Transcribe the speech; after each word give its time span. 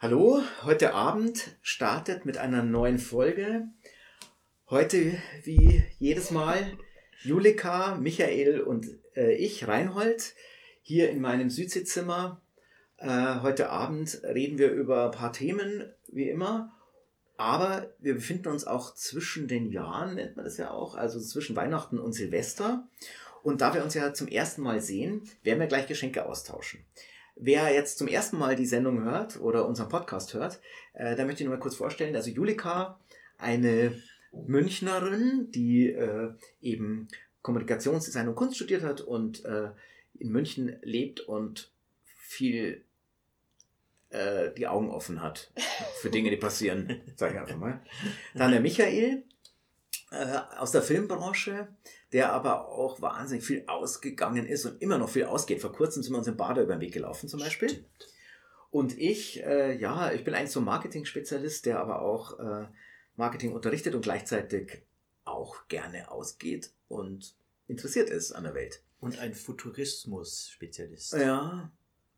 Hallo, 0.00 0.40
heute 0.62 0.94
Abend 0.94 1.56
startet 1.60 2.24
mit 2.24 2.38
einer 2.38 2.62
neuen 2.62 3.00
Folge. 3.00 3.66
Heute, 4.70 5.20
wie 5.42 5.82
jedes 5.98 6.30
Mal, 6.30 6.78
Julika, 7.24 7.96
Michael 7.96 8.60
und 8.60 8.86
äh, 9.16 9.34
ich, 9.34 9.66
Reinhold, 9.66 10.36
hier 10.82 11.10
in 11.10 11.20
meinem 11.20 11.50
Südseezimmer. 11.50 12.40
Äh, 12.98 13.40
heute 13.42 13.70
Abend 13.70 14.22
reden 14.22 14.58
wir 14.58 14.70
über 14.70 15.06
ein 15.06 15.10
paar 15.10 15.32
Themen, 15.32 15.92
wie 16.06 16.28
immer. 16.28 16.72
Aber 17.36 17.92
wir 17.98 18.14
befinden 18.14 18.50
uns 18.50 18.68
auch 18.68 18.94
zwischen 18.94 19.48
den 19.48 19.66
Jahren, 19.66 20.14
nennt 20.14 20.36
man 20.36 20.44
das 20.44 20.58
ja 20.58 20.70
auch, 20.70 20.94
also 20.94 21.18
zwischen 21.18 21.56
Weihnachten 21.56 21.98
und 21.98 22.12
Silvester. 22.12 22.86
Und 23.42 23.62
da 23.62 23.74
wir 23.74 23.82
uns 23.82 23.94
ja 23.94 24.14
zum 24.14 24.28
ersten 24.28 24.62
Mal 24.62 24.80
sehen, 24.80 25.28
werden 25.42 25.58
wir 25.58 25.66
gleich 25.66 25.88
Geschenke 25.88 26.24
austauschen. 26.24 26.84
Wer 27.40 27.72
jetzt 27.72 27.98
zum 27.98 28.08
ersten 28.08 28.36
Mal 28.38 28.56
die 28.56 28.66
Sendung 28.66 29.04
hört 29.04 29.40
oder 29.40 29.66
unseren 29.66 29.88
Podcast 29.88 30.34
hört, 30.34 30.60
äh, 30.94 31.14
da 31.14 31.24
möchte 31.24 31.42
ich 31.42 31.48
nur 31.48 31.56
mal 31.56 31.62
kurz 31.62 31.76
vorstellen. 31.76 32.16
Also 32.16 32.30
Julika, 32.30 32.98
eine 33.38 34.02
Münchnerin, 34.32 35.50
die 35.52 35.88
äh, 35.88 36.32
eben 36.60 37.08
Kommunikationsdesign 37.42 38.28
und 38.28 38.34
Kunst 38.34 38.56
studiert 38.56 38.82
hat 38.82 39.00
und 39.00 39.44
äh, 39.44 39.70
in 40.18 40.30
München 40.30 40.76
lebt 40.82 41.20
und 41.20 41.70
viel 42.16 42.84
äh, 44.10 44.50
die 44.56 44.66
Augen 44.66 44.90
offen 44.90 45.22
hat 45.22 45.52
für 46.00 46.10
Dinge, 46.10 46.30
die 46.30 46.36
passieren, 46.36 47.00
sage 47.16 47.34
ich 47.34 47.40
einfach 47.40 47.56
mal. 47.56 47.80
Dann 48.34 48.50
der 48.50 48.60
Michael 48.60 49.22
äh, 50.10 50.38
aus 50.58 50.70
der 50.72 50.82
Filmbranche, 50.82 51.68
der 52.12 52.32
aber 52.32 52.68
auch 52.68 53.00
wahnsinnig 53.02 53.44
viel 53.44 53.64
ausgegangen 53.66 54.46
ist 54.46 54.64
und 54.66 54.80
immer 54.82 54.98
noch 54.98 55.08
viel 55.10 55.24
ausgeht. 55.24 55.60
Vor 55.60 55.72
kurzem 55.72 56.02
sind 56.02 56.12
wir 56.12 56.18
uns 56.18 56.26
im 56.28 56.36
Bader 56.36 56.62
über 56.62 56.74
den 56.76 56.80
Weg 56.80 56.92
gelaufen 56.94 57.28
zum 57.28 57.40
Beispiel. 57.40 57.68
Stimmt. 57.70 57.86
Und 58.70 58.98
ich, 58.98 59.42
äh, 59.44 59.76
ja, 59.78 60.12
ich 60.12 60.24
bin 60.24 60.34
eigentlich 60.34 60.50
so 60.52 60.60
ein 60.60 60.64
Marketing-Spezialist, 60.66 61.64
der 61.66 61.80
aber 61.80 62.02
auch 62.02 62.38
äh, 62.38 62.66
Marketing 63.16 63.52
unterrichtet 63.52 63.94
und 63.94 64.02
gleichzeitig 64.02 64.82
auch 65.24 65.66
gerne 65.68 66.10
ausgeht 66.10 66.70
und 66.88 67.34
interessiert 67.66 68.10
ist 68.10 68.32
an 68.32 68.44
der 68.44 68.54
Welt. 68.54 68.82
Und 69.00 69.18
ein 69.20 69.32
Futurismus-Spezialist. 69.34 71.12
Ja, 71.14 71.70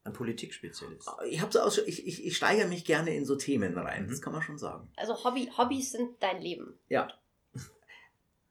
Ein 0.04 0.12
Politikspezialist. 0.12 1.08
ich, 1.28 1.40
hab 1.42 1.52
so 1.52 1.60
aus, 1.60 1.78
ich, 1.78 2.06
ich, 2.06 2.24
ich 2.24 2.36
steigere 2.36 2.66
mich 2.68 2.84
gerne 2.84 3.14
in 3.14 3.24
so 3.26 3.36
Themen 3.36 3.76
rein, 3.76 4.06
Mhm. 4.06 4.10
das 4.10 4.22
kann 4.22 4.32
man 4.32 4.42
schon 4.42 4.58
sagen. 4.58 4.90
Also 4.96 5.22
Hobby, 5.24 5.50
Hobbys 5.56 5.92
sind 5.92 6.20
dein 6.20 6.40
Leben. 6.40 6.78
Ja. 6.88 7.08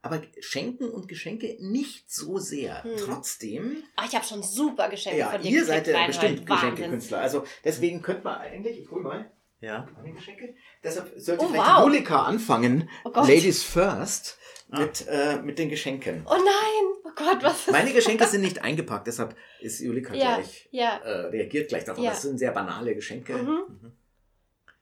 Aber 0.01 0.21
Schenken 0.39 0.89
und 0.89 1.07
Geschenke 1.09 1.57
nicht 1.59 2.09
so 2.09 2.37
sehr. 2.37 2.83
Hm. 2.83 2.91
Trotzdem, 2.97 3.83
Ach, 3.97 4.07
ich 4.07 4.15
habe 4.15 4.25
schon 4.25 4.41
super 4.41 4.87
Geschenke 4.89 5.19
ja, 5.19 5.29
von 5.31 5.41
dir 5.41 5.51
ihr 5.51 5.65
seid 5.65 5.87
ja 5.87 6.05
bestimmt. 6.07 6.45
Geschenkekünstler. 6.45 7.19
Also 7.19 7.43
deswegen 7.65 8.01
könnte 8.01 8.23
man 8.23 8.39
eigentlich, 8.39 8.79
ich 8.79 8.89
hol 8.89 9.01
mal 9.01 9.29
Ja. 9.59 9.87
meine 9.97 10.13
Geschenke. 10.13 10.55
Deshalb 10.83 11.11
sollte 11.17 11.43
Oh, 11.43 11.47
vielleicht 11.49 11.67
wow. 11.75 11.85
Julika 11.85 12.23
anfangen, 12.23 12.89
Oh 13.03 13.11
Gott. 13.11 13.27
Ladies 13.27 13.61
first, 13.63 14.37
Ah. 14.71 14.79
mit, 14.81 15.05
äh, 15.09 15.41
mit 15.41 15.59
den 15.59 15.67
Geschenken. 15.67 16.21
Oh 16.25 16.33
nein, 16.33 17.01
oh 17.03 17.09
Gott, 17.15 17.41
was 17.41 17.61
ist 17.67 17.71
Meine 17.71 17.91
Geschenke 17.91 18.25
sind 18.27 18.41
nicht 18.41 18.61
eingepackt, 18.61 19.07
deshalb 19.07 19.35
ist 19.59 19.79
Julika 19.81 20.13
Ja, 20.13 20.35
gleich, 20.35 20.69
Ja. 20.71 20.97
äh, 20.99 21.25
reagiert 21.27 21.67
gleich 21.69 21.83
darauf. 21.83 22.01
Ja. 22.03 22.11
Das 22.11 22.21
sind 22.21 22.37
sehr 22.37 22.51
banale 22.51 22.95
Geschenke. 22.95 23.33
Mhm. 23.33 23.91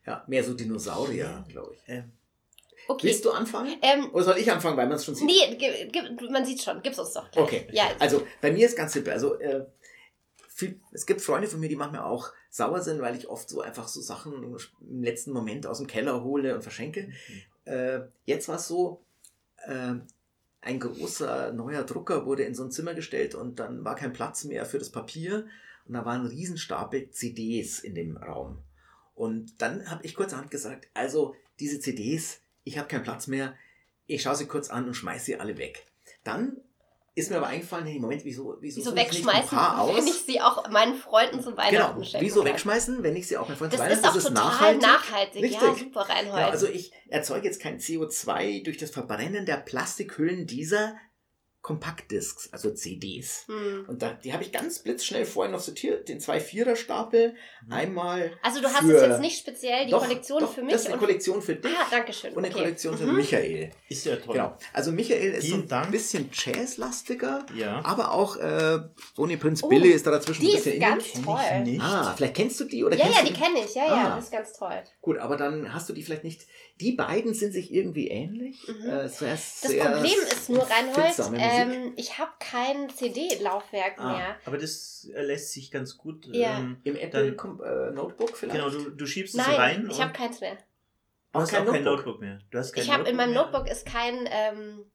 Ja, 0.06 0.24
mehr 0.28 0.44
so 0.44 0.54
Dinosaurier, 0.54 1.44
glaube 1.50 1.74
ich. 1.76 1.80
Ähm, 1.88 2.12
Okay. 2.88 3.08
Willst 3.08 3.26
du 3.26 3.32
anfangen? 3.32 3.76
Ähm, 3.82 4.10
Oder 4.14 4.24
soll 4.24 4.38
ich 4.38 4.52
anfangen, 4.52 4.78
weil 4.78 4.88
man 4.88 4.96
es 4.96 5.06
schon 5.06 5.16
sieht? 5.16 5.28
nee, 5.28 5.92
man 6.32 6.46
sieht 6.46 6.62
schon. 6.62 6.82
Gib's 6.82 7.00
uns 7.00 7.14
doch 7.14 7.30
gleich. 7.32 7.44
Okay. 7.44 7.68
Ja, 7.72 7.90
Also 8.00 8.26
bei 8.42 8.52
mir 8.52 8.66
ist 8.66 8.78
ganz 8.78 8.94
simpel. 8.94 9.14
Also 9.14 9.40
äh, 9.40 9.66
viel, 10.48 10.80
es 10.92 11.06
gibt 11.06 11.22
Freunde 11.22 11.48
von 11.48 11.60
mir, 11.60 11.70
die 11.70 11.76
manchmal 11.76 12.02
auch 12.02 12.32
sauer 12.50 12.82
sind, 12.82 13.02
weil 13.02 13.16
ich 13.16 13.28
oft 13.28 13.50
so 13.50 13.62
einfach 13.62 13.88
so 13.88 14.02
Sachen 14.02 14.58
im 14.82 15.04
letzten 15.04 15.32
Moment 15.32 15.68
aus 15.68 15.78
dem 15.78 15.88
Keller 15.88 16.24
hole 16.24 16.56
und 16.56 16.62
verschenke. 16.62 17.12
Äh, 17.66 18.00
jetzt 18.26 18.48
war 18.48 18.56
es 18.56 18.68
so, 18.68 19.02
äh, 19.66 19.96
ein 20.62 20.80
großer 20.80 21.54
neuer 21.54 21.84
Drucker 21.84 22.26
wurde 22.26 22.44
in 22.44 22.56
so 22.56 22.64
ein 22.64 22.72
Zimmer 22.72 22.94
gestellt 22.94 23.36
und 23.36 23.60
dann 23.60 23.86
war 23.86 23.96
kein 23.96 24.14
Platz 24.14 24.44
mehr 24.44 24.66
für 24.66 24.80
das 24.80 24.90
Papier 24.90 25.46
und 25.88 25.94
da 25.94 26.04
war 26.06 26.14
ein 26.14 26.26
Riesenstapel 26.26 27.10
CDs 27.12 27.80
in 27.80 27.96
dem 27.96 28.18
Raum. 28.18 28.60
Und 29.16 29.62
dann 29.62 29.90
habe 29.90 30.06
ich 30.06 30.16
kurzerhand 30.16 30.52
gesagt, 30.52 30.88
also 30.94 31.36
diese 31.60 31.80
CDs, 31.80 32.42
ich 32.68 32.78
habe 32.78 32.88
keinen 32.88 33.04
Platz 33.04 33.28
mehr, 33.28 33.56
ich 34.06 34.22
schaue 34.22 34.36
sie 34.36 34.46
kurz 34.48 34.70
an 34.70 34.88
und 34.88 34.94
schmeiße 34.94 35.26
sie 35.26 35.40
alle 35.40 35.58
weg. 35.58 35.86
Dann 36.24 36.58
ist 37.16 37.32
mir 37.32 37.38
aber 37.38 37.48
eingefallen, 37.48 37.88
hey, 37.88 37.98
Moment, 38.00 38.24
wieso, 38.26 38.58
wieso, 38.60 38.78
Wieso 38.80 38.96
wegschmeißen, 38.96 39.58
wenn 39.96 40.06
ich 40.08 40.22
sie 40.24 40.40
auch 40.40 40.70
meinen 40.70 40.96
Freunden 40.96 41.42
zu 41.42 41.58
Weihnachten 41.58 41.96
Genau, 41.96 42.04
schenken 42.04 42.26
wieso 42.26 42.44
kann? 42.44 42.52
wegschmeißen, 42.52 43.02
wenn 43.02 43.16
ich 43.16 43.28
sie 43.28 43.38
auch 43.38 43.48
meinen 43.48 43.58
Freunden 43.58 43.76
Das 43.76 43.86
zu 43.88 43.96
ist 43.96 44.04
Weihnachten- 44.04 44.38
auch 44.38 44.52
total 44.52 44.78
nachhaltig. 44.78 45.52
Ja, 45.52 45.60
Richtig. 45.60 45.88
super, 45.88 46.02
Reinhold. 46.02 46.36
Genau, 46.36 46.50
also 46.50 46.68
ich 46.68 46.92
erzeuge 47.08 47.48
jetzt 47.48 47.60
kein 47.60 47.80
CO2 47.80 48.64
durch 48.64 48.78
das 48.78 48.92
Verbrennen 48.92 49.48
der 49.48 49.58
Plastikhüllen 49.58 50.46
dieser 50.46 50.96
Kompaktdiscs, 51.68 52.50
also 52.54 52.72
CDs. 52.72 53.44
hm. 53.48 53.86
Und 53.88 54.02
da, 54.02 54.14
die 54.14 54.32
habe 54.34 54.44
ich 54.44 54.52
ganz 54.54 54.80
blitzschnell 54.80 55.26
vorhin 55.26 55.52
noch 55.52 55.60
sortiert, 55.60 56.08
den 56.08 56.20
zwei 56.22 56.40
Vierer-Stapel. 56.40 57.36
Mhm. 57.66 57.72
Einmal. 57.74 58.32
Also 58.42 58.62
du 58.62 58.68
hast 58.68 58.80
für- 58.86 58.96
es 58.96 59.02
jetzt 59.10 59.20
nicht 59.20 59.38
speziell, 59.40 59.86
die 59.86 59.92
Doch, 59.92 60.02
Kollektion 60.08 60.40
doch, 60.40 60.54
für 60.54 60.62
mich 60.62 60.72
Das 60.74 60.82
ist 60.84 60.88
eine 60.88 60.98
Kollektion 60.98 61.42
für 61.42 61.56
dich 61.56 61.72
Ah, 61.78 61.86
danke 61.92 62.14
schön. 62.14 62.32
und 62.32 62.40
eine 62.40 62.48
okay. 62.48 62.64
Kollektion 62.64 62.98
für 62.98 63.06
Mhm. 63.06 63.16
Michael. 63.18 63.72
Ist 63.90 64.06
ja 64.06 64.16
toll. 64.16 64.36
Genau. 64.36 64.58
Also 64.74 64.92
Michael 64.92 65.34
ist 65.34 65.42
so 65.44 65.48
Vielen 65.48 65.62
ein 65.64 65.68
Dank. 65.68 65.92
bisschen 65.92 66.30
Jazz-lastiger, 66.32 67.46
Ja. 67.56 67.84
aber 67.84 68.12
auch 68.14 68.38
äh, 68.38 68.80
Bonnie 69.16 69.38
Prince 69.38 69.66
Oh, 69.66 69.70
Billy 69.70 69.90
ist 69.90 70.06
da 70.08 70.12
dazwischen 70.12 70.42
Die 70.42 70.52
ein 70.52 70.58
ist 70.58 70.64
bisschen 70.64 70.80
ganz 70.80 71.04
Kenn 71.12 71.24
toll. 71.26 71.40
ich 71.64 71.72
nicht. 71.74 71.82
Ah, 71.84 72.14
vielleicht 72.16 72.36
kennst 72.36 72.60
du 72.60 72.64
die 72.66 72.84
oder 72.84 72.96
Ja, 72.96 73.06
ja, 73.10 73.24
die 73.26 73.34
kenne 73.34 73.60
ich. 73.66 73.76
Ja, 73.76 73.86
ja, 73.86 73.94
Ah. 74.12 74.16
das 74.16 74.26
ist 74.26 74.32
ganz 74.32 74.54
toll. 74.54 74.84
Gut, 75.02 75.18
aber 75.18 75.36
dann 75.38 75.74
hast 75.74 75.90
du 75.90 75.94
die 75.94 76.04
vielleicht 76.04 76.24
nicht. 76.24 76.42
Die 76.80 76.92
beiden 76.92 77.34
sind 77.34 77.54
sich 77.54 77.74
irgendwie 77.74 78.08
ähnlich. 78.10 78.58
Mhm. 78.68 78.88
Äh, 78.90 79.10
sehr, 79.10 79.32
Das 79.32 79.62
sehr 79.62 79.84
Problem 79.86 80.12
ist 80.32 80.50
nur, 80.50 80.62
Reinhold, 80.64 81.18
Musik. 81.18 81.40
Ähm, 81.62 81.94
ich 81.96 82.18
habe 82.18 82.32
kein 82.40 82.90
CD-Laufwerk 82.90 83.96
Ah. 83.98 84.12
mehr. 84.18 84.36
Aber 84.46 84.58
das 84.58 85.10
äh, 85.16 85.22
lässt 85.22 85.52
sich 85.54 85.72
ganz 85.72 85.98
gut. 85.98 86.28
Ja. 86.34 86.58
Ähm, 86.60 86.78
Im 86.84 86.96
Apple 86.96 87.32
dann- 87.34 87.60
äh, 87.60 87.92
Notebook 87.92 88.38
vielleicht. 88.38 88.58
genau, 88.60 88.70
du, 88.70 88.90
du 88.92 89.06
schiebst 89.06 89.36
es 89.36 89.46
Nein, 89.46 89.56
rein. 89.56 89.88
ich 89.92 90.02
habe 90.02 90.14
keins 90.14 90.40
mehr. 90.42 90.56
du 90.56 90.60
Auch 91.40 91.42
hast 91.42 91.52
kein 91.52 91.68
auch 91.68 91.72
kein 91.72 91.84
Notebook. 91.84 92.06
Notebook 92.06 92.22
mehr. 92.22 92.40
Du 92.52 92.58
hast 92.58 92.74
kein 92.74 92.84
Ich 92.84 92.92
habe 92.92 93.10
in 93.10 93.16
meinem 93.16 93.34
mehr? 93.34 93.44
Notebook 93.44 93.70
ist 93.70 93.86
kein 93.86 94.28
ähm, 94.32 94.86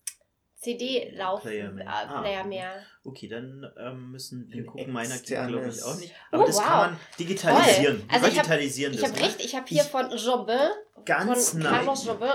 CD-Laufplayer 0.56 1.70
Player 1.70 1.72
mehr. 1.72 1.84
mehr. 2.22 2.40
Ah. 2.40 2.44
Mehr. 2.44 2.72
Okay, 3.04 3.26
dann 3.28 3.66
ähm, 3.78 4.12
müssen 4.12 4.48
wir 4.48 4.62
Ein 4.62 4.66
gucken. 4.66 4.92
Meiner 4.92 5.16
geht, 5.18 5.26
glaube 5.48 5.68
ich, 5.68 5.82
auch 5.82 5.96
nicht. 5.98 6.12
Oh, 6.30 6.36
Aber 6.36 6.44
das 6.46 6.56
wow. 6.56 6.64
kann 6.64 6.78
man 6.90 7.00
digitalisieren. 7.18 8.04
Also 8.08 8.26
ich 8.28 8.38
hab- 8.38 8.44
digitalisieren 8.44 8.94
Ich 8.94 9.00
das. 9.00 9.10
habe 9.10 9.20
ne? 9.20 9.26
richtig, 9.26 9.46
ich 9.46 9.54
habe 9.56 9.66
hier 9.66 9.82
Ich- 9.82 9.88
von 9.88 10.10
Jobin, 10.16 10.56
Ganz 11.04 11.50
von 11.50 11.60
nah. 11.60 11.70
Carlos 11.70 12.06
Jobin, 12.06 12.28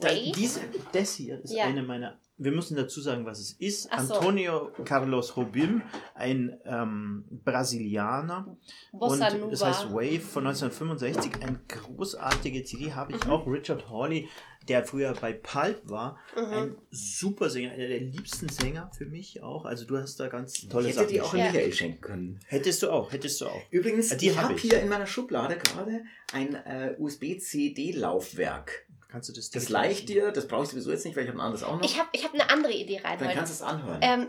Da, 0.00 0.08
diese, 0.12 0.60
das 0.92 1.14
hier 1.14 1.40
ist 1.42 1.54
Ja. 1.54 1.64
eine 1.64 1.82
meiner. 1.82 2.18
Wir 2.44 2.52
müssen 2.52 2.76
dazu 2.76 3.00
sagen, 3.00 3.24
was 3.26 3.38
es 3.40 3.52
ist. 3.52 3.88
Ach 3.90 4.02
so. 4.04 4.14
Antonio 4.14 4.70
Carlos 4.84 5.36
Robim, 5.36 5.82
ein 6.14 6.58
ähm, 6.64 7.24
Brasilianer. 7.44 8.56
Bossa 8.92 9.28
und 9.28 9.38
Nova. 9.40 9.50
das 9.50 9.64
heißt 9.64 9.92
Wave 9.92 10.20
von 10.20 10.46
1965. 10.46 11.42
Eine 11.42 11.60
großartige 11.68 12.64
CD 12.64 12.92
habe 12.92 13.12
ich 13.12 13.24
Mhm. 13.24 13.30
auch. 13.30 13.46
Richard 13.46 13.88
Hawley, 13.90 14.28
der 14.68 14.84
früher 14.84 15.12
bei 15.20 15.32
Pulp 15.32 15.80
war. 15.90 16.18
Mhm. 16.36 16.42
Ein 16.52 16.76
super 16.90 17.50
Sänger, 17.50 17.72
einer 17.72 17.88
der 17.88 18.00
liebsten 18.00 18.48
Sänger 18.48 18.90
für 18.96 19.06
mich 19.06 19.42
auch. 19.42 19.64
Also 19.64 19.84
du 19.86 19.96
hast 19.98 20.18
da 20.20 20.28
ganz 20.28 20.68
tolle 20.68 20.88
Ich 20.88 20.94
Sachen. 20.94 21.04
hätte 21.06 21.14
die 21.14 21.20
auch 21.20 21.32
an 21.32 21.38
Ja. 21.40 21.46
Michael 21.46 21.72
schenken 21.72 22.00
können. 22.00 22.40
Hättest 22.46 22.82
du 22.82 22.90
auch, 22.90 23.12
hättest 23.12 23.40
du 23.40 23.46
auch. 23.46 23.60
Übrigens, 23.70 24.16
Die 24.16 24.28
ich 24.30 24.36
hab 24.36 24.44
habe 24.44 24.54
ich. 24.54 24.62
hier 24.62 24.80
in 24.80 24.88
meiner 24.88 25.06
Schublade 25.06 25.56
gerade 25.56 26.04
ein 26.32 26.54
äh, 26.54 26.94
USB-CD-Laufwerk. 26.98 28.86
Kannst 29.12 29.28
du 29.28 29.32
das 29.34 29.50
Das 29.50 29.68
leicht 29.68 30.08
dir, 30.08 30.32
das 30.32 30.48
brauche 30.48 30.62
ich 30.64 30.70
sowieso 30.70 30.90
jetzt 30.90 31.04
nicht, 31.04 31.14
weil 31.16 31.24
ich 31.24 31.28
habe 31.28 31.38
ein 31.38 31.42
anderes 31.44 31.62
auch 31.62 31.76
noch. 31.76 31.84
Ich 31.84 31.98
habe 31.98 32.08
ich 32.12 32.24
hab 32.24 32.32
eine 32.32 32.48
andere 32.48 32.72
Idee, 32.72 32.96
Dann 33.02 33.12
Reinhold. 33.12 33.36
kannst 33.36 33.52
du 33.60 33.64
es 33.64 33.70
anhören. 33.70 33.98
Ähm, 34.00 34.28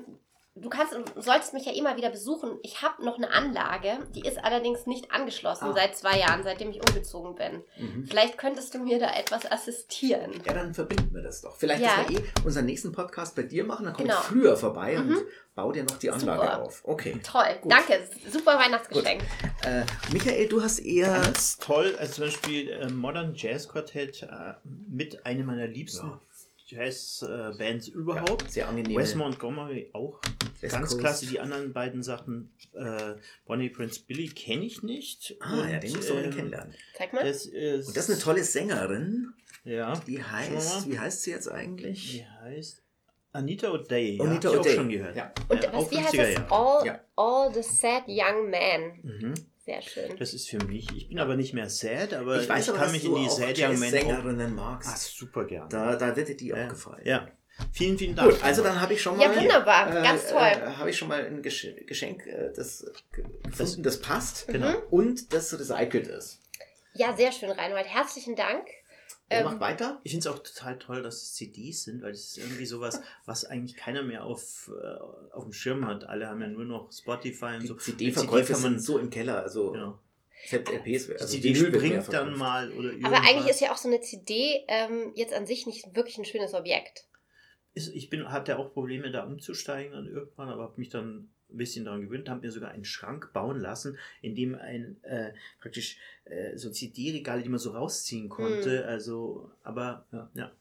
du 0.55 0.69
kannst, 0.69 0.93
solltest 1.15 1.53
mich 1.53 1.65
ja 1.65 1.73
immer 1.73 1.97
wieder 1.97 2.09
besuchen. 2.11 2.59
Ich 2.61 2.81
habe 2.81 3.03
noch 3.03 3.17
eine 3.17 3.31
Anlage, 3.31 3.97
die 4.13 4.21
ist 4.21 4.37
allerdings 4.43 4.85
nicht 4.85 5.11
angeschlossen 5.11 5.69
Ah. 5.69 5.73
seit 5.73 5.97
zwei 5.97 6.19
Jahren, 6.19 6.43
seitdem 6.43 6.69
ich 6.69 6.77
umgezogen 6.87 7.35
bin. 7.35 7.63
mhm. 7.77 8.05
Vielleicht 8.07 8.37
könntest 8.37 8.73
du 8.73 8.79
mir 8.79 8.99
da 8.99 9.11
etwas 9.15 9.51
assistieren. 9.51 10.31
Ja, 10.45 10.53
dann 10.53 10.73
verbinden 10.73 11.13
wir 11.13 11.23
das 11.23 11.41
doch. 11.41 11.55
Vielleicht, 11.57 11.81
Ja. 11.81 11.97
dass 12.03 12.09
wir 12.09 12.19
eh 12.19 12.23
unseren 12.45 12.65
nächsten 12.65 12.91
Podcast 12.91 13.35
bei 13.35 13.43
dir 13.43 13.63
machen, 13.65 13.85
dann 13.85 13.93
komme 13.93 14.07
Genau. 14.09 14.19
ich 14.19 14.25
früher 14.27 14.55
vorbei 14.55 14.95
Mhm. 14.97 15.09
und 15.17 15.25
baue 15.55 15.73
dir 15.73 15.83
noch 15.83 15.97
die 15.97 16.11
Anlage 16.11 16.41
Super. 16.43 16.61
auf. 16.63 16.81
Okay. 16.85 17.19
Toll, 17.23 17.57
Gut. 17.61 17.71
danke. 17.71 18.07
Super 18.31 18.57
Weihnachtsgeschenk. 18.59 19.23
Äh, 19.63 19.83
Michael, 20.11 20.47
du 20.49 20.61
hast 20.61 20.79
eher. 20.79 21.11
Ganz 21.21 21.57
toll, 21.57 21.95
also 21.99 22.13
zum 22.13 22.25
Beispiel 22.25 22.69
äh, 22.69 22.89
Modern 22.89 23.33
Jazz 23.35 23.67
Quartett 23.67 24.23
äh, 24.23 24.53
mit 24.63 25.25
einer 25.25 25.43
meiner 25.43 25.67
liebsten 25.67 26.19
Jazz-Bands 26.65 27.87
überhaupt. 27.89 28.43
Ja, 28.43 28.49
sehr 28.49 28.69
angenehm. 28.69 28.97
Wes 28.97 29.15
Montgomery 29.15 29.89
auch 29.93 30.19
West 30.63 30.73
ganz 30.75 30.89
Coast. 30.89 30.99
klasse. 30.99 31.25
Die 31.27 31.39
anderen 31.39 31.73
beiden 31.73 32.01
Sachen, 32.03 32.51
äh, 32.73 33.15
Bonnie 33.45 33.69
Prince 33.69 34.01
Billy 34.07 34.27
kenne 34.29 34.65
ich 34.65 34.81
nicht. 34.83 35.35
Ah, 35.39 35.67
ja, 35.69 35.79
den 35.79 35.93
musst 35.95 36.09
du 36.09 36.13
ähm, 36.15 36.31
kennenlernen. 36.31 36.73
Zeig 36.97 37.13
mal. 37.13 37.23
Das 37.23 37.45
ist, 37.45 37.87
Und 37.87 37.97
das 37.97 38.09
ist 38.09 38.15
eine 38.15 38.19
tolle 38.19 38.43
Sängerin. 38.43 39.33
Ja, 39.65 39.93
Die 40.07 40.21
heißt, 40.23 40.89
wie 40.89 40.99
heißt 40.99 41.21
sie 41.21 41.31
jetzt 41.31 41.49
eigentlich? 41.49 42.11
die 42.11 42.25
heißt 42.25 42.81
Anita 43.31 43.67
O'Day. 43.71 44.17
Ja, 44.17 44.23
Anita 44.25 44.49
ich 44.51 44.55
O'Day. 44.59 44.69
auch 44.71 44.75
schon 44.75 44.89
gehört. 44.89 45.15
Ja. 45.15 45.33
Und 45.49 45.63
äh, 45.63 45.69
was, 45.73 45.89
wie 45.91 45.97
heißt 45.97 46.13
50er 46.13 46.17
das? 46.17 46.33
Jahre. 46.33 46.51
All, 46.51 46.85
Ja. 46.85 46.99
all 47.15 47.53
the 47.53 47.61
Sad 47.63 48.03
Young 48.07 48.49
Men. 48.49 48.99
Mhm. 49.03 49.33
Sehr 49.65 49.81
schön. 49.81 50.17
Das 50.19 50.33
ist 50.33 50.49
für 50.49 50.61
mich. 50.65 50.91
Ich 50.95 51.07
bin 51.07 51.19
aber 51.19 51.37
nicht 51.37 51.53
mehr 51.53 51.69
sad, 51.69 52.13
aber 52.13 52.41
ich 52.41 52.49
weiß 52.49 52.69
aber, 52.69 52.79
kann 52.79 52.91
mich 52.91 53.05
in 53.05 53.15
die 53.15 53.29
sad 53.29 53.57
Momente. 53.57 53.89
Sängerinnen 53.97 54.53
magst. 54.55 54.89
Ah, 54.89 54.97
super 54.97 55.45
gern. 55.45 55.69
Da, 55.69 55.95
da 55.95 56.13
wird 56.17 56.27
dir 56.27 56.35
die 56.35 56.47
ja. 56.47 56.65
auch 56.65 56.69
gefallen. 56.69 57.01
Ja. 57.05 57.27
Vielen, 57.71 57.97
vielen 57.97 58.15
Dank. 58.15 58.31
Gut, 58.31 58.43
also 58.43 58.63
dann 58.63 58.79
habe 58.81 58.93
ich 58.93 59.01
schon 59.01 59.15
mal. 59.17 59.23
Ja, 59.23 59.35
wunderbar. 59.35 59.91
Ganz 59.91 60.27
toll. 60.27 60.39
Äh, 60.41 60.61
habe 60.75 60.89
ich 60.89 60.97
schon 60.97 61.07
mal 61.07 61.23
ein 61.25 61.41
Gesch- 61.43 61.85
Geschenk, 61.85 62.25
äh, 62.25 62.51
das 62.55 62.85
ge- 63.11 63.25
gefunden, 63.43 63.83
das 63.83 63.99
passt 64.01 64.47
Genau. 64.47 64.69
Mhm. 64.71 64.75
und 64.89 65.33
das 65.33 65.53
recycelt 65.57 66.07
ist. 66.07 66.39
Ja, 66.93 67.15
sehr 67.15 67.31
schön, 67.31 67.51
Reinhold. 67.51 67.85
Herzlichen 67.87 68.35
Dank. 68.35 68.67
Ähm, 69.29 69.45
macht 69.45 69.59
weiter? 69.59 69.99
Ich 70.03 70.11
finde 70.11 70.27
es 70.29 70.33
auch 70.35 70.39
total 70.43 70.77
toll, 70.77 71.01
dass 71.01 71.15
es 71.23 71.33
CDs 71.35 71.83
sind, 71.83 72.01
weil 72.03 72.11
es 72.11 72.25
ist 72.31 72.37
irgendwie 72.39 72.65
sowas, 72.65 72.99
was 73.25 73.45
eigentlich 73.45 73.75
keiner 73.77 74.03
mehr 74.03 74.23
auf, 74.25 74.69
äh, 74.69 75.33
auf 75.33 75.43
dem 75.43 75.53
Schirm 75.53 75.87
hat. 75.87 76.03
Alle 76.05 76.27
haben 76.27 76.41
ja 76.41 76.47
nur 76.47 76.65
noch 76.65 76.91
Spotify 76.91 77.55
und 77.55 77.63
Die 77.63 77.67
so. 77.67 77.75
CD-Verkäufe 77.75 78.53
kann 78.53 78.61
man- 78.61 78.71
sind 78.73 78.81
so 78.81 78.97
im 78.99 79.09
Keller. 79.09 79.41
Also 79.41 79.71
Genau. 79.71 79.99
ZLPs, 80.49 81.09
also 81.11 81.37
die 81.37 81.53
CD 81.53 81.55
springt 81.55 82.11
dann 82.11 82.37
mal 82.37 82.69
oder 82.73 82.89
Aber 82.89 82.91
irgendwas. 82.97 83.19
eigentlich 83.29 83.49
ist 83.49 83.61
ja 83.61 83.71
auch 83.71 83.77
so 83.77 83.87
eine 83.87 84.01
CD 84.01 84.65
ähm, 84.67 85.13
jetzt 85.15 85.33
an 85.33 85.45
sich 85.47 85.65
nicht 85.67 85.95
wirklich 85.95 86.17
ein 86.17 86.25
schönes 86.25 86.53
Objekt. 86.53 87.05
Ist- 87.73 87.93
ich 87.95 88.09
bin, 88.09 88.31
hatte 88.31 88.57
auch 88.59 88.73
Probleme, 88.73 89.11
da 89.11 89.23
umzusteigen 89.23 89.93
dann 89.93 90.07
irgendwann, 90.07 90.49
aber 90.49 90.63
habe 90.63 90.79
mich 90.79 90.89
dann 90.89 91.29
ein 91.49 91.57
bisschen 91.57 91.85
daran 91.85 92.01
gewöhnt, 92.01 92.29
habe 92.29 92.41
mir 92.45 92.51
sogar 92.51 92.71
einen 92.71 92.85
Schrank 92.85 93.31
bauen 93.33 93.59
lassen, 93.59 93.97
in 94.21 94.35
dem 94.35 94.55
ein 94.55 94.97
äh, 95.03 95.33
praktisch 95.59 95.97
äh, 96.25 96.57
so 96.57 96.69
CD-Regale, 96.71 97.43
die 97.43 97.49
man 97.49 97.59
so 97.59 97.71
rausziehen 97.71 98.29
konnte. 98.29 98.83
Hm. 98.83 98.89
Also, 98.89 99.51
aber 99.63 100.05
Ja. 100.11 100.29
ja. 100.33 100.51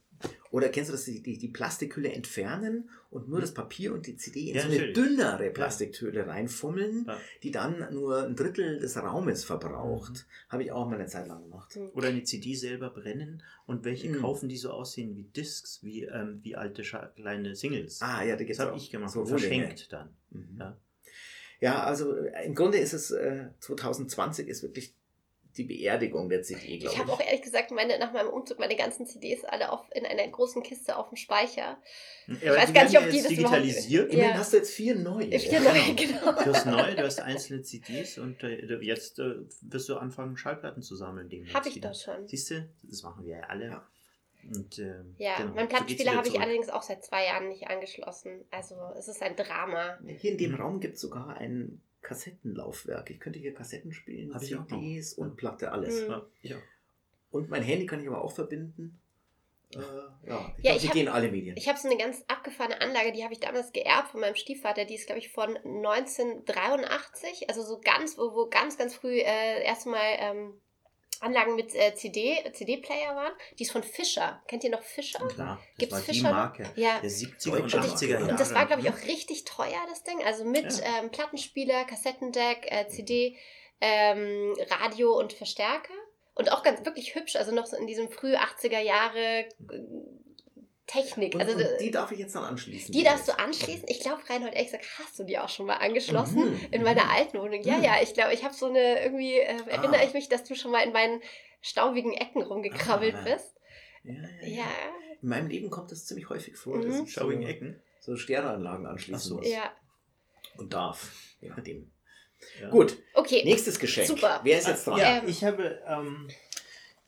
Oder 0.50 0.69
kennst 0.69 0.90
du 0.90 0.92
das, 0.92 1.04
die, 1.04 1.22
die, 1.22 1.48
Plastikhülle 1.48 2.12
entfernen 2.12 2.90
und 3.10 3.28
nur 3.28 3.40
das 3.40 3.54
Papier 3.54 3.92
und 3.94 4.06
die 4.06 4.16
CD 4.16 4.50
in 4.50 4.54
Ja, 4.56 4.62
so 4.62 4.69
eine 4.69 4.76
natürlich. 4.76 4.94
dünnere 4.94 5.50
Plastikhülle 5.50 6.26
reinfummeln, 6.26 7.06
Ja. 7.06 7.19
die 7.42 7.50
dann 7.50 7.88
nur 7.92 8.24
ein 8.24 8.36
Drittel 8.36 8.78
des 8.78 8.96
Raumes 8.96 9.44
verbraucht? 9.44 10.26
Habe 10.48 10.62
ich 10.64 10.72
auch 10.72 10.86
mal 10.88 10.96
eine 10.96 11.06
Zeit 11.06 11.26
lang 11.26 11.42
gemacht. 11.42 11.74
Hm. 11.74 11.90
Oder 11.94 12.08
eine 12.08 12.22
CD 12.24 12.54
selber 12.54 12.90
brennen 12.90 13.42
und 13.66 13.84
welche 13.84 14.10
Mhm. 14.10 14.20
kaufen, 14.20 14.48
die 14.48 14.58
so 14.58 14.70
aussehen 14.70 15.16
wie 15.16 15.24
Discs, 15.24 15.82
wie, 15.82 16.04
ähm, 16.04 16.40
wie 16.42 16.54
alte 16.56 16.84
Scha 16.84 17.06
kleine 17.06 17.56
Singles. 17.56 18.02
Ah, 18.02 18.22
ja, 18.22 18.36
da 18.36 18.44
das 18.44 18.58
habe 18.58 18.72
auch 18.72 18.76
ich 18.76 18.90
gemacht, 18.90 19.12
so 19.12 19.25
verschenkt 19.25 19.92
dann. 19.92 20.10
Mhm. 20.30 20.56
Ja. 20.58 20.76
Ja, 21.60 21.84
also 21.84 22.16
äh, 22.16 22.44
im 22.44 22.54
Grunde 22.56 22.78
ist 22.78 22.92
es, 22.92 23.12
äh, 23.12 23.46
2020 23.60 24.48
ist 24.48 24.62
wirklich 24.64 24.96
die 25.56 25.64
Beerdigung 25.64 26.28
der 26.28 26.43
CD, 26.43 26.78
glaube 26.78 26.87
Ich 26.87 26.93
ich. 26.93 26.99
habe 26.99 27.12
auch 27.12 27.20
ehrlich 27.20 27.43
gesagt 27.43 27.70
meine, 27.72 27.99
nach 27.99 28.12
meinem 28.12 28.28
Umzug 28.31 28.58
meine 28.58 28.76
ganzen 28.76 29.06
CDs 29.06 29.44
alle 29.44 29.70
auf, 29.70 29.81
in 29.94 30.06
einer 30.06 30.26
großen 30.28 30.62
Kiste 30.62 30.96
auf 30.96 31.08
dem 31.10 31.16
Speicher. 31.16 31.78
Ich 32.26 32.44
weiß 32.49 32.72
gar 32.72 32.84
nicht, 32.84 32.99
ob 32.99 33.08
die 33.10 33.19
das 33.19 33.28
digitalisiert. 33.28 34.12
Ja. 34.12 34.19
Immerhin 34.19 34.38
hast 34.38 34.52
du 34.52 34.56
jetzt 34.58 34.70
vier 34.72 34.94
neue. 34.94 35.38
Vier 35.38 35.60
neue, 35.60 35.94
genau. 35.94 36.32
Du 36.32 36.54
hast 36.54 36.66
neu, 36.66 36.94
du 36.94 37.02
hast 37.02 37.20
einzelne 37.20 37.62
CDs 37.62 38.19
und 38.19 38.43
äh, 38.43 38.78
jetzt 38.81 39.19
äh, 39.19 39.34
wirst 39.62 39.88
du 39.88 39.96
anfangen, 39.96 40.37
Schallplatten 40.37 40.82
zu 40.82 40.96
sammeln. 40.96 41.28
Habe 41.52 41.69
ich 41.69 41.76
wieder. 41.76 41.90
doch 41.90 42.00
schon. 42.00 42.26
Siehst 42.28 42.50
du, 42.50 42.69
das 42.84 43.02
machen 43.02 43.25
wir 43.26 43.37
ja 43.38 43.43
alle. 43.44 43.66
Ja. 43.69 43.88
Und, 44.56 44.78
ähm, 44.81 45.14
Ja, 45.19 45.37
genau, 45.37 45.54
mein 45.54 45.69
so 45.69 45.69
geht's 45.69 45.69
Plattenspieler 45.69 46.10
wieder 46.10 46.16
habe 46.19 46.26
ich 46.26 46.32
zurück. 46.34 46.44
allerdings 46.46 46.69
auch 46.70 46.82
seit 46.82 47.04
zwei 47.04 47.26
Jahren 47.26 47.49
nicht 47.49 47.69
angeschlossen. 47.69 48.44
Also 48.50 48.75
es 48.99 49.06
ist 49.06 49.22
ein 49.22 49.37
Drama. 49.37 49.99
Hier 50.19 50.32
in 50.32 50.38
dem. 50.38 50.54
Raum 50.56 50.81
gibt 50.81 50.96
es 50.96 51.00
sogar 51.02 51.37
ein 51.37 51.81
Kassettenlaufwerk. 52.02 53.10
Ich 53.10 53.20
könnte 53.20 53.38
hier 53.38 53.54
Kassetten 53.54 53.93
spielen, 53.93 54.34
Hab 54.34 54.43
ich 54.43 54.54
auch 54.54 54.69
noch. 54.69 54.81
CDs 54.81 55.14
und 55.14 55.37
Platte, 55.37 55.72
alles. 55.72 56.02
Mhm. 56.02 56.10
Ja, 56.10 56.26
ich 56.43 56.54
auch. 56.54 56.60
Und 57.31 57.49
mein 57.49 57.62
Handy 57.62 57.87
kann 57.87 58.00
ich 58.00 58.08
aber 58.08 58.22
auch 58.22 58.32
verbinden. 58.32 58.99
Äh, 59.75 59.78
ja, 60.28 60.54
ich 60.58 60.64
Ja, 60.64 60.72
glaub, 60.72 60.84
ich 60.84 60.90
gehen 60.90 61.08
alle 61.08 61.31
Medien. 61.31 61.56
Ich 61.56 61.69
habe 61.69 61.78
so 61.78 61.88
eine 61.88 61.96
ganz 61.96 62.22
abgefahrene 62.28 62.81
Anlage, 62.81 63.12
die 63.12 63.25
habe 63.25 63.32
ich 63.32 63.40
damals 63.40 63.72
geerbt 63.72 64.10
von 64.10 64.20
meinem 64.20 64.34
Stiefvater. 64.34 64.84
Die 64.84 64.94
ist, 64.94 65.06
glaube 65.06 65.20
ich, 65.20 65.31
von 65.31 65.56
1983. 65.56 67.49
Also 67.49 67.62
so 67.62 67.81
ganz, 67.81 68.19
wo, 68.19 68.34
wo 68.34 68.49
ganz, 68.50 68.76
ganz 68.76 68.94
früh 68.94 69.19
äh, 69.19 69.64
erstmal 69.64 70.16
ähm, 70.19 70.60
Anlagen 71.22 71.54
mit 71.56 71.74
äh, 71.74 71.94
CD, 71.94 72.42
CD-Player 72.52 73.14
waren. 73.14 73.32
Die 73.58 73.62
ist 73.62 73.72
von 73.72 73.82
Fischer. 73.82 74.42
Kennt 74.48 74.64
ihr 74.64 74.70
noch 74.70 74.82
Fischer? 74.82 75.26
Klar, 75.28 75.58
das 75.58 75.78
Gibt's 75.78 75.94
war 75.94 76.00
die 76.00 76.06
Fischer 76.06 76.22
noch? 76.28 76.36
Marke 76.36 76.70
Ja. 76.76 76.98
der 77.00 77.10
70er 77.10 77.50
Deutsche 77.50 77.76
und 77.76 77.86
Marke. 77.86 78.04
80er 78.04 78.08
Jahre. 78.10 78.30
Und 78.30 78.40
das 78.40 78.54
war, 78.54 78.66
glaube 78.66 78.82
ich, 78.82 78.88
ne? 78.88 78.94
auch 78.94 79.06
richtig 79.08 79.44
teuer, 79.44 79.80
das 79.88 80.02
Ding. 80.02 80.22
Also 80.24 80.44
mit 80.44 80.64
Ja. 80.78 80.84
ähm, 81.00 81.10
Plattenspieler, 81.10 81.84
Kassettendeck, 81.84 82.66
äh, 82.70 82.88
CD, 82.88 83.36
ähm, 83.80 84.54
Radio 84.70 85.19
und 85.19 85.32
Verstärker. 85.32 85.94
Und 86.34 86.50
auch 86.50 86.62
ganz 86.62 86.84
wirklich 86.86 87.14
hübsch, 87.14 87.36
also 87.36 87.52
noch 87.52 87.66
so 87.66 87.76
in 87.76 87.86
diesem 87.86 88.10
früh 88.10 88.34
80er 88.34 88.80
Jahre 88.80 89.18
äh, 89.20 89.46
Technik. 90.92 91.34
Und, 91.34 91.40
also 91.42 91.54
und 91.54 91.64
die 91.80 91.90
darf 91.90 92.12
ich 92.12 92.18
jetzt 92.18 92.34
dann 92.34 92.44
anschließen. 92.44 92.92
die 92.92 93.02
darfst 93.02 93.26
du 93.28 93.38
anschließen. 93.38 93.84
Ich 93.88 94.00
glaube, 94.00 94.22
Reinhold, 94.28 94.52
ehrlich 94.54 94.70
gesagt, 94.72 94.86
hast 94.98 95.18
du 95.18 95.24
die 95.24 95.38
auch 95.38 95.48
schon 95.48 95.66
mal 95.66 95.76
angeschlossen 95.76 96.50
Mhm. 96.52 96.60
in 96.70 96.82
meiner 96.82 97.10
alten 97.10 97.38
Wohnung. 97.38 97.62
Ja, 97.62 97.78
Mhm. 97.78 97.84
ja, 97.84 97.94
ich 98.02 98.12
glaube, 98.14 98.34
ich 98.34 98.44
habe 98.44 98.54
so 98.54 98.66
eine, 98.66 99.02
irgendwie 99.02 99.38
äh, 99.38 99.56
erinnere 99.68 100.00
Ah. 100.00 100.04
ich 100.04 100.12
mich, 100.14 100.28
dass 100.28 100.44
du 100.44 100.54
schon 100.54 100.70
mal 100.70 100.80
in 100.86 100.92
meinen 100.92 101.20
staubigen 101.60 102.12
Ecken 102.12 102.42
rumgekrabbelt 102.42 103.14
Ah. 103.14 103.22
bist. 103.24 103.54
Ja, 104.04 104.12
ja, 104.14 104.20
ja. 104.42 104.56
Ja, 104.58 104.64
In 105.22 105.28
meinem 105.28 105.48
Leben 105.48 105.70
kommt 105.70 105.90
das 105.92 106.04
ziemlich 106.06 106.28
häufig 106.28 106.56
vor, 106.56 106.76
Mhm. 106.76 107.04
dass 107.04 107.12
so, 107.14 107.30
Ecken. 107.30 107.80
so 108.00 108.16
Stereoanlagen 108.16 108.86
anschließen 108.86 109.36
muss. 109.36 109.48
ja. 109.48 109.70
Und 110.58 110.72
darf. 110.74 111.12
Je 111.40 111.48
nachdem. 111.48 111.90
Ja. 112.60 112.68
Gut, 112.70 112.98
Okay. 113.14 113.42
nächstes 113.44 113.78
Geschenk. 113.78 114.08
Super. 114.08 114.40
Wer 114.42 114.58
ist 114.58 114.66
jetzt 114.66 114.86
dran? 114.86 114.98
Ja, 114.98 115.18
Ähm. 115.18 115.28
ich 115.28 115.44
habe 115.44 115.80
ähm, 115.86 116.28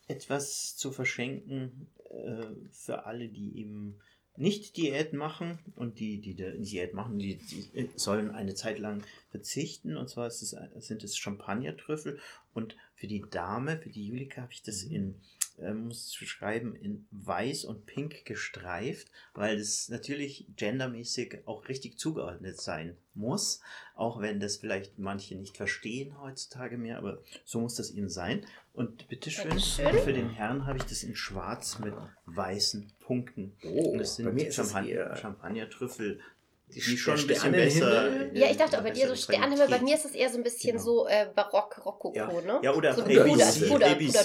etwas 0.06 0.76
zu 0.76 0.92
verschenken 0.92 1.90
äh, 2.14 2.46
für 2.70 3.06
alle, 3.06 3.28
die 3.28 3.58
eben 3.58 4.00
nicht 4.37 4.76
Diät 4.76 5.12
machen 5.12 5.58
und 5.76 6.00
die, 6.00 6.20
die 6.20 6.34
Diät 6.34 6.93
machen, 6.93 7.19
die, 7.19 7.37
die 7.37 7.88
sollen 7.94 8.31
eine 8.31 8.55
Zeit 8.55 8.78
lang 8.78 9.02
verzichten. 9.31 9.96
Und 9.96 10.08
zwar 10.08 10.26
ist 10.26 10.43
es, 10.43 10.56
sind 10.87 11.05
es 11.05 11.16
Champagnertrüffel. 11.16 12.19
Und 12.52 12.76
für 12.94 13.06
die 13.06 13.25
Dame, 13.31 13.78
für 13.78 13.90
die 13.90 14.06
Julika, 14.06 14.43
habe 14.43 14.52
ich 14.52 14.62
das 14.62 14.84
Mhm. 14.84 14.94
in, 14.94 15.20
äh, 15.59 15.73
muss 15.73 16.11
ich 16.12 16.19
beschreiben, 16.19 16.75
in 16.75 17.06
weiß 17.11 17.65
und 17.65 17.87
pink 17.87 18.25
gestreift, 18.25 19.09
weil 19.35 19.59
das 19.59 19.89
natürlich 19.89 20.47
gendermäßig 20.56 21.47
auch 21.47 21.69
richtig 21.69 21.99
zugeordnet 21.99 22.61
sein 22.61 22.97
muss. 23.15 23.61
Auch 23.95 24.21
wenn 24.21 24.41
das 24.41 24.56
vielleicht 24.56 24.99
manche 24.99 25.37
nicht 25.37 25.56
verstehen 25.56 26.21
heutzutage 26.21 26.77
mehr, 26.77 26.99
aber 26.99 27.23
so 27.45 27.61
muss 27.61 27.77
das 27.77 27.91
eben 27.91 28.09
sein. 28.09 28.45
Und 28.73 29.06
bitteschön, 29.06 29.51
Dankeschön. 29.51 29.99
für 30.01 30.12
den 30.12 30.31
Herrn 30.31 30.67
habe 30.67 30.79
ich 30.79 30.85
das 30.85 31.05
in 31.05 31.15
schwarz 31.15 31.79
mit 31.79 31.95
weißen 32.27 32.93
Punkten. 32.99 33.56
Oh, 33.65 33.93
Und 33.93 33.99
das 33.99 34.17
bei 34.17 34.25
sind 34.25 34.35
mir 34.35 34.49
ist 34.49 34.59
es 34.59 34.73
Champagner, 34.73 35.17
Champagnertrüffel, 35.17 36.21
die, 36.69 36.81
Die 36.81 36.96
schon 36.99 37.19
ein 37.19 37.26
bisschen 37.26 37.52
besser. 37.52 38.32
Ja, 38.34 38.50
ich 38.50 38.56
dachte, 38.56 38.78
auch 38.78 38.82
bei 38.82 38.90
dir 38.90 39.06
so 39.08 39.14
Sternenhimmel, 39.14 39.69
bei 39.69 39.81
mir 39.81 39.94
ist 39.94 40.06
es 40.06 40.12
eher 40.12 40.31
so 40.31 40.38
ein 40.38 40.43
bisschen 40.43 40.72
Genau. 40.72 40.82
so 40.82 41.06
äh, 41.06 41.26
barock, 41.34 41.84
Rokoko, 41.84 42.12
Ja. 42.16 42.26
ne? 42.40 42.61
Ja, 42.62 42.75
oder 42.75 42.94
so 42.94 43.02
ABC, 43.02 43.20
Puder, 43.69 43.69
Puder, 43.69 43.87
ABC. 43.90 44.22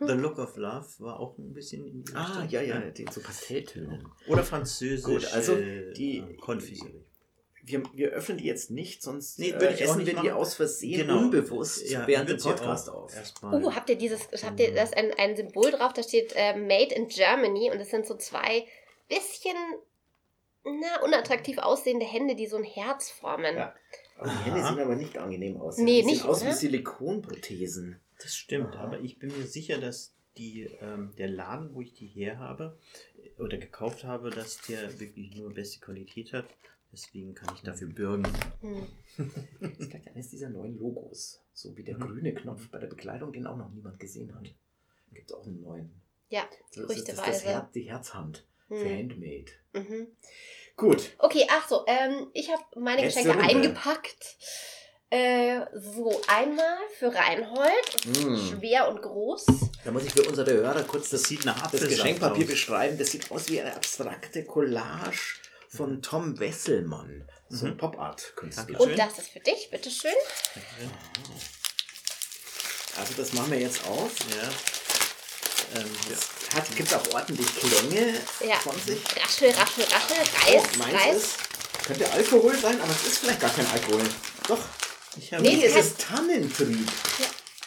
The 0.00 0.14
Mhm. 0.14 0.20
Look 0.20 0.38
of 0.38 0.56
Love 0.56 0.86
war 0.98 1.20
auch 1.20 1.38
ein 1.38 1.52
bisschen 1.54 1.86
in 1.86 2.04
die 2.04 2.14
Ah, 2.14 2.44
ja, 2.50 2.60
ja, 2.60 2.80
die, 2.80 3.06
so 3.10 3.20
Pastelltöne. 3.20 4.04
Oder 4.28 4.42
französisch. 4.44 5.04
Gut, 5.04 5.32
also 5.32 5.54
äh, 5.54 5.92
die- 5.94 6.22
Konfiserie. 6.40 7.04
Wir, 7.62 7.82
wir 7.94 8.08
öffnen 8.10 8.38
die 8.38 8.46
jetzt 8.46 8.70
nicht, 8.70 9.02
sonst 9.02 9.38
Nee, 9.38 9.50
äh, 9.50 9.52
würde 9.60 9.74
ich 9.74 9.80
auch 9.84 9.90
essen 9.90 9.98
nicht 9.98 10.06
wir 10.08 10.20
die 10.22 10.28
machen. 10.28 10.38
aus 10.40 10.54
Versehen 10.54 11.06
Genau. 11.06 11.18
unbewusst 11.18 11.88
Ja, 11.88 12.06
während 12.06 12.28
dem 12.30 12.38
Podcast 12.38 12.88
auf. 12.88 13.14
erstmal- 13.14 13.62
Uh, 13.62 13.74
habt 13.74 13.88
ihr 13.90 13.96
dieses, 13.96 14.22
habt 14.42 14.58
ihr, 14.58 14.74
da 14.74 14.82
ist 14.82 14.96
ein, 14.96 15.12
ein 15.16 15.36
Symbol 15.36 15.70
drauf, 15.70 15.92
da 15.92 16.02
steht 16.02 16.32
äh, 16.34 16.56
Made 16.56 16.94
in 16.94 17.06
Germany 17.08 17.70
und 17.70 17.78
das 17.78 17.90
sind 17.90 18.06
so 18.06 18.16
zwei 18.16 18.66
bisschen 19.08 19.54
na, 20.64 21.02
unattraktiv 21.04 21.58
aussehende 21.58 22.06
Hände, 22.06 22.34
die 22.36 22.46
so 22.46 22.56
ein 22.56 22.64
Herz 22.64 23.10
formen. 23.10 23.56
Ja. 23.56 23.74
Aber 24.18 24.28
die 24.28 24.34
Aha. 24.36 24.44
Hände 24.44 24.62
sehen 24.62 24.78
aber 24.80 24.96
nicht 24.96 25.16
angenehm 25.18 25.56
aus. 25.60 25.78
Nee, 25.78 26.00
die 26.00 26.06
nicht, 26.06 26.20
sehen 26.22 26.30
aus 26.30 26.42
oder? 26.42 26.50
wie 26.50 26.54
Silikonprothesen. 26.54 28.00
Das 28.22 28.36
stimmt, 28.36 28.74
Aha. 28.76 28.84
aber 28.84 29.00
ich 29.00 29.18
bin 29.18 29.36
mir 29.36 29.46
sicher, 29.46 29.78
dass 29.78 30.14
die, 30.36 30.64
ähm, 30.80 31.12
der 31.18 31.28
Laden, 31.28 31.74
wo 31.74 31.80
ich 31.80 31.94
die 31.94 32.06
her 32.06 32.38
habe 32.38 32.78
oder 33.38 33.56
gekauft 33.58 34.04
habe, 34.04 34.30
dass 34.30 34.60
der 34.62 35.00
wirklich 35.00 35.34
nur 35.36 35.52
beste 35.52 35.80
Qualität 35.80 36.32
hat. 36.32 36.44
Deswegen 36.92 37.34
kann 37.34 37.54
ich 37.54 37.62
dafür 37.62 37.88
bürgen. 37.88 38.26
Hm. 38.62 38.86
Das 39.60 39.70
ist 39.78 39.90
vielleicht 39.90 40.08
eines 40.08 40.28
dieser 40.28 40.48
neuen 40.50 40.76
Logos. 40.76 41.40
So 41.52 41.76
wie 41.76 41.84
der 41.84 41.96
Mhm. 41.96 42.00
grüne 42.00 42.34
Knopf 42.34 42.68
bei 42.68 42.78
der 42.78 42.88
Bekleidung, 42.88 43.32
den 43.32 43.46
auch 43.46 43.56
noch 43.56 43.70
niemand 43.70 44.00
gesehen 44.00 44.34
hat. 44.34 44.52
Gibt 45.12 45.30
es 45.30 45.36
auch 45.36 45.46
einen 45.46 45.62
neuen. 45.62 45.90
Ja, 46.30 46.42
Das 46.50 46.58
ist 46.58 46.76
das, 46.76 46.86
das 46.86 46.88
gerüchteweise. 47.16 47.44
Her 47.44 47.70
die 47.74 47.82
Herzhand 47.82 48.44
für 48.76 48.84
Hm. 48.88 48.98
Handmade. 48.98 49.52
Mhm. 49.72 50.06
Gut. 50.76 51.10
Okay, 51.18 51.46
ach 51.50 51.68
so, 51.68 51.84
ähm, 51.86 52.28
ich 52.32 52.50
habe 52.50 52.62
meine 52.76 53.02
Letzte 53.02 53.20
Geschenke 53.22 53.38
Runde. 53.44 53.54
eingepackt. 53.54 54.36
Äh, 55.12 55.62
so, 55.74 56.22
einmal 56.28 56.78
für 56.98 57.12
Reinhold, 57.12 58.06
Mm. 58.06 58.36
schwer 58.36 58.88
und 58.88 59.02
groß. 59.02 59.44
Da 59.84 59.90
muss 59.90 60.04
ich 60.04 60.12
für 60.12 60.22
unsere 60.22 60.52
Hörer 60.52 60.84
kurz 60.84 61.10
Das 61.10 61.24
sieht 61.24 61.44
nach 61.44 61.54
das 61.56 61.64
Apfelsaft 61.64 61.90
Geschenkpapier 61.90 62.44
aus. 62.44 62.50
beschreiben. 62.50 62.96
Das 62.96 63.10
sieht 63.10 63.28
aus 63.30 63.48
wie 63.48 63.60
eine 63.60 63.74
abstrakte 63.74 64.44
Collage 64.44 65.18
von 65.68 66.00
Tom 66.00 66.38
Wesselmann. 66.38 67.28
So 67.48 67.66
ein 67.66 67.72
Mhm. 67.72 67.78
Pop-Art-Künstler. 67.78 68.66
Danke. 68.66 68.82
Und 68.84 68.96
das 68.96 69.18
ist 69.18 69.30
für 69.30 69.40
dich, 69.40 69.68
bitteschön. 69.72 70.12
Also 72.96 73.14
das 73.16 73.32
machen 73.32 73.50
wir 73.50 73.58
jetzt 73.60 73.84
auf. 73.88 74.12
Ja. 74.30 74.48
Ähm, 75.74 75.86
ja. 76.10 76.58
Es 76.68 76.74
gibt 76.74 76.94
auch 76.94 77.14
ordentlich 77.14 77.46
Klänge 77.56 78.14
Ja. 78.46 78.56
von 78.56 78.76
sich. 78.80 79.00
Raschel, 79.22 79.50
raschel, 79.50 79.84
raschel, 79.84 80.16
reiß, 80.16 80.62
Oh, 80.74 80.78
meins 80.78 80.94
reiß. 80.94 81.16
ist, 81.16 81.36
könnte 81.86 82.10
Alkohol 82.12 82.56
sein, 82.56 82.80
aber 82.80 82.90
es 82.90 83.06
ist 83.06 83.18
vielleicht 83.18 83.40
gar 83.40 83.50
kein 83.50 83.66
Alkohol. 83.66 84.02
Doch, 84.48 84.58
Ich 85.16 85.32
habe 85.32 85.42
Nee, 85.42 85.64
es 85.64 85.74
es 85.76 85.86
ist 85.86 86.00
Tannentrieb. 86.00 86.88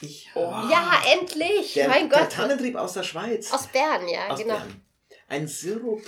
ich 0.01 0.29
Oh. 0.35 0.39
Ja, 0.69 1.01
endlich! 1.13 1.73
Der, 1.73 1.87
mein 1.89 2.09
der 2.09 2.19
Gott. 2.21 2.31
Tannentrieb 2.31 2.75
aus 2.75 2.93
der 2.93 3.03
Schweiz. 3.03 3.51
Aus 3.51 3.67
Bern, 3.67 4.07
ja, 4.07 4.27
Aus 4.29 4.39
genau. 4.39 4.55
Bern. 4.55 4.81
Ein 5.29 5.47
Sirup, 5.47 6.03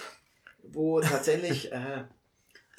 wo 0.64 1.00
tatsächlich 1.02 1.72
äh, 1.72 2.04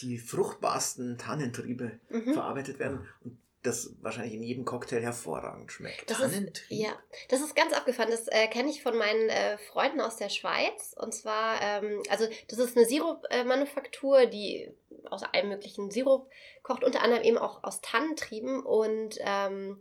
die 0.00 0.18
fruchtbarsten 0.18 1.16
Tannentriebe 1.18 1.98
Mhm. 2.10 2.34
verarbeitet 2.34 2.78
werden 2.78 3.06
und 3.24 3.38
das 3.62 3.94
wahrscheinlich 4.00 4.34
in 4.34 4.42
jedem 4.42 4.64
Cocktail 4.64 5.02
hervorragend 5.02 5.72
schmeckt. 5.72 6.08
Das 6.10 6.20
ist, 6.20 6.32
Tannentrieb. 6.32 6.78
ja, 6.78 6.92
das 7.28 7.40
ist 7.40 7.56
ganz 7.56 7.72
abgefahren. 7.72 8.10
Das 8.10 8.28
äh, 8.28 8.46
kenne 8.48 8.70
ich 8.70 8.82
von 8.82 8.96
meinen 8.96 9.28
äh, 9.28 9.58
Freunden 9.58 10.00
aus 10.00 10.16
der 10.16 10.28
Schweiz. 10.28 10.94
Und 10.96 11.12
zwar, 11.12 11.60
ähm, 11.60 12.02
also 12.08 12.26
das 12.48 12.58
ist 12.58 12.76
eine 12.76 12.86
Sirup-Manufaktur, 12.86 14.26
die 14.26 14.70
aus 15.10 15.22
allem 15.22 15.48
möglichen 15.48 15.90
Sirup 15.90 16.30
kocht, 16.62 16.84
unter 16.84 17.02
anderem 17.02 17.24
eben 17.24 17.38
auch 17.38 17.64
aus 17.64 17.80
Tannentrieben. 17.80 18.62
Und 18.62 19.18
ähm, 19.20 19.80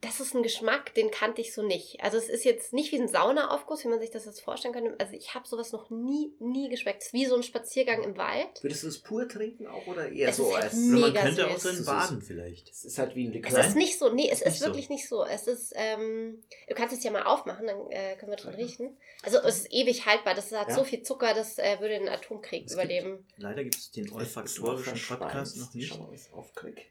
das 0.00 0.20
ist 0.20 0.32
ein 0.32 0.44
Geschmack, 0.44 0.94
den 0.94 1.10
kannte 1.10 1.40
ich 1.40 1.52
so 1.52 1.62
nicht. 1.62 2.00
Also 2.04 2.18
es 2.18 2.28
ist 2.28 2.44
jetzt 2.44 2.72
nicht 2.72 2.92
wie 2.92 3.00
ein 3.00 3.08
Saunaaufguss, 3.08 3.82
wie 3.82 3.88
man 3.88 3.98
sich 3.98 4.10
das 4.10 4.26
jetzt 4.26 4.40
vorstellen 4.40 4.72
könnte. 4.72 4.94
Also 5.00 5.14
ich 5.14 5.34
habe 5.34 5.48
sowas 5.48 5.72
noch 5.72 5.90
nie, 5.90 6.32
nie 6.38 6.68
geschmeckt. 6.68 7.00
Es 7.02 7.06
ist 7.08 7.12
wie 7.14 7.26
so 7.26 7.34
ein 7.34 7.42
Spaziergang 7.42 8.04
im 8.04 8.16
Wald. 8.16 8.62
Würdest 8.62 8.84
du 8.84 8.86
es 8.88 9.00
pur 9.00 9.28
trinken 9.28 9.66
auch 9.66 9.84
oder 9.88 10.08
eher 10.12 10.28
Es 10.28 10.36
so 10.36 10.50
ist 10.50 10.54
halt 10.54 10.64
als... 10.66 10.74
mega 10.74 11.06
man 11.06 11.14
könnte 11.14 11.46
auch 11.48 11.54
süß. 11.54 11.62
drin 11.62 11.76
Süß. 11.78 11.86
baden 11.86 12.22
vielleicht. 12.22 12.70
Es 12.70 12.84
ist 12.84 12.96
halt 12.98 13.16
wie 13.16 13.24
ein 13.26 13.30
Es 13.30 13.50
Likör. 13.50 13.58
ist 13.66 13.74
nicht 13.74 13.98
so, 13.98 14.12
nee, 14.12 14.28
es 14.30 14.40
Ist 14.40 14.46
ist, 14.46 14.52
nicht 14.52 14.58
so. 14.60 14.66
wirklich 14.66 14.88
nicht 14.88 15.08
so. 15.08 15.24
Es 15.24 15.48
ist, 15.48 15.72
ähm, 15.74 16.44
du 16.68 16.74
kannst 16.76 16.96
es 16.96 17.02
ja 17.02 17.10
mal 17.10 17.24
aufmachen, 17.24 17.66
dann 17.66 17.90
äh, 17.90 18.14
können 18.16 18.30
wir 18.30 18.36
dran 18.36 18.54
riechen. 18.54 18.96
Also 19.24 19.38
es 19.38 19.62
ist 19.62 19.72
ewig 19.72 20.06
haltbar, 20.06 20.34
das 20.34 20.52
hat 20.52 20.68
Ja. 20.68 20.74
so 20.76 20.84
viel 20.84 21.02
Zucker, 21.02 21.34
das 21.34 21.58
äh, 21.58 21.80
würde 21.80 21.98
den 21.98 22.08
Atomkrieg 22.08 22.66
Es 22.66 22.76
gibt- 22.76 22.84
überleben. 22.84 23.26
Leider 23.36 23.64
gibt 23.64 23.74
es 23.76 23.90
den 23.90 24.04
Es 24.06 24.12
olfaktorischen 24.12 25.18
Podcast 25.18 25.56
noch 25.56 25.74
nicht. 25.74 25.88
Schau 25.88 25.98
mal, 25.98 26.12
was 26.12 26.26
ich 26.28 26.32
aufkrieg. 26.32 26.86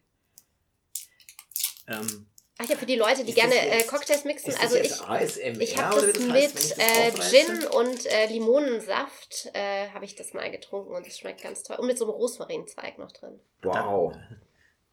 Ähm, 1.87 2.27
Ach 2.59 2.67
ja, 2.67 2.75
für 2.75 2.85
die 2.87 2.95
Leute, 2.95 3.23
die 3.23 3.29
Ist 3.31 3.37
das 3.37 3.49
gerne 3.49 3.55
äh, 3.55 3.77
jetzt- 3.79 3.87
Cocktails 3.89 4.23
mixen, 4.25 4.49
Ist 4.49 4.59
also 4.61 4.77
das 4.77 4.87
ich, 4.87 5.01
ASMR? 5.01 5.61
ich 5.61 5.77
habe 5.77 6.01
das 6.11 6.19
wie 6.19 6.31
mit 6.31 6.77
äh, 6.79 7.11
das? 7.15 7.29
Gin 7.31 7.65
und 7.67 8.05
äh, 8.07 8.25
Limonensaft, 8.27 9.49
äh, 9.53 9.89
habe 9.89 10.05
ich 10.05 10.15
das 10.15 10.33
mal 10.33 10.49
getrunken 10.49 10.93
und 10.95 11.05
es 11.05 11.19
schmeckt 11.19 11.43
ganz 11.43 11.63
toll. 11.63 11.75
Und 11.77 11.87
mit 11.87 11.97
so 11.97 12.05
einem 12.05 12.13
Rosmarinzweig 12.15 12.97
noch 12.97 13.11
drin. 13.11 13.39
Wow. 13.61 14.15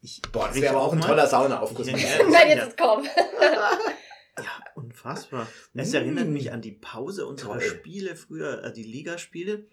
ich 0.03 0.21
Boah, 0.31 0.49
das 0.49 0.61
wäre 0.61 0.75
aber 0.75 0.83
auch 0.85 0.93
ein 0.93 0.99
mal. 0.99 1.07
toller 1.07 1.27
Saunaaufguss. 1.27 1.87
Ja, 1.89 1.97
ja. 1.97 2.29
Nein, 2.29 2.49
jetzt 2.49 2.69
ist 2.69 2.77
komm. 2.79 3.07
Ja, 4.37 4.51
unfassbar. 4.75 5.47
Es 5.75 5.93
Mm. 5.93 5.95
erinnert 5.95 6.27
mich 6.27 6.51
an 6.51 6.61
die 6.61 6.73
Pause 6.73 7.25
unserer 7.25 7.53
Toll. 7.61 7.61
Spiele 7.63 8.17
früher, 8.17 8.65
äh, 8.65 8.73
die 8.73 8.83
Ligaspiele. 8.83 9.67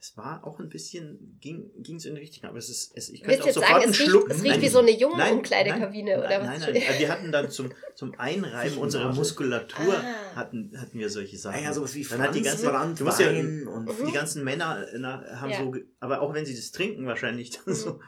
Es 0.00 0.16
war 0.16 0.46
auch 0.46 0.60
ein 0.60 0.68
bisschen, 0.68 1.38
ging 1.40 1.72
es 1.96 2.04
in 2.04 2.14
die 2.14 2.20
Richtung, 2.20 2.48
aber 2.48 2.58
es 2.58 2.68
ist, 2.68 2.92
es, 2.96 3.08
ich 3.08 3.20
könnte 3.22 3.42
auch 3.42 3.46
jetzt 3.46 3.54
sofort 3.56 3.70
sagen, 3.72 3.82
einen 3.82 3.92
es 3.92 3.98
riecht, 4.00 4.10
es 4.30 4.42
riecht 4.44 4.44
Nein, 4.54 4.62
wie 4.62 4.68
so 4.68 4.78
eine 4.78 4.90
nein, 4.92 5.00
Jungenumkleidekabine 5.00 6.10
nein, 6.12 6.18
oder 6.20 6.28
nein, 6.28 6.40
was? 6.60 6.60
Nein, 6.60 6.72
nein, 6.88 6.98
wir 7.00 7.08
hatten 7.08 7.32
dann 7.32 7.50
zum, 7.50 7.72
zum 7.96 8.14
Einreiben 8.18 8.78
unserer 8.78 9.12
Muskulatur 9.12 9.94
Ah. 9.94 10.36
hatten, 10.36 10.72
hatten 10.80 10.98
wir 11.00 11.10
solche 11.10 11.36
Sachen. 11.36 11.58
Ah 11.58 11.62
ja, 11.64 11.72
sowas 11.74 11.96
wie 11.96 12.04
Dann 12.04 12.22
hat 12.22 12.32
die 12.32 12.42
ganze, 12.42 12.66
du 12.96 13.04
musst 13.04 13.18
ja, 13.18 13.26
Wein 13.26 13.66
und... 13.66 13.86
Mhm. 13.86 14.06
die 14.06 14.12
ganzen 14.12 14.44
Männer 14.44 14.86
äh, 14.92 14.98
na, 14.98 15.24
haben 15.40 15.50
Ja. 15.50 15.58
so, 15.64 15.74
aber 15.98 16.20
auch 16.20 16.32
wenn 16.32 16.46
sie 16.46 16.54
das 16.54 16.70
trinken 16.70 17.04
wahrscheinlich, 17.06 17.50
dann 17.50 17.62
Mhm. 17.66 17.74
so. 17.74 18.00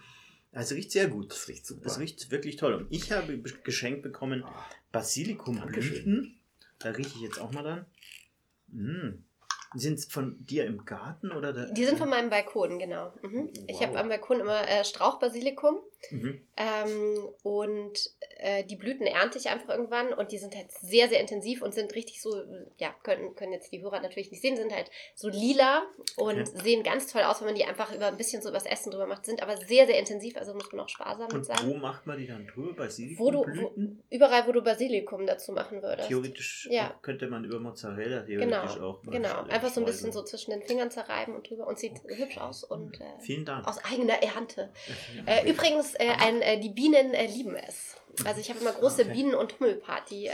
Also 0.52 0.74
riecht 0.76 0.92
sehr 0.92 1.08
gut. 1.08 1.30
Das 1.32 1.48
riecht 1.48 1.66
super. 1.66 1.82
Das 1.84 1.98
riecht 1.98 2.30
wirklich 2.30 2.56
toll. 2.56 2.74
Und 2.74 2.86
ich 2.90 3.10
habe 3.12 3.36
be- 3.36 3.52
geschenkt 3.64 4.02
bekommen 4.02 4.42
Ah, 4.44 4.64
Basilikumblüten. 4.92 6.36
Da 6.78 6.90
rieche 6.90 7.10
ich 7.16 7.20
jetzt 7.22 7.40
auch 7.40 7.52
mal 7.52 7.62
dann. 7.62 7.86
Mm. 8.68 9.24
Sind 9.74 10.00
von 10.10 10.44
dir 10.44 10.66
im 10.66 10.84
Garten 10.84 11.30
oder 11.30 11.52
da? 11.52 11.66
Die 11.66 11.84
sind 11.84 11.98
von 11.98 12.08
meinem 12.08 12.28
Balkon, 12.30 12.78
genau. 12.78 13.12
Mhm. 13.22 13.50
Ich 13.68 13.76
Wow. 13.80 13.86
habe 13.86 13.98
am 14.00 14.08
Balkon 14.08 14.40
immer 14.40 14.68
äh, 14.68 14.84
Strauchbasilikum. 14.84 15.78
Mhm. 16.10 16.40
Ähm, 16.56 17.28
und 17.42 17.98
äh, 18.38 18.64
die 18.64 18.76
Blüten 18.76 19.06
ernte 19.06 19.38
ich 19.38 19.48
einfach 19.50 19.68
irgendwann 19.68 20.12
und 20.12 20.32
die 20.32 20.38
sind 20.38 20.56
halt 20.56 20.70
sehr, 20.72 21.08
sehr 21.08 21.20
intensiv 21.20 21.62
und 21.62 21.74
sind 21.74 21.94
richtig 21.94 22.22
so, 22.22 22.42
ja, 22.78 22.94
können, 23.02 23.34
können 23.34 23.52
jetzt 23.52 23.70
die 23.72 23.82
Hörer 23.82 24.00
natürlich 24.00 24.30
nicht 24.30 24.40
sehen, 24.40 24.56
sind 24.56 24.72
halt 24.74 24.90
so 25.14 25.28
lila 25.28 25.82
und 26.16 26.30
Okay. 26.40 26.44
sehen 26.62 26.82
ganz 26.82 27.06
toll 27.12 27.22
aus, 27.22 27.40
wenn 27.40 27.46
man 27.48 27.54
die 27.54 27.64
einfach 27.64 27.94
über 27.94 28.06
ein 28.06 28.16
bisschen 28.16 28.40
so 28.42 28.48
übers 28.48 28.64
Essen 28.66 28.90
drüber 28.90 29.06
macht, 29.06 29.26
sind 29.26 29.42
aber 29.42 29.56
sehr, 29.58 29.86
sehr 29.86 29.98
intensiv, 29.98 30.36
also 30.36 30.54
muss 30.54 30.72
man 30.72 30.80
auch 30.80 30.88
sparsam 30.88 31.30
Und 31.32 31.44
sein. 31.44 31.58
wo 31.64 31.74
macht 31.74 32.06
man 32.06 32.18
die 32.18 32.26
dann 32.26 32.46
drüber? 32.46 32.88
Wo 33.16 33.30
du, 33.30 33.40
wo, 33.40 33.72
überall, 34.10 34.46
wo 34.46 34.52
du 34.52 34.62
Basilikum 34.62 35.26
dazu 35.26 35.52
machen 35.52 35.82
würdest. 35.82 36.08
Theoretisch 36.08 36.66
Ja. 36.70 36.94
könnte 37.02 37.26
man 37.28 37.44
über 37.44 37.58
Mozzarella 37.60 38.22
Genau, 38.22 38.60
theoretisch 38.62 38.82
auch. 38.82 39.02
mal 39.02 39.12
genau. 39.12 39.42
Einfach 39.48 39.68
so 39.70 39.80
ein 39.80 39.86
bisschen 39.86 40.12
so 40.12 40.22
zwischen 40.22 40.50
den 40.50 40.62
Fingern 40.62 40.90
zerreiben 40.90 41.34
und 41.34 41.48
drüber 41.48 41.66
und 41.66 41.78
sieht 41.78 41.92
hübsch 42.06 42.38
aus 42.38 42.64
und 42.64 43.00
äh, 43.00 43.04
Vielen 43.20 43.44
Dank. 43.44 43.66
aus 43.66 43.78
eigener 43.84 44.22
Ernte. 44.22 44.70
Äh, 45.26 45.50
übrigens, 45.50 45.89
äh, 45.98 46.08
ein, 46.18 46.40
äh, 46.42 46.60
die 46.60 46.70
Bienen 46.70 47.14
äh, 47.14 47.26
lieben 47.26 47.54
es. 47.56 47.96
Also 48.24 48.40
ich 48.40 48.50
habe 48.50 48.60
immer 48.60 48.72
große 48.72 49.02
Okay. 49.02 49.12
Bienen- 49.12 49.34
und 49.34 49.58
Hummelparty. 49.60 50.26
Äh, 50.26 50.32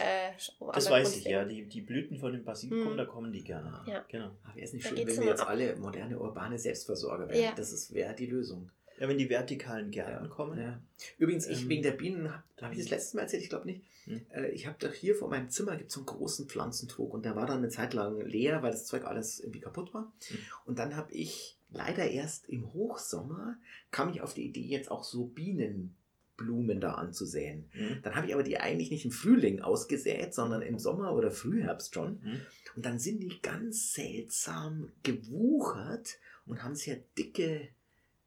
das 0.73 0.91
weiß 0.91 1.15
ich, 1.15 1.21
stehen. 1.23 1.33
ja. 1.33 1.45
Die, 1.45 1.65
die 1.67 1.83
Blüten 1.83 2.19
von 2.19 2.33
dem 2.33 2.43
Basilikum, 2.45 2.95
Mhm. 2.95 2.97
da 2.97 3.05
kommen 3.05 3.33
die 3.33 3.45
gerne. 3.45 3.81
Ja. 3.87 4.05
Genau. 4.09 4.31
Ach, 4.45 4.55
wäre 4.57 4.65
es 4.67 4.73
nicht 4.73 4.85
Da 4.87 4.89
schön, 4.97 5.07
wenn 5.07 5.17
wir 5.21 5.27
jetzt 5.27 5.41
ab. 5.43 5.49
alle 5.51 5.77
moderne, 5.77 6.19
urbane 6.19 6.59
Selbstversorger 6.59 7.29
wären. 7.29 7.43
Ja. 7.43 7.53
Das 7.55 7.73
ist- 7.73 7.93
wäre 7.95 8.15
die 8.15 8.27
Lösung. 8.27 8.71
Ja, 8.99 9.09
wenn 9.09 9.19
die 9.19 9.29
vertikalen 9.29 9.91
Gärten 9.91 10.31
kommen. 10.31 10.59
Ja. 10.59 10.81
Übrigens, 11.19 11.47
ich 11.47 11.63
Ähm, 11.63 11.69
wegen 11.69 11.83
der 11.83 11.91
Bienen, 11.93 12.33
habe 12.33 12.43
hab 12.63 12.73
ich 12.73 12.79
das 12.79 12.89
letztes 12.89 13.13
Mal 13.15 13.23
erzählt, 13.23 13.43
ich 13.43 13.51
glaube 13.51 13.67
nicht. 13.67 13.83
Hm. 14.07 14.25
Äh, 14.35 14.49
ich 14.49 14.67
habe 14.67 14.77
doch 14.79 14.93
hier 14.95 15.15
vor 15.15 15.29
meinem 15.29 15.51
Zimmer 15.51 15.77
gibt 15.77 15.91
so 15.91 16.01
einen 16.01 16.07
großen 16.07 16.49
Pflanzentrog 16.49 17.13
und 17.13 17.27
der 17.27 17.37
war 17.37 17.45
dann 17.47 17.59
eine 17.59 17.69
Zeit 17.69 17.93
lang 17.93 18.19
leer, 18.25 18.63
weil 18.63 18.71
das 18.71 18.87
Zeug 18.87 19.05
alles 19.05 19.39
irgendwie 19.41 19.61
kaputt 19.61 19.93
war. 19.93 20.11
Hm. 20.29 20.39
Und 20.65 20.79
dann 20.79 20.97
habe 20.97 21.13
ich 21.13 21.56
leider 21.71 22.09
erst 22.09 22.49
im 22.49 22.73
Hochsommer 22.73 23.57
kam 23.91 24.11
ich 24.11 24.21
auf 24.21 24.35
die 24.35 24.47
Idee, 24.47 24.63
jetzt 24.63 24.91
auch 24.91 25.05
so 25.05 25.27
Bienenblumen 25.27 26.81
da 26.81 26.95
anzusäen. 26.95 27.69
Mhm. 27.75 28.01
Dann 28.03 28.15
habe 28.15 28.27
ich 28.27 28.35
aber 28.35 28.43
die 28.43 28.59
eigentlich 28.59 28.91
nicht 28.91 29.05
im 29.05 29.11
Frühling 29.11 29.61
ausgesät, 29.61 30.35
sondern 30.35 30.63
im 30.63 30.79
Sommer 30.79 31.15
oder 31.15 31.31
Frühherbst 31.31 31.95
schon. 31.95 32.21
Mhm. 32.23 32.41
Und 32.77 32.87
dann 32.87 32.99
sind 32.99 33.21
die 33.23 33.41
ganz 33.43 33.95
seltsam 33.95 34.93
gewuchert 35.03 36.19
und 36.47 36.63
haben 36.63 36.77
sehr 36.77 36.99
dicke, 37.19 37.69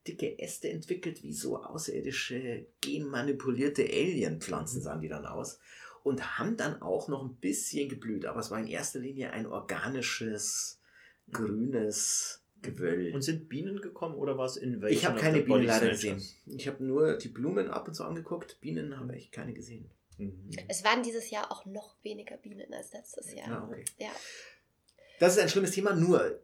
dicke 0.07 0.39
Äste 0.39 0.69
entwickelt, 0.69 1.23
wie 1.23 1.33
so 1.33 1.63
außerirdische 1.63 2.65
genmanipulierte 2.81 3.83
Alienpflanzen 3.83 4.81
sahen 4.81 5.01
die 5.01 5.07
dann 5.07 5.25
aus. 5.25 5.59
Und 6.03 6.39
haben 6.39 6.55
dann 6.57 6.81
auch 6.81 7.09
noch 7.09 7.23
ein 7.23 7.35
bisschen 7.35 7.89
geblüht, 7.89 8.25
aber 8.25 8.39
es 8.39 8.51
war 8.51 8.59
in 8.59 8.67
erster 8.67 8.99
Linie 8.99 9.31
ein 9.31 9.45
organisches, 9.45 10.79
grünes 11.31 12.38
Gewöll. 12.61 13.11
Und 13.13 13.21
sind 13.21 13.49
Bienen 13.49 13.81
gekommen 13.81 14.15
oder 14.15 14.37
war 14.37 14.45
es 14.45 14.57
Invasion? 14.57 14.91
ich 14.97 15.05
habe 15.05 15.19
keine 15.19 15.41
Bienen 15.41 15.63
leider 15.63 15.89
gesehen. 15.89 16.21
Ich 16.45 16.67
habe 16.67 16.83
nur 16.83 17.17
die 17.17 17.29
Blumen 17.29 17.69
ab 17.69 17.87
und 17.87 17.93
zu 17.93 18.03
angeguckt. 18.03 18.59
Bienen 18.61 18.97
habe 18.99 19.15
ich 19.15 19.31
keine 19.31 19.53
gesehen. 19.53 19.89
Mhm. 20.17 20.49
Es 20.67 20.83
waren 20.83 21.01
dieses 21.03 21.29
Jahr 21.29 21.51
auch 21.51 21.65
noch 21.65 21.95
weniger 22.03 22.37
Bienen 22.37 22.73
als 22.73 22.93
letztes 22.93 23.33
Jahr. 23.33 23.49
Ah, 23.49 23.67
okay. 23.69 23.85
Ja. 23.97 24.09
Das 25.19 25.35
ist 25.35 25.41
ein 25.41 25.49
schlimmes 25.49 25.71
Thema, 25.71 25.93
nur 25.93 26.39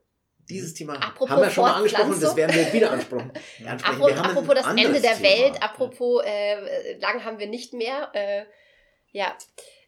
dieses 0.50 0.74
Thema 0.74 0.93
Apropos 0.95 1.29
haben 1.29 1.41
wir 1.41 1.50
schon 1.50 1.63
mal 1.63 1.74
angesprochen 1.75 2.13
und 2.13 2.24
das 2.24 2.36
werden 2.36 2.55
wir 2.55 2.74
wieder 2.74 2.91
ansprechen. 2.91 3.31
Apropos, 3.31 4.10
Wir 4.10 4.17
haben 4.17 4.25
ein 4.25 4.38
apropos 4.38 4.55
das 4.55 4.67
Ende 4.67 5.01
der 5.01 5.15
Thema. 5.15 5.22
Welt, 5.24 5.63
apropos 5.63 6.24
äh, 6.25 6.98
lang 7.00 7.24
haben 7.24 7.39
wir 7.39 7.48
nicht 7.48 7.74
mehr. 7.74 8.12
Äh, 8.13 8.45
ja. 9.12 9.36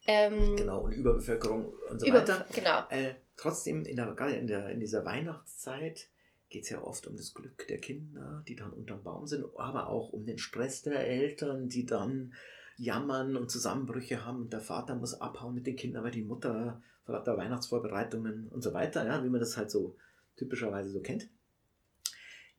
Ähm, 0.07 0.55
Genau, 0.55 0.81
und 0.81 0.93
Überbevölkerung 0.93 1.73
und 1.89 1.99
so 1.99 2.07
über, 2.07 2.19
weiter. 2.21 2.45
genau. 2.53 2.83
Äh, 2.89 3.13
trotzdem, 3.35 3.85
in, 3.85 3.95
der, 3.97 4.07
gerade 4.13 4.35
in, 4.35 4.47
der, 4.47 4.69
in 4.69 4.79
dieser 4.79 5.05
Weihnachtszeit 5.05 6.07
geht 6.49 6.63
es 6.63 6.69
ja 6.69 6.81
oft 6.81 7.07
um 7.07 7.17
das 7.17 7.33
Glück 7.33 7.67
der 7.67 7.79
Kinder, 7.79 8.43
die 8.47 8.55
dann 8.55 8.71
unterm 8.71 9.03
Baum 9.03 9.27
sind, 9.27 9.45
aber 9.57 9.87
auch 9.87 10.13
um 10.13 10.25
den 10.25 10.37
Stress 10.37 10.81
der 10.81 11.07
Eltern, 11.07 11.69
die 11.69 11.85
dann 11.85 12.33
jammern 12.77 13.35
und 13.35 13.51
Zusammenbrüche 13.51 14.25
haben 14.25 14.41
und 14.43 14.53
der 14.53 14.61
Vater 14.61 14.95
muss 14.95 15.19
abhauen 15.19 15.55
mit 15.55 15.67
den 15.67 15.75
Kindern, 15.75 16.03
weil 16.03 16.11
die 16.11 16.23
Mutter 16.23 16.81
vor 17.03 17.15
lauter 17.15 17.37
Weihnachtsvorbereitungen 17.37 18.47
und 18.49 18.61
so 18.61 18.73
weiter, 18.73 19.05
ja, 19.05 19.23
wie 19.23 19.29
man 19.29 19.39
das 19.39 19.57
halt 19.57 19.71
so 19.71 19.97
typischerweise 20.35 20.91
so 20.91 21.01
kennt. 21.01 21.29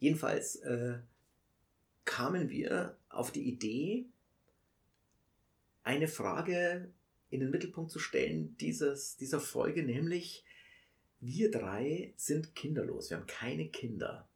Jedenfalls 0.01 0.57
äh, 0.57 0.99
kamen 2.05 2.51
wir 2.51 2.97
auf 3.09 3.31
die 3.31 3.49
Idee, 3.49 4.07
eine 5.83 6.09
Frage 6.09 6.93
in 7.31 7.41
den 7.41 7.51
Mittelpunkt 7.51 7.91
zu 7.91 7.99
stellen 7.99 8.57
dieses, 8.59 9.17
dieser 9.17 9.41
Folge, 9.41 9.83
nämlich 9.83 10.45
wir 11.21 11.51
drei 11.51 12.13
sind 12.17 12.55
kinderlos, 12.55 13.11
wir 13.11 13.19
haben 13.19 13.27
keine 13.27 13.69
Kinder. 13.69 14.29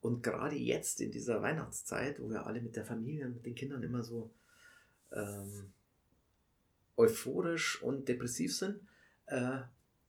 Und 0.00 0.22
gerade 0.22 0.56
jetzt 0.56 1.00
in 1.00 1.12
dieser 1.12 1.42
Weihnachtszeit, 1.42 2.20
wo 2.20 2.28
wir 2.28 2.46
alle 2.46 2.60
mit 2.60 2.74
der 2.74 2.84
Familie 2.84 3.26
und 3.26 3.34
mit 3.34 3.46
den 3.46 3.54
Kindern 3.54 3.82
immer 3.82 4.02
so 4.02 4.30
ähm, 5.12 5.72
euphorisch 6.96 7.80
und 7.82 8.08
depressiv 8.08 8.56
sind, 8.56 8.80
äh, 9.26 9.60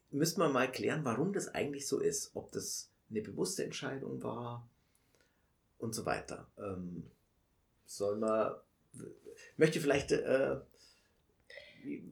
müssen 0.09 0.39
wir 0.39 0.49
mal 0.49 0.71
klären, 0.71 1.05
warum 1.05 1.33
das 1.33 1.49
eigentlich 1.49 1.87
so 1.87 1.99
ist. 1.99 2.31
Ob 2.33 2.51
das 2.51 2.89
eine 3.09 3.21
bewusste 3.21 3.63
Entscheidung 3.63 4.23
war 4.23 4.67
und 5.77 5.93
so 5.93 6.05
weiter. 6.05 6.47
Ähm, 6.57 7.03
soll 7.85 8.17
man, 8.17 8.55
möchte 9.57 9.79
vielleicht 9.79 10.11
äh, 10.11 10.59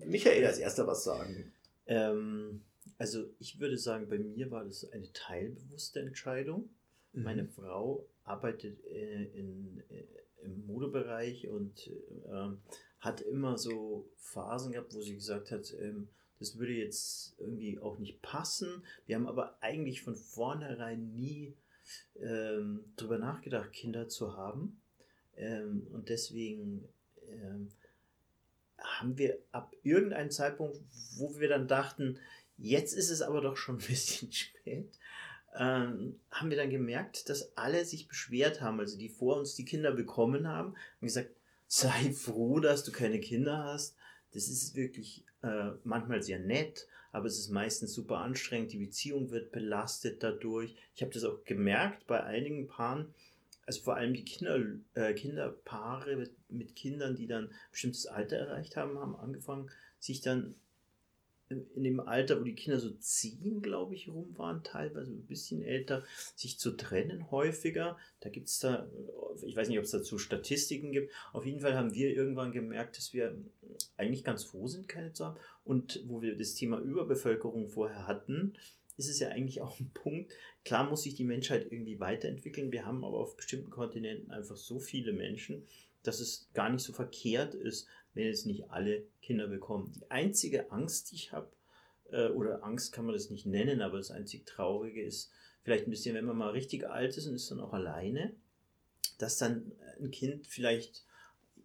Michael 0.06 0.46
als 0.46 0.60
erster 0.60 0.86
was 0.86 1.04
sagen? 1.04 1.52
Ähm, 1.88 2.62
also 2.98 3.26
ich 3.40 3.60
würde 3.60 3.78
sagen, 3.78 4.10
bei 4.10 4.20
mir 4.20 4.52
war 4.52 4.64
das 4.64 4.90
eine 4.92 5.12
teilbewusste 5.14 6.02
Entscheidung. 6.02 6.70
Mhm. 7.14 7.24
Meine 7.24 7.48
Frau 7.48 8.06
arbeitet 8.24 8.84
äh, 8.86 9.24
in, 9.34 9.84
äh, 9.90 10.04
im 10.44 10.66
Modebereich 10.66 11.48
und 11.48 11.90
ähm, 12.28 12.60
hat 13.00 13.22
immer 13.22 13.58
so 13.58 14.08
Phasen 14.18 14.72
gehabt, 14.72 14.94
wo 14.94 15.02
sie 15.02 15.16
gesagt 15.16 15.52
hat, 15.52 15.74
ähm, 15.80 16.08
das 16.40 16.58
würde 16.58 16.74
jetzt 16.74 17.36
irgendwie 17.40 17.80
auch 17.80 18.00
nicht 18.00 18.22
passen. 18.22 18.84
Wir 19.06 19.16
haben 19.16 19.28
aber 19.28 19.58
eigentlich 19.62 20.02
von 20.02 20.16
vornherein 20.16 21.14
nie 21.14 21.54
ähm, 22.20 22.84
darüber 22.96 23.20
nachgedacht, 23.20 23.72
Kinder 23.74 24.08
zu 24.10 24.36
haben. 24.36 24.82
Ähm, 25.38 25.88
und 25.92 26.10
deswegen 26.10 26.88
ähm, 27.28 27.70
haben 28.80 29.18
wir 29.18 29.38
ab 29.52 29.76
irgendeinem 29.84 30.32
Zeitpunkt, 30.32 30.80
wo 31.18 31.40
wir 31.40 31.48
dann 31.48 31.68
dachten, 31.68 32.18
jetzt 32.62 32.94
ist 32.94 33.10
es 33.10 33.22
aber 33.22 33.42
doch 33.42 33.58
schon 33.58 33.76
ein 33.80 33.88
bisschen 33.88 34.32
spät, 34.32 34.98
ähm, 35.58 36.20
haben 36.32 36.50
wir 36.50 36.58
dann 36.58 36.70
gemerkt, 36.70 37.28
dass 37.30 37.58
alle 37.58 37.84
sich 37.84 38.08
beschwert 38.08 38.62
haben, 38.62 38.80
also 38.80 38.98
die 38.98 39.10
vor 39.10 39.38
uns 39.38 39.56
die 39.56 39.66
Kinder 39.66 39.92
bekommen 39.92 40.48
haben, 40.48 40.70
und 40.70 41.08
gesagt, 41.08 41.32
sei 41.68 42.14
froh, 42.14 42.60
dass 42.60 42.84
du 42.84 42.92
keine 42.92 43.20
Kinder 43.20 43.64
hast. 43.66 43.96
Das 44.34 44.48
ist 44.48 44.76
wirklich 44.76 45.26
äh, 45.44 45.72
manchmal 45.84 46.24
sehr 46.24 46.40
nett, 46.40 46.88
aber 47.12 47.26
es 47.26 47.38
ist 47.38 47.50
meistens 47.50 47.94
super 47.94 48.20
anstrengend. 48.20 48.72
Die 48.72 48.78
Beziehung 48.78 49.32
wird 49.32 49.52
belastet 49.52 50.24
dadurch. 50.24 50.76
Ich 50.96 51.02
habe 51.02 51.12
das 51.14 51.26
auch 51.26 51.44
gemerkt 51.44 52.08
bei 52.08 52.24
einigen 52.24 52.68
Paaren, 52.68 53.14
also 53.66 53.82
vor 53.82 53.96
allem 53.96 54.14
die 54.14 54.26
Kinder, 54.26 54.60
äh, 54.94 55.14
Kinderpaare 55.14 56.16
mit, 56.16 56.32
mit 56.50 56.76
Kindern, 56.76 57.16
die 57.16 57.28
dann 57.28 57.46
ein 57.46 57.56
bestimmtes 57.72 58.06
Alter 58.06 58.38
erreicht 58.38 58.76
haben, 58.78 58.98
haben 58.98 59.16
angefangen, 59.16 59.70
sich 60.00 60.22
dann 60.22 60.56
in 61.52 61.84
dem 61.84 62.00
Alter, 62.00 62.40
wo 62.40 62.44
die 62.44 62.56
Kinder 62.56 62.80
so 62.80 62.92
ziehen, 62.92 63.62
glaube 63.62 63.96
ich, 63.96 64.10
rum 64.10 64.38
waren, 64.38 64.64
teilweise 64.64 65.12
ein 65.12 65.26
bisschen 65.26 65.62
älter, 65.62 66.04
sich 66.36 66.60
zu 66.60 66.72
trennen 66.72 67.30
häufiger. 67.32 67.98
Da 68.20 68.30
gibt 68.30 68.50
es 68.50 68.60
da, 68.60 68.90
ich 69.46 69.56
weiß 69.56 69.70
nicht, 69.70 69.78
ob 69.78 69.86
es 69.86 69.92
dazu 69.92 70.18
Statistiken 70.18 70.92
gibt. 70.92 71.12
Auf 71.34 71.46
jeden 71.46 71.60
Fall 71.60 71.76
haben 71.76 71.94
wir 71.94 72.10
irgendwann 72.10 72.52
gemerkt, 72.52 72.98
dass 72.98 73.14
wir 73.14 73.38
eigentlich 73.98 74.24
ganz 74.24 74.44
froh 74.44 74.68
sind, 74.68 74.88
keine 74.88 75.14
zu 75.14 75.26
haben. 75.26 75.40
Und 75.64 76.04
wo 76.08 76.22
wir 76.22 76.38
das 76.38 76.56
Thema 76.56 76.80
Überbevölkerung 76.80 77.68
vorher 77.68 78.08
hatten, 78.08 78.54
ist 78.98 79.10
es 79.10 79.20
ja 79.20 79.30
eigentlich 79.30 79.62
auch 79.62 79.80
ein 79.80 79.92
Punkt. 79.94 80.32
Klar 80.64 80.90
muss 80.90 81.04
sich 81.04 81.16
die 81.16 81.24
Menschheit 81.24 81.72
irgendwie 81.72 82.00
weiterentwickeln. 82.00 82.72
Wir 82.72 82.86
haben 82.86 83.04
aber 83.04 83.18
auf 83.18 83.36
bestimmten 83.36 83.70
Kontinenten 83.70 84.32
einfach 84.32 84.58
so 84.58 84.80
viele 84.80 85.14
Menschen, 85.14 85.64
dass 86.04 86.20
es 86.20 86.50
gar 86.54 86.70
nicht 86.70 86.84
so 86.84 86.94
verkehrt 86.94 87.54
ist, 87.54 87.88
wenn 88.14 88.26
jetzt 88.26 88.46
nicht 88.46 88.70
alle 88.70 89.04
Kinder 89.22 89.48
bekommen. 89.48 89.92
Die 89.96 90.10
einzige 90.12 90.72
Angst, 90.72 91.12
die 91.12 91.16
ich 91.16 91.32
habe, 91.32 91.52
äh, 92.12 92.28
oder 92.30 92.64
Angst 92.64 92.92
kann 92.92 93.06
man 93.06 93.14
das 93.14 93.30
nicht 93.30 93.46
nennen, 93.46 93.82
aber 93.82 93.98
das 93.98 94.12
einzig 94.12 94.46
Traurige 94.46 95.04
ist 95.04 95.32
vielleicht 95.64 95.88
ein 95.88 95.92
bisschen, 95.92 96.16
wenn 96.16 96.26
man 96.26 96.38
mal 96.38 96.52
richtig 96.52 96.90
alt 96.90 97.18
ist 97.18 97.28
und 97.28 97.36
ist 97.36 97.50
dann 97.52 97.60
auch 97.60 97.74
alleine, 97.74 98.34
dass 99.18 99.38
dann 99.38 99.72
ein 100.00 100.12
Kind 100.12 100.48
vielleicht 100.48 101.06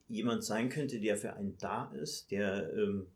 jemand 0.08 0.44
sein 0.44 0.68
könnte, 0.68 1.00
der 1.00 1.16
für 1.16 1.32
einen 1.34 1.56
da 1.58 1.90
ist, 1.92 2.30
der 2.30 2.72
ähm, 2.74 3.08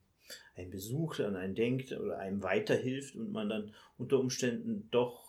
einen 0.56 0.70
besucht, 0.70 1.20
an 1.20 1.36
einen 1.36 1.54
denkt 1.54 1.92
oder 1.92 2.18
einem 2.18 2.42
weiterhilft 2.42 3.14
und 3.16 3.32
man 3.32 3.48
dann 3.48 3.74
unter 3.98 4.18
Umständen 4.18 4.88
doch 4.90 5.28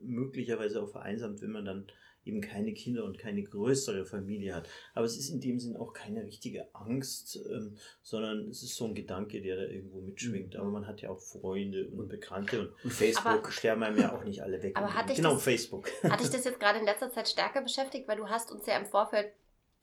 möglicherweise 0.00 0.82
auch 0.82 0.90
vereinsamt, 0.90 1.42
wenn 1.42 1.52
man 1.52 1.64
dann 1.64 1.86
eben 2.30 2.40
keine 2.40 2.72
Kinder 2.72 3.04
und 3.04 3.18
keine 3.18 3.42
größere 3.42 4.04
Familie 4.04 4.54
hat. 4.54 4.68
Aber 4.94 5.04
es 5.04 5.16
ist 5.16 5.30
in 5.30 5.40
dem 5.40 5.58
Sinn 5.58 5.76
auch 5.76 5.92
keine 5.92 6.24
richtige 6.24 6.74
Angst, 6.74 7.38
ähm, 7.50 7.76
sondern 8.02 8.48
es 8.48 8.62
ist 8.62 8.76
so 8.76 8.86
ein 8.86 8.94
Gedanke, 8.94 9.42
der 9.42 9.56
da 9.56 9.62
irgendwo 9.64 10.00
mitschwingt. 10.00 10.54
Mhm. 10.54 10.60
Aber 10.60 10.70
man 10.70 10.86
hat 10.86 11.00
ja 11.00 11.10
auch 11.10 11.20
Freunde 11.20 11.88
und 11.88 12.08
Bekannte 12.08 12.60
und, 12.60 12.84
und 12.84 12.92
Facebook 12.92 13.26
aber, 13.26 13.52
sterben 13.52 13.82
einem 13.82 13.98
ja 13.98 14.14
auch 14.16 14.24
nicht 14.24 14.42
alle 14.42 14.62
weg. 14.62 14.76
Aber 14.76 14.94
hatte 14.94 15.14
genau, 15.14 15.34
das, 15.34 15.42
Facebook. 15.42 15.90
Hat 16.02 16.20
dich 16.20 16.30
das 16.30 16.44
jetzt 16.44 16.60
gerade 16.60 16.78
in 16.78 16.84
letzter 16.84 17.10
Zeit 17.10 17.28
stärker 17.28 17.62
beschäftigt, 17.62 18.08
weil 18.08 18.16
du 18.16 18.28
hast 18.28 18.52
uns 18.52 18.66
ja 18.66 18.78
im 18.78 18.86
Vorfeld 18.86 19.32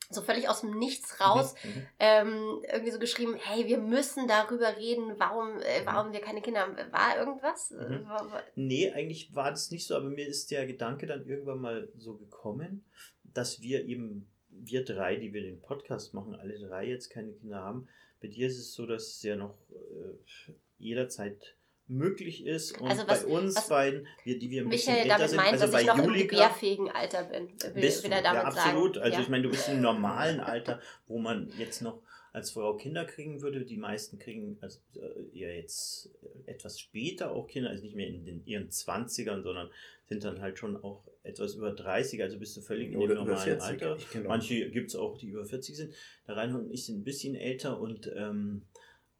so 0.09 0.21
völlig 0.21 0.47
aus 0.47 0.61
dem 0.61 0.77
Nichts 0.77 1.19
raus 1.19 1.55
mhm, 1.63 1.69
mhm. 1.69 1.87
ähm, 1.99 2.63
irgendwie 2.71 2.91
so 2.91 2.99
geschrieben, 2.99 3.35
hey, 3.35 3.67
wir 3.67 3.77
müssen 3.77 4.27
darüber 4.27 4.77
reden, 4.77 5.15
warum, 5.17 5.59
äh, 5.61 5.81
mhm. 5.81 5.85
warum 5.85 6.13
wir 6.13 6.21
keine 6.21 6.41
Kinder 6.41 6.61
haben. 6.61 6.77
War 6.91 7.17
irgendwas? 7.17 7.71
Mhm. 7.71 8.07
Nee, 8.55 8.91
eigentlich 8.91 9.35
war 9.35 9.51
das 9.51 9.71
nicht 9.71 9.85
so, 9.85 9.95
aber 9.95 10.09
mir 10.09 10.27
ist 10.27 10.51
der 10.51 10.65
Gedanke 10.65 11.07
dann 11.07 11.25
irgendwann 11.25 11.59
mal 11.59 11.89
so 11.97 12.15
gekommen, 12.15 12.85
dass 13.23 13.61
wir 13.61 13.85
eben, 13.85 14.29
wir 14.49 14.85
drei, 14.85 15.17
die 15.17 15.33
wir 15.33 15.41
den 15.41 15.61
Podcast 15.61 16.13
machen, 16.13 16.35
alle 16.35 16.57
drei 16.57 16.87
jetzt 16.87 17.09
keine 17.09 17.33
Kinder 17.33 17.61
haben. 17.61 17.87
Bei 18.21 18.27
dir 18.29 18.47
ist 18.47 18.57
es 18.57 18.73
so, 18.73 18.85
dass 18.85 19.07
es 19.07 19.23
ja 19.23 19.35
noch 19.35 19.57
äh, 19.69 20.53
jederzeit 20.79 21.56
möglich 21.87 22.45
ist. 22.45 22.79
Und 22.79 22.89
also 22.89 23.07
was, 23.07 23.23
bei 23.23 23.29
uns 23.29 23.55
was 23.55 23.69
beiden, 23.69 24.07
wir, 24.23 24.37
die 24.39 24.49
wir 24.49 24.63
ein 24.63 24.67
Michael 24.67 24.95
bisschen 24.95 25.09
damit 25.09 25.29
sind, 25.29 25.37
meint, 25.37 25.51
also 25.53 25.65
dass 25.65 25.71
bei 25.71 25.81
ich 25.81 25.87
noch 25.87 25.97
Julika, 25.97 26.21
im 26.21 26.27
gebärfähigen 26.27 26.89
Alter 26.89 27.23
bin. 27.23 27.47
Will, 27.47 27.81
bist 27.81 28.03
will 28.03 28.11
er 28.11 28.21
damit 28.21 28.41
ja, 28.41 28.47
absolut. 28.47 28.95
Sagen. 28.95 29.05
Also 29.05 29.17
ja. 29.17 29.23
ich 29.23 29.29
meine, 29.29 29.43
du 29.43 29.49
bist 29.49 29.69
im 29.69 29.81
normalen 29.81 30.39
Alter, 30.39 30.81
wo 31.07 31.17
man 31.19 31.51
jetzt 31.57 31.81
noch 31.81 32.01
als 32.33 32.51
Frau 32.51 32.75
Kinder 32.75 33.05
kriegen 33.05 33.41
würde. 33.41 33.65
Die 33.65 33.77
meisten 33.77 34.19
kriegen 34.19 34.57
also, 34.61 34.79
äh, 34.95 35.37
eher 35.37 35.55
jetzt 35.55 36.09
etwas 36.45 36.79
später 36.79 37.31
auch 37.31 37.47
Kinder, 37.47 37.69
also 37.69 37.83
nicht 37.83 37.95
mehr 37.95 38.07
in 38.07 38.25
den, 38.25 38.45
ihren 38.45 38.69
20ern, 38.69 39.41
sondern 39.41 39.69
sind 40.07 40.23
dann 40.23 40.41
halt 40.41 40.59
schon 40.59 40.77
auch 40.83 41.03
etwas 41.23 41.55
über 41.55 41.71
30, 41.71 42.21
also 42.21 42.39
bist 42.39 42.55
du 42.55 42.61
völlig 42.61 42.93
in 42.93 42.99
dem 42.99 43.13
normalen 43.13 43.59
40, 43.59 43.61
Alter. 43.61 43.97
Manche 44.25 44.69
gibt 44.69 44.89
es 44.89 44.95
auch, 44.95 45.17
die 45.17 45.27
über 45.27 45.45
40 45.45 45.75
sind. 45.75 45.93
Der 46.27 46.37
Reinhold 46.37 46.65
und 46.65 46.71
ich 46.71 46.85
sind 46.85 46.99
ein 46.99 47.03
bisschen 47.03 47.35
älter 47.35 47.79
und, 47.79 48.09
ähm, 48.15 48.61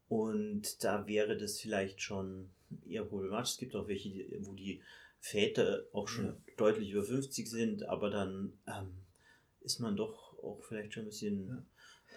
und 0.08 0.82
da 0.84 1.06
wäre 1.06 1.36
das 1.36 1.60
vielleicht 1.60 2.00
schon 2.00 2.50
eher 2.86 3.04
problematisch. 3.04 3.52
Es 3.52 3.58
gibt 3.58 3.74
auch 3.74 3.88
welche, 3.88 4.10
wo 4.40 4.54
die 4.54 4.82
Väter 5.20 5.84
auch 5.92 6.08
schon 6.08 6.26
ja. 6.26 6.36
deutlich 6.56 6.90
über 6.90 7.02
50 7.02 7.48
sind, 7.48 7.82
aber 7.84 8.10
dann 8.10 8.52
ähm, 8.66 8.92
ist 9.60 9.80
man 9.80 9.96
doch 9.96 10.38
auch 10.42 10.62
vielleicht 10.64 10.94
schon 10.94 11.04
ein 11.04 11.06
bisschen 11.06 11.66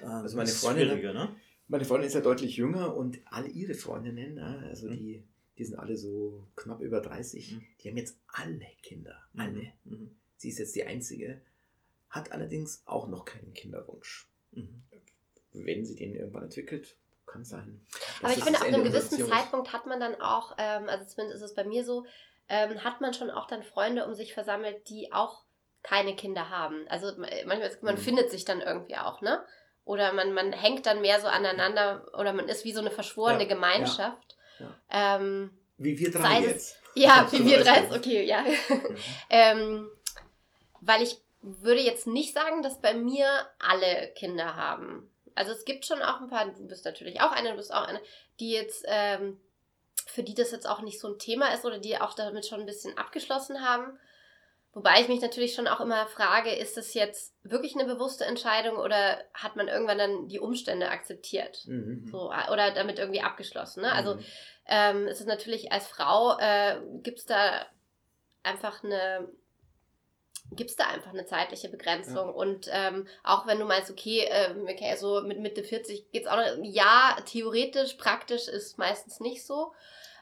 ähm, 0.02 0.08
also 0.08 0.38
meine 0.38 0.50
Freundin, 0.50 0.88
ne? 0.88 1.36
Meine 1.68 1.86
Freundin 1.86 2.08
ist 2.08 2.14
ja 2.14 2.22
deutlich 2.22 2.58
jünger 2.58 2.96
und 2.96 3.22
alle 3.26 3.48
ihre 3.48 3.74
Freundinnen, 3.76 4.36
ne, 4.36 4.66
also 4.68 4.88
mhm. 4.88 4.92
die, 4.92 5.24
die 5.58 5.64
sind 5.64 5.80
alle 5.80 5.96
so 5.96 6.48
knapp 6.56 6.82
über 6.82 7.00
30, 7.00 7.54
mhm. 7.54 7.64
die 7.80 7.90
haben 7.90 7.98
jetzt 7.98 8.18
alle 8.28 8.68
Kinder. 8.82 9.18
Mhm. 9.34 9.40
Alle. 9.40 9.74
Mhm. 9.86 10.12
Sie 10.36 10.50
ist 10.50 10.60
jetzt 10.60 10.76
die 10.76 10.84
Einzige, 10.84 11.42
hat 12.10 12.32
allerdings 12.34 12.84
auch 12.86 13.08
noch 13.08 13.24
keinen 13.24 13.54
Kinderwunsch. 13.54 14.28
Mhm. 14.52 14.84
Wenn 15.54 15.86
sie 15.86 15.96
den 15.96 16.16
irgendwann 16.16 16.44
entwickelt, 16.44 16.98
kann 17.26 17.46
sein. 17.46 17.80
Aber 18.22 18.34
ich 18.34 18.44
finde, 18.44 18.60
ab 18.60 18.68
einem 18.68 18.84
gewissen 18.84 19.28
Zeitpunkt 19.28 19.74
hat 19.74 19.86
man 19.86 20.00
dann 20.00 20.20
auch, 20.22 20.56
ähm, 20.58 20.90
also 20.90 21.06
zumindest 21.06 21.44
ist 21.44 21.50
es 21.50 21.56
bei 21.56 21.64
mir 21.64 21.84
so, 21.84 22.06
ähm, 22.50 22.84
hat 22.84 23.02
man 23.02 23.14
schon 23.14 23.30
auch 23.30 23.48
dann 23.48 23.64
Freunde 23.64 24.06
um 24.06 24.14
sich 24.14 24.34
versammelt, 24.34 24.90
die 24.90 25.12
auch 25.14 25.44
keine 25.84 26.16
Kinder 26.16 26.50
haben. 26.50 26.86
Also 26.90 27.12
manchmal, 27.18 27.72
man 27.82 27.96
mhm. 27.96 28.00
findet 28.00 28.32
sich 28.32 28.46
dann 28.46 28.62
irgendwie 28.62 28.98
auch, 28.98 29.22
ne? 29.22 29.44
Oder 29.84 30.14
man, 30.14 30.34
man 30.34 30.54
hängt 30.54 30.86
dann 30.86 31.02
mehr 31.02 31.20
so 31.20 31.28
aneinander 31.28 32.06
oder 32.14 32.34
man 32.34 32.48
ist 32.48 32.66
wie 32.66 32.74
so 32.74 32.82
eine 32.82 32.92
verschworene 32.92 33.44
ja, 33.44 33.50
Gemeinschaft. 33.50 34.38
Ja, 34.60 34.66
ja. 34.92 35.16
Ähm, 35.18 35.58
wie 35.78 35.98
wir 35.98 36.12
drei 36.12 36.42
jetzt. 36.42 36.80
Ja, 36.94 37.28
wie 37.32 37.46
wir 37.46 37.64
drei, 37.64 37.90
okay, 37.96 38.24
ja. 38.24 38.42
Mhm. 38.42 38.98
ähm, 39.30 39.90
weil 40.82 41.02
ich 41.02 41.18
würde 41.42 41.82
jetzt 41.82 42.06
nicht 42.06 42.34
sagen, 42.34 42.62
dass 42.62 42.80
bei 42.82 42.94
mir 42.94 43.28
alle 43.60 44.12
Kinder 44.16 44.56
haben 44.56 45.11
also 45.36 45.52
es 45.52 45.66
gibt 45.66 45.86
schon 45.86 46.02
auch 46.02 46.22
ein 46.22 46.30
paar, 46.30 46.46
du 46.46 46.68
bist 46.68 46.86
natürlich 46.86 47.22
auch 47.22 47.32
eine, 47.32 47.52
du 47.52 47.58
bist 47.58 47.74
auch 47.74 47.88
eine, 47.88 48.02
die 48.40 48.52
jetzt, 48.52 48.86
ähm, 48.88 49.40
für 50.08 50.24
die 50.24 50.34
das 50.34 50.52
jetzt 50.52 50.68
auch 50.68 50.82
nicht 50.82 51.00
so 51.00 51.08
ein 51.08 51.20
Thema 51.20 51.54
ist 51.54 51.66
oder 51.66 51.80
die 51.80 51.98
auch 51.98 52.14
damit 52.14 52.46
schon 52.46 52.62
ein 52.62 52.66
bisschen 52.66 52.98
abgeschlossen 52.98 53.62
haben. 53.62 53.98
Wobei 54.74 55.02
ich 55.02 55.10
mich 55.10 55.22
natürlich 55.22 55.54
schon 55.54 55.68
auch 55.68 55.82
immer 55.82 56.08
frage, 56.08 56.56
ist 56.56 56.78
das 56.78 56.94
jetzt 56.94 57.36
wirklich 57.44 57.76
eine 57.76 57.86
bewusste 57.86 58.24
Entscheidung 58.24 58.78
oder 58.78 59.22
hat 59.34 59.58
man 59.58 59.68
irgendwann 59.68 59.98
dann 59.98 60.28
die 60.30 60.40
Umstände 60.40 60.90
akzeptiert? 60.90 61.64
Mhm. 61.66 62.08
So, 62.10 62.32
oder 62.32 62.72
damit 62.72 62.98
irgendwie 62.98 63.22
abgeschlossen. 63.22 63.82
Ne? 63.82 63.92
Also, 63.92 64.16
mhm. 64.16 64.20
Also 64.20 64.30
ähm, 64.68 65.08
es 65.08 65.20
ist 65.20 65.28
natürlich 65.28 65.74
als 65.74 65.88
Frau, 65.88 66.38
äh, 66.40 66.80
gibt 67.04 67.20
es 67.20 67.26
da 67.26 67.66
einfach 68.44 68.84
eine 68.84 69.28
gibt 70.52 70.70
es 70.70 70.76
da 70.76 70.86
einfach 70.86 71.12
eine 71.12 71.26
zeitliche 71.26 71.70
Begrenzung. 71.70 72.28
Ja. 72.28 72.34
Und 72.34 72.70
ähm, 72.72 73.08
auch 73.24 73.48
wenn 73.48 73.60
du 73.60 73.66
meinst, 73.66 73.90
okay, 73.90 74.26
äh, 74.30 74.54
okay, 74.64 74.96
so 74.98 75.22
mit 75.22 75.40
Mitte 75.40 75.64
40 75.64 76.12
geht's 76.12 76.28
auch 76.28 76.38
noch, 76.38 76.64
ja, 76.64 77.18
theoretisch, 77.26 77.94
praktisch 77.94 78.48
ist 78.48 78.78
meistens 78.78 79.20
nicht 79.20 79.46
so. 79.46 79.74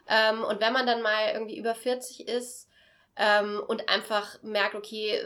Ähm, 0.08 0.44
und 0.44 0.62
wenn 0.62 0.74
man 0.74 0.86
dann 0.86 1.02
mal 1.02 1.32
irgendwie 1.34 1.58
über 1.58 1.74
40 1.74 2.28
ist 2.28 2.68
ähm, 3.16 3.62
und 3.68 3.90
einfach 3.90 4.42
merkt, 4.44 4.76
okay, 4.76 5.20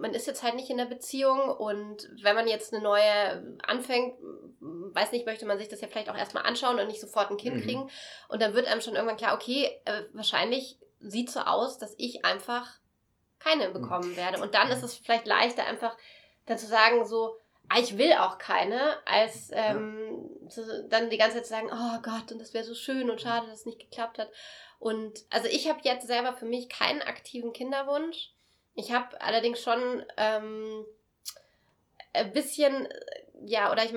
man 0.00 0.14
ist 0.14 0.26
jetzt 0.26 0.42
halt 0.42 0.54
nicht 0.54 0.70
in 0.70 0.76
der 0.76 0.86
Beziehung 0.86 1.40
und 1.40 2.08
wenn 2.22 2.36
man 2.36 2.46
jetzt 2.46 2.72
eine 2.72 2.82
neue 2.82 3.58
anfängt, 3.66 4.14
weiß 4.60 5.12
nicht, 5.12 5.26
möchte 5.26 5.46
man 5.46 5.58
sich 5.58 5.68
das 5.68 5.80
ja 5.80 5.88
vielleicht 5.88 6.10
auch 6.10 6.16
erstmal 6.16 6.44
anschauen 6.44 6.78
und 6.78 6.86
nicht 6.86 7.00
sofort 7.00 7.30
ein 7.30 7.36
Kind 7.36 7.56
mhm. 7.56 7.62
kriegen. 7.62 7.90
Und 8.28 8.40
dann 8.40 8.54
wird 8.54 8.66
einem 8.66 8.80
schon 8.80 8.94
irgendwann 8.94 9.16
klar, 9.16 9.34
okay, 9.34 9.70
äh, 9.84 10.02
wahrscheinlich 10.12 10.78
sieht 11.00 11.30
so 11.30 11.40
aus, 11.40 11.78
dass 11.78 11.94
ich 11.98 12.24
einfach 12.24 12.78
keine 13.44 13.66
hm. 13.66 13.72
bekommen 13.72 14.16
werde. 14.16 14.42
Und 14.42 14.54
dann 14.54 14.70
ist 14.70 14.82
es 14.82 14.96
vielleicht 14.96 15.26
leichter, 15.26 15.66
einfach 15.66 15.96
dann 16.46 16.58
zu 16.58 16.66
sagen, 16.66 17.04
so, 17.06 17.36
ah, 17.68 17.78
ich 17.78 17.96
will 17.98 18.12
auch 18.14 18.38
keine, 18.38 18.98
als 19.06 19.50
ähm, 19.52 20.28
zu, 20.48 20.86
dann 20.88 21.10
die 21.10 21.18
ganze 21.18 21.36
Zeit 21.36 21.46
zu 21.46 21.50
sagen, 21.50 21.70
oh 21.72 22.02
Gott, 22.02 22.32
und 22.32 22.40
das 22.40 22.54
wäre 22.54 22.64
so 22.64 22.74
schön 22.74 23.10
und 23.10 23.20
schade, 23.20 23.46
dass 23.46 23.60
es 23.60 23.66
nicht 23.66 23.80
geklappt 23.80 24.18
hat. 24.18 24.30
Und 24.78 25.24
also 25.30 25.48
ich 25.48 25.68
habe 25.68 25.80
jetzt 25.82 26.06
selber 26.06 26.34
für 26.34 26.44
mich 26.44 26.68
keinen 26.68 27.02
aktiven 27.02 27.52
Kinderwunsch. 27.52 28.30
Ich 28.74 28.92
habe 28.92 29.20
allerdings 29.20 29.62
schon 29.62 30.04
ähm, 30.16 30.84
ein 32.12 32.32
bisschen, 32.32 32.86
äh, 32.86 33.20
ja, 33.46 33.72
oder 33.72 33.84
ich 33.84 33.94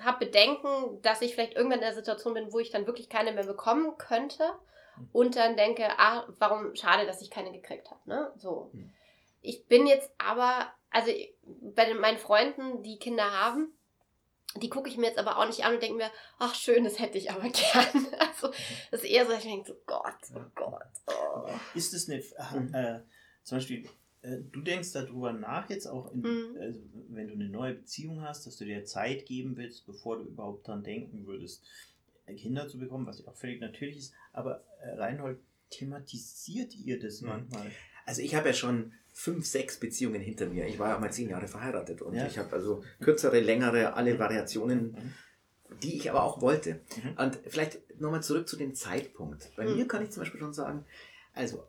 habe 0.00 0.24
Bedenken, 0.24 1.02
dass 1.02 1.22
ich 1.22 1.34
vielleicht 1.34 1.54
irgendwann 1.54 1.78
in 1.78 1.84
der 1.84 1.94
Situation 1.94 2.34
bin, 2.34 2.52
wo 2.52 2.58
ich 2.58 2.70
dann 2.70 2.86
wirklich 2.86 3.08
keine 3.08 3.32
mehr 3.32 3.44
bekommen 3.44 3.96
könnte 3.98 4.44
hm. 4.44 4.54
Und 5.12 5.36
dann 5.36 5.56
denke, 5.56 5.84
ah, 5.98 6.26
warum 6.38 6.74
schade, 6.74 7.06
dass 7.06 7.22
ich 7.22 7.30
keine 7.30 7.52
gekriegt 7.52 7.90
habe. 7.90 8.00
Ne? 8.06 8.32
So. 8.36 8.70
Hm. 8.72 8.90
Ich 9.40 9.66
bin 9.66 9.86
jetzt 9.86 10.10
aber, 10.18 10.72
also 10.90 11.12
bei 11.74 11.92
meinen 11.94 12.18
Freunden, 12.18 12.82
die 12.82 12.98
Kinder 12.98 13.30
haben, 13.30 13.72
die 14.56 14.68
gucke 14.68 14.88
ich 14.88 14.96
mir 14.96 15.06
jetzt 15.06 15.18
aber 15.18 15.38
auch 15.38 15.46
nicht 15.46 15.64
an 15.64 15.74
und 15.74 15.82
denke 15.82 15.96
mir, 15.96 16.10
ach 16.38 16.54
schön, 16.54 16.84
das 16.84 16.98
hätte 16.98 17.18
ich 17.18 17.30
aber 17.30 17.42
gern. 17.48 18.06
Also 18.18 18.52
das 18.90 19.02
ist 19.02 19.10
eher 19.10 19.26
so, 19.26 19.32
ich 19.32 19.42
denke 19.42 19.68
so, 19.68 19.74
Gott, 19.86 20.14
oh 20.34 20.40
Gott. 20.54 20.82
Oh. 21.06 21.48
Ist 21.74 21.94
es 21.94 22.08
eine, 22.08 22.18
äh, 22.18 23.00
zum 23.42 23.58
Beispiel, 23.58 23.88
äh, 24.22 24.38
du 24.50 24.60
denkst 24.62 24.92
darüber 24.92 25.32
nach 25.32 25.68
jetzt 25.70 25.86
auch, 25.86 26.12
in, 26.12 26.20
mhm. 26.20 26.56
also, 26.60 26.80
wenn 27.08 27.28
du 27.28 27.34
eine 27.34 27.48
neue 27.48 27.74
Beziehung 27.74 28.22
hast, 28.22 28.46
dass 28.46 28.56
du 28.56 28.64
dir 28.64 28.84
Zeit 28.84 29.26
geben 29.26 29.56
willst, 29.56 29.86
bevor 29.86 30.18
du 30.18 30.24
überhaupt 30.24 30.66
dran 30.66 30.82
denken 30.82 31.26
würdest, 31.26 31.64
äh, 31.64 31.97
Kinder 32.34 32.68
zu 32.68 32.78
bekommen, 32.78 33.06
was 33.06 33.20
ja 33.20 33.28
auch 33.28 33.36
völlig 33.36 33.60
natürlich 33.60 33.96
ist. 33.96 34.14
Aber 34.32 34.64
äh, 34.82 34.90
Reinhold, 34.94 35.38
thematisiert 35.70 36.74
ihr 36.74 36.98
das 36.98 37.20
mhm. 37.20 37.28
manchmal? 37.28 37.70
Also 38.06 38.22
ich 38.22 38.34
habe 38.34 38.48
ja 38.48 38.54
schon 38.54 38.92
fünf, 39.12 39.46
sechs 39.46 39.78
Beziehungen 39.78 40.20
hinter 40.20 40.46
mir. 40.46 40.66
Ich 40.66 40.78
war 40.78 40.90
ja 40.90 40.98
mal 40.98 41.12
zehn 41.12 41.28
Jahre 41.28 41.48
verheiratet 41.48 42.02
und 42.02 42.14
ja. 42.14 42.26
ich 42.26 42.38
habe 42.38 42.52
also 42.52 42.82
kürzere, 43.00 43.40
längere, 43.40 43.94
alle 43.94 44.14
mhm. 44.14 44.18
Variationen, 44.18 44.92
mhm. 44.92 45.78
die 45.82 45.96
ich 45.96 46.08
aber 46.08 46.22
auch 46.22 46.40
wollte. 46.40 46.80
Und 47.16 47.38
vielleicht 47.48 48.00
nochmal 48.00 48.22
zurück 48.22 48.48
zu 48.48 48.56
dem 48.56 48.74
Zeitpunkt. 48.74 49.50
Bei 49.56 49.64
mir 49.64 49.86
kann 49.88 50.02
ich 50.02 50.10
zum 50.10 50.22
Beispiel 50.22 50.40
schon 50.40 50.54
sagen, 50.54 50.84
also 51.34 51.64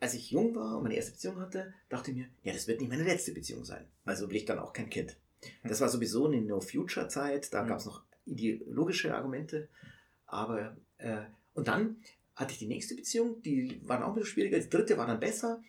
als 0.00 0.14
ich 0.14 0.30
jung 0.30 0.54
war 0.54 0.76
und 0.76 0.82
meine 0.82 0.96
erste 0.96 1.12
Beziehung 1.12 1.40
hatte, 1.40 1.72
dachte 1.88 2.10
ich 2.10 2.16
mir, 2.18 2.26
ja, 2.42 2.52
das 2.52 2.68
wird 2.68 2.80
nicht 2.80 2.90
meine 2.90 3.04
letzte 3.04 3.32
Beziehung 3.32 3.64
sein. 3.64 3.86
Also 4.04 4.28
will 4.28 4.36
ich 4.36 4.44
dann 4.44 4.58
auch 4.58 4.74
kein 4.74 4.90
Kind. 4.90 5.16
Das 5.62 5.80
war 5.80 5.88
sowieso 5.88 6.26
eine 6.26 6.42
No-Future-Zeit, 6.42 7.52
da 7.52 7.64
gab 7.64 7.78
es 7.78 7.86
noch 7.86 8.02
ideologische 8.26 9.14
Argumente. 9.14 9.68
Aber, 10.26 10.76
äh, 10.98 11.22
und 11.54 11.68
dann 11.68 11.96
hatte 12.34 12.52
ich 12.52 12.58
die 12.58 12.66
nächste 12.66 12.94
Beziehung, 12.94 13.42
die 13.42 13.80
war 13.84 14.04
auch 14.04 14.08
ein 14.08 14.14
bisschen 14.14 14.32
schwieriger. 14.32 14.58
Die 14.58 14.68
dritte 14.68 14.96
war 14.96 15.06
dann 15.06 15.20
besser. 15.20 15.62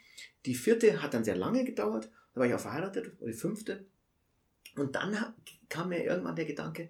Die 0.46 0.56
vierte 0.56 1.02
hat 1.02 1.14
dann 1.14 1.24
sehr 1.24 1.36
lange 1.36 1.64
gedauert. 1.64 2.10
Da 2.34 2.40
war 2.40 2.48
ich 2.48 2.54
auch 2.54 2.60
verheiratet, 2.60 3.14
oder 3.20 3.32
die 3.32 3.38
fünfte. 3.38 3.86
Und 4.76 4.96
dann 4.96 5.16
kam 5.70 5.90
mir 5.90 6.04
irgendwann 6.04 6.36
der 6.36 6.46
Gedanke, 6.46 6.90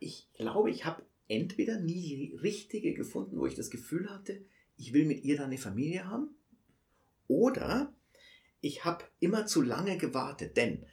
ich 0.00 0.28
glaube, 0.34 0.70
ich 0.70 0.84
habe 0.84 1.02
entweder 1.28 1.80
nie 1.80 2.00
die 2.00 2.36
richtige 2.36 2.94
gefunden, 2.94 3.38
wo 3.38 3.46
ich 3.46 3.54
das 3.54 3.70
Gefühl 3.70 4.08
hatte, 4.10 4.40
ich 4.76 4.92
will 4.92 5.06
mit 5.06 5.24
ihr 5.24 5.36
dann 5.36 5.46
eine 5.46 5.58
Familie 5.58 6.08
haben. 6.08 6.30
Oder 7.28 7.92
ich 8.60 8.84
habe 8.84 9.04
immer 9.18 9.46
zu 9.46 9.62
lange 9.62 9.98
gewartet, 9.98 10.56
denn 10.56 10.84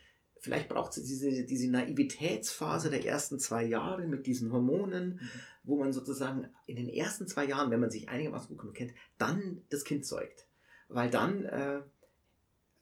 vielleicht 0.44 0.68
braucht 0.68 0.98
es 0.98 1.04
diese, 1.06 1.46
diese 1.46 1.72
Naivitätsphase 1.72 2.90
der 2.90 3.06
ersten 3.06 3.40
zwei 3.40 3.64
Jahre 3.64 4.06
mit 4.06 4.28
diesen 4.28 4.52
Hormonen, 4.52 5.14
mhm. 5.14 5.30
wo 5.64 5.80
man 5.80 5.94
sozusagen 5.94 6.50
in 6.68 6.76
den 6.76 6.90
ersten 6.90 7.28
zwei 7.28 7.46
Jahren, 7.46 7.72
wenn 7.72 7.80
man 7.80 7.90
sich 7.90 8.10
einigermaßen 8.10 8.58
gut 8.58 8.76
kennt, 8.76 8.94
dann 9.18 9.62
das 9.70 9.86
Kind 9.86 10.06
zeugt. 10.06 10.46
Weil 10.90 11.10
dann 11.10 11.46
äh, 11.46 11.80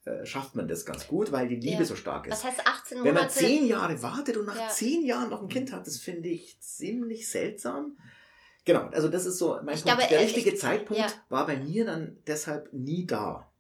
äh, 0.06 0.26
schafft 0.26 0.56
man 0.56 0.68
das 0.68 0.88
ganz 0.88 1.08
gut, 1.08 1.32
weil 1.32 1.48
die 1.48 1.56
Liebe 1.56 1.82
ja. 1.82 1.86
so 1.86 1.96
stark 1.96 2.26
ist. 2.26 2.32
Was 2.32 2.44
heißt 2.46 2.66
18 2.66 2.98
Monate? 2.98 3.16
Wenn 3.16 3.22
man 3.22 3.30
zehn 3.30 3.68
Jahre 3.68 4.02
wartet 4.02 4.38
und 4.38 4.48
nach 4.48 4.58
ja. 4.58 4.68
zehn 4.70 5.06
Jahren 5.06 5.30
noch 5.30 5.44
ein 5.44 5.50
Kind 5.50 5.72
hat, 5.72 5.86
das 5.86 5.98
finde 5.98 6.30
ich 6.30 6.60
ziemlich 6.60 7.30
seltsam. 7.30 7.96
Genau, 8.66 8.88
also 8.88 9.08
das 9.08 9.28
ist 9.28 9.38
so 9.38 9.60
mein 9.64 9.76
ich 9.76 9.84
Punkt. 9.84 10.00
Glaube, 10.00 10.10
der 10.10 10.22
richtige 10.22 10.50
ich, 10.50 10.60
Zeitpunkt 10.60 11.00
ja. 11.00 11.12
war 11.30 11.46
bei 11.46 11.58
mir 11.58 11.86
dann 11.86 12.18
deshalb 12.26 12.74
nie 12.74 13.06
da. 13.06 13.51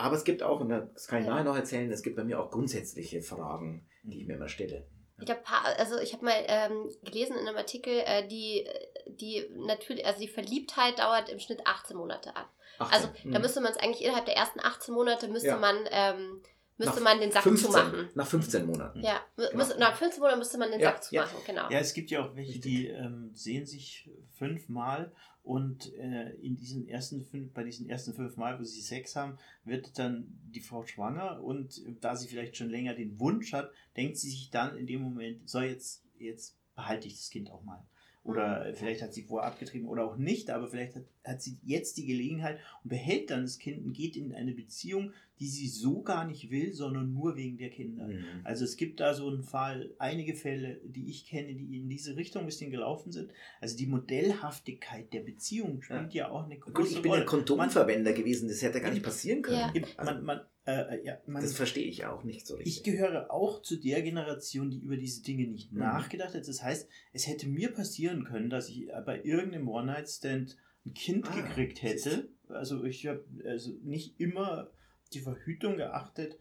Aber 0.00 0.16
es 0.16 0.24
gibt 0.24 0.42
auch, 0.42 0.60
und 0.60 0.70
das 0.70 1.06
kann 1.06 1.20
ich 1.20 1.26
ja. 1.26 1.32
nachher 1.32 1.44
noch 1.44 1.56
erzählen, 1.56 1.90
es 1.90 2.02
gibt 2.02 2.16
bei 2.16 2.24
mir 2.24 2.40
auch 2.40 2.50
grundsätzliche 2.50 3.22
Fragen, 3.22 3.86
die 4.02 4.22
ich 4.22 4.26
mir 4.26 4.34
immer 4.34 4.48
stelle. 4.48 4.86
Ich 5.22 5.30
habe 5.30 5.40
also 5.78 5.98
ich 5.98 6.14
habe 6.14 6.24
mal 6.24 6.44
ähm, 6.46 6.90
gelesen 7.02 7.36
in 7.36 7.46
einem 7.46 7.56
Artikel, 7.56 7.92
äh, 8.06 8.26
die, 8.26 8.66
die 9.06 9.44
natürlich, 9.54 10.06
also 10.06 10.18
die 10.18 10.28
Verliebtheit 10.28 10.98
dauert 10.98 11.28
im 11.28 11.38
Schnitt 11.38 11.66
18 11.66 11.96
Monate 11.96 12.34
an. 12.34 12.46
18. 12.78 12.94
Also 12.94 13.08
da 13.24 13.38
mhm. 13.38 13.42
müsste 13.42 13.60
man 13.60 13.72
es 13.72 13.78
eigentlich 13.78 14.02
innerhalb 14.02 14.24
der 14.24 14.36
ersten 14.36 14.60
18 14.60 14.94
Monate 14.94 15.28
müsste 15.28 15.48
ja. 15.48 15.58
man 15.58 15.76
ähm, 15.90 16.40
müsste 16.78 16.96
nach 16.96 17.02
man 17.02 17.20
den 17.20 17.30
Sack 17.30 17.42
15, 17.42 17.70
zumachen. 17.70 18.08
Nach 18.14 18.26
15 18.26 18.66
Monaten. 18.66 19.02
Ja, 19.02 19.20
genau. 19.36 19.64
nach 19.78 19.96
15 19.96 20.20
Monaten 20.20 20.38
müsste 20.38 20.58
man 20.58 20.70
den 20.70 20.80
ja, 20.80 20.92
Sack 20.92 21.04
zumachen, 21.04 21.38
ja. 21.46 21.52
genau. 21.52 21.70
Ja, 21.70 21.78
es 21.78 21.92
gibt 21.92 22.10
ja 22.10 22.24
auch 22.24 22.34
welche, 22.34 22.58
die 22.58 22.88
ähm, 22.88 23.30
sehen 23.34 23.66
sich 23.66 24.10
fünfmal 24.38 25.12
und 25.42 25.92
äh, 25.94 26.30
in 26.36 26.56
diesen 26.56 26.86
ersten 26.86 27.24
fünf, 27.24 27.52
bei 27.52 27.64
diesen 27.64 27.88
ersten 27.88 28.14
fünf 28.14 28.36
Mal, 28.36 28.58
wo 28.58 28.64
sie 28.64 28.80
Sex 28.80 29.16
haben, 29.16 29.38
wird 29.64 29.98
dann 29.98 30.26
die 30.54 30.60
Frau 30.60 30.84
schwanger 30.84 31.42
und 31.42 31.82
da 32.00 32.16
sie 32.16 32.28
vielleicht 32.28 32.56
schon 32.56 32.70
länger 32.70 32.94
den 32.94 33.18
Wunsch 33.18 33.52
hat, 33.52 33.70
denkt 33.96 34.18
sie 34.18 34.30
sich 34.30 34.50
dann 34.50 34.76
in 34.76 34.86
dem 34.86 35.02
Moment, 35.02 35.48
so 35.48 35.60
jetzt, 35.60 36.04
jetzt 36.18 36.56
behalte 36.74 37.08
ich 37.08 37.14
das 37.14 37.30
Kind 37.30 37.50
auch 37.50 37.62
mal. 37.62 37.84
Oder 38.22 38.74
vielleicht 38.74 39.00
hat 39.00 39.14
sie 39.14 39.22
vorher 39.22 39.50
abgetrieben 39.50 39.88
oder 39.88 40.04
auch 40.04 40.16
nicht, 40.16 40.50
aber 40.50 40.68
vielleicht 40.68 40.94
hat, 40.94 41.04
hat 41.24 41.40
sie 41.40 41.58
jetzt 41.62 41.96
die 41.96 42.04
Gelegenheit 42.04 42.58
und 42.84 42.90
behält 42.90 43.30
dann 43.30 43.42
das 43.42 43.58
Kind 43.58 43.84
und 43.84 43.94
geht 43.94 44.14
in 44.14 44.34
eine 44.34 44.52
Beziehung, 44.52 45.12
die 45.40 45.48
sie 45.48 45.68
so 45.68 46.02
gar 46.02 46.26
nicht 46.26 46.50
will, 46.50 46.74
sondern 46.74 47.14
nur 47.14 47.34
wegen 47.36 47.56
der 47.56 47.70
Kinder. 47.70 48.06
Mhm. 48.06 48.24
Also 48.44 48.64
es 48.64 48.76
gibt 48.76 49.00
da 49.00 49.14
so 49.14 49.28
einen 49.28 49.42
Fall, 49.42 49.94
einige 49.98 50.34
Fälle, 50.34 50.82
die 50.84 51.08
ich 51.08 51.24
kenne, 51.24 51.54
die 51.54 51.78
in 51.78 51.88
diese 51.88 52.14
Richtung 52.14 52.42
ein 52.42 52.46
bisschen 52.46 52.70
gelaufen 52.70 53.10
sind. 53.10 53.32
Also 53.58 53.74
die 53.74 53.86
Modellhaftigkeit 53.86 55.10
der 55.14 55.20
Beziehung 55.20 55.80
spielt 55.80 56.12
ja, 56.12 56.26
ja 56.26 56.30
auch 56.30 56.44
eine 56.44 56.58
große 56.58 56.74
Rolle. 56.74 56.88
Gut, 56.88 56.94
ich 56.94 57.02
bin 57.02 57.10
Rolle. 57.12 57.22
ja 57.22 57.26
Kondomverwender 57.26 58.12
gewesen, 58.12 58.48
das 58.48 58.60
hätte 58.60 58.82
gar 58.82 58.90
nicht 58.90 59.02
passieren 59.02 59.40
können. 59.40 59.72
Ja. 59.74 60.04
Man, 60.04 60.24
man, 60.24 60.40
äh, 60.66 60.96
äh, 60.96 61.04
ja, 61.04 61.18
man, 61.26 61.42
das 61.42 61.54
verstehe 61.54 61.86
ich 61.86 62.04
auch 62.04 62.22
nicht 62.22 62.46
so 62.46 62.56
richtig. 62.56 62.76
Ich 62.76 62.82
gehöre 62.82 63.30
auch 63.30 63.62
zu 63.62 63.76
der 63.76 64.02
Generation, 64.02 64.70
die 64.70 64.78
über 64.78 64.96
diese 64.96 65.22
Dinge 65.22 65.46
nicht 65.46 65.72
mhm. 65.72 65.80
nachgedacht 65.80 66.34
hat. 66.34 66.46
Das 66.46 66.62
heißt, 66.62 66.88
es 67.12 67.26
hätte 67.26 67.48
mir 67.48 67.72
passieren 67.72 68.24
können, 68.24 68.50
dass 68.50 68.68
ich 68.68 68.88
bei 69.06 69.22
irgendeinem 69.22 69.68
One-Night-Stand 69.68 70.56
ein 70.86 70.94
Kind 70.94 71.26
ah, 71.28 71.34
gekriegt 71.34 71.82
hätte. 71.82 72.28
Also 72.48 72.84
ich 72.84 73.06
habe 73.06 73.24
also 73.44 73.72
nicht 73.82 74.20
immer 74.20 74.70
die 75.12 75.20
Verhütung 75.20 75.76
geachtet, 75.76 76.38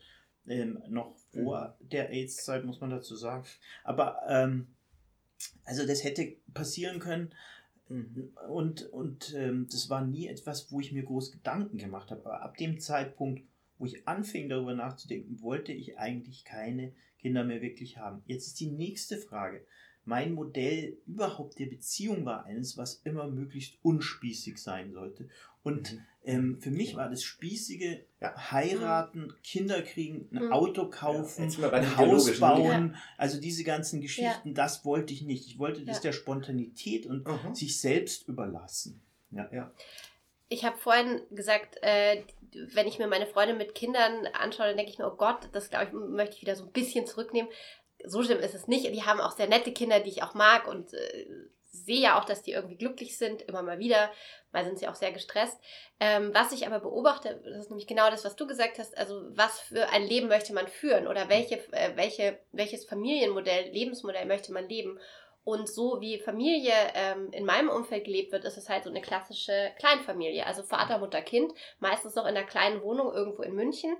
ähm, 0.48 0.82
noch 0.90 1.16
vor 1.32 1.78
mhm. 1.80 1.90
der 1.90 2.10
AIDS-Zeit, 2.10 2.66
muss 2.66 2.82
man 2.82 2.90
dazu 2.90 3.16
sagen. 3.16 3.46
Aber 3.84 4.22
ähm, 4.28 4.68
also 5.64 5.86
das 5.86 6.04
hätte 6.04 6.36
passieren 6.54 7.00
können. 7.00 7.34
Mhm. 7.88 8.34
Und, 8.50 8.84
und 8.92 9.34
ähm, 9.36 9.68
das 9.72 9.90
war 9.90 10.06
nie 10.06 10.28
etwas, 10.28 10.72
wo 10.72 10.80
ich 10.80 10.92
mir 10.92 11.04
groß 11.04 11.32
Gedanken 11.32 11.78
gemacht 11.78 12.12
habe. 12.12 12.26
Aber 12.26 12.42
ab 12.42 12.58
dem 12.58 12.80
Zeitpunkt, 12.80 13.44
wo 13.80 13.86
ich 13.86 14.08
anfing 14.08 14.50
darüber 14.50 14.76
nachzudenken, 14.76 15.42
wollte 15.42 15.72
ich 15.74 15.98
eigentlich 15.98 16.44
keine 16.44 16.94
Kinder 17.20 17.44
mehr 17.44 17.62
wirklich 17.62 17.98
haben. 17.98 18.22
Jetzt 18.28 18.48
ist 18.48 18.60
die 18.60 18.72
nächste 18.72 19.18
Frage. 19.18 19.65
Mein 20.06 20.34
Modell 20.34 20.98
überhaupt 21.06 21.60
der 21.60 21.68
Beziehung 21.68 22.26
war 22.26 22.46
eines, 22.46 22.78
was 22.78 23.02
immer 23.04 23.28
möglichst 23.28 23.78
unspießig 23.84 24.62
sein 24.62 24.92
sollte. 24.92 25.30
Und 25.62 25.94
mhm. 25.94 26.06
ähm, 26.24 26.62
für 26.62 26.72
mich 26.72 26.96
war 26.96 27.10
das 27.10 27.22
Spießige 27.24 28.06
ja. 28.22 28.52
heiraten, 28.52 29.34
Kinder 29.44 29.82
kriegen, 29.82 30.28
ein 30.32 30.46
mhm. 30.46 30.52
Auto 30.52 30.89
kaufen, 30.89 31.50
ja, 31.50 31.70
ein 31.72 31.98
Haus 31.98 32.39
bauen, 32.39 32.94
ja. 32.94 33.02
also 33.18 33.39
diese 33.39 33.63
ganzen 33.63 34.02
Geschichten, 34.02 34.54
das 34.54 34.86
wollte 34.86 35.13
ich 35.13 35.22
nicht. 35.22 35.48
Ich 35.48 35.60
wollte 35.60 35.86
das 35.86 36.02
der 36.02 36.13
Spontanität 36.13 37.06
und 37.06 37.28
mhm. 37.28 37.54
sich 37.54 37.80
selbst 37.80 38.28
überlassen. 38.28 39.02
Ja, 39.32 39.50
ja. 39.54 39.72
Ich 40.48 40.65
habe 40.65 40.78
vorhin 40.78 41.22
gesagt, 41.30 41.78
äh, 41.84 42.24
wenn 42.74 42.88
ich 42.88 43.00
mir 43.00 43.08
meine 43.08 43.28
Freunde 43.28 43.54
mit 43.54 43.76
Kindern 43.76 44.28
anschaue, 44.28 44.68
dann 44.68 44.78
denke 44.78 44.92
ich 44.92 45.00
mir, 45.00 45.08
oh 45.08 45.16
Gott, 45.16 45.50
das 45.52 45.70
glaube 45.70 45.86
ich, 45.86 45.94
möchte 45.94 46.36
ich 46.36 46.42
wieder 46.42 46.56
so 46.56 46.66
ein 46.66 46.72
bisschen 46.72 47.06
zurücknehmen. 47.06 47.52
So 48.06 48.24
schlimm 48.24 48.40
ist 48.40 48.56
es 48.56 48.68
nicht. 48.68 48.86
Die 48.86 49.04
haben 49.04 49.20
auch 49.20 49.32
sehr 49.32 49.48
nette 49.48 49.74
Kinder, 49.74 50.00
die 50.00 50.10
ich 50.10 50.24
auch 50.24 50.34
mag 50.34 50.68
und 50.68 50.94
äh, 50.94 51.28
sehe 51.72 52.02
ja 52.02 52.20
auch, 52.20 52.26
dass 52.26 52.42
die 52.42 52.52
irgendwie 52.52 52.78
glücklich 52.78 53.18
sind, 53.18 53.42
immer 53.44 53.62
mal 53.62 53.80
wieder. 53.80 54.12
Mal 54.52 54.66
sind 54.66 54.80
sie 54.80 54.88
auch 54.88 54.96
sehr 54.96 55.12
gestresst. 55.12 55.58
Ähm, 56.00 56.32
was 56.34 56.52
ich 56.52 56.66
aber 56.66 56.80
beobachte, 56.80 57.40
das 57.44 57.66
ist 57.66 57.70
nämlich 57.70 57.88
genau 57.88 58.10
das, 58.10 58.26
was 58.26 58.36
du 58.36 58.48
gesagt 58.48 58.80
hast, 58.80 58.98
also 58.98 59.22
was 59.30 59.60
für 59.60 59.90
ein 59.90 60.04
Leben 60.04 60.28
möchte 60.28 60.54
man 60.54 60.68
führen 60.68 61.08
oder 61.08 61.30
welche, 61.30 61.56
äh, 61.74 61.96
welche, 61.96 62.40
welches 62.52 62.86
Familienmodell, 62.86 63.70
Lebensmodell 63.72 64.26
möchte 64.26 64.52
man 64.52 64.68
leben. 64.68 65.00
Und 65.50 65.68
so 65.68 66.00
wie 66.00 66.20
Familie 66.20 66.76
ähm, 66.94 67.32
in 67.32 67.44
meinem 67.44 67.70
Umfeld 67.70 68.06
gelebt 68.06 68.32
wird, 68.32 68.46
ist 68.46 68.58
es 68.58 68.70
halt 68.70 68.84
so 68.84 68.92
eine 68.92 69.02
klassische 69.02 69.72
Kleinfamilie. 69.80 70.46
Also 70.46 70.62
Vater, 70.62 71.00
Mutter, 71.00 71.24
Kind, 71.24 71.52
meistens 71.80 72.14
noch 72.14 72.26
in 72.26 72.38
einer 72.38 72.46
kleinen 72.46 72.84
Wohnung 72.84 73.12
irgendwo 73.12 73.42
in 73.42 73.56
München. 73.56 73.98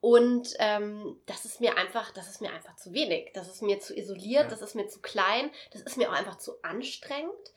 Und 0.00 0.54
ähm, 0.60 1.20
das 1.26 1.44
ist 1.44 1.60
mir 1.60 1.76
einfach, 1.76 2.12
das 2.12 2.28
ist 2.30 2.40
mir 2.40 2.52
einfach 2.52 2.76
zu 2.76 2.92
wenig. 2.92 3.32
Das 3.34 3.48
ist 3.48 3.62
mir 3.62 3.80
zu 3.80 3.98
isoliert, 3.98 4.44
ja. 4.44 4.48
das 4.48 4.62
ist 4.62 4.76
mir 4.76 4.86
zu 4.86 5.00
klein, 5.00 5.50
das 5.72 5.82
ist 5.82 5.96
mir 5.96 6.08
auch 6.08 6.14
einfach 6.14 6.38
zu 6.38 6.52
anstrengend. 6.62 7.52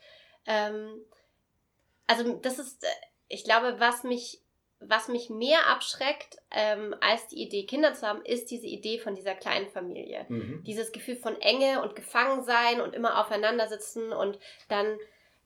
Ähm, 0.48 1.06
also 2.08 2.34
das 2.34 2.58
ist, 2.58 2.84
äh, 2.84 2.88
ich 3.28 3.44
glaube, 3.44 3.80
was 3.80 4.04
mich 4.04 4.42
was 4.90 5.08
mich 5.08 5.30
mehr 5.30 5.68
abschreckt 5.68 6.38
ähm, 6.52 6.96
als 7.02 7.28
die 7.28 7.42
Idee, 7.42 7.66
Kinder 7.66 7.94
zu 7.94 8.08
haben, 8.08 8.24
ist 8.24 8.52
diese 8.52 8.68
Idee 8.68 9.00
von 9.00 9.16
dieser 9.16 9.36
kleinen 9.36 9.70
Familie. 9.70 10.26
Mhm. 10.30 10.64
Dieses 10.66 10.92
Gefühl 10.92 11.16
von 11.16 11.40
Enge 11.42 11.82
und 11.82 11.96
Gefangensein 11.96 12.82
und 12.82 12.94
immer 12.94 13.20
aufeinander 13.20 13.68
sitzen 13.68 14.12
und 14.12 14.40
dann, 14.70 14.98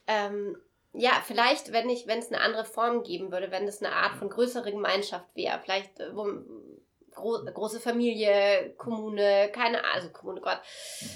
ähm, 0.07 0.57
ja, 0.93 1.11
vielleicht, 1.25 1.71
wenn 1.71 1.89
ich, 1.89 2.07
wenn 2.07 2.19
es 2.19 2.31
eine 2.31 2.41
andere 2.41 2.65
Form 2.65 3.03
geben 3.03 3.31
würde, 3.31 3.51
wenn 3.51 3.67
es 3.67 3.81
eine 3.83 3.93
Art 3.93 4.15
von 4.15 4.29
größerer 4.29 4.71
Gemeinschaft 4.71 5.35
wäre, 5.35 5.59
vielleicht, 5.63 5.99
äh, 5.99 6.15
wo, 6.15 6.25
gro 7.13 7.43
große 7.53 7.79
Familie, 7.79 8.73
Kommune, 8.77 9.49
keine 9.53 9.79
Ahnung, 9.79 9.91
also 9.93 10.09
Kommune, 10.09 10.41
Gott. 10.41 10.59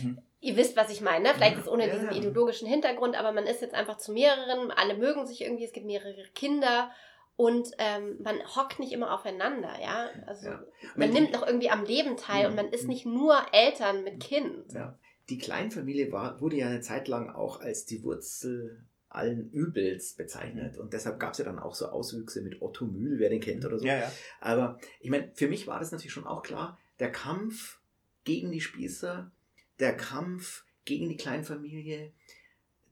Mhm. 0.02 0.20
Ihr 0.42 0.58
wisst, 0.58 0.76
was 0.76 0.92
ich 0.92 1.00
meine. 1.00 1.24
Ne? 1.24 1.34
Vielleicht 1.34 1.58
ist 1.58 1.70
ohne 1.70 1.90
diesen 1.90 2.12
ideologischen 2.12 2.68
Hintergrund, 2.68 3.18
aber 3.18 3.32
man 3.32 3.48
ist 3.48 3.62
jetzt 3.62 3.74
einfach 3.74 3.98
zu 3.98 4.12
mehreren, 4.12 4.72
alle 4.72 4.96
mögen 4.96 5.26
sich 5.26 5.42
irgendwie, 5.42 5.64
es 5.64 5.72
gibt 5.72 5.86
mehrere 5.86 6.14
Kinder 6.36 6.92
und 7.36 7.70
ähm, 7.80 8.18
man 8.22 8.36
hockt 8.56 8.80
nicht 8.80 8.92
immer 8.92 9.14
aufeinander, 9.14 9.74
ja. 9.82 10.10
Also 10.28 10.48
Ja. 10.50 10.64
man 10.96 11.10
nimmt 11.12 11.32
noch 11.34 11.46
irgendwie 11.46 11.70
am 11.70 11.84
Leben 11.86 12.16
teil 12.18 12.44
Mhm. 12.44 12.50
und 12.50 12.56
man 12.56 12.68
ist 12.74 12.88
nicht 12.88 13.06
nur 13.06 13.36
Eltern 13.52 14.04
mit 14.04 14.20
Kind. 14.22 14.72
Ja. 14.74 14.98
Die 15.30 15.38
Kleinfamilie 15.38 16.12
war, 16.12 16.40
wurde 16.42 16.58
ja 16.58 16.68
eine 16.68 16.82
Zeit 16.82 17.08
lang 17.08 17.30
auch 17.30 17.62
als 17.62 17.86
die 17.86 18.04
Wurzel 18.04 18.84
allen 19.10 19.50
Übels 19.52 20.14
bezeichnet. 20.16 20.78
Und 20.78 20.92
deshalb 20.94 21.20
gab 21.20 21.32
es 21.34 21.38
ja 21.38 21.46
dann 21.46 21.60
auch 21.60 21.76
so 21.76 21.86
Auswüchse 21.88 22.42
mit 22.42 22.62
Otto 22.62 22.86
Mühl, 22.86 23.20
wer 23.20 23.30
den 23.30 23.40
kennt 23.42 23.64
oder 23.64 23.78
so. 23.80 23.86
Ja, 23.86 23.98
ja. 23.98 24.12
Aber 24.42 24.80
ich 25.00 25.10
meine, 25.10 25.32
für 25.36 25.48
mich 25.48 25.68
war 25.68 25.80
das 25.80 25.92
natürlich 25.92 26.12
schon 26.14 26.26
auch 26.28 26.42
klar, 26.42 26.78
der 27.00 27.12
Kampf 27.12 27.80
gegen 28.26 28.52
die 28.52 28.62
Spießer, 28.62 29.32
der 29.80 29.96
Kampf 29.96 30.66
gegen 30.86 31.10
die 31.10 31.18
Kleinfamilie, 31.18 32.12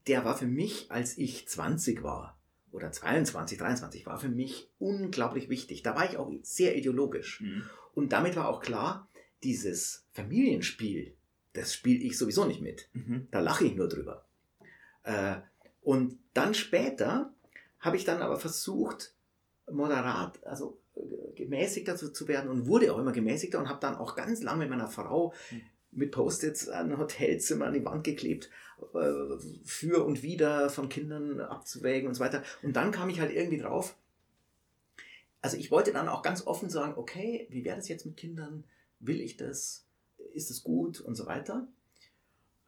der 0.08 0.24
war 0.26 0.38
für 0.38 0.48
mich, 0.48 0.90
als 0.92 1.18
ich 1.18 1.48
20 1.48 2.02
war 2.04 2.38
oder 2.72 2.92
22, 2.92 3.58
23, 3.58 4.06
war 4.06 4.18
für 4.18 4.30
mich 4.30 4.70
unglaublich 4.80 5.50
wichtig. 5.50 5.84
Da 5.84 5.96
war 5.96 6.10
ich 6.10 6.18
auch 6.18 6.32
sehr 6.42 6.76
ideologisch. 6.76 7.42
Mhm. 7.42 7.64
Und 7.94 8.14
damit 8.14 8.36
war 8.36 8.48
auch 8.48 8.62
klar, 8.62 9.10
dieses 9.44 10.06
Familienspiel, 10.12 11.16
das 11.54 11.74
spiele 11.74 12.00
ich 12.00 12.18
sowieso 12.18 12.46
nicht 12.46 12.62
mit. 12.62 12.90
Mhm. 12.94 13.28
Da 13.32 13.40
lache 13.40 13.66
ich 13.66 13.76
nur 13.76 13.90
drüber. 13.90 14.26
Äh, 15.04 15.38
und 15.82 16.20
dann 16.34 16.54
später 16.54 17.34
habe 17.80 17.98
ich 17.98 18.06
dann 18.06 18.22
aber 18.22 18.38
versucht, 18.38 19.16
moderat, 19.70 20.46
also 20.46 20.80
äh, 20.96 21.34
gemäßigter 21.36 21.96
zu, 21.96 22.14
zu 22.14 22.28
werden 22.28 22.50
und 22.50 22.68
wurde 22.68 22.94
auch 22.94 23.00
immer 23.00 23.12
gemäßigter 23.12 23.60
und 23.60 23.68
habe 23.68 23.80
dann 23.80 23.96
auch 23.96 24.16
ganz 24.16 24.42
lange 24.44 24.60
mit 24.60 24.70
meiner 24.70 24.88
Frau 24.88 25.34
Mhm. 25.52 25.62
mit 25.92 26.12
Post-its 26.12 26.70
ein 26.70 26.98
Hotelzimmer 26.98 27.66
an 27.66 27.74
die 27.74 27.84
Wand 27.84 28.04
geklebt, 28.04 28.50
für 29.64 30.04
und 30.04 30.24
wieder 30.24 30.70
von 30.70 30.90
Kindern 30.90 31.40
abzuwägen 31.40 32.08
und 32.08 32.16
so 32.16 32.24
weiter. 32.24 32.44
Und 32.62 32.76
dann 32.76 32.92
kam 32.92 33.10
ich 33.10 33.20
halt 33.20 33.32
irgendwie 33.32 33.60
drauf, 33.60 33.96
also 35.42 35.58
ich 35.58 35.72
wollte 35.72 35.92
dann 35.92 36.08
auch 36.08 36.22
ganz 36.22 36.46
offen 36.46 36.70
sagen, 36.70 36.94
okay, 36.98 37.48
wie 37.50 37.64
wäre 37.66 37.76
das 37.76 37.88
jetzt 37.88 38.06
mit 38.06 38.18
Kindern? 38.18 38.64
Will 39.00 39.22
ich 39.22 39.38
das? 39.38 39.86
Ist 40.34 40.52
es 40.52 40.64
gut? 40.64 41.02
Und 41.02 41.16
so 41.16 41.26
weiter. 41.26 41.68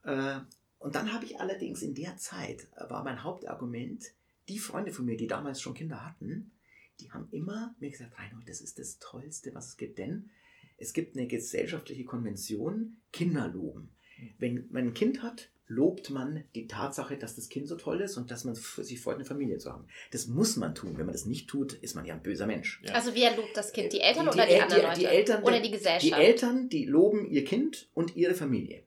Äh, 0.03 0.39
und 0.79 0.95
dann 0.95 1.13
habe 1.13 1.25
ich 1.25 1.39
allerdings 1.39 1.81
in 1.81 1.93
der 1.93 2.17
Zeit, 2.17 2.67
äh, 2.75 2.89
war 2.89 3.03
mein 3.03 3.23
Hauptargument, 3.23 4.11
die 4.49 4.59
Freunde 4.59 4.91
von 4.91 5.05
mir, 5.05 5.17
die 5.17 5.27
damals 5.27 5.61
schon 5.61 5.75
Kinder 5.75 6.05
hatten, 6.05 6.51
die 6.99 7.11
haben 7.11 7.27
immer 7.31 7.75
mir 7.79 7.89
gesagt, 7.89 8.17
Reinhold, 8.17 8.49
das 8.49 8.61
ist 8.61 8.79
das 8.79 8.99
Tollste, 8.99 9.53
was 9.53 9.69
es 9.69 9.77
gibt, 9.77 9.97
denn 9.97 10.29
es 10.77 10.93
gibt 10.93 11.15
eine 11.15 11.27
gesellschaftliche 11.27 12.05
Konvention, 12.05 12.97
Kinder 13.11 13.47
loben. 13.47 13.89
Wenn 14.37 14.67
man 14.71 14.87
ein 14.87 14.93
Kind 14.93 15.21
hat, 15.23 15.49
lobt 15.73 16.09
man 16.09 16.43
die 16.55 16.67
Tatsache, 16.67 17.17
dass 17.17 17.35
das 17.35 17.49
Kind 17.49 17.67
so 17.67 17.75
toll 17.75 18.01
ist 18.01 18.17
und 18.17 18.29
dass 18.31 18.43
man 18.43 18.55
für 18.55 18.83
sich 18.83 18.99
freut, 19.01 19.15
eine 19.15 19.25
Familie 19.25 19.57
zu 19.57 19.71
haben. 19.71 19.87
Das 20.11 20.27
muss 20.27 20.55
man 20.57 20.75
tun. 20.75 20.97
Wenn 20.97 21.05
man 21.05 21.13
das 21.13 21.25
nicht 21.25 21.49
tut, 21.49 21.73
ist 21.73 21.95
man 21.95 22.05
ja 22.05 22.13
ein 22.13 22.21
böser 22.21 22.45
Mensch. 22.47 22.81
Ja. 22.83 22.93
Also 22.93 23.15
wer 23.15 23.35
lobt 23.35 23.55
das 23.55 23.73
Kind? 23.73 23.91
Die 23.93 23.99
Eltern 24.01 24.25
Die- 24.25 24.31
oder 24.31 24.45
die 24.45 24.53
die, 24.53 24.61
anderen 24.61 24.81
die- 24.81 24.87
Leute? 24.87 24.99
die 24.99 25.05
Eltern- 25.05 25.43
oder 25.43 25.59
die 25.59 25.71
Gesellschaft? 25.71 26.03
Die 26.03 26.11
Eltern, 26.11 26.69
die 26.69 26.85
loben 26.85 27.25
ihr 27.29 27.43
Kind 27.43 27.89
und 27.93 28.15
ihre 28.15 28.33
Familie, 28.35 28.83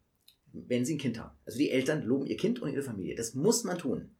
wenn 0.53 0.85
sie 0.85 0.95
ein 0.95 0.99
Kind 0.99 1.19
haben. 1.19 1.37
Also 1.45 1.59
die 1.59 1.71
Eltern 1.71 2.03
loben 2.03 2.27
ihr 2.27 2.37
Kind 2.37 2.61
und 2.63 2.73
ihre 2.73 2.83
Familie. 2.83 3.15
Das 3.17 3.35
muss 3.35 3.65
man 3.65 3.79
tun. 3.79 4.11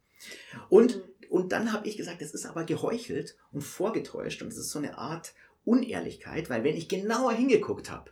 Und, 0.69 0.97
Mhm. 0.97 1.03
und 1.31 1.53
dann 1.53 1.73
habe 1.73 1.87
ich 1.89 1.97
gesagt, 1.97 2.21
das 2.23 2.33
ist 2.33 2.47
aber 2.47 2.65
geheuchelt 2.65 3.37
und 3.53 3.61
vorgetäuscht 3.63 4.43
und 4.43 4.49
das 4.49 4.59
ist 4.59 4.71
so 4.71 4.79
eine 4.79 4.99
Art 4.99 5.35
Unehrlichkeit, 5.65 6.49
weil 6.49 6.65
wenn 6.65 6.77
ich 6.77 6.89
genauer 6.89 7.33
hingeguckt 7.33 7.91
habe, 7.91 8.11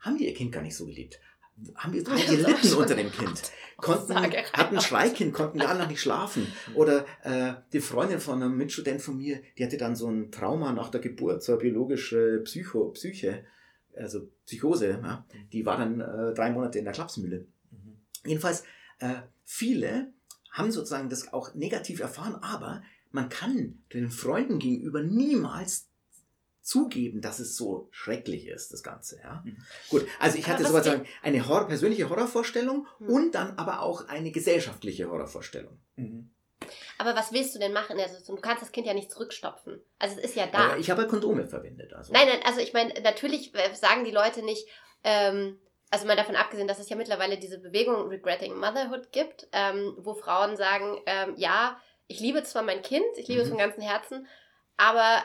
haben 0.00 0.18
die 0.18 0.26
ihr 0.26 0.34
Kind 0.34 0.52
gar 0.52 0.62
nicht 0.62 0.76
so 0.76 0.84
geliebt. 0.86 1.18
Haben 1.76 2.04
Das 2.04 2.20
ist 2.20 2.28
gelitten 2.28 2.74
unter 2.74 2.94
dem 2.94 3.12
Kind. 3.12 3.52
Konnten, 3.76 4.14
hatten 4.14 4.80
Schreikind, 4.80 5.34
konnten 5.34 5.58
gar 5.58 5.76
noch 5.76 5.88
nicht 5.88 6.00
schlafen. 6.00 6.46
Oder 6.74 7.04
äh, 7.22 7.54
die 7.72 7.80
Freundin 7.80 8.20
von 8.20 8.42
einem 8.42 8.56
Mitstudent 8.56 9.02
von 9.02 9.16
mir, 9.16 9.40
die 9.58 9.64
hatte 9.64 9.76
dann 9.76 9.96
so 9.96 10.08
ein 10.08 10.30
Trauma 10.30 10.72
nach 10.72 10.90
der 10.90 11.00
Geburt, 11.00 11.42
so 11.42 11.52
eine 11.52 11.60
biologische 11.60 12.40
Psycho, 12.44 12.90
Psyche, 12.90 13.44
also 13.96 14.28
Psychose. 14.46 15.00
Ja? 15.02 15.26
Die 15.52 15.66
war 15.66 15.76
dann 15.76 16.00
äh, 16.00 16.34
drei 16.34 16.50
Monate 16.50 16.78
in 16.78 16.84
der 16.84 16.94
Klapsmühle. 16.94 17.46
Mhm. 17.72 17.98
Jedenfalls, 18.24 18.62
äh, 19.00 19.14
viele 19.44 20.12
haben 20.52 20.70
sozusagen 20.70 21.08
das 21.08 21.32
auch 21.32 21.54
negativ 21.54 22.00
erfahren, 22.00 22.36
aber 22.36 22.82
man 23.10 23.28
kann 23.28 23.82
den 23.92 24.10
Freunden 24.10 24.58
gegenüber 24.58 25.02
niemals 25.02 25.88
zugeben, 26.64 27.20
dass 27.20 27.38
es 27.38 27.56
so 27.56 27.88
schrecklich 27.90 28.48
ist, 28.48 28.72
das 28.72 28.82
Ganze. 28.82 29.20
Ja? 29.22 29.42
Mhm. 29.44 29.58
Gut, 29.90 30.06
also 30.18 30.38
ich 30.38 30.44
Aber 30.46 30.54
hatte 30.54 30.64
was 30.64 30.72
sozusagen 30.72 31.06
eine 31.22 31.46
Hor 31.46 31.68
persönliche 31.68 32.08
Horrorvorstellung 32.08 32.86
Hm. 32.98 33.08
und 33.08 33.34
dann 33.34 33.58
aber 33.58 33.82
auch 33.82 34.08
eine 34.08 34.30
gesellschaftliche 34.32 35.08
Horrorvorstellung. 35.10 35.78
Mhm. 35.96 36.30
Aber 36.96 37.14
was 37.14 37.32
willst 37.32 37.54
du 37.54 37.58
denn 37.58 37.74
machen 37.74 37.98
Situation? 37.98 38.36
Du 38.36 38.42
kannst 38.42 38.62
das 38.62 38.72
Kind 38.72 38.86
ja 38.86 38.94
nicht 38.94 39.10
zurückstopfen. 39.12 39.80
Also 39.98 40.16
es 40.18 40.24
ist 40.24 40.36
ja 40.36 40.46
da. 40.46 40.70
Aber 40.70 40.78
ich 40.78 40.90
habe 40.90 41.02
ja 41.02 41.08
Kondome 41.08 41.46
verwendet. 41.46 41.92
Also. 41.92 42.12
Nein, 42.12 42.26
nein, 42.28 42.40
also 42.46 42.60
ich 42.60 42.72
meine, 42.72 42.94
natürlich 43.02 43.54
äh, 43.54 43.74
sagen 43.74 44.04
die 44.04 44.10
Leute 44.10 44.42
nicht, 44.42 44.66
ähm, 45.02 45.58
also 45.90 46.06
mal 46.06 46.16
davon 46.16 46.34
abgesehen, 46.36 46.66
dass 46.66 46.78
es 46.78 46.88
ja 46.88 46.96
mittlerweile 46.96 47.36
diese 47.36 47.58
Bewegung 47.58 48.08
Regretting 48.08 48.56
Motherhood 48.58 49.12
gibt, 49.12 49.48
ähm, 49.52 49.94
wo 49.98 50.14
Frauen 50.14 50.56
sagen, 50.56 50.98
ähm, 51.04 51.34
ja, 51.36 51.78
ich 52.06 52.20
liebe 52.20 52.42
zwar 52.42 52.62
mein 52.62 52.80
Kind, 52.80 53.04
ich 53.16 53.28
liebe 53.28 53.42
es 53.42 53.48
Mhm. 53.48 53.50
von 53.50 53.58
ganzem 53.58 53.82
Herzen, 53.82 54.26
aber 54.78 55.22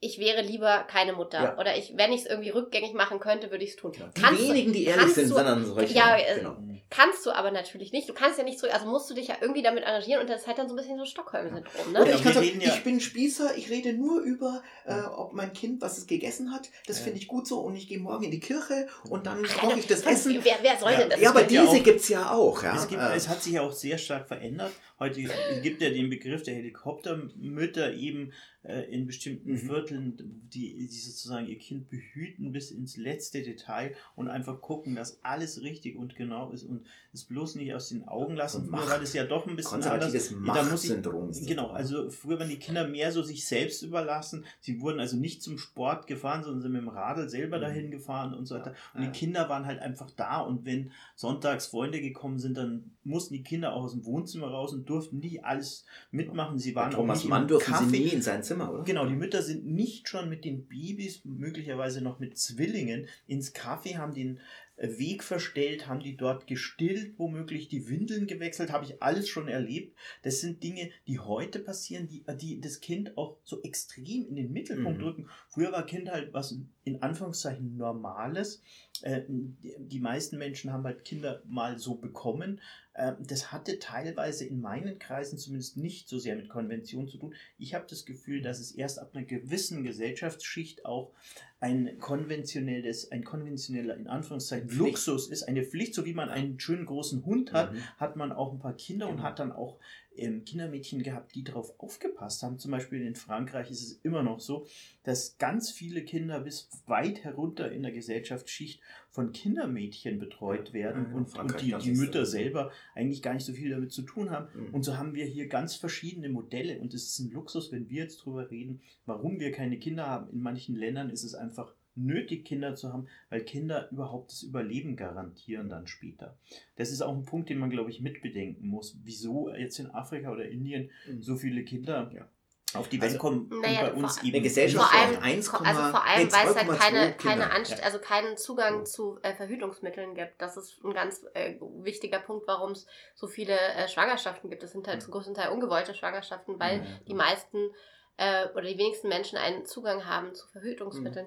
ich 0.00 0.18
wäre 0.18 0.42
lieber 0.42 0.84
keine 0.90 1.12
Mutter. 1.14 1.42
Ja. 1.42 1.58
Oder 1.58 1.76
ich, 1.76 1.94
wenn 1.96 2.12
ich 2.12 2.20
es 2.22 2.26
irgendwie 2.26 2.50
rückgängig 2.50 2.92
machen 2.92 3.18
könnte, 3.18 3.50
würde 3.50 3.64
ich 3.64 3.70
es 3.70 3.76
tun. 3.76 3.92
Genau. 3.92 4.06
Die 4.16 4.20
Kannst 4.20 4.42
du- 4.42 4.48
wenigen, 4.48 4.72
die 4.72 4.84
ehrlich 4.84 5.00
kannst 5.00 5.14
sind, 5.16 5.30
du- 5.30 5.34
sondern 5.34 5.64
solche. 5.64 5.94
Ja, 5.94 6.16
äh, 6.16 6.38
genau. 6.38 6.56
Kannst 6.88 7.26
du 7.26 7.32
aber 7.32 7.50
natürlich 7.50 7.90
nicht. 7.90 8.08
Du 8.08 8.14
kannst 8.14 8.38
ja 8.38 8.44
nicht 8.44 8.60
zurück, 8.60 8.72
also 8.72 8.86
musst 8.86 9.10
du 9.10 9.14
dich 9.14 9.26
ja 9.26 9.34
irgendwie 9.40 9.62
damit 9.62 9.82
engagieren 9.82 10.20
und 10.20 10.30
das 10.30 10.42
ist 10.42 10.46
halt 10.46 10.58
dann 10.58 10.68
so 10.68 10.74
ein 10.74 10.76
bisschen 10.76 10.96
so 10.96 11.04
Stockholm-Syndrom, 11.04 11.92
ne? 11.92 12.00
Oder 12.00 12.10
Ja, 12.10 12.14
ich 12.16 12.22
sagen, 12.22 12.60
ja- 12.60 12.74
ich 12.74 12.84
bin 12.84 13.00
Spießer, 13.00 13.56
ich 13.56 13.70
rede 13.70 13.92
nur 13.92 14.20
über, 14.20 14.62
äh, 14.84 15.00
ob 15.00 15.32
mein 15.32 15.52
Kind 15.52 15.82
was 15.82 15.98
es 15.98 16.06
gegessen 16.06 16.52
hat. 16.52 16.68
Das 16.86 16.98
Ja. 16.98 17.04
finde 17.04 17.18
ich 17.18 17.26
gut 17.26 17.48
so 17.48 17.58
und 17.58 17.74
ich 17.74 17.88
gehe 17.88 17.98
morgen 17.98 18.22
in 18.22 18.30
die 18.30 18.38
Kirche 18.38 18.86
und 19.10 19.26
dann 19.26 19.42
koche 19.42 19.80
ich 19.80 19.88
das 19.88 20.04
Wer, 20.04 20.12
Essen. 20.12 20.38
wer, 20.44 20.54
wer 20.62 20.76
soll 20.78 20.92
Ja. 20.92 20.98
denn 20.98 21.10
das? 21.10 21.20
Ja, 21.20 21.30
aber 21.30 21.40
gibt 21.40 21.52
ja 21.52 21.62
diese 21.64 21.80
gibt 21.82 22.00
es 22.00 22.08
ja 22.08 22.30
auch. 22.30 22.62
Ja? 22.62 22.76
Es, 22.76 22.86
gibt, 22.86 23.02
Äh, 23.02 23.16
es 23.16 23.28
hat 23.28 23.42
sich 23.42 23.54
ja 23.54 23.62
auch 23.62 23.72
sehr 23.72 23.98
stark 23.98 24.28
verändert. 24.28 24.70
Heute 25.00 25.20
gibt 25.64 25.82
ja 25.82 25.90
den 25.90 26.08
Begriff 26.08 26.44
der 26.44 26.54
Helikoptermütter 26.54 27.94
eben 27.94 28.32
äh, 28.68 28.82
in 28.92 29.06
bestimmten 29.06 29.52
Mhm. 29.52 29.58
Vierteln, 29.58 30.16
die, 30.52 30.74
die 30.88 30.98
sozusagen 30.98 31.46
ihr 31.46 31.58
Kind 31.58 31.88
behüten 31.88 32.52
bis 32.52 32.70
ins 32.70 32.96
letzte 32.96 33.42
Detail 33.42 33.94
und 34.14 34.28
einfach 34.28 34.60
gucken, 34.60 34.94
dass 34.94 35.22
alles 35.22 35.62
richtig 35.62 35.96
und 35.96 36.16
genau 36.16 36.50
ist 36.50 36.64
und 36.64 36.84
es 37.12 37.24
bloß 37.24 37.54
nicht 37.56 37.72
aus 37.74 37.88
den 37.88 38.06
Augen 38.08 38.34
lassen. 38.36 38.62
Und 38.62 38.68
Früher 38.68 38.76
Macht. 38.80 38.90
war 38.90 38.98
das 39.00 39.12
ja 39.14 39.24
doch 39.24 39.46
ein 39.46 39.56
bisschen 39.56 39.82
anders. 39.82 40.12
ich- 40.14 40.30
Machtsyndrom. 40.36 41.30
ist 41.30 41.40
das 41.40 41.46
Genau, 41.48 41.68
doch. 41.68 41.74
also 41.74 42.10
früher 42.10 42.38
waren 42.38 42.48
die 42.48 42.58
Kinder 42.58 42.86
mehr 42.88 43.12
so 43.12 43.22
sich 43.22 43.46
selbst 43.46 43.82
überlassen. 43.82 44.44
Sie 44.60 44.80
wurden 44.80 45.00
also 45.00 45.16
nicht 45.16 45.42
zum 45.42 45.58
Sport 45.58 46.06
gefahren, 46.06 46.42
sondern 46.42 46.62
sind 46.62 46.72
mit 46.72 46.82
dem 46.82 46.88
Radl 46.88 47.28
selber 47.28 47.58
Mhm. 47.58 47.62
dahin 47.62 47.90
gefahren 47.90 48.34
und 48.34 48.46
so 48.46 48.54
weiter. 48.56 48.74
Und 48.94 49.02
die 49.02 49.10
Kinder 49.10 49.48
waren 49.48 49.66
halt 49.66 49.80
einfach 49.80 50.10
da. 50.10 50.40
Und 50.40 50.64
wenn 50.64 50.90
sonntags 51.14 51.66
Freunde 51.66 52.00
gekommen 52.00 52.38
sind, 52.38 52.56
dann 52.56 52.90
mussten 53.04 53.34
die 53.34 53.42
Kinder 53.42 53.72
auch 53.74 53.84
aus 53.84 53.92
dem 53.92 54.04
Wohnzimmer 54.04 54.48
raus 54.48 54.72
und 54.72 54.88
durften 54.88 55.18
nicht 55.18 55.44
alles 55.44 55.84
mitmachen. 56.10 56.58
Sie 56.58 56.72
Bei 56.72 56.82
waren 56.82 56.92
auch 56.94 56.98
Thomas 56.98 57.18
nicht 57.20 57.28
Mann 57.30 57.42
im 57.42 57.48
durften 57.48 57.72
Kaffee. 57.72 57.84
sie 57.90 57.98
nie 58.04 58.08
in 58.10 58.22
sein 58.22 58.42
Zimmer, 58.42 58.55
oder? 58.60 58.84
Genau, 58.84 59.06
die 59.06 59.14
Mütter 59.14 59.42
sind 59.42 59.66
nicht 59.66 60.08
schon 60.08 60.28
mit 60.28 60.44
den 60.44 60.66
Babys, 60.66 61.24
möglicherweise 61.24 62.00
noch 62.00 62.18
mit 62.18 62.36
Zwillingen, 62.38 63.06
ins 63.26 63.52
Kaffee, 63.52 63.96
haben 63.96 64.14
den 64.14 64.40
äh, 64.76 64.98
Weg 64.98 65.22
verstellt, 65.24 65.86
haben 65.88 66.00
die 66.00 66.16
dort 66.16 66.46
gestillt, 66.46 67.14
womöglich 67.18 67.68
die 67.68 67.88
Windeln 67.88 68.26
gewechselt, 68.26 68.72
habe 68.72 68.84
ich 68.84 69.02
alles 69.02 69.28
schon 69.28 69.48
erlebt. 69.48 69.96
Das 70.22 70.40
sind 70.40 70.62
Dinge, 70.62 70.90
die 71.06 71.18
heute 71.18 71.58
passieren, 71.60 72.08
die, 72.08 72.24
die 72.40 72.60
das 72.60 72.80
Kind 72.80 73.16
auch 73.16 73.38
so 73.44 73.62
extrem 73.62 74.26
in 74.28 74.36
den 74.36 74.52
Mittelpunkt 74.52 74.98
Mhm. 74.98 75.02
drücken. 75.02 75.28
Früher 75.48 75.72
war 75.72 75.86
Kind 75.86 76.10
halt 76.10 76.32
was 76.32 76.58
in 76.84 77.02
Anführungszeichen 77.02 77.76
Normales. 77.76 78.62
Äh, 79.02 79.22
die, 79.28 80.00
meisten 80.00 80.38
Menschen 80.38 80.72
haben 80.72 80.84
halt 80.84 81.04
Kinder 81.04 81.42
mal 81.46 81.78
so 81.78 81.94
bekommen. 81.96 82.60
Äh, 82.94 83.12
das 83.26 83.52
hatte 83.52 83.78
teilweise 83.78 84.44
in 84.44 84.60
meinen 84.60 84.98
Kreisen 84.98 85.38
zumindest 85.38 85.76
nicht 85.76 86.08
so 86.08 86.18
sehr 86.18 86.36
mit 86.36 86.48
Konvention 86.48 87.08
zu 87.08 87.18
tun. 87.18 87.34
Ich 87.58 87.74
habe 87.74 87.86
das 87.88 88.04
Gefühl, 88.06 88.42
dass 88.42 88.58
es 88.60 88.72
erst 88.72 88.98
ab 88.98 89.10
einer 89.14 89.24
gewissen 89.24 89.82
Gesellschaftsschicht 89.82 90.84
auch 90.84 91.12
ein 91.60 91.98
konventionelles, 91.98 93.10
ein 93.10 93.24
konventioneller, 93.24 93.96
in 93.96 94.06
Anführungszeichen, 94.08 94.68
Pflicht. 94.68 94.80
Luxus 94.80 95.28
ist, 95.28 95.44
eine 95.44 95.62
Pflicht, 95.64 95.94
so 95.94 96.04
wie 96.04 96.12
man 96.12 96.28
einen 96.28 96.60
schönen 96.60 96.86
großen 96.86 97.24
Hund 97.24 97.52
hat, 97.52 97.72
Mhm. 97.72 97.78
hat 97.96 98.16
man 98.16 98.32
auch 98.32 98.52
ein 98.52 98.58
paar 98.58 98.74
Kinder 98.76 99.06
und 99.08 99.16
Genau. 99.16 99.28
hat 99.28 99.38
dann 99.38 99.52
auch 99.52 99.78
ähm, 100.18 100.44
Kindermädchen 100.44 101.02
gehabt, 101.02 101.34
die 101.34 101.44
darauf 101.44 101.78
aufgepasst 101.78 102.42
haben. 102.42 102.58
Zum 102.58 102.70
Beispiel 102.70 103.02
in 103.02 103.14
Frankreich 103.14 103.70
ist 103.70 103.82
es 103.82 103.92
immer 104.02 104.22
noch 104.22 104.40
so, 104.40 104.66
dass 105.02 105.38
ganz 105.38 105.70
viele 105.70 106.04
Kinder 106.04 106.40
bis 106.40 106.68
weit 106.86 107.24
herunter 107.24 107.70
in 107.70 107.82
der 107.82 107.92
Gesellschaftsschicht 107.92 108.80
von 109.10 109.32
Kindermädchen 109.32 110.18
betreut 110.18 110.72
werden 110.72 111.06
ja, 111.10 111.16
und, 111.16 111.38
und 111.38 111.60
die, 111.60 111.74
die 111.78 111.92
Mütter 111.92 112.24
so. 112.24 112.32
selber 112.32 112.70
eigentlich 112.94 113.22
gar 113.22 113.34
nicht 113.34 113.46
so 113.46 113.52
viel 113.52 113.70
damit 113.70 113.92
zu 113.92 114.02
tun 114.02 114.30
haben. 114.30 114.48
Mhm. 114.54 114.74
Und 114.74 114.82
so 114.84 114.96
haben 114.96 115.14
wir 115.14 115.24
hier 115.24 115.48
ganz 115.48 115.74
verschiedene 115.74 116.28
Modelle 116.28 116.80
und 116.80 116.92
es 116.94 117.08
ist 117.08 117.18
ein 117.20 117.30
Luxus, 117.30 117.72
wenn 117.72 117.88
wir 117.88 118.02
jetzt 118.02 118.24
drüber 118.24 118.50
reden, 118.50 118.80
warum 119.06 119.40
wir 119.40 119.52
keine 119.52 119.78
Kinder 119.78 120.06
haben. 120.06 120.30
In 120.32 120.40
manchen 120.40 120.76
Ländern 120.76 121.10
ist 121.10 121.24
es 121.24 121.34
einfach 121.34 121.74
nötig, 121.96 122.44
Kinder 122.44 122.74
zu 122.74 122.92
haben, 122.92 123.08
weil 123.30 123.40
Kinder 123.42 123.88
überhaupt 123.90 124.30
das 124.30 124.42
Überleben 124.42 124.96
garantieren 124.96 125.68
dann 125.68 125.86
später. 125.86 126.36
Das 126.76 126.90
ist 126.90 127.02
auch 127.02 127.14
ein 127.14 127.24
Punkt, 127.24 127.48
den 127.50 127.58
man, 127.58 127.70
glaube 127.70 127.90
ich, 127.90 128.00
mitbedenken 128.00 128.66
muss. 128.68 128.96
Wieso 129.02 129.50
jetzt 129.54 129.78
in 129.78 129.90
Afrika 129.90 130.30
oder 130.30 130.44
Indien 130.48 130.90
Mhm. 131.08 131.22
so 131.22 131.36
viele 131.36 131.64
Kinder 131.64 132.10
Ja. 132.14 132.28
auf 132.74 132.88
die 132.88 133.00
Welt 133.00 133.12
Also, 133.12 133.18
kommen 133.20 133.48
naja, 133.62 133.86
und 133.86 133.86
bei 133.86 133.92
uns 133.94 134.18
vor- 134.18 134.24
eben 134.26 134.34
Eine 134.36 134.42
Gesellschaft 134.42 134.90
Vor 134.90 135.00
allem, 135.00 135.22
1, 135.22 135.54
also 135.54 135.80
vor 135.90 136.04
allem, 136.04 136.32
weil 136.32 136.48
es 136.48 136.56
halt 136.56 136.68
2,2 136.68 136.76
keine, 136.78 137.12
keine 137.14 137.50
Anst 137.52 137.78
Ja. 137.78 137.84
also 137.84 137.98
keinen 137.98 138.36
Zugang 138.36 138.84
So. 138.84 139.14
zu 139.14 139.22
äh, 139.22 139.34
Verhütungsmitteln 139.34 140.14
gibt. 140.14 140.34
Das 140.42 140.56
ist 140.58 140.84
ein 140.84 140.92
ganz 140.92 141.24
äh, 141.34 141.54
wichtiger 141.82 142.18
Punkt, 142.18 142.46
warum 142.46 142.72
es 142.72 142.86
so 143.14 143.26
viele 143.28 143.56
äh, 143.58 143.88
Schwangerschaften 143.88 144.50
gibt. 144.50 144.62
Das 144.62 144.72
sind 144.72 144.86
halt 144.86 144.98
Mhm. 144.98 145.00
zum 145.02 145.12
größten 145.12 145.34
Teil 145.34 145.50
ungewollte 145.52 145.94
Schwangerschaften, 145.94 146.60
weil 146.60 146.78
Ja, 146.80 146.84
die 147.08 147.14
meisten 147.14 147.70
äh, 148.18 148.48
oder 148.54 148.62
die 148.62 148.78
wenigsten 148.78 149.08
Menschen 149.08 149.36
einen 149.36 149.66
Zugang 149.66 150.06
haben 150.06 150.34
zu 150.34 150.46
Verhütungsmitteln. 150.48 151.26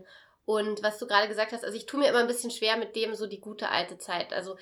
Und 0.50 0.82
was 0.82 0.98
du 0.98 1.06
gerade 1.06 1.28
gesagt 1.28 1.52
hast, 1.52 1.64
also 1.64 1.78
ich 1.78 1.86
tue 1.86 2.00
mir 2.00 2.10
immer 2.10 2.22
ein 2.22 2.26
bisschen 2.26 2.50
schwer 2.50 2.76
mit 2.76 2.96
dem 2.96 3.14
so 3.14 3.28
die 3.28 3.40
gute 3.40 3.70
alte 3.70 4.00
Zeit. 4.00 4.34
Also 4.34 4.58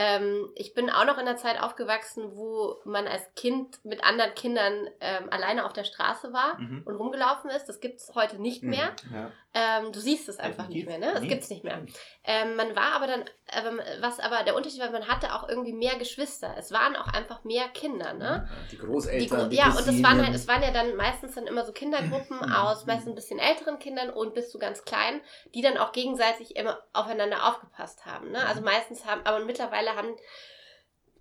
ähm, 0.00 0.48
ich 0.54 0.74
bin 0.74 0.90
auch 0.90 1.04
noch 1.06 1.18
in 1.18 1.26
der 1.26 1.36
Zeit 1.36 1.60
aufgewachsen, 1.60 2.36
wo 2.36 2.76
man 2.84 3.08
als 3.08 3.34
Kind 3.34 3.84
mit 3.84 4.04
anderen 4.04 4.32
Kindern 4.36 4.88
ähm, 5.00 5.28
alleine 5.30 5.66
auf 5.66 5.72
der 5.72 5.82
Straße 5.82 6.32
war 6.32 6.56
Mhm. 6.60 6.82
und 6.84 6.94
rumgelaufen 6.94 7.50
ist. 7.50 7.64
Das 7.68 7.80
gibt 7.80 7.98
es 7.98 8.12
heute 8.14 8.40
nicht 8.40 8.62
Mhm. 8.62 8.70
mehr. 8.70 8.90
Ja. 9.12 9.32
Ähm, 9.54 9.90
du 9.90 9.98
siehst 9.98 10.28
es 10.28 10.38
einfach 10.38 10.66
Definitiv. 10.68 10.86
nicht 10.88 10.98
mehr, 11.00 11.08
ne? 11.08 11.12
Das 11.14 11.22
Nee. 11.22 11.28
gibt's 11.28 11.50
nicht 11.50 11.64
mehr. 11.64 11.84
Ähm, 12.22 12.54
man 12.54 12.76
war 12.76 12.92
aber 12.92 13.06
dann, 13.08 13.24
ähm, 13.50 13.80
was 14.00 14.20
aber 14.20 14.44
der 14.44 14.54
Unterschied 14.54 14.80
war, 14.80 14.90
man 14.90 15.08
hatte 15.08 15.34
auch 15.34 15.48
irgendwie 15.48 15.72
mehr 15.72 15.96
Geschwister. 15.96 16.54
Es 16.56 16.70
waren 16.70 16.94
auch 16.94 17.08
einfach 17.08 17.42
mehr 17.42 17.66
Kinder, 17.68 18.12
ne? 18.12 18.48
Die 18.70 18.76
Die 18.76 18.82
Großeltern, 18.82 19.38
Gro 19.40 19.48
die 19.48 19.56
ja, 19.56 19.68
und 19.70 19.78
das 19.86 20.00
waren 20.02 20.24
halt, 20.24 20.34
es 20.36 20.46
waren 20.46 20.62
ja 20.62 20.70
dann 20.70 20.94
meistens 20.94 21.34
dann 21.34 21.46
immer 21.48 21.64
so 21.64 21.72
Kindergruppen 21.72 22.36
Mhm. 22.38 22.52
aus 22.52 22.86
meistens 22.86 23.08
ein 23.08 23.14
bisschen 23.16 23.40
älteren 23.40 23.80
Kindern 23.80 24.10
und 24.10 24.34
bis 24.34 24.50
zu 24.52 24.58
ganz 24.60 24.84
kleinen, 24.84 25.22
die 25.54 25.62
dann 25.62 25.76
auch 25.78 25.90
gegenseitig 25.90 26.54
immer 26.54 26.78
aufeinander 26.92 27.48
aufgepasst 27.48 28.04
haben. 28.06 28.30
Ne? 28.30 28.38
Mhm. 28.38 28.46
Also 28.46 28.60
meistens 28.60 29.06
haben, 29.06 29.22
aber 29.24 29.40
mittlerweile 29.40 29.87
haben, 29.96 30.14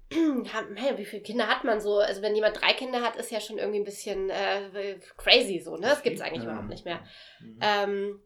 haben 0.54 0.76
hey, 0.76 0.98
wie 0.98 1.06
viele 1.06 1.22
Kinder 1.22 1.48
hat 1.48 1.64
man 1.64 1.82
so? 1.82 1.98
Also 2.00 2.22
wenn 2.22 2.36
jemand 2.36 2.62
drei 2.62 2.74
Kinder 2.74 3.02
hat, 3.02 3.16
ist 3.18 3.32
ja 3.32 3.40
schon 3.42 3.58
irgendwie 3.58 3.80
ein 3.80 3.86
bisschen 3.86 4.30
äh, 4.30 5.00
crazy 5.18 5.60
so, 5.60 5.76
ne? 5.76 5.88
Das 5.88 6.02
gibt's 6.04 6.22
eigentlich 6.22 6.44
Ja. 6.44 6.50
überhaupt 6.52 6.70
nicht 6.70 6.86
mehr. 6.86 7.04
Mhm. 7.42 7.60
Ähm, 7.62 8.22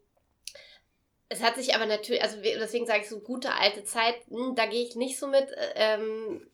es 1.30 1.42
hat 1.42 1.56
sich 1.56 1.74
aber 1.76 1.86
natürlich, 1.86 2.22
also 2.22 2.38
we- 2.44 2.58
deswegen 2.60 2.86
sage 2.86 3.02
ich 3.02 3.10
so 3.10 3.20
gute 3.22 3.54
alte 3.54 3.84
Zeit, 3.84 4.16
da 4.56 4.66
gehe 4.66 4.84
ich 4.84 4.96
nicht 4.96 5.18
so 5.18 5.28
mit. 5.28 5.50
äh, 5.52 5.72
Ähm, 5.76 6.48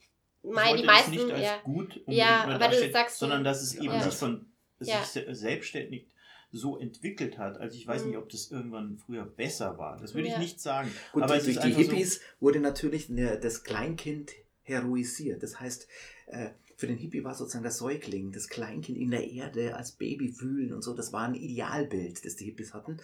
Ich 0.43 0.75
die 0.81 0.83
meisten, 0.85 1.11
nicht 1.11 1.31
als 1.31 1.43
ja, 1.43 1.57
gut 1.63 1.99
Ja, 2.07 2.43
aber 2.45 2.67
du 2.69 2.89
sagst 2.91 3.17
so- 3.17 3.25
sondern 3.25 3.43
dass 3.43 3.61
es 3.61 3.75
eben 3.75 3.85
Ja. 3.85 4.01
sich 4.01 4.13
von 4.13 4.49
sich 4.79 4.93
se- 4.93 5.25
selbstständig 5.33 6.07
so 6.51 6.77
entwickelt 6.77 7.37
hat. 7.37 7.57
Also 7.59 7.75
ich 7.77 7.85
weiß 7.87 8.03
Mhm. 8.03 8.09
nicht, 8.09 8.17
ob 8.17 8.29
das 8.29 8.51
irgendwann 8.51 8.97
früher 8.97 9.25
besser 9.25 9.77
war. 9.77 9.97
Das 9.97 10.13
würde 10.13 10.27
Ja. 10.29 10.35
ich 10.35 10.39
nicht 10.39 10.61
sagen. 10.61 10.89
Gut, 11.11 11.23
aber 11.23 11.33
durch 11.37 11.45
die 11.45 11.59
einfach 11.59 11.81
so- 11.83 11.91
Hippies 11.91 12.21
wurde 12.39 12.59
natürlich 12.59 13.09
ne, 13.09 13.37
das 13.39 13.63
Kleinkind 13.63 14.31
heroisiert. 14.63 15.43
Das 15.43 15.59
heißt, 15.59 15.87
äh, 16.27 16.49
für 16.75 16.87
den 16.87 16.97
Hippie 16.97 17.23
war 17.23 17.33
sozusagen 17.33 17.63
das 17.63 17.77
Säugling, 17.79 18.31
das 18.31 18.49
Kleinkind 18.49 18.97
in 18.97 19.09
der 19.11 19.29
Erde 19.29 19.75
als 19.75 19.93
Baby 19.93 20.39
wühlen 20.39 20.73
und 20.73 20.83
so. 20.83 20.93
Das 20.93 21.11
war 21.11 21.23
ein 21.27 21.35
Idealbild, 21.35 22.23
das 22.23 22.35
die 22.35 22.45
Hippies 22.45 22.73
hatten. 22.73 22.97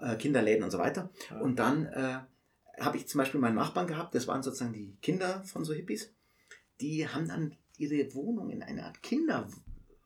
Äh, 0.00 0.16
Kinderläden 0.16 0.64
und 0.64 0.70
so 0.70 0.78
weiter. 0.78 1.10
Ja. 1.30 1.40
Und 1.40 1.58
dann 1.58 1.86
äh, 1.86 2.18
habe 2.80 2.96
ich 2.96 3.06
zum 3.06 3.18
Beispiel 3.18 3.40
meinen 3.40 3.54
Nachbarn 3.56 3.86
gehabt, 3.86 4.14
das 4.14 4.26
waren 4.26 4.42
sozusagen 4.42 4.72
die 4.72 4.96
Kinder 5.02 5.42
von 5.44 5.64
so 5.64 5.72
Hippies. 5.72 6.12
Die 6.80 7.06
haben 7.06 7.28
dann 7.28 7.54
ihre 7.78 8.12
Wohnung 8.14 8.50
in 8.50 8.62
eine 8.62 8.84
Art 8.86 9.02
Kinder, 9.02 9.48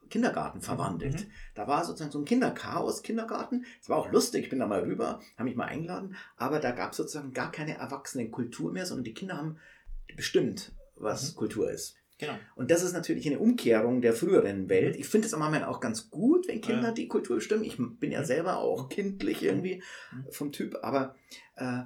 Kindergarten 0.08 0.60
verwandelt. 0.60 1.20
Mhm. 1.26 1.30
Da 1.54 1.66
war 1.68 1.84
sozusagen 1.84 2.10
so 2.12 2.18
ein 2.18 2.24
Kinderchaos, 2.24 3.02
Kindergarten. 3.02 3.64
Es 3.80 3.88
war 3.88 3.98
auch 3.98 4.10
lustig, 4.10 4.44
ich 4.44 4.50
bin 4.50 4.58
da 4.58 4.66
mal 4.66 4.80
rüber, 4.80 5.20
habe 5.36 5.44
mich 5.44 5.56
mal 5.56 5.66
eingeladen, 5.66 6.16
aber 6.36 6.60
da 6.60 6.70
gab 6.72 6.92
es 6.92 6.96
sozusagen 6.98 7.32
gar 7.32 7.50
keine 7.52 7.76
Erwachsenenkultur 7.78 8.72
mehr, 8.72 8.86
sondern 8.86 9.04
die 9.04 9.14
Kinder 9.14 9.36
haben 9.36 9.58
bestimmt, 10.16 10.72
was 10.96 11.32
Mhm. 11.32 11.36
Kultur 11.36 11.70
ist. 11.70 11.96
Genau. 12.18 12.32
Und 12.54 12.70
das 12.70 12.82
ist 12.82 12.94
natürlich 12.94 13.26
eine 13.26 13.38
Umkehrung 13.38 14.00
der 14.00 14.14
früheren 14.14 14.70
Welt. 14.70 14.96
Ich 14.96 15.06
finde 15.06 15.26
es 15.26 15.34
am 15.34 15.40
Moment 15.40 15.66
auch 15.66 15.80
ganz 15.80 16.08
gut, 16.08 16.48
wenn 16.48 16.62
Kinder 16.62 16.88
Ja. 16.88 16.92
die 16.92 17.08
Kultur 17.08 17.36
bestimmen. 17.36 17.62
Ich 17.64 17.76
bin 17.76 18.10
ja 18.10 18.20
Mhm. 18.20 18.24
selber 18.24 18.56
auch 18.58 18.88
kindlich 18.88 19.42
irgendwie 19.42 19.82
Mhm. 20.12 20.24
vom 20.30 20.50
Typ, 20.52 20.78
aber 20.82 21.14
äh, 21.56 21.82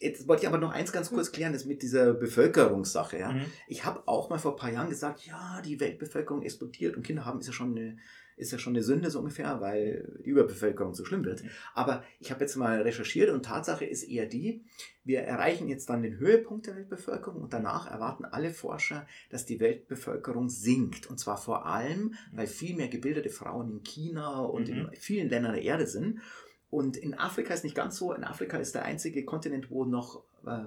jetzt 0.00 0.26
wollte 0.28 0.42
ich 0.42 0.48
aber 0.48 0.58
noch 0.58 0.72
eins 0.72 0.92
ganz 0.92 1.10
kurz 1.10 1.30
klären, 1.32 1.52
das 1.52 1.64
mit 1.64 1.82
dieser 1.82 2.12
Bevölkerungssache. 2.14 3.18
Ja? 3.18 3.32
Mhm. 3.32 3.44
Ich 3.68 3.84
habe 3.84 4.02
auch 4.06 4.30
mal 4.30 4.38
vor 4.38 4.52
ein 4.52 4.58
paar 4.58 4.72
Jahren 4.72 4.88
gesagt, 4.90 5.26
ja, 5.26 5.60
die 5.64 5.78
Weltbevölkerung 5.80 6.42
explodiert 6.42 6.96
und 6.96 7.02
Kinder 7.04 7.24
haben 7.24 7.40
ist 7.40 7.46
ja 7.46 7.52
schon 7.52 7.76
eine, 7.76 7.98
ist 8.36 8.52
ja 8.52 8.58
schon 8.58 8.72
eine 8.74 8.82
Sünde 8.82 9.10
so 9.10 9.18
ungefähr, 9.18 9.60
weil 9.60 10.18
die 10.24 10.30
Überbevölkerung 10.30 10.94
so 10.94 11.04
schlimm 11.04 11.24
wird. 11.24 11.44
Mhm. 11.44 11.50
Aber 11.74 12.02
ich 12.20 12.30
habe 12.30 12.40
jetzt 12.40 12.56
mal 12.56 12.80
recherchiert 12.80 13.28
und 13.30 13.44
Tatsache 13.44 13.84
ist 13.84 14.04
eher 14.04 14.24
die, 14.26 14.64
wir 15.04 15.20
erreichen 15.20 15.68
jetzt 15.68 15.90
dann 15.90 16.02
den 16.02 16.18
Höhepunkt 16.18 16.66
der 16.66 16.76
Weltbevölkerung 16.76 17.42
und 17.42 17.52
danach 17.52 17.90
erwarten 17.90 18.24
alle 18.24 18.50
Forscher, 18.50 19.06
dass 19.28 19.44
die 19.44 19.60
Weltbevölkerung 19.60 20.48
sinkt. 20.48 21.10
Und 21.10 21.18
zwar 21.18 21.36
vor 21.36 21.66
allem, 21.66 22.14
weil 22.32 22.46
viel 22.46 22.76
mehr 22.76 22.88
gebildete 22.88 23.28
Frauen 23.30 23.70
in 23.70 23.82
China 23.82 24.40
und 24.40 24.68
in 24.70 24.84
Mhm. 24.84 24.90
vielen 24.94 25.28
Ländern 25.28 25.52
der 25.54 25.62
Erde 25.62 25.86
sind. 25.86 26.20
Und 26.70 26.96
in 26.96 27.14
Afrika 27.14 27.52
ist 27.52 27.64
nicht 27.64 27.76
ganz 27.76 27.96
so. 27.96 28.12
In 28.12 28.24
Afrika 28.24 28.56
ist 28.58 28.74
der 28.74 28.84
einzige 28.84 29.24
Kontinent, 29.24 29.70
wo 29.70 29.84
noch 29.84 30.22
äh, 30.46 30.64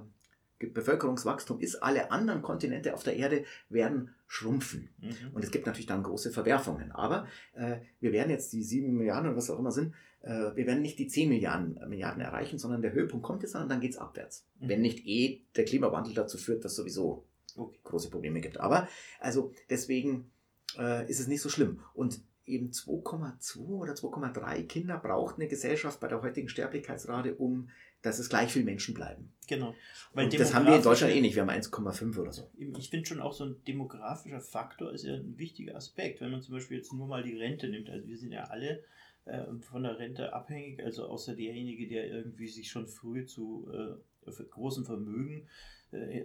Bevölkerungswachstum 0.60 1.60
ist. 1.60 1.82
Alle 1.84 2.12
anderen 2.12 2.42
Kontinente 2.42 2.94
auf 2.94 3.04
der 3.04 3.16
Erde 3.16 3.46
werden 3.70 4.14
schrumpfen. 4.28 4.90
Mhm. 5.00 5.34
Und 5.34 5.44
es 5.44 5.52
gibt 5.52 5.66
natürlich 5.66 5.88
dann 5.88 6.04
große 6.04 6.32
Verwerfungen. 6.32 6.92
Aber 6.92 7.28
äh, 7.54 7.78
wir 8.00 8.12
werden 8.12 8.30
jetzt 8.30 8.54
die 8.54 8.64
sieben 8.64 8.98
Milliarden 8.98 9.28
oder 9.28 9.38
was 9.38 9.50
auch 9.50 9.60
immer 9.60 9.72
sind, 9.72 9.94
äh, 10.22 10.56
wir 10.56 10.66
werden 10.66 10.82
nicht 10.82 11.00
die 11.00 11.08
10 11.08 11.30
Milliarden, 11.30 11.80
Milliarden 11.88 12.22
erreichen, 12.22 12.58
sondern 12.58 12.82
der 12.82 12.94
Höhepunkt 12.94 13.26
kommt 13.26 13.44
jetzt 13.44 13.56
und 13.56 13.70
dann 13.70 13.82
geht 13.82 13.92
es 13.92 13.98
abwärts. 13.98 14.46
Mhm. 14.60 14.70
Wenn 14.70 14.82
nicht 14.82 15.06
eh 15.06 15.42
der 15.56 15.66
Klimawandel 15.66 16.14
dazu 16.14 16.38
führt, 16.38 16.64
dass 16.64 16.76
sowieso 16.76 17.26
Okay. 17.56 17.80
große 17.84 18.10
Probleme 18.10 18.42
gibt. 18.42 18.60
Aber 18.60 18.88
also 19.20 19.54
deswegen 19.70 20.32
äh, 20.78 21.10
ist 21.10 21.20
es 21.20 21.28
nicht 21.28 21.42
so 21.42 21.50
schlimm. 21.50 21.82
Und 21.94 22.22
eben 22.46 22.70
2,2 22.72 23.60
oder 23.60 23.94
2,3 23.94 24.66
Kinder 24.68 24.98
braucht 24.98 25.36
eine 25.36 25.48
Gesellschaft 25.48 26.00
bei 26.00 26.08
der 26.08 26.22
heutigen 26.22 26.50
Sterblichkeitsrate, 26.50 27.36
um 27.36 27.70
dass 28.04 28.20
es 28.20 28.30
gleich 28.30 28.52
viel 28.52 28.66
Menschen 28.66 28.94
bleiben. 28.94 29.32
Genau. 29.48 29.74
Und 30.14 30.38
das 30.38 30.54
haben 30.54 30.66
wir 30.68 30.76
in 30.76 30.84
Deutschland 30.84 31.14
eh 31.14 31.22
nicht. 31.22 31.36
Wir 31.36 31.42
haben 31.42 31.50
1,5 31.50 32.18
oder 32.18 32.34
so. 32.34 32.52
Ich 32.58 32.90
finde 32.90 33.06
schon 33.06 33.22
auch 33.22 33.34
so 33.34 33.46
ein 33.46 33.64
demografischer 33.66 34.42
Faktor 34.42 34.92
ist 34.92 35.06
ja 35.06 35.14
ein 35.14 35.38
wichtiger 35.38 35.76
Aspekt. 35.76 36.20
Wenn 36.20 36.32
man 36.32 36.42
zum 36.42 36.54
Beispiel 36.54 36.78
jetzt 36.78 36.92
nur 36.94 37.08
mal 37.08 37.24
die 37.24 37.38
Rente 37.38 37.70
nimmt, 37.70 37.90
also 37.90 38.06
wir 38.06 38.18
sind 38.18 38.34
ja 38.34 38.44
alle 38.44 38.84
äh, 39.24 39.46
von 39.62 39.84
der 39.84 40.00
Rente 40.00 40.34
abhängig, 40.34 40.84
also 40.84 41.08
außer 41.08 41.34
derjenige, 41.34 41.88
der 41.88 42.08
irgendwie 42.08 42.50
sich 42.50 42.70
schon 42.70 42.88
früh 42.88 43.26
zu 43.26 43.70
äh, 43.72 44.32
für 44.32 44.46
großem 44.46 44.84
Vermögen 44.84 45.48
äh, 45.92 46.24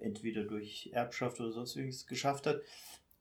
entweder 0.00 0.44
durch 0.44 0.90
Erbschaft 0.92 1.40
oder 1.40 1.52
sonst 1.52 1.76
irgendwas 1.76 2.06
geschafft 2.06 2.46
hat. 2.46 2.62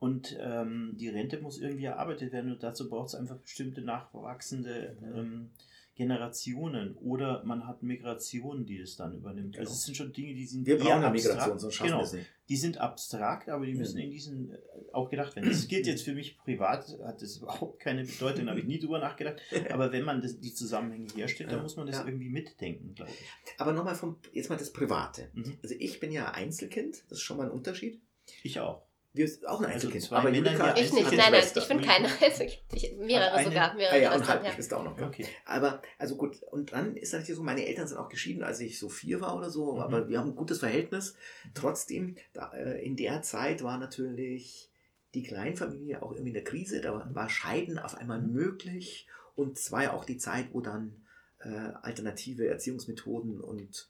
Und 0.02 0.36
ähm, 0.42 0.96
die 1.00 1.10
Rente 1.10 1.40
muss 1.40 1.60
irgendwie 1.62 1.86
erarbeitet 1.86 2.34
werden 2.34 2.52
und 2.52 2.64
dazu 2.64 2.90
braucht 2.90 3.10
es 3.10 3.16
einfach 3.16 3.38
bestimmte 3.38 3.82
nachwachsende 3.82 4.98
ähm, 5.04 5.52
Generationen 5.96 6.96
oder 6.96 7.44
man 7.44 7.68
hat 7.68 7.84
Migrationen, 7.84 8.66
die 8.66 8.80
es 8.80 8.96
dann 8.96 9.14
übernimmt. 9.16 9.60
Also 9.60 9.70
Genau. 9.70 9.76
es 9.78 9.84
sind 9.84 9.96
schon 9.96 10.12
Dinge, 10.12 10.34
die 10.34 10.48
sind 10.48 10.66
Wir 10.66 10.78
eher 10.80 10.86
brauchen 10.86 11.04
abstrakt. 11.04 11.14
Migration, 11.36 11.60
sonst 11.60 11.76
schaffen 11.76 11.92
genau. 11.92 12.04
es 12.04 12.14
nicht. 12.14 12.28
Die 12.50 12.58
sind 12.58 12.78
abstrakt, 12.80 13.50
aber 13.50 13.66
die 13.68 13.76
müssen 13.76 14.00
Ja. 14.00 14.06
in 14.06 14.10
diesen 14.12 14.52
äh, 14.52 14.58
auch 14.92 15.08
gedacht 15.12 15.36
werden. 15.36 15.50
Das 15.50 15.68
gilt 15.68 15.86
jetzt 15.86 16.02
für 16.02 16.16
mich 16.16 16.36
privat, 16.40 16.98
hat 17.04 17.22
das 17.22 17.38
überhaupt 17.42 17.80
keine 17.80 18.04
Bedeutung, 18.04 18.46
da 18.46 18.52
habe 18.52 18.60
ich 18.62 18.66
nie 18.66 18.80
drüber 18.80 18.98
nachgedacht. 18.98 19.36
Aber 19.72 19.92
wenn 19.92 20.04
man 20.04 20.22
das, 20.22 20.40
die 20.40 20.52
Zusammenhänge 20.54 21.10
herstellt, 21.14 21.52
dann 21.52 21.62
muss 21.62 21.76
man 21.76 21.86
das 21.86 21.98
Ja. 21.98 22.06
irgendwie 22.08 22.30
mitdenken, 22.30 22.96
glaube 22.96 23.12
ich. 23.12 23.60
Aber 23.60 23.72
nochmal 23.74 23.94
vom, 23.94 24.18
jetzt 24.34 24.50
mal 24.50 24.58
das 24.58 24.74
Private. 24.74 25.30
Mhm. 25.34 25.60
Also 25.62 25.76
ich 25.78 26.00
bin 26.00 26.12
ja 26.12 26.32
Einzelkind, 26.32 27.04
das 27.10 27.20
ist 27.20 27.22
schon 27.22 27.38
mal 27.38 27.46
ein 27.46 27.52
Unterschied. 27.52 28.02
Ich 28.42 28.60
auch. 28.60 28.82
Wir 29.14 29.28
sind 29.28 29.46
auch 29.46 29.60
ein 29.60 29.66
Also 29.66 29.74
Einzelkind. 29.76 30.04
zwei 30.06 30.16
aber 30.18 30.32
Männer, 30.32 30.48
Julika 30.52 30.74
die 30.74 30.82
Ich 30.82 30.94
nicht, 30.94 31.12
nein, 31.12 31.32
nein, 31.34 31.44
ich 31.54 31.68
bin 31.68 31.82
keine. 31.82 32.08
Also 32.22 32.44
ich, 32.44 32.64
ich, 32.74 32.96
mehrere 32.98 33.34
Eine- 33.34 33.50
sogar, 33.50 33.74
mehrere 33.76 33.96
Ah 33.96 33.98
ja, 34.00 34.16
und 34.16 34.26
halb 34.28 34.46
ja. 34.46 34.52
bist 34.54 34.72
du 34.72 34.76
auch 34.78 34.84
noch. 34.86 34.98
Ja. 34.98 35.08
Okay. 35.08 35.26
Aber, 35.46 35.82
also 35.98 36.16
gut, 36.16 36.42
und 36.44 36.72
dann 36.72 36.96
ist 36.96 37.12
natürlich 37.12 37.36
so, 37.36 37.44
meine 37.44 37.66
Eltern 37.66 37.88
sind 37.88 37.98
auch 37.98 38.08
geschieden, 38.08 38.42
als 38.44 38.62
ich 38.62 38.80
so 38.80 38.88
vier 38.88 39.20
war 39.20 39.36
oder 39.38 39.50
so, 39.50 39.74
Mhm. 39.74 39.80
aber 39.82 40.08
wir 40.10 40.18
haben 40.18 40.30
ein 40.30 40.36
gutes 40.36 40.60
Verhältnis. 40.60 41.16
Trotzdem, 41.54 42.16
da, 42.34 42.54
äh, 42.54 42.82
in 42.86 42.96
der 42.96 43.22
Zeit 43.22 43.64
war 43.64 43.78
natürlich 43.78 44.70
die 45.14 45.24
Kleinfamilie 45.24 46.02
auch 46.02 46.12
irgendwie 46.12 46.30
in 46.30 46.36
der 46.36 46.46
Krise, 46.46 46.80
da 46.80 46.94
war- 47.14 47.30
Scheiden 47.30 47.80
auf 47.80 47.96
einmal 47.98 48.22
Mhm. 48.22 48.32
möglich 48.32 49.08
und 49.36 49.58
es 49.58 49.72
war 49.74 49.84
ja 49.84 49.94
auch 49.94 50.06
die 50.06 50.18
Zeit, 50.18 50.48
wo 50.54 50.62
dann 50.62 50.96
äh, 51.44 51.50
alternative 51.82 52.48
Erziehungsmethoden 52.48 53.42
und 53.42 53.90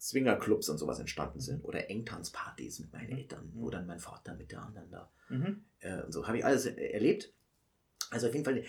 Swingerclubs 0.00 0.68
und 0.68 0.78
sowas 0.78 1.00
entstanden 1.00 1.40
sind 1.40 1.64
oder 1.64 1.90
Engtanzpartys 1.90 2.78
mit 2.80 2.92
meinen 2.92 3.10
Mhm. 3.10 3.16
Eltern, 3.18 3.50
wo 3.54 3.68
dann 3.70 3.86
mein 3.86 3.98
Vater 3.98 4.34
mit 4.34 4.52
der 4.52 4.62
anderen 4.62 4.90
da 4.90 5.10
Mhm. 5.28 5.64
äh, 5.80 6.02
und 6.02 6.12
so 6.12 6.26
habe 6.26 6.38
ich 6.38 6.44
alles 6.44 6.66
erlebt. 6.66 7.32
Also 8.10 8.28
auf 8.28 8.32
jeden 8.32 8.44
Fall, 8.44 8.64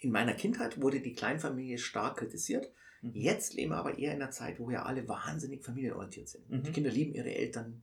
in 0.00 0.10
meiner 0.10 0.34
Kindheit 0.34 0.80
wurde 0.80 1.00
die 1.00 1.12
Kleinfamilie 1.14 1.78
stark 1.78 2.18
kritisiert. 2.18 2.70
Mhm. 3.02 3.10
Jetzt 3.14 3.54
leben 3.54 3.72
wir 3.72 3.76
aber 3.76 3.98
eher 3.98 4.14
in 4.14 4.22
einer 4.22 4.30
Zeit, 4.30 4.58
wo 4.60 4.70
ja 4.70 4.84
alle 4.84 5.06
wahnsinnig 5.08 5.64
familienorientiert 5.64 6.28
sind. 6.28 6.48
Mhm. 6.48 6.62
Die 6.62 6.72
Kinder 6.72 6.90
lieben 6.90 7.12
ihre 7.14 7.34
Eltern 7.34 7.82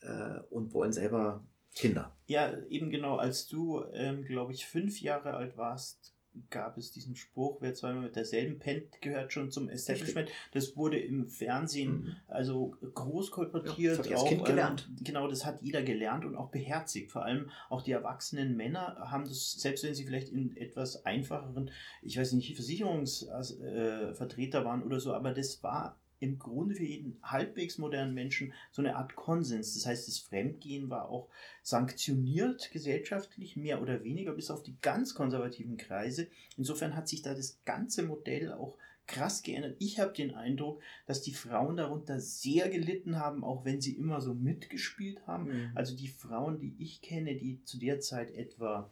äh, 0.00 0.40
und 0.50 0.74
wollen 0.74 0.92
selber 0.92 1.44
Kinder. 1.74 2.14
Ja, 2.26 2.58
eben 2.68 2.90
genau, 2.90 3.16
als 3.16 3.46
du, 3.46 3.82
ähm, 3.94 4.24
glaube 4.24 4.52
ich, 4.52 4.66
fünf 4.66 5.00
Jahre 5.00 5.34
alt 5.34 5.56
warst, 5.56 6.14
gab 6.50 6.76
es 6.78 6.92
diesen 6.92 7.16
Spruch, 7.16 7.56
wer 7.60 7.74
zweimal 7.74 8.04
mit 8.04 8.14
derselben 8.16 8.58
pennt, 8.58 9.00
gehört 9.00 9.32
schon 9.32 9.50
zum 9.50 9.68
Establishment. 9.68 10.30
Das 10.52 10.76
wurde 10.76 10.98
im 10.98 11.28
Fernsehen 11.28 11.92
mhm. 11.92 12.16
also 12.28 12.74
groß 12.94 13.30
kolportiert. 13.30 14.06
Ja, 14.06 14.10
das 14.10 14.20
auch, 14.20 14.28
Kind 14.28 14.44
gelernt. 14.44 14.88
Ähm, 14.88 14.96
genau, 15.04 15.28
das 15.28 15.44
hat 15.44 15.62
jeder 15.62 15.82
gelernt 15.82 16.24
und 16.24 16.36
auch 16.36 16.50
beherzigt. 16.50 17.12
Vor 17.12 17.24
allem 17.24 17.50
auch 17.68 17.82
die 17.82 17.92
erwachsenen 17.92 18.56
Männer 18.56 18.96
haben 19.10 19.24
das, 19.24 19.52
selbst 19.52 19.84
wenn 19.84 19.94
sie 19.94 20.04
vielleicht 20.04 20.30
in 20.30 20.56
etwas 20.56 21.04
einfacheren, 21.04 21.70
ich 22.02 22.18
weiß 22.18 22.32
nicht, 22.32 22.54
Versicherungsvertreter 22.54 24.60
äh, 24.60 24.64
waren 24.64 24.82
oder 24.82 25.00
so, 25.00 25.14
aber 25.14 25.32
das 25.32 25.62
war 25.62 26.01
im 26.22 26.38
Grunde 26.38 26.76
für 26.76 26.84
jeden 26.84 27.18
halbwegs 27.22 27.78
modernen 27.78 28.14
Menschen 28.14 28.52
so 28.70 28.80
eine 28.80 28.96
Art 28.96 29.16
Konsens. 29.16 29.74
Das 29.74 29.86
heißt, 29.86 30.06
das 30.06 30.18
Fremdgehen 30.18 30.88
war 30.88 31.08
auch 31.08 31.28
sanktioniert 31.62 32.70
gesellschaftlich, 32.70 33.56
mehr 33.56 33.82
oder 33.82 34.04
weniger, 34.04 34.32
bis 34.32 34.50
auf 34.50 34.62
die 34.62 34.76
ganz 34.80 35.14
konservativen 35.14 35.76
Kreise. 35.76 36.28
Insofern 36.56 36.94
hat 36.94 37.08
sich 37.08 37.22
da 37.22 37.34
das 37.34 37.58
ganze 37.64 38.04
Modell 38.04 38.52
auch 38.52 38.78
krass 39.08 39.42
geändert. 39.42 39.76
Ich 39.80 39.98
habe 39.98 40.12
den 40.12 40.34
Eindruck, 40.34 40.80
dass 41.06 41.22
die 41.22 41.34
Frauen 41.34 41.76
darunter 41.76 42.20
sehr 42.20 42.68
gelitten 42.68 43.18
haben, 43.18 43.42
auch 43.42 43.64
wenn 43.64 43.80
sie 43.80 43.96
immer 43.96 44.20
so 44.20 44.32
mitgespielt 44.32 45.26
haben. 45.26 45.48
Mhm. 45.48 45.70
Also 45.74 45.96
die 45.96 46.08
Frauen, 46.08 46.60
die 46.60 46.76
ich 46.78 47.02
kenne, 47.02 47.34
die 47.34 47.62
zu 47.64 47.78
der 47.78 48.00
Zeit 48.00 48.30
etwa, 48.32 48.90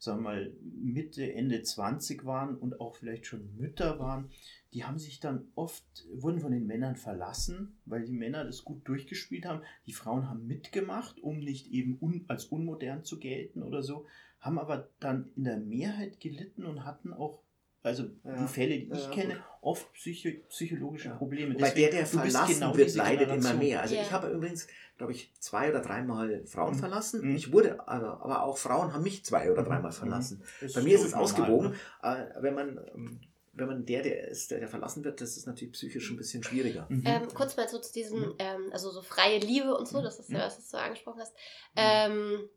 sagen 0.00 0.18
wir 0.18 0.30
mal, 0.30 0.52
Mitte, 0.60 1.32
Ende 1.32 1.62
20 1.62 2.24
waren 2.24 2.56
und 2.56 2.80
auch 2.80 2.96
vielleicht 2.96 3.26
schon 3.26 3.56
Mütter 3.56 4.00
waren, 4.00 4.30
die 4.74 4.84
haben 4.84 4.98
sich 4.98 5.20
dann 5.20 5.48
oft, 5.54 5.84
wurden 6.12 6.40
von 6.40 6.52
den 6.52 6.66
Männern 6.66 6.96
verlassen, 6.96 7.78
weil 7.84 8.04
die 8.04 8.12
Männer 8.12 8.44
das 8.44 8.64
gut 8.64 8.88
durchgespielt 8.88 9.44
haben. 9.44 9.62
Die 9.86 9.92
Frauen 9.92 10.28
haben 10.28 10.46
mitgemacht, 10.46 11.20
um 11.20 11.40
nicht 11.40 11.70
eben 11.70 11.98
un, 12.00 12.24
als 12.28 12.46
unmodern 12.46 13.04
zu 13.04 13.18
gelten 13.18 13.62
oder 13.62 13.82
so, 13.82 14.06
haben 14.40 14.58
aber 14.58 14.88
dann 14.98 15.30
in 15.36 15.44
der 15.44 15.58
Mehrheit 15.58 16.20
gelitten 16.20 16.64
und 16.64 16.84
hatten 16.84 17.12
auch, 17.12 17.42
also 17.82 18.04
ja, 18.24 18.42
die 18.42 18.48
Fälle, 18.48 18.78
die 18.78 18.92
ich 18.92 19.10
kenne, 19.10 19.36
oft 19.60 19.92
psycho, 19.92 20.30
psychologische 20.48 21.08
ja. 21.08 21.16
Probleme. 21.16 21.54
Bei 21.54 21.70
der, 21.70 21.90
der 21.90 22.06
verlassen 22.06 22.54
genau 22.54 22.76
wird, 22.76 22.94
leidet 22.94 23.30
immer 23.30 23.54
mehr. 23.54 23.82
Also 23.82 23.94
ich 23.94 24.10
habe 24.10 24.28
übrigens, 24.28 24.68
glaube 24.96 25.12
ich, 25.12 25.34
zwei 25.38 25.68
oder 25.68 25.80
dreimal 25.80 26.46
Frauen 26.46 26.74
mhm. 26.74 26.78
verlassen. 26.78 27.28
Mhm. 27.28 27.36
Ich 27.36 27.52
wurde, 27.52 27.86
aber, 27.86 28.22
aber 28.22 28.42
auch 28.44 28.56
Frauen 28.56 28.92
haben 28.92 29.02
mich 29.02 29.24
zwei 29.24 29.50
oder 29.52 29.62
mhm. 29.62 29.66
dreimal 29.66 29.92
verlassen. 29.92 30.42
Mhm. 30.60 30.68
Bei 30.74 30.82
mir 30.82 30.94
ist 30.94 31.04
es 31.04 31.14
ausgewogen, 31.14 31.70
ne? 31.70 31.76
Äh, 32.02 32.42
wenn 32.42 32.54
man 32.54 32.80
ähm, 32.94 33.20
wenn 33.52 33.66
man 33.66 33.84
der, 33.84 34.02
der 34.02 34.28
ist, 34.28 34.50
der, 34.50 34.60
der 34.60 34.68
verlassen 34.68 35.04
wird, 35.04 35.20
das 35.20 35.36
ist 35.36 35.46
natürlich 35.46 35.74
psychisch 35.74 36.10
ein 36.10 36.16
bisschen 36.16 36.42
schwieriger. 36.42 36.86
Mhm. 36.88 37.04
Ähm, 37.06 37.28
kurz 37.34 37.56
mal 37.56 37.68
so 37.68 37.78
zu 37.78 37.92
diesem, 37.92 38.20
mhm. 38.20 38.34
ähm, 38.38 38.70
also 38.72 38.90
so 38.90 39.02
freie 39.02 39.38
Liebe 39.38 39.76
und 39.76 39.86
so, 39.86 39.98
mhm. 39.98 40.04
das 40.04 40.18
ist 40.18 40.30
ja, 40.30 40.38
was 40.38 40.56
du 40.56 40.62
so 40.62 40.76
angesprochen 40.78 41.20
hast. 41.20 41.34
Mhm. 41.74 41.76
Ähm, 41.76 42.50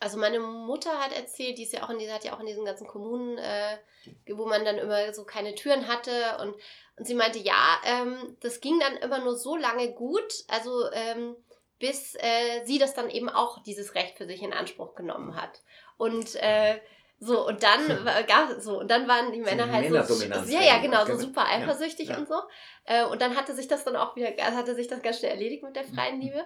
also 0.00 0.16
meine 0.16 0.38
Mutter 0.38 0.92
hat 1.00 1.12
erzählt, 1.12 1.58
die 1.58 1.64
ist 1.64 1.72
ja 1.72 1.82
auch 1.82 1.90
in 1.90 1.98
dieser, 1.98 2.14
hat 2.14 2.24
ja 2.24 2.34
auch 2.34 2.40
in 2.40 2.46
diesen 2.46 2.64
ganzen 2.64 2.86
Kommunen, 2.86 3.36
äh, 3.38 3.78
wo 4.28 4.46
man 4.46 4.64
dann 4.64 4.78
immer 4.78 5.12
so 5.12 5.24
keine 5.24 5.56
Türen 5.56 5.88
hatte 5.88 6.38
und, 6.40 6.54
und 6.96 7.06
sie 7.06 7.14
meinte, 7.14 7.40
ja, 7.40 7.80
ähm, 7.84 8.36
das 8.40 8.60
ging 8.60 8.78
dann 8.78 8.96
immer 8.98 9.18
nur 9.18 9.36
so 9.36 9.56
lange 9.56 9.92
gut, 9.92 10.44
also 10.46 10.88
ähm, 10.92 11.34
bis 11.80 12.14
äh, 12.14 12.64
sie 12.64 12.78
das 12.78 12.94
dann 12.94 13.10
eben 13.10 13.28
auch 13.28 13.62
dieses 13.64 13.96
Recht 13.96 14.16
für 14.16 14.26
sich 14.26 14.42
in 14.42 14.52
Anspruch 14.52 14.94
genommen 14.94 15.34
hat. 15.34 15.62
Und 15.96 16.36
äh, 16.36 16.78
so, 17.20 17.46
und 17.46 17.62
dann 17.62 17.88
hm. 17.88 18.26
gab 18.26 18.60
so, 18.60 18.78
und 18.78 18.90
dann 18.90 19.08
waren 19.08 19.32
die 19.32 19.40
Männer 19.40 19.66
so 19.66 19.72
halt 19.72 20.06
so. 20.06 20.52
Ja, 20.52 20.62
ja, 20.62 20.78
genau, 20.78 21.04
so 21.04 21.16
super 21.16 21.46
eifersüchtig 21.46 22.10
ja, 22.10 22.16
und 22.16 22.28
so. 22.28 22.40
Äh, 22.84 23.04
und 23.04 23.20
dann 23.20 23.36
hatte 23.36 23.54
sich 23.54 23.66
das 23.66 23.84
dann 23.84 23.96
auch 23.96 24.14
wieder, 24.14 24.28
also 24.44 24.56
hatte 24.56 24.74
sich 24.74 24.86
das 24.86 25.02
ganz 25.02 25.18
schnell 25.18 25.32
erledigt 25.32 25.64
mit 25.64 25.74
der 25.74 25.84
mhm. 25.84 25.94
freien 25.94 26.20
Liebe. 26.20 26.44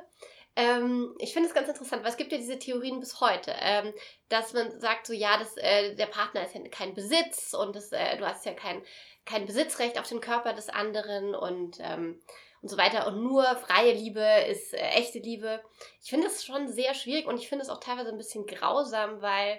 Ähm, 0.54 1.14
ich 1.18 1.32
finde 1.32 1.48
es 1.48 1.54
ganz 1.54 1.68
interessant, 1.68 2.02
weil 2.02 2.10
es 2.10 2.16
gibt 2.16 2.32
ja 2.32 2.38
diese 2.38 2.58
Theorien 2.58 3.00
bis 3.00 3.20
heute, 3.20 3.54
ähm, 3.60 3.92
dass 4.28 4.52
man 4.52 4.78
sagt 4.80 5.06
so, 5.06 5.12
ja, 5.12 5.38
das, 5.38 5.56
äh, 5.56 5.94
der 5.94 6.06
Partner 6.06 6.44
ist 6.44 6.54
ja 6.54 6.60
kein 6.68 6.94
Besitz 6.94 7.54
und 7.54 7.74
das, 7.74 7.92
äh, 7.92 8.18
du 8.18 8.26
hast 8.26 8.44
ja 8.44 8.52
kein, 8.52 8.82
kein 9.24 9.46
Besitzrecht 9.46 9.98
auf 9.98 10.08
den 10.08 10.20
Körper 10.20 10.52
des 10.52 10.68
anderen 10.68 11.34
und, 11.34 11.78
ähm, 11.80 12.20
und 12.60 12.68
so 12.68 12.76
weiter. 12.76 13.06
Und 13.06 13.22
nur 13.22 13.44
freie 13.56 13.92
Liebe 13.92 14.24
ist 14.48 14.74
äh, 14.74 14.78
echte 14.90 15.20
Liebe. 15.20 15.62
Ich 16.02 16.10
finde 16.10 16.26
das 16.26 16.44
schon 16.44 16.68
sehr 16.68 16.94
schwierig 16.94 17.26
und 17.26 17.38
ich 17.38 17.48
finde 17.48 17.62
es 17.62 17.70
auch 17.70 17.80
teilweise 17.80 18.10
ein 18.10 18.18
bisschen 18.18 18.46
grausam, 18.46 19.22
weil 19.22 19.58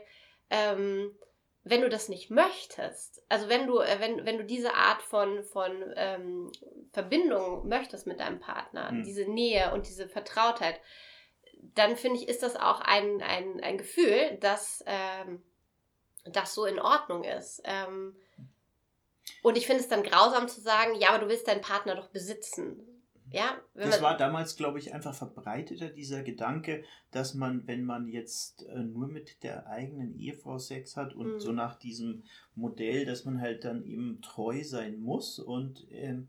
ähm, 0.49 1.15
wenn 1.63 1.81
du 1.81 1.89
das 1.89 2.09
nicht 2.09 2.29
möchtest, 2.29 3.23
also 3.29 3.47
wenn 3.47 3.67
du, 3.67 3.79
äh, 3.79 3.99
wenn, 3.99 4.25
wenn 4.25 4.37
du 4.37 4.43
diese 4.43 4.73
Art 4.73 5.01
von, 5.01 5.43
von 5.43 5.71
ähm, 5.95 6.51
Verbindung 6.91 7.67
möchtest 7.67 8.05
mit 8.05 8.19
deinem 8.19 8.39
Partner, 8.39 8.91
mhm. 8.91 9.03
diese 9.03 9.23
Nähe 9.23 9.71
und 9.73 9.87
diese 9.87 10.09
Vertrautheit, 10.09 10.79
dann 11.75 11.95
finde 11.95 12.19
ich, 12.19 12.27
ist 12.27 12.43
das 12.43 12.55
auch 12.55 12.81
ein, 12.81 13.21
ein, 13.21 13.61
ein 13.61 13.77
Gefühl, 13.77 14.37
dass 14.41 14.83
ähm, 14.85 15.41
das 16.25 16.53
so 16.53 16.65
in 16.65 16.79
Ordnung 16.79 17.23
ist. 17.23 17.61
Ähm, 17.63 18.15
und 19.41 19.57
ich 19.57 19.65
finde 19.65 19.81
es 19.81 19.89
dann 19.89 20.03
grausam 20.03 20.49
zu 20.49 20.59
sagen, 20.59 20.95
ja, 20.95 21.09
aber 21.09 21.19
du 21.19 21.29
willst 21.29 21.47
deinen 21.47 21.61
Partner 21.61 21.95
doch 21.95 22.09
besitzen. 22.09 22.92
Ja, 23.33 23.57
das 23.73 23.99
war 24.03 24.15
damals, 24.15 24.55
glaube 24.55 24.77
ich, 24.77 24.93
einfach 24.93 25.15
verbreiteter, 25.15 25.89
dieser 25.89 26.21
Gedanke, 26.21 26.83
dass 27.09 27.33
man, 27.33 27.65
wenn 27.65 27.83
man 27.83 28.07
jetzt 28.07 28.63
äh, 28.67 28.83
nur 28.83 29.07
mit 29.07 29.41
der 29.41 29.65
eigenen 29.65 30.15
Ehefrau 30.15 30.59
Sex 30.59 30.95
hat 30.95 31.15
und 31.15 31.33
mhm. 31.33 31.39
so 31.39 31.51
nach 31.51 31.75
diesem 31.75 32.21
Modell, 32.53 33.05
dass 33.05 33.25
man 33.25 33.41
halt 33.41 33.65
dann 33.65 33.83
eben 33.85 34.21
treu 34.21 34.63
sein 34.63 34.99
muss. 34.99 35.39
Und 35.39 35.87
ähm, 35.89 36.27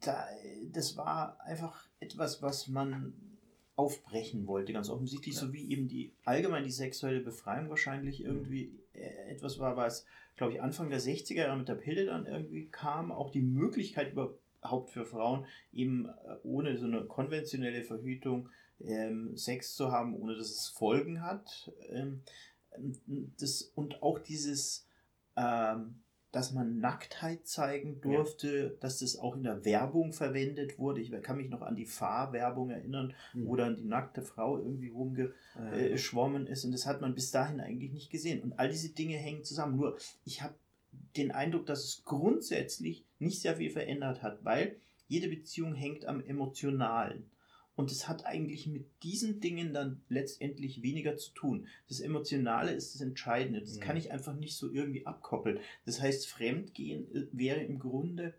da, 0.00 0.26
das 0.72 0.96
war 0.96 1.40
einfach 1.42 1.86
etwas, 2.00 2.42
was 2.42 2.66
man 2.66 3.12
aufbrechen 3.76 4.48
wollte, 4.48 4.72
ganz 4.72 4.90
offensichtlich, 4.90 5.36
ja. 5.36 5.40
so 5.42 5.52
wie 5.52 5.70
eben 5.70 5.86
die 5.86 6.10
allgemein 6.24 6.64
die 6.64 6.72
sexuelle 6.72 7.20
Befreiung 7.20 7.70
wahrscheinlich 7.70 8.24
irgendwie 8.24 8.72
äh, 8.92 9.30
etwas 9.30 9.60
war, 9.60 9.76
was, 9.76 10.04
glaube 10.34 10.54
ich, 10.54 10.60
Anfang 10.60 10.90
der 10.90 11.00
60er 11.00 11.34
Jahre 11.34 11.56
mit 11.56 11.68
der 11.68 11.76
Pille 11.76 12.06
dann 12.06 12.26
irgendwie 12.26 12.66
kam, 12.66 13.12
auch 13.12 13.30
die 13.30 13.40
Möglichkeit 13.40 14.10
über 14.10 14.34
Haupt 14.64 14.90
für 14.90 15.04
Frauen, 15.04 15.46
eben 15.72 16.06
äh, 16.06 16.36
ohne 16.42 16.76
so 16.76 16.86
eine 16.86 17.04
konventionelle 17.04 17.82
Verhütung 17.82 18.48
ähm, 18.80 19.36
Sex 19.36 19.74
zu 19.74 19.90
haben, 19.90 20.14
ohne 20.14 20.36
dass 20.36 20.50
es 20.50 20.68
Folgen 20.68 21.22
hat. 21.22 21.72
Ähm, 21.90 22.22
das, 23.38 23.62
und 23.74 24.02
auch 24.02 24.18
dieses, 24.18 24.86
ähm, 25.36 26.00
dass 26.30 26.52
man 26.52 26.78
Nacktheit 26.78 27.46
zeigen 27.46 28.00
durfte, 28.00 28.56
ja. 28.56 28.80
dass 28.80 28.98
das 28.98 29.18
auch 29.18 29.34
in 29.34 29.44
der 29.44 29.64
Werbung 29.64 30.12
verwendet 30.12 30.78
wurde. 30.78 31.00
Ich 31.00 31.10
kann 31.22 31.38
mich 31.38 31.48
noch 31.48 31.62
an 31.62 31.74
die 31.74 31.86
Fahrwerbung 31.86 32.70
erinnern, 32.70 33.14
mhm. 33.32 33.46
wo 33.46 33.56
dann 33.56 33.76
die 33.76 33.86
nackte 33.86 34.22
Frau 34.22 34.58
irgendwie 34.58 34.90
rumgeschwommen 34.90 36.46
äh, 36.46 36.52
ist 36.52 36.64
und 36.64 36.72
das 36.72 36.86
hat 36.86 37.00
man 37.00 37.14
bis 37.14 37.30
dahin 37.30 37.60
eigentlich 37.60 37.92
nicht 37.92 38.10
gesehen. 38.10 38.42
Und 38.42 38.58
all 38.58 38.68
diese 38.68 38.90
Dinge 38.90 39.16
hängen 39.16 39.42
zusammen. 39.42 39.76
Nur, 39.76 39.96
ich 40.24 40.42
habe 40.42 40.54
den 41.16 41.32
Eindruck, 41.32 41.66
dass 41.66 41.84
es 41.84 42.04
grundsätzlich 42.04 43.04
nicht 43.18 43.40
sehr 43.40 43.56
viel 43.56 43.70
verändert 43.70 44.22
hat, 44.22 44.44
weil 44.44 44.76
jede 45.08 45.28
Beziehung 45.28 45.74
hängt 45.74 46.06
am 46.06 46.20
Emotionalen. 46.20 47.30
Und 47.74 47.92
es 47.92 48.08
hat 48.08 48.26
eigentlich 48.26 48.66
mit 48.66 48.86
diesen 49.04 49.40
Dingen 49.40 49.72
dann 49.72 50.02
letztendlich 50.08 50.82
weniger 50.82 51.16
zu 51.16 51.30
tun. 51.32 51.68
Das 51.88 52.00
Emotionale 52.00 52.72
ist 52.72 52.94
das 52.94 53.00
Entscheidende. 53.00 53.60
Das 53.60 53.76
ja. 53.76 53.84
kann 53.84 53.96
ich 53.96 54.10
einfach 54.10 54.34
nicht 54.34 54.56
so 54.56 54.72
irgendwie 54.72 55.06
abkoppeln. 55.06 55.60
Das 55.86 56.00
heißt, 56.00 56.26
Fremdgehen 56.26 57.08
äh, 57.14 57.28
wäre 57.30 57.60
im 57.60 57.78
Grunde 57.78 58.34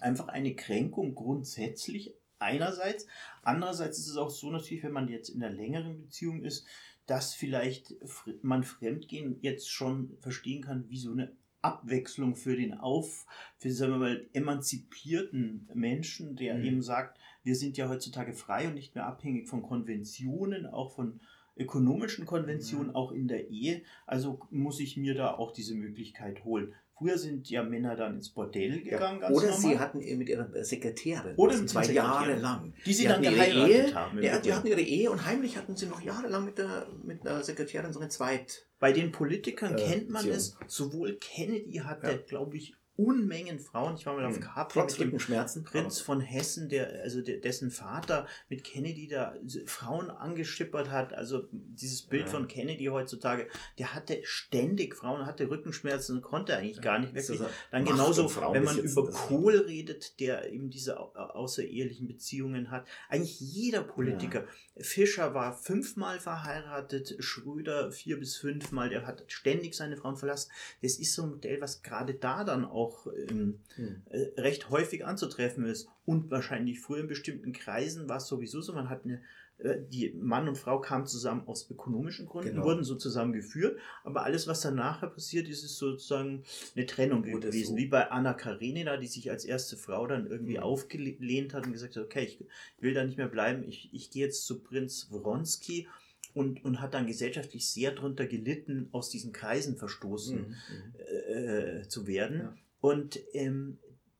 einfach 0.00 0.28
eine 0.28 0.54
Kränkung 0.54 1.14
grundsätzlich 1.14 2.14
einerseits. 2.38 3.06
Andererseits 3.42 3.98
ist 3.98 4.08
es 4.08 4.16
auch 4.16 4.30
so 4.30 4.50
natürlich, 4.50 4.82
wenn 4.82 4.92
man 4.92 5.08
jetzt 5.08 5.28
in 5.28 5.42
einer 5.42 5.54
längeren 5.54 6.00
Beziehung 6.00 6.42
ist, 6.42 6.66
dass 7.06 7.34
vielleicht 7.34 7.94
man 8.42 8.64
Fremdgehen 8.64 9.36
jetzt 9.42 9.70
schon 9.70 10.16
verstehen 10.20 10.62
kann 10.62 10.88
wie 10.88 10.98
so 10.98 11.12
eine 11.12 11.30
Abwechslung 11.62 12.34
für 12.34 12.56
den 12.56 12.74
auf, 12.74 13.26
für 13.56 13.70
sagen 13.70 13.92
wir 13.92 13.98
mal, 13.98 14.26
emanzipierten 14.32 15.68
Menschen, 15.74 16.36
der 16.36 16.54
mhm. 16.54 16.64
eben 16.64 16.82
sagt, 16.82 17.18
wir 17.44 17.56
sind 17.56 17.76
ja 17.76 17.88
heutzutage 17.88 18.34
frei 18.34 18.68
und 18.68 18.74
nicht 18.74 18.94
mehr 18.94 19.06
abhängig 19.06 19.48
von 19.48 19.62
Konventionen, 19.62 20.66
auch 20.66 20.92
von 20.92 21.20
ökonomischen 21.56 22.26
Konventionen, 22.26 22.88
mhm. 22.88 22.96
auch 22.96 23.12
in 23.12 23.28
der 23.28 23.48
Ehe. 23.48 23.82
Also 24.06 24.40
muss 24.50 24.80
ich 24.80 24.96
mir 24.96 25.14
da 25.14 25.34
auch 25.34 25.52
diese 25.52 25.74
Möglichkeit 25.74 26.44
holen. 26.44 26.74
Früher 27.02 27.18
sind 27.18 27.50
ja 27.50 27.64
Männer 27.64 27.96
dann 27.96 28.14
ins 28.14 28.28
Bordell 28.28 28.80
gegangen. 28.80 29.20
Ja, 29.20 29.30
oder 29.30 29.52
sie 29.52 29.76
hatten 29.76 29.98
mit 29.98 30.28
ihrer 30.28 30.48
Sekretärin. 30.64 31.34
Oder 31.36 31.58
mit 31.58 31.68
zwei 31.68 31.86
Jahre 31.86 32.36
lang. 32.36 32.72
Die 32.86 32.92
sie 32.92 33.02
die 33.02 33.08
dann 33.08 33.22
geheiratet 33.22 33.88
Ehe, 33.88 33.94
haben. 33.94 34.22
Ja, 34.22 34.38
die 34.38 34.52
hatten 34.52 34.68
ihre 34.68 34.80
Ehe 34.80 35.10
und 35.10 35.24
heimlich 35.26 35.56
hatten 35.56 35.74
sie 35.76 35.86
noch 35.86 36.00
jahrelang 36.00 36.44
mit 36.44 36.58
der, 36.58 36.86
mit 37.02 37.24
der 37.24 37.42
Sekretärin 37.42 37.92
so 37.92 37.98
eine 37.98 38.08
Zweit. 38.08 38.66
Bei 38.78 38.92
den 38.92 39.10
Politikern 39.10 39.76
äh, 39.76 39.82
kennt 39.82 40.10
man 40.10 40.28
es. 40.28 40.56
Sowohl 40.68 41.16
Kennedy 41.16 41.78
hatte, 41.78 42.06
ja. 42.06 42.16
glaube 42.18 42.56
ich, 42.56 42.74
Unmengen 42.96 43.58
Frauen. 43.58 43.94
Ich 43.96 44.04
war 44.04 44.14
mal 44.14 44.26
auf 44.26 44.34
Hm. 44.34 44.42
Capri 44.42 44.80
Trotz 44.80 44.92
mit 44.92 45.00
dem 45.00 45.04
Rückenschmerzen. 45.12 45.64
Prinz 45.64 45.98
von 46.00 46.20
Hessen, 46.20 46.68
der, 46.68 47.00
also 47.02 47.22
der, 47.22 47.38
dessen 47.38 47.70
Vater 47.70 48.26
mit 48.50 48.64
Kennedy 48.64 49.08
da 49.08 49.34
Frauen 49.64 50.10
angeschippert 50.10 50.90
hat. 50.90 51.14
Also 51.14 51.48
dieses 51.52 52.02
Bild 52.02 52.24
Ja. 52.26 52.28
von 52.28 52.48
Kennedy 52.48 52.84
heutzutage, 52.86 53.48
der 53.78 53.94
hatte 53.94 54.20
ständig 54.24 54.94
Frauen, 54.94 55.24
hatte 55.24 55.48
Rückenschmerzen 55.48 56.16
und 56.16 56.22
konnte 56.22 56.54
eigentlich 56.56 56.82
gar 56.82 56.98
nicht 56.98 57.14
wirklich. 57.14 57.40
Dann 57.70 57.84
Macht 57.84 57.92
genauso, 57.92 58.30
wenn 58.52 58.64
man 58.64 58.78
über 58.78 59.10
Kohl 59.10 59.56
redet, 59.56 60.20
der 60.20 60.52
eben 60.52 60.68
diese 60.68 61.00
au- 61.00 61.12
außerehelichen 61.14 62.06
Beziehungen 62.06 62.70
hat. 62.70 62.86
Eigentlich 63.08 63.40
jeder 63.40 63.82
Politiker. 63.82 64.44
Fischer 64.76 65.32
war 65.32 65.54
fünfmal 65.54 66.20
verheiratet, 66.20 67.16
Schröder 67.20 67.90
vier 67.90 68.18
bis 68.18 68.36
fünfmal, 68.36 68.90
der 68.90 69.06
hat 69.06 69.24
ständig 69.28 69.74
seine 69.74 69.96
Frauen 69.96 70.16
verlassen. 70.16 70.50
Das 70.82 70.98
ist 70.98 71.14
so 71.14 71.22
ein 71.22 71.30
Modell, 71.30 71.60
was 71.60 71.82
gerade 71.82 72.14
da 72.14 72.44
dann 72.44 72.64
auch 72.64 72.81
ähm, 73.30 73.60
Hm. 73.76 74.02
äh, 74.10 74.40
recht 74.40 74.70
häufig 74.70 75.04
anzutreffen 75.04 75.64
ist. 75.64 75.88
Und 76.04 76.30
wahrscheinlich 76.30 76.80
früher 76.80 77.00
in 77.00 77.06
bestimmten 77.08 77.52
Kreisen 77.52 78.08
war 78.08 78.16
es 78.18 78.26
sowieso 78.26 78.60
so, 78.60 78.72
man 78.72 78.88
hat 78.90 79.04
eine, 79.04 79.20
äh, 79.58 79.78
die 79.90 80.12
Mann 80.20 80.48
und 80.48 80.58
Frau 80.58 80.80
kamen 80.80 81.06
zusammen 81.06 81.46
aus 81.46 81.70
ökonomischen 81.70 82.26
Gründen, 82.26 82.50
Genau. 82.54 82.64
wurden 82.64 82.82
so 82.84 82.96
zusammengeführt, 82.96 83.78
aber 84.04 84.24
alles, 84.24 84.46
was 84.48 84.60
dann 84.62 84.74
nachher 84.74 85.08
passiert 85.08 85.48
ist, 85.48 85.62
ist 85.64 85.76
sozusagen 85.78 86.42
eine 86.74 86.86
Trennung 86.86 87.24
ist 87.24 87.40
gewesen. 87.40 87.68
so. 87.68 87.76
Wie 87.76 87.86
bei 87.86 88.10
Anna 88.10 88.34
Karenina, 88.34 88.96
die 88.96 89.06
sich 89.06 89.30
als 89.30 89.44
erste 89.44 89.76
Frau 89.76 90.06
dann 90.06 90.26
irgendwie 90.26 90.56
Mhm. 90.58 90.62
aufgelehnt 90.64 91.54
hat 91.54 91.66
und 91.66 91.72
gesagt 91.72 91.96
hat, 91.96 92.04
okay, 92.04 92.24
ich 92.24 92.38
will 92.82 92.94
da 92.94 93.04
nicht 93.04 93.18
mehr 93.18 93.28
bleiben, 93.28 93.62
ich, 93.68 93.90
ich 93.92 94.10
gehe 94.10 94.26
jetzt 94.26 94.44
zu 94.46 94.60
Prinz 94.60 95.08
Wronski. 95.10 95.88
Und, 96.34 96.64
und 96.64 96.80
hat 96.80 96.94
dann 96.94 97.06
gesellschaftlich 97.06 97.68
sehr 97.68 97.90
drunter 97.92 98.24
gelitten, 98.26 98.88
aus 98.92 99.10
diesen 99.10 99.32
Kreisen 99.34 99.76
verstoßen 99.76 100.38
Mhm. 100.40 100.46
Mhm. 100.46 100.94
äh, 101.34 101.88
zu 101.88 102.06
werden. 102.06 102.38
Ja. 102.38 102.54
Und 102.82 103.18
ähm, 103.32 103.78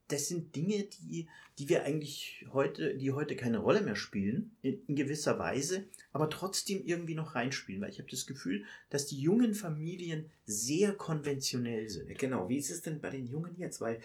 das 0.08 0.28
sind 0.28 0.54
Dinge, 0.56 0.84
die, 0.84 1.26
die 1.58 1.68
wir 1.70 1.84
eigentlich 1.84 2.44
heute, 2.52 2.94
die 2.96 3.12
heute 3.12 3.34
keine 3.34 3.58
Rolle 3.58 3.80
mehr 3.80 3.96
spielen, 3.96 4.54
in, 4.60 4.82
in 4.86 4.94
gewisser 4.94 5.38
Weise, 5.38 5.84
aber 6.12 6.28
trotzdem 6.28 6.82
irgendwie 6.84 7.14
noch 7.14 7.34
reinspielen, 7.34 7.80
weil 7.80 7.88
ich 7.90 7.98
habe 7.98 8.10
das 8.10 8.26
Gefühl, 8.26 8.64
dass 8.90 9.06
die 9.06 9.18
jungen 9.20 9.54
Familien 9.54 10.30
sehr 10.44 10.92
konventionell 10.92 11.88
sind. 11.88 12.18
Genau, 12.18 12.48
wie 12.50 12.58
ist 12.58 12.70
es 12.70 12.82
denn 12.82 13.00
bei 13.00 13.08
den 13.10 13.26
Jungen 13.26 13.54
jetzt? 13.56 13.80
Weil 13.80 14.00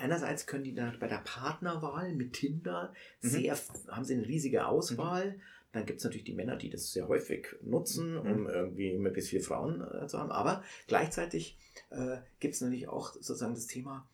einerseits 0.00 0.46
können 0.46 0.64
die 0.64 0.74
da 0.74 0.92
bei 0.98 1.06
der 1.08 1.22
Partnerwahl 1.24 2.12
mit 2.12 2.32
Tinder 2.34 2.92
Mhm. 3.20 3.28
sehr, 3.28 3.58
haben 3.88 4.04
sie 4.04 4.14
eine 4.14 4.26
riesige 4.26 4.66
Auswahl. 4.66 5.38
Dann 5.70 5.86
gibt 5.86 6.00
es 6.00 6.04
natürlich 6.04 6.24
die 6.24 6.34
Männer, 6.34 6.56
die 6.56 6.68
das 6.70 6.92
sehr 6.92 7.08
häufig 7.08 7.46
nutzen, 7.62 8.18
um 8.18 8.42
Mhm. 8.42 8.48
irgendwie 8.48 8.98
möglichst 8.98 9.30
viele 9.30 9.42
Frauen 9.42 9.80
äh, 9.80 10.06
zu 10.06 10.18
haben. 10.18 10.30
Aber 10.30 10.62
gleichzeitig 10.86 11.56
äh, 11.92 12.18
gibt 12.40 12.54
es 12.54 12.60
natürlich 12.60 12.88
auch 12.88 13.12
sozusagen 13.14 13.54
das 13.54 13.66
Thema, 13.66 14.08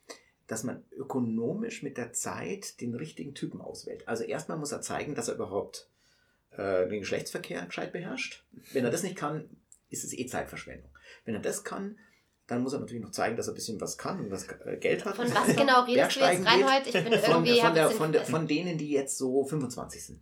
dass 0.46 0.64
man 0.64 0.82
ökonomisch 0.92 1.82
mit 1.82 1.96
der 1.98 2.12
Zeit 2.12 2.80
den 2.80 2.94
richtigen 2.94 3.34
Typen 3.34 3.60
auswählt. 3.60 4.08
Also 4.08 4.24
erstmal 4.24 4.58
muss 4.58 4.72
er 4.72 4.80
zeigen, 4.80 5.14
dass 5.14 5.28
er 5.28 5.34
überhaupt 5.34 5.88
äh, 6.52 6.88
den 6.88 7.00
Geschlechtsverkehr 7.00 7.66
gescheit 7.66 7.92
beherrscht. 7.92 8.44
Wenn 8.72 8.84
er 8.84 8.90
das 8.90 9.02
nicht 9.02 9.16
kann, 9.16 9.48
ist 9.90 10.04
es 10.04 10.12
eh 10.12 10.26
Zeitverschwendung. 10.26 10.90
Wenn 11.24 11.34
er 11.34 11.40
das 11.40 11.64
kann, 11.64 11.98
dann 12.48 12.62
muss 12.62 12.72
er 12.72 12.80
natürlich 12.80 13.02
noch 13.02 13.12
zeigen, 13.12 13.36
dass 13.36 13.46
er 13.46 13.52
ein 13.52 13.54
bisschen 13.54 13.80
was 13.80 13.96
kann 13.96 14.18
und 14.18 14.30
was 14.32 14.46
äh, 14.64 14.76
Geld 14.78 15.04
hat. 15.04 15.14
Von 15.16 15.26
was 15.32 15.54
genau 15.54 15.84
redest 15.84 16.16
du 16.16 16.20
jetzt, 16.20 16.44
Reinhold? 16.46 16.86
Ich 16.86 16.92
bin 16.92 17.04
Von, 17.20 17.44
irgendwie... 17.44 17.60
von, 17.60 17.66
hab 17.68 17.74
der, 17.74 17.90
von, 17.90 18.12
der, 18.12 18.24
von 18.24 18.46
denen, 18.48 18.76
die 18.78 18.90
jetzt 18.90 19.16
so 19.16 19.44
25 19.44 20.04
sind. 20.04 20.20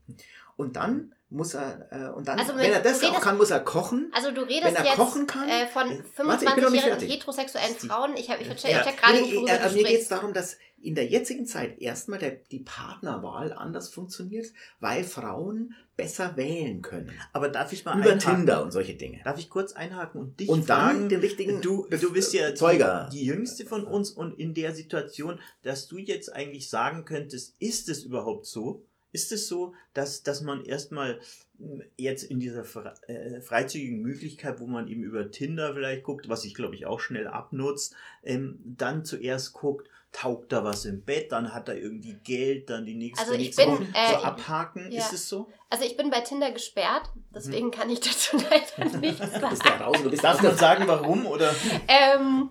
Und 0.56 0.76
dann 0.76 1.14
muss 1.28 1.54
er, 1.54 1.88
äh, 1.90 2.08
und 2.16 2.28
dann, 2.28 2.38
Also 2.38 2.56
wenn 2.56 2.72
er 2.72 2.80
das 2.80 3.02
auch 3.02 3.10
redest- 3.14 3.20
kann, 3.20 3.36
muss 3.36 3.50
er 3.50 3.60
kochen. 3.60 4.10
Also 4.14 4.30
du 4.30 4.42
redest 4.42 4.64
Wenn 4.64 4.74
er 4.76 4.84
jetzt 4.84 4.96
kochen 4.96 5.26
kann- 5.26 5.48
äh, 5.48 5.66
von 5.66 5.88
Warte, 6.28 6.44
ich 6.44 6.54
bin 6.54 6.64
noch 6.64 6.70
nicht 6.70 6.82
25-jährigen 6.84 6.98
fertig. 6.98 7.12
heterosexuellen 7.14 7.74
Frauen. 7.76 8.16
Ich, 8.16 8.30
hab, 8.30 8.40
ich, 8.40 8.48
check, 8.56 8.70
Ja. 8.70 8.80
ich 8.80 8.86
check 8.86 8.96
gerade 8.96 9.14
Nee, 9.14 9.20
nicht, 9.22 9.34
worüber 9.36 9.52
äh, 9.60 9.72
mir 9.72 9.84
geht 9.84 10.00
es 10.02 10.08
darum, 10.08 10.32
dass 10.32 10.56
in 10.86 10.94
der 10.94 11.06
jetzigen 11.06 11.46
Zeit 11.46 11.80
erstmal 11.80 12.18
der, 12.18 12.30
die 12.50 12.60
Partnerwahl 12.60 13.52
anders 13.52 13.88
funktioniert, 13.88 14.46
weil 14.80 15.04
Frauen 15.04 15.74
besser 15.96 16.36
wählen 16.36 16.82
können. 16.82 17.10
Aber 17.32 17.48
darf 17.48 17.72
ich 17.72 17.84
mal 17.84 17.98
Über 17.98 18.12
einhaken? 18.12 18.36
Tinder 18.38 18.62
und 18.62 18.70
solche 18.72 18.94
Dinge. 18.94 19.20
Darf 19.24 19.38
ich 19.38 19.48
kurz 19.50 19.72
einhaken 19.72 20.20
und 20.20 20.40
dich 20.40 20.48
Und 20.48 20.68
dann 20.70 20.96
fragen? 20.96 21.08
den 21.08 21.20
richtigen 21.20 21.60
Du, 21.60 21.86
du 21.90 22.12
bist 22.12 22.32
ja 22.34 22.54
Zeuger. 22.54 23.08
die 23.12 23.24
jüngste 23.24 23.64
von 23.66 23.84
uns 23.84 24.10
und 24.10 24.38
in 24.38 24.54
der 24.54 24.74
Situation, 24.74 25.40
dass 25.62 25.88
du 25.88 25.98
jetzt 25.98 26.32
eigentlich 26.32 26.70
sagen 26.70 27.04
könntest, 27.04 27.54
ist 27.58 27.88
es 27.88 28.04
überhaupt 28.04 28.46
so? 28.46 28.84
Ist 29.12 29.32
es 29.32 29.48
so, 29.48 29.72
dass, 29.94 30.22
dass 30.22 30.42
man 30.42 30.64
erstmal 30.64 31.18
mh, 31.58 31.84
jetzt 31.96 32.24
in 32.24 32.38
dieser 32.38 32.64
äh, 33.08 33.40
freizügigen 33.40 34.02
Möglichkeit, 34.02 34.60
wo 34.60 34.66
man 34.66 34.88
eben 34.88 35.02
über 35.02 35.30
Tinder 35.30 35.72
vielleicht 35.72 36.02
guckt, 36.02 36.28
was 36.28 36.42
sich 36.42 36.54
glaube 36.54 36.74
ich 36.74 36.84
auch 36.84 37.00
schnell 37.00 37.26
abnutzt, 37.26 37.94
ähm, 38.22 38.58
dann 38.64 39.06
zuerst 39.06 39.54
guckt, 39.54 39.88
taugt 40.12 40.50
da 40.52 40.64
was 40.64 40.84
im 40.86 41.04
Bett, 41.04 41.30
dann 41.32 41.52
hat 41.52 41.68
er 41.68 41.76
irgendwie 41.76 42.14
Geld, 42.24 42.70
dann 42.70 42.86
die 42.86 42.94
nächste, 42.94 43.20
Also 43.26 43.34
ich 43.38 43.54
bin, 43.54 43.68
Woche 43.68 43.86
äh, 43.94 44.08
so 44.10 44.16
abhaken. 44.16 44.90
ja. 44.90 45.00
Ist 45.00 45.12
es 45.12 45.28
so? 45.28 45.48
Also 45.68 45.84
ich 45.84 45.96
bin 45.96 46.08
bei 46.10 46.20
Tinder 46.20 46.50
gesperrt, 46.52 47.10
Mhm. 47.14 47.22
deswegen 47.34 47.70
kann 47.70 47.90
ich 47.90 48.00
dazu 48.00 48.36
leider 48.50 48.96
nichts 48.98 49.20
Du 49.20 49.26
sagen. 49.30 49.48
bist 49.50 49.64
da 49.66 49.76
raus 49.84 49.96
du 50.02 50.10
bist 50.10 50.24
Darf 50.24 50.42
man 50.42 50.56
sagen, 50.56 50.84
warum? 50.88 51.26
Oder? 51.26 51.54
Ähm, 51.88 52.50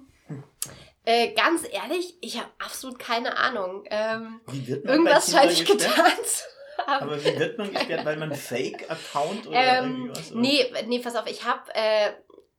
äh, 1.05 1.33
ganz 1.33 1.63
ehrlich, 1.71 2.17
ich 2.21 2.37
habe 2.39 2.49
absolut 2.63 2.97
keine 2.99 3.37
Ahnung. 3.37 3.83
Ähm, 3.89 4.41
Wie 4.47 4.67
wird 4.67 4.85
man 4.85 4.93
irgendwas 4.95 5.31
scheine 5.31 5.51
ich 5.51 5.65
getan 5.65 6.11
zu 6.23 6.43
haben. 6.87 7.03
Aber 7.03 7.23
wie 7.23 7.39
wird 7.39 7.57
man 7.57 7.71
gesperrt? 7.71 8.05
Weil 8.05 8.17
man 8.17 8.31
einen 8.31 8.39
Fake-Account 8.39 9.47
oder 9.47 9.55
Ähm, 9.83 9.85
irgendwie 10.05 10.09
was? 10.19 10.31
oder? 10.31 10.41
nee, 10.41 10.73
nee, 10.87 10.99
pass 10.99 11.15
auf, 11.15 11.27
ich 11.27 11.43
habe 11.45 11.61
äh, 11.75 12.11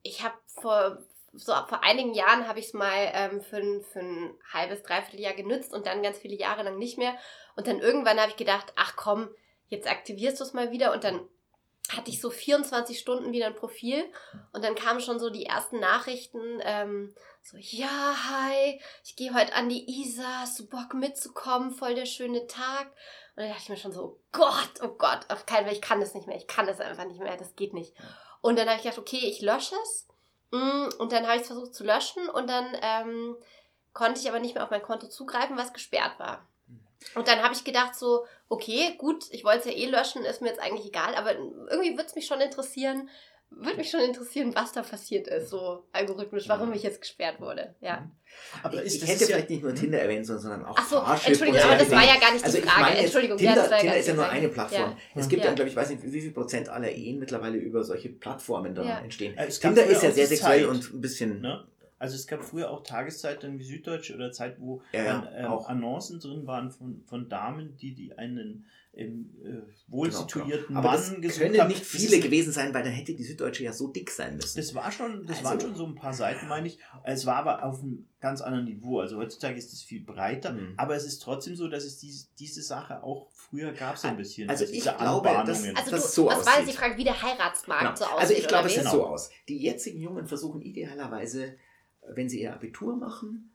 ich 0.03 0.23
habe 0.23 0.35
vor 0.47 0.99
so 1.37 1.53
vor 1.53 1.82
einigen 1.82 2.14
Jahren 2.14 2.49
habe 2.49 2.59
ich 2.59 2.66
es 2.66 2.72
mal 2.74 3.11
ähm, 3.12 3.41
für, 3.41 3.57
ein, 3.57 3.82
für 3.82 4.01
ein 4.01 4.34
halbes, 4.53 4.82
dreiviertel 4.82 5.20
Jahr 5.20 5.34
genützt 5.34 5.72
und 5.72 5.87
dann 5.87 6.03
ganz 6.03 6.18
viele 6.18 6.37
Jahre 6.37 6.62
lang 6.62 6.78
nicht 6.78 6.99
mehr. 6.99 7.14
Und 7.57 7.66
dann 7.66 7.80
irgendwann 7.80 8.18
habe 8.18 8.30
ich 8.30 8.37
gedacht, 8.37 8.72
ach 8.76 8.97
komm, 8.97 9.28
jetzt 9.68 9.89
aktivierst 9.89 10.41
du 10.41 10.45
es 10.45 10.53
mal 10.53 10.70
wieder 10.70 10.93
und 10.93 11.05
dann 11.05 11.20
hatte 11.91 12.11
ich 12.11 12.20
so 12.20 12.30
24 12.30 12.99
Stunden 12.99 13.32
wieder 13.32 13.47
ein 13.47 13.55
Profil 13.55 14.05
und 14.53 14.64
dann 14.64 14.74
kamen 14.74 15.01
schon 15.01 15.20
so 15.20 15.30
die 15.30 15.47
ersten 15.47 15.78
Nachrichten, 15.78 16.61
ähm, 16.62 17.14
so, 17.43 17.57
ja, 17.59 18.16
hi, 18.28 18.80
ich 19.05 19.14
gehe 19.14 19.32
heute 19.32 19.55
an 19.55 19.68
die 19.68 20.03
Isar, 20.03 20.41
hast 20.41 20.59
du 20.59 20.66
Bock 20.66 20.95
mitzukommen, 20.95 21.70
voll 21.70 21.95
der 21.95 22.07
schöne 22.07 22.49
Tag. 22.49 22.89
Und 23.37 23.43
dann 23.43 23.49
dachte 23.51 23.62
ich 23.62 23.68
mir 23.68 23.76
schon 23.76 23.93
so, 23.93 24.03
oh 24.03 24.20
Gott, 24.32 24.72
oh 24.82 24.89
Gott, 24.99 25.20
auf 25.28 25.47
keinen 25.47 25.64
Fall, 25.64 25.74
ich 25.74 25.80
kann 25.80 26.01
das 26.01 26.14
nicht 26.14 26.26
mehr, 26.26 26.37
ich 26.37 26.49
kann 26.49 26.66
das 26.66 26.80
einfach 26.80 27.05
nicht 27.05 27.20
mehr, 27.20 27.37
das 27.37 27.55
geht 27.55 27.72
nicht. 27.72 27.95
Und 28.41 28.59
dann 28.59 28.66
habe 28.66 28.78
ich 28.78 28.82
gedacht, 28.82 28.99
okay, 28.99 29.20
ich 29.22 29.43
lösche 29.43 29.76
es. 29.84 30.09
Mm, 30.51 30.89
Und 30.99 31.13
dann 31.13 31.27
habe 31.27 31.37
ich 31.37 31.43
es 31.43 31.49
versucht 31.49 31.75
zu 31.75 31.85
löschen 31.85 32.29
und 32.29 32.49
dann 32.49 32.77
ähm, 32.81 33.37
konnte 33.93 34.21
ich 34.21 34.29
aber 34.29 34.41
nicht 34.41 34.55
mehr 34.55 34.65
auf 34.65 34.71
mein 34.71 34.83
Konto 34.83 35.09
zugreifen, 35.09 35.57
was 35.57 35.73
gesperrt 35.73 36.19
war. 36.19 36.47
Und 37.15 37.29
dann 37.29 37.43
habe 37.43 37.55
ich 37.55 37.65
gedacht 37.65 37.95
so, 37.95 38.27
okay, 38.49 38.95
gut, 38.99 39.25
ich 39.31 39.45
wollte 39.45 39.61
es 39.61 39.65
ja 39.67 39.73
eh 39.73 39.87
löschen, 39.87 40.25
ist 40.25 40.43
mir 40.43 40.49
jetzt 40.49 40.61
eigentlich 40.61 40.87
egal, 40.87 41.15
aber 41.15 41.35
irgendwie 41.35 41.93
würde 41.93 42.07
es 42.07 42.15
mich 42.15 42.27
schon 42.27 42.41
interessieren, 42.41 43.09
würde 43.51 43.77
mich 43.79 43.91
schon 43.91 44.01
interessieren, 44.01 44.53
was 44.55 44.73
da 44.73 44.83
passiert 44.83 45.29
ist, 45.29 45.49
so 45.51 45.85
algorithmisch, 45.93 46.49
warum 46.49 46.73
ich 46.73 46.83
jetzt 46.83 47.01
gesperrt 47.01 47.41
wurde. 47.41 47.75
Ja. 47.81 48.11
Aber 48.63 48.85
ich, 48.85 48.95
ich 48.95 49.01
das 49.01 49.09
hätte 49.09 49.21
ja- 49.21 49.27
vielleicht 49.29 49.51
nicht 49.51 49.63
nur 49.63 49.75
Tinder 49.75 49.99
erwähnt, 50.01 50.27
sondern 50.27 50.65
auch 50.65 50.77
Ach 50.79 50.87
so, 50.89 51.01
Parship 51.01 51.29
Entschuldigung, 51.29 51.63
aber 51.63 51.77
das 51.77 51.91
war 51.91 52.05
ja 52.05 52.21
gar 52.21 52.33
nicht 52.33 52.45
Also 52.45 52.59
die 52.59 52.65
Frage. 52.65 52.81
meine 52.83 52.99
Entschuldigung, 52.99 53.39
ja, 53.39 53.45
Tinder, 53.53 53.63
das 53.63 53.71
war 53.71 53.79
Tinder 53.79 53.97
ist 53.97 54.09
ja 54.09 54.15
nur 54.15 54.29
eine 54.29 54.49
Plattform. 54.49 54.91
Ja. 54.91 54.97
Es 55.15 55.29
gibt 55.29 55.43
Ja. 55.43 55.49
ja, 55.51 55.55
glaube 55.55 55.71
ich, 55.71 55.77
weiß 55.77 55.91
nicht, 55.91 56.03
wie 56.03 56.21
viel 56.21 56.33
Prozent 56.33 56.69
aller 56.69 56.91
Ehen 56.93 57.19
mittlerweile 57.19 57.57
über 57.57 57.83
solche 57.85 58.09
Plattformen 58.11 58.75
dann 58.75 58.87
Ja. 58.89 58.99
entstehen. 58.99 59.37
Äh, 59.39 59.47
es 59.47 59.61
gab 59.61 59.75
Tinder 59.75 59.89
ist 59.91 60.03
ja 60.03 60.11
auch 60.11 60.15
sehr 60.15 60.27
sexuell 60.27 60.61
Zeit, 60.63 60.69
und 60.69 60.93
ein 60.95 61.01
bisschen. 61.01 61.41
Ne? 61.41 61.65
Also 61.99 62.15
es 62.17 62.27
gab 62.27 62.45
früher 62.45 62.71
auch 62.71 62.83
Tageszeitungen 62.83 63.59
wie 63.59 63.65
Süddeutsche 63.65 64.15
oder 64.15 64.31
Zeit, 64.33 64.57
wo 64.61 64.83
Ja, 64.93 65.05
ja, 65.05 65.29
dann, 65.35 65.47
auch. 65.47 65.69
Annoncen 65.69 66.21
drin 66.21 66.47
waren 66.47 66.71
von, 66.71 67.03
von 67.07 67.29
Damen, 67.31 67.77
die, 67.79 67.95
die 67.95 68.19
einen 68.19 68.67
ähm, 68.97 69.31
äh, 69.45 69.61
wohl 69.93 70.09
Genau, 70.09 70.21
situierten 70.23 70.69
genau. 70.69 70.81
Mann 70.83 70.93
das 70.95 71.15
gesucht 71.21 71.41
können 71.41 71.61
haben. 71.61 71.69
nicht 71.69 71.85
viele 71.85 72.19
gewesen 72.19 72.53
sein, 72.53 72.73
weil 72.75 72.83
dann 72.83 72.93
hätte 72.93 73.15
die 73.15 73.23
Süddeutsche 73.25 73.63
ja 73.63 73.73
so 73.73 73.89
dick 73.89 74.11
sein 74.11 74.37
müssen. 74.37 74.57
Das 74.57 74.75
war 74.75 74.91
schon, 74.91 75.27
das 75.27 75.39
Also- 75.39 75.49
waren 75.51 75.61
schon 75.61 75.75
so 75.77 75.87
ein 75.87 75.95
paar 75.95 76.15
Seiten, 76.15 76.49
meine 76.49 76.67
ich. 76.69 76.79
Es 77.05 77.27
war 77.27 77.37
aber 77.37 77.63
auf 77.65 77.83
einem 77.83 78.09
ganz 78.21 78.41
anderen 78.41 78.65
Niveau. 78.65 79.01
Also 79.01 79.19
heutzutage 79.19 79.57
ist 79.59 79.73
es 79.73 79.83
viel 79.83 80.03
breiter, 80.03 80.53
Mhm. 80.55 80.75
aber 80.79 80.97
es 80.97 81.05
ist 81.05 81.19
trotzdem 81.21 81.55
so, 81.57 81.69
dass 81.69 81.85
es 81.85 81.99
diese, 81.99 82.27
diese 82.39 82.63
Sache 82.63 83.03
auch 83.03 83.29
früher 83.33 83.73
gab 83.73 83.99
so 83.99 84.09
ein 84.09 84.17
bisschen. 84.17 84.49
Also 84.49 84.65
diese 84.65 84.77
ich 84.77 84.83
glaube, 84.85 85.29
das- 85.29 85.59
Anbahnungen. 85.59 85.77
Also 85.77 85.91
das 85.91 86.03
du, 86.03 86.09
so 86.23 86.29
das 86.29 86.39
war 86.39 86.39
jetzt 86.41 86.49
aussieht. 86.63 86.69
die 86.73 86.77
Frage, 86.79 86.97
wie 86.97 87.05
der 87.05 87.23
Heiratsmarkt 87.23 87.83
Genau. 87.83 87.97
so 87.97 88.05
aussieht. 88.05 88.19
Also 88.21 88.33
ich 88.35 88.49
glaube, 88.49 88.67
es 88.69 88.75
sieht 88.75 88.85
wie? 88.85 88.89
so 88.91 89.07
aus. 89.07 89.31
Die 89.49 89.59
jetzigen 89.59 90.01
Jungen 90.01 90.27
versuchen 90.27 90.63
idealerweise, 90.63 91.55
wenn 92.15 92.29
sie 92.29 92.41
ihr 92.41 92.55
Abitur 92.55 92.97
machen, 92.97 93.53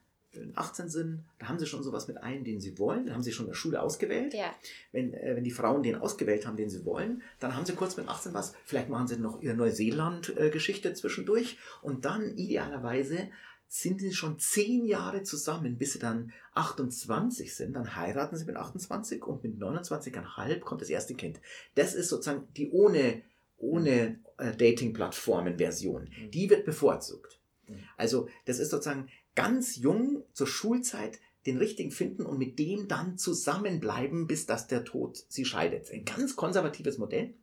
18 0.55 0.89
sind, 0.89 1.23
da 1.39 1.47
haben 1.47 1.59
sie 1.59 1.65
schon 1.65 1.83
sowas 1.83 2.07
mit 2.07 2.17
einem, 2.17 2.43
den 2.43 2.61
sie 2.61 2.77
wollen, 2.79 3.05
dann 3.05 3.15
haben 3.15 3.23
sie 3.23 3.31
schon 3.31 3.45
in 3.45 3.51
der 3.51 3.57
Schule 3.57 3.81
ausgewählt. 3.81 4.33
Ja. 4.33 4.53
Wenn, 4.91 5.13
äh, 5.13 5.35
wenn 5.35 5.43
die 5.43 5.51
Frauen 5.51 5.83
den 5.83 5.95
ausgewählt 5.95 6.45
haben, 6.47 6.57
den 6.57 6.69
sie 6.69 6.85
wollen, 6.85 7.21
dann 7.39 7.55
haben 7.55 7.65
sie 7.65 7.73
kurz 7.73 7.97
mit 7.97 8.07
18 8.07 8.33
was, 8.33 8.53
vielleicht 8.63 8.89
machen 8.89 9.07
sie 9.07 9.17
noch 9.17 9.41
ihre 9.41 9.55
Neuseeland-Geschichte 9.55 10.93
zwischendurch 10.93 11.57
und 11.81 12.05
dann 12.05 12.37
idealerweise 12.37 13.29
sind 13.73 14.01
sie 14.01 14.11
schon 14.11 14.37
zehn 14.37 14.85
Jahre 14.85 15.23
zusammen, 15.23 15.77
bis 15.77 15.93
sie 15.93 15.99
dann 15.99 16.33
28 16.55 17.55
sind. 17.55 17.73
Dann 17.73 17.95
heiraten 17.95 18.35
sie 18.35 18.43
mit 18.43 18.57
28 18.57 19.23
und 19.25 19.43
mit 19.43 19.57
29,5 19.57 20.59
kommt 20.59 20.81
das 20.81 20.89
erste 20.89 21.13
Kind. 21.13 21.39
Das 21.75 21.93
ist 21.93 22.09
sozusagen 22.09 22.49
die 22.57 22.69
ohne, 22.71 23.21
ohne 23.57 24.19
äh, 24.37 24.51
Dating-Plattformen-Version. 24.57 26.09
Die 26.33 26.49
wird 26.49 26.65
bevorzugt. 26.65 27.39
Mhm. 27.67 27.79
Also 27.95 28.27
das 28.43 28.59
ist 28.59 28.71
sozusagen 28.71 29.07
ganz 29.35 29.77
jung 29.77 30.23
zur 30.33 30.47
Schulzeit 30.47 31.19
den 31.45 31.57
richtigen 31.57 31.91
finden 31.91 32.25
und 32.25 32.37
mit 32.37 32.59
dem 32.59 32.87
dann 32.87 33.17
zusammenbleiben, 33.17 34.27
bis 34.27 34.45
dass 34.45 34.67
der 34.67 34.83
Tod 34.83 35.23
sie 35.27 35.45
scheidet. 35.45 35.91
Ein 35.91 36.05
ganz 36.05 36.35
konservatives 36.35 36.97
Modell. 36.97 37.33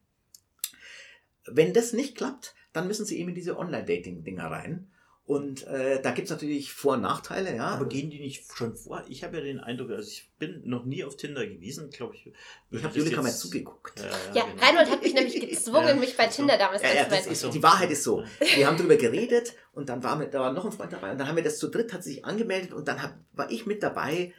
Wenn 1.46 1.72
das 1.72 1.92
nicht 1.92 2.16
klappt, 2.16 2.54
dann 2.72 2.86
müssen 2.86 3.06
sie 3.06 3.18
eben 3.18 3.30
in 3.30 3.34
diese 3.34 3.58
Online-Dating-Dinger 3.58 4.50
rein. 4.50 4.90
Und 5.28 5.66
äh, 5.66 6.00
da 6.00 6.12
gibt's 6.12 6.30
natürlich 6.30 6.72
Vor- 6.72 6.94
und 6.94 7.02
Nachteile, 7.02 7.54
ja. 7.54 7.66
Aber 7.66 7.84
gehen 7.84 8.08
die 8.08 8.18
nicht 8.18 8.46
schon 8.56 8.74
vor? 8.74 9.04
Ich 9.10 9.22
habe 9.22 9.36
ja 9.36 9.42
den 9.42 9.60
Eindruck, 9.60 9.90
also 9.90 10.08
ich 10.08 10.30
bin 10.38 10.62
noch 10.64 10.86
nie 10.86 11.04
auf 11.04 11.18
Tinder 11.18 11.46
gewesen, 11.46 11.90
glaube 11.90 12.14
ich. 12.14 12.32
ich 12.70 12.82
habe 12.82 12.98
Julika 12.98 13.20
mal 13.20 13.30
zugeguckt. 13.30 14.00
Ja, 14.00 14.06
Ja, 14.34 14.46
genau. 14.46 14.62
Reinhold 14.64 14.90
hat 14.90 15.02
mich 15.02 15.12
nämlich 15.12 15.38
gezwungen, 15.38 15.86
Ja. 15.88 15.94
mich 15.96 16.16
bei 16.16 16.28
Tinder 16.28 16.56
damals 16.56 16.80
Ja, 16.80 16.88
ja, 16.88 16.94
das 17.04 17.12
anzumelden. 17.26 17.32
ist, 17.50 17.54
die 17.54 17.62
Wahrheit 17.62 17.90
ist 17.90 18.04
so. 18.04 18.24
Wir 18.54 18.66
haben 18.66 18.78
darüber 18.78 18.96
geredet 18.96 19.52
und 19.74 19.90
dann 19.90 20.02
war 20.02 20.16
mit, 20.16 20.32
da 20.32 20.40
war 20.40 20.50
noch 20.54 20.64
ein 20.64 20.72
Freund 20.72 20.94
dabei 20.94 21.12
und 21.12 21.18
dann 21.18 21.28
haben 21.28 21.36
wir 21.36 21.44
das 21.44 21.58
zu 21.58 21.68
dritt, 21.68 21.92
hat 21.92 22.02
sich 22.02 22.24
angemeldet 22.24 22.72
und 22.72 22.88
dann 22.88 23.02
hab, 23.02 23.14
war 23.34 23.50
ich 23.50 23.66
mit 23.66 23.82
dabei 23.82 24.32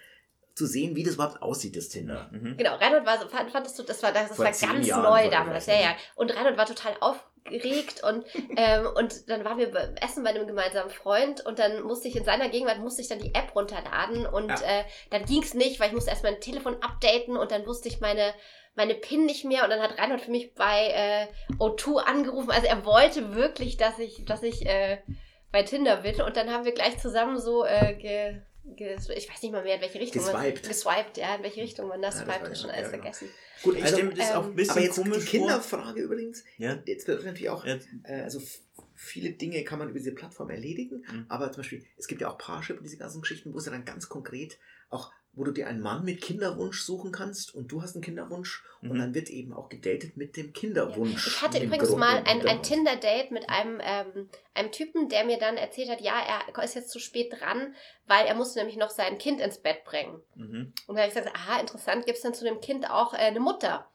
zu 0.55 0.65
sehen, 0.65 0.95
wie 0.95 1.03
das 1.03 1.13
überhaupt 1.13 1.39
aussieht, 1.43 1.77
das 1.77 1.89
Tinder. 1.89 2.31
Mhm. 2.33 2.57
Genau, 2.57 2.75
Reinhold 2.77 3.05
war 3.05 3.19
so, 3.21 3.27
fand, 3.29 3.51
fandest 3.51 3.77
du, 3.77 3.83
das 3.83 4.01
war, 4.01 4.11
das 4.11 4.29
Vor 4.29 4.39
war 4.39 4.45
ganz 4.51 4.87
Jahren, 4.87 5.03
neu 5.03 5.29
damals, 5.29 5.67
ja, 5.67 5.79
ja. 5.79 5.95
Und 6.15 6.35
Reinhold 6.35 6.57
war 6.57 6.65
total 6.65 6.95
aufgeregt 7.57 8.03
und, 8.03 8.25
ähm, 8.55 8.87
und 8.95 9.29
dann 9.29 9.43
waren 9.43 9.57
wir 9.57 9.71
beim 9.71 9.95
Essen 9.95 10.23
bei 10.23 10.29
einem 10.31 10.47
gemeinsamen 10.47 10.89
Freund 10.89 11.45
und 11.45 11.59
dann 11.59 11.81
musste 11.83 12.07
ich 12.07 12.15
in 12.15 12.23
seiner 12.23 12.49
Gegenwart, 12.49 12.79
musste 12.79 13.01
ich 13.01 13.07
dann 13.07 13.19
die 13.19 13.33
App 13.35 13.55
runterladen 13.55 14.25
und 14.25 14.49
Ja. 14.49 14.79
äh, 14.79 14.83
dann 15.09 15.25
ging's 15.25 15.53
nicht, 15.53 15.79
weil 15.79 15.87
ich 15.87 15.93
musste 15.93 16.11
erst 16.11 16.23
mein 16.23 16.39
Telefon 16.41 16.75
updaten 16.81 17.37
und 17.37 17.51
dann 17.51 17.65
wusste 17.65 17.87
ich 17.87 17.99
meine, 17.99 18.33
meine 18.75 18.95
PIN 18.95 19.25
nicht 19.25 19.45
mehr 19.45 19.63
und 19.63 19.71
dann 19.71 19.81
hat 19.81 19.97
Reinhold 19.97 20.21
für 20.21 20.31
mich 20.31 20.53
bei 20.53 20.87
äh, 20.93 21.27
O2 21.57 21.97
angerufen. 22.03 22.51
Also 22.51 22.67
er 22.67 22.85
wollte 22.85 23.35
wirklich, 23.35 23.77
dass 23.77 23.99
ich, 23.99 24.23
dass 24.25 24.43
ich 24.43 24.65
äh, 24.65 24.99
bei 25.51 25.63
Tinder 25.63 25.97
bin 25.97 26.21
und 26.21 26.37
dann 26.37 26.51
haben 26.51 26.65
wir 26.65 26.73
gleich 26.73 26.97
zusammen 26.99 27.39
so 27.39 27.65
äh, 27.65 27.95
ich 28.77 29.29
weiß 29.29 29.41
nicht 29.43 29.51
mal 29.51 29.63
mehr, 29.63 29.75
in 29.75 29.81
welche 29.81 29.99
Richtung 29.99 30.23
Geswiped. 30.23 30.61
man 30.63 30.69
geswiped, 30.69 31.17
ja, 31.17 31.35
in 31.35 31.43
welche 31.43 31.61
Richtung 31.61 31.87
man 31.87 32.01
das 32.01 32.19
Ja, 32.19 32.25
das 32.25 32.35
swiped, 32.35 32.49
ja- 32.49 32.55
schon 32.55 32.69
alles 32.69 32.81
ja, 32.83 32.89
genau. 32.91 33.03
vergessen. 33.03 33.29
Gut, 33.63 33.75
Ich 33.77 33.83
also, 33.83 33.95
stelle 33.97 34.09
mir 34.09 34.15
das 34.15 34.31
auch 34.31 34.43
ähm, 34.45 34.49
ein 34.51 34.55
bisschen 34.55 34.71
aber 34.71 34.81
jetzt 34.81 34.97
die 34.97 35.01
komisch 35.01 35.23
vor. 35.23 35.29
Kinderfrage 35.31 36.01
übrigens, 36.01 36.43
Ja, 36.57 36.81
jetzt 36.85 37.07
wird 37.07 37.23
natürlich 37.25 37.49
auch, 37.49 37.65
ja, 37.65 37.77
äh, 38.03 38.21
also 38.21 38.41
viele 38.95 39.31
Dinge 39.31 39.63
kann 39.63 39.79
man 39.79 39.89
über 39.89 39.99
diese 39.99 40.11
Plattform 40.13 40.49
erledigen, 40.49 41.03
Mhm. 41.11 41.25
aber 41.29 41.51
zum 41.51 41.61
Beispiel, 41.61 41.85
es 41.97 42.07
gibt 42.07 42.21
ja 42.21 42.29
auch 42.29 42.37
Parship 42.37 42.77
und 42.77 42.83
diese 42.83 42.97
ganzen 42.97 43.21
Geschichten, 43.21 43.53
wo 43.53 43.57
es 43.57 43.65
ja 43.65 43.71
dann 43.71 43.85
ganz 43.85 44.07
konkret 44.09 44.57
auch, 44.89 45.11
wo 45.33 45.43
du 45.43 45.51
dir 45.51 45.67
einen 45.67 45.81
Mann 45.81 46.03
mit 46.03 46.21
Kinderwunsch 46.21 46.81
suchen 46.81 47.11
kannst 47.11 47.53
und 47.55 47.71
du 47.71 47.81
hast 47.81 47.95
einen 47.95 48.03
Kinderwunsch 48.03 48.63
und 48.81 48.93
Mhm. 48.93 48.99
dann 48.99 49.13
wird 49.13 49.29
eben 49.29 49.53
auch 49.53 49.69
gedatet 49.69 50.17
mit 50.17 50.35
dem 50.35 50.53
Kinderwunsch. 50.53 51.27
Ich 51.27 51.41
hatte 51.41 51.63
übrigens 51.63 51.89
Grund- 51.89 51.99
mal 51.99 52.23
ein, 52.25 52.45
ein. 52.47 52.63
Tinder-Date 52.63 53.31
mit 53.31 53.49
einem, 53.49 53.79
ähm, 53.81 54.29
einem 54.53 54.71
Typen, 54.71 55.07
der 55.07 55.23
mir 55.25 55.37
dann 55.37 55.55
erzählt 55.57 55.89
hat, 55.89 56.01
ja, 56.01 56.15
er 56.19 56.63
ist 56.63 56.75
jetzt 56.75 56.89
zu 56.89 56.99
spät 56.99 57.33
dran, 57.39 57.75
weil 58.07 58.25
er 58.25 58.35
musste 58.35 58.59
nämlich 58.59 58.77
noch 58.77 58.89
sein 58.89 59.17
Kind 59.17 59.39
ins 59.39 59.59
Bett 59.59 59.83
bringen. 59.85 60.21
mhm. 60.35 60.73
Und 60.87 60.95
da 60.95 61.01
habe 61.03 61.09
ich 61.09 61.15
gesagt, 61.15 61.35
aha, 61.35 61.59
interessant, 61.59 62.05
gibt 62.05 62.17
es 62.17 62.23
denn 62.23 62.33
zu 62.33 62.43
dem 62.43 62.59
Kind 62.59 62.89
auch 62.89 63.13
äh, 63.13 63.17
eine 63.17 63.39
Mutter? 63.39 63.87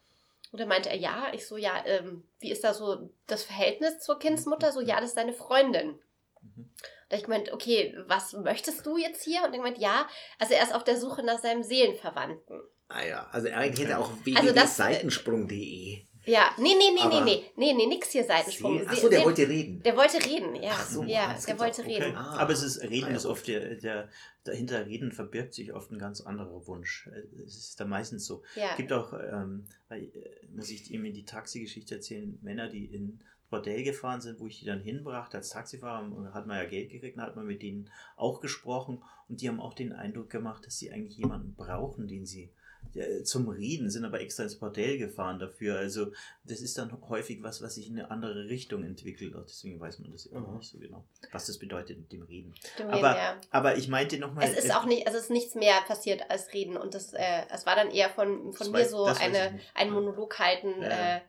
Und 0.52 0.60
dann 0.60 0.68
meinte 0.68 0.88
er, 0.88 0.96
ja. 0.96 1.32
Ich 1.32 1.46
so, 1.48 1.56
ja, 1.56 1.82
ähm, 1.84 2.22
wie 2.38 2.52
ist 2.52 2.62
da 2.62 2.72
so 2.74 3.10
das 3.26 3.42
Verhältnis 3.42 3.98
zur 3.98 4.20
Kindsmutter? 4.20 4.70
So, 4.70 4.80
ja, 4.80 4.96
das 5.00 5.10
ist 5.10 5.16
deine 5.16 5.32
Freundin. 5.32 5.98
Mhm. 6.40 6.70
Da 7.08 7.16
ich 7.16 7.24
gemeint, 7.24 7.52
okay, 7.52 7.94
was 8.06 8.32
möchtest 8.32 8.84
du 8.86 8.96
jetzt 8.96 9.22
hier? 9.24 9.38
Und 9.44 9.52
er 9.52 9.58
gemeint, 9.58 9.78
ja, 9.78 10.06
also 10.38 10.54
er 10.54 10.62
ist 10.62 10.74
auf 10.74 10.84
der 10.84 10.96
Suche 10.98 11.22
nach 11.22 11.38
seinem 11.38 11.62
Seelenverwandten. 11.62 12.60
Ah 12.88 13.04
ja, 13.04 13.26
also 13.32 13.48
eigentlich 13.48 13.80
hätte 13.80 13.92
er 13.92 14.00
auch 14.00 14.10
Also 14.34 14.52
das- 14.54 14.78
www.seitensprung.de. 14.78 15.98
Ja, 16.26 16.50
nee, 16.56 16.70
nee, 16.78 16.90
nee, 16.94 16.94
nee, 16.94 17.00
Aber- 17.02 17.20
nee, 17.26 17.44
nee, 17.56 17.74
nee, 17.74 17.86
nix 17.86 18.10
hier 18.10 18.24
Seitensprung. 18.24 18.78
Se- 18.78 18.88
Achso, 18.88 19.08
der 19.10 19.18
Seel- 19.18 19.24
wollte 19.26 19.46
reden. 19.48 19.82
der 19.82 19.94
wollte 19.94 20.24
reden, 20.24 20.54
ja. 20.54 20.70
Ach 20.72 20.88
so, 20.88 21.02
ja, 21.04 21.36
der 21.46 21.58
wollte 21.58 21.82
auch. 21.82 21.86
Okay. 21.86 22.02
reden. 22.02 22.16
Ah. 22.16 22.36
Aber 22.38 22.52
es 22.54 22.62
ist, 22.62 22.80
Reden 22.82 23.04
Ah, 23.04 23.10
ja, 23.10 23.16
ist 23.16 23.26
oft 23.26 23.46
der, 23.46 23.74
der, 23.74 24.08
dahinter 24.44 24.86
Reden 24.86 25.12
verbirgt 25.12 25.52
sich 25.52 25.74
oft 25.74 25.90
ein 25.92 25.98
ganz 25.98 26.22
anderer 26.22 26.66
Wunsch. 26.66 27.10
Es 27.44 27.56
ist 27.58 27.78
da 27.80 27.84
meistens 27.84 28.24
so. 28.24 28.42
Ja. 28.56 28.70
Es 28.70 28.76
gibt 28.78 28.90
auch, 28.94 29.12
ähm, 29.12 29.66
äh, 29.90 30.00
muss 30.50 30.70
ich 30.70 30.90
eben 30.94 31.04
die 31.12 31.26
Taxigeschichte 31.26 31.96
erzählen, 31.96 32.38
Männer, 32.40 32.70
die 32.70 32.86
in 32.86 33.22
Bordell 33.54 33.84
gefahren 33.84 34.20
sind, 34.20 34.40
wo 34.40 34.46
ich 34.46 34.58
die 34.60 34.66
dann 34.66 34.80
hinbrachte 34.80 35.36
als 35.36 35.50
Taxifahrer 35.50 36.04
und 36.04 36.24
da 36.24 36.32
hat 36.34 36.46
man 36.46 36.56
ja 36.58 36.64
Geld 36.64 36.90
gekriegt, 36.90 37.16
dann 37.16 37.24
hat 37.26 37.36
man 37.36 37.46
mit 37.46 37.62
denen 37.62 37.88
auch 38.16 38.40
gesprochen 38.40 39.02
und 39.28 39.40
die 39.40 39.48
haben 39.48 39.60
auch 39.60 39.74
den 39.74 39.92
Eindruck 39.92 40.30
gemacht, 40.30 40.66
dass 40.66 40.78
sie 40.78 40.90
eigentlich 40.90 41.16
jemanden 41.18 41.54
brauchen, 41.54 42.08
den 42.08 42.26
sie 42.26 42.50
äh, 42.94 43.22
zum 43.22 43.48
Reden, 43.48 43.90
sind 43.90 44.04
aber 44.04 44.20
extra 44.20 44.42
ins 44.44 44.56
Bordell 44.56 44.98
gefahren 44.98 45.38
dafür. 45.38 45.78
Also 45.78 46.12
das 46.44 46.60
ist 46.60 46.76
dann 46.78 46.92
häufig 47.08 47.42
was, 47.42 47.62
was 47.62 47.74
sich 47.76 47.88
in 47.88 47.98
eine 47.98 48.10
andere 48.10 48.48
Richtung 48.48 48.84
entwickelt. 48.84 49.34
Auch 49.34 49.44
deswegen 49.46 49.80
weiß 49.80 49.98
man 50.00 50.12
das 50.12 50.26
immer 50.26 50.46
Mhm. 50.46 50.58
nicht 50.58 50.70
so 50.70 50.78
genau, 50.78 51.02
was 51.32 51.46
das 51.46 51.58
bedeutet 51.58 51.98
mit 51.98 52.12
dem 52.12 52.22
Reden. 52.22 52.52
Dem 52.78 52.88
aber- 52.88 52.96
Reden, 52.96 53.16
ja. 53.16 53.40
Aber 53.50 53.76
ich 53.78 53.88
meinte 53.88 54.18
nochmal. 54.18 54.44
Es 54.44 54.64
ist 54.64 54.74
auch 54.76 54.84
nicht, 54.84 55.06
also 55.06 55.16
es 55.18 55.24
ist 55.24 55.30
nichts 55.30 55.54
mehr 55.54 55.80
passiert 55.88 56.30
als 56.30 56.52
Reden 56.52 56.76
und 56.76 56.94
das, 56.94 57.14
äh, 57.14 57.42
es 57.52 57.64
war 57.66 57.74
dann 57.74 57.90
eher 57.90 58.10
von, 58.10 58.52
von 58.52 58.70
mir 58.70 58.80
weiß- 58.84 58.88
so 58.90 59.04
eine, 59.06 59.52
nicht. 59.52 59.64
ein 59.74 59.90
Monolog 59.90 60.38
halten, 60.38 60.82
Ja. 60.82 61.16
äh, 61.16 61.20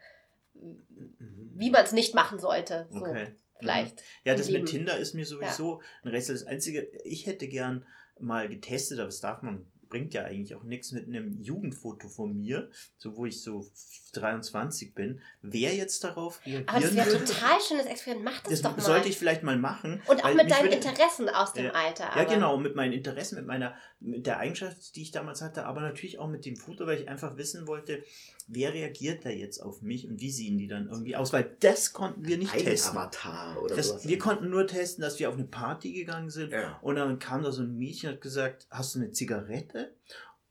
wie 1.56 1.72
man 1.72 1.84
es 1.84 1.92
nicht 1.92 2.14
machen 2.14 2.40
sollte. 2.40 2.88
So, 2.92 3.00
Okay. 3.00 3.28
vielleicht. 3.60 4.02
Ja, 4.24 4.36
das 4.36 4.50
mit 4.50 4.68
Tinder 4.68 4.98
ist 4.98 5.14
mir 5.16 5.26
sowieso 5.26 5.82
ein 6.04 6.10
Rätsel. 6.10 6.36
Das 6.36 6.46
Einzige, 6.46 6.82
ich 7.04 7.26
hätte 7.26 7.48
gern 7.48 7.86
mal 8.20 8.48
getestet, 8.48 9.00
aber 9.00 9.08
das 9.08 9.20
darf 9.22 9.42
man, 9.42 9.66
bringt 9.88 10.14
ja 10.14 10.24
eigentlich 10.24 10.56
auch 10.56 10.64
nichts 10.64 10.92
mit 10.92 11.08
einem 11.08 11.40
Jugendfoto 11.42 12.08
von 12.10 12.36
mir, 12.36 12.70
so 12.98 13.16
wo 13.18 13.26
ich 13.26 13.42
so 13.44 13.66
23 14.14 14.94
bin, 14.96 15.22
wer 15.42 15.74
jetzt 15.76 16.04
darauf 16.04 16.40
reagieren 16.46 16.68
Aber 16.68 16.80
das 16.82 16.96
wäre 16.96 17.12
würde. 17.12 17.26
total 17.26 17.62
schönes 17.62 17.86
Experiment. 17.86 18.26
Mach 18.26 18.42
das, 18.42 18.52
Das 18.52 18.62
doch 18.62 18.76
mal. 18.78 18.82
sollte 18.84 19.10
ich 19.10 19.18
vielleicht 19.18 19.44
mal 19.44 19.58
machen. 19.58 20.02
und 20.08 20.24
auch 20.24 20.34
mit 20.34 20.50
deinen 20.50 20.64
würde- 20.72 20.76
Interessen 20.78 21.30
aus 21.30 21.54
dem 21.54 21.66
Ja. 21.66 21.72
Alter. 21.72 22.04
Ja, 22.06 22.12
aber- 22.14 22.26
genau, 22.26 22.58
mit 22.58 22.76
meinen 22.76 22.94
Interessen, 22.94 23.36
mit 23.36 23.46
meiner, 23.46 23.76
mit 24.00 24.26
der 24.26 24.40
Eigenschaft, 24.40 24.96
die 24.96 25.02
ich 25.04 25.12
damals 25.12 25.42
hatte, 25.42 25.66
aber 25.66 25.82
natürlich 25.82 26.18
auch 26.20 26.28
mit 26.28 26.46
dem 26.46 26.56
Foto, 26.56 26.88
weil 26.88 27.02
ich 27.02 27.08
einfach 27.08 27.38
wissen 27.38 27.68
wollte, 27.68 28.04
wer 28.48 28.74
reagiert 28.74 29.26
da 29.26 29.30
jetzt 29.30 29.60
auf 29.60 29.82
mich 29.82 30.08
und 30.08 30.20
wie 30.22 30.32
sehen 30.32 30.58
die 30.58 30.68
dann 30.68 30.88
irgendwie 30.88 31.16
aus, 31.16 31.34
weil 31.34 31.56
das 31.62 31.94
konnten 31.94 32.26
wir 32.28 32.38
nicht 32.38 32.54
testen. 32.54 32.98
Avatar 32.98 33.62
oder 33.62 33.76
Das, 33.76 33.88
sowas. 33.90 34.08
wir 34.08 34.18
konnten 34.20 34.50
nur 34.50 34.68
testen, 34.68 35.02
dass 35.02 35.20
wir 35.20 35.30
auf 35.30 35.36
eine 35.36 35.46
Party 35.46 35.94
gegangen 35.94 36.30
sind 36.30 36.52
Ja. 36.52 36.78
und 36.82 36.96
dann 36.96 37.18
kam 37.20 37.42
da 37.44 37.52
so 37.52 37.64
ein 37.64 37.76
Mädchen 37.78 38.10
und 38.10 38.16
hat 38.16 38.22
gesagt, 38.22 38.68
hast 38.70 38.96
du 38.96 39.00
eine 39.00 39.12
Zigarette? 39.12 39.94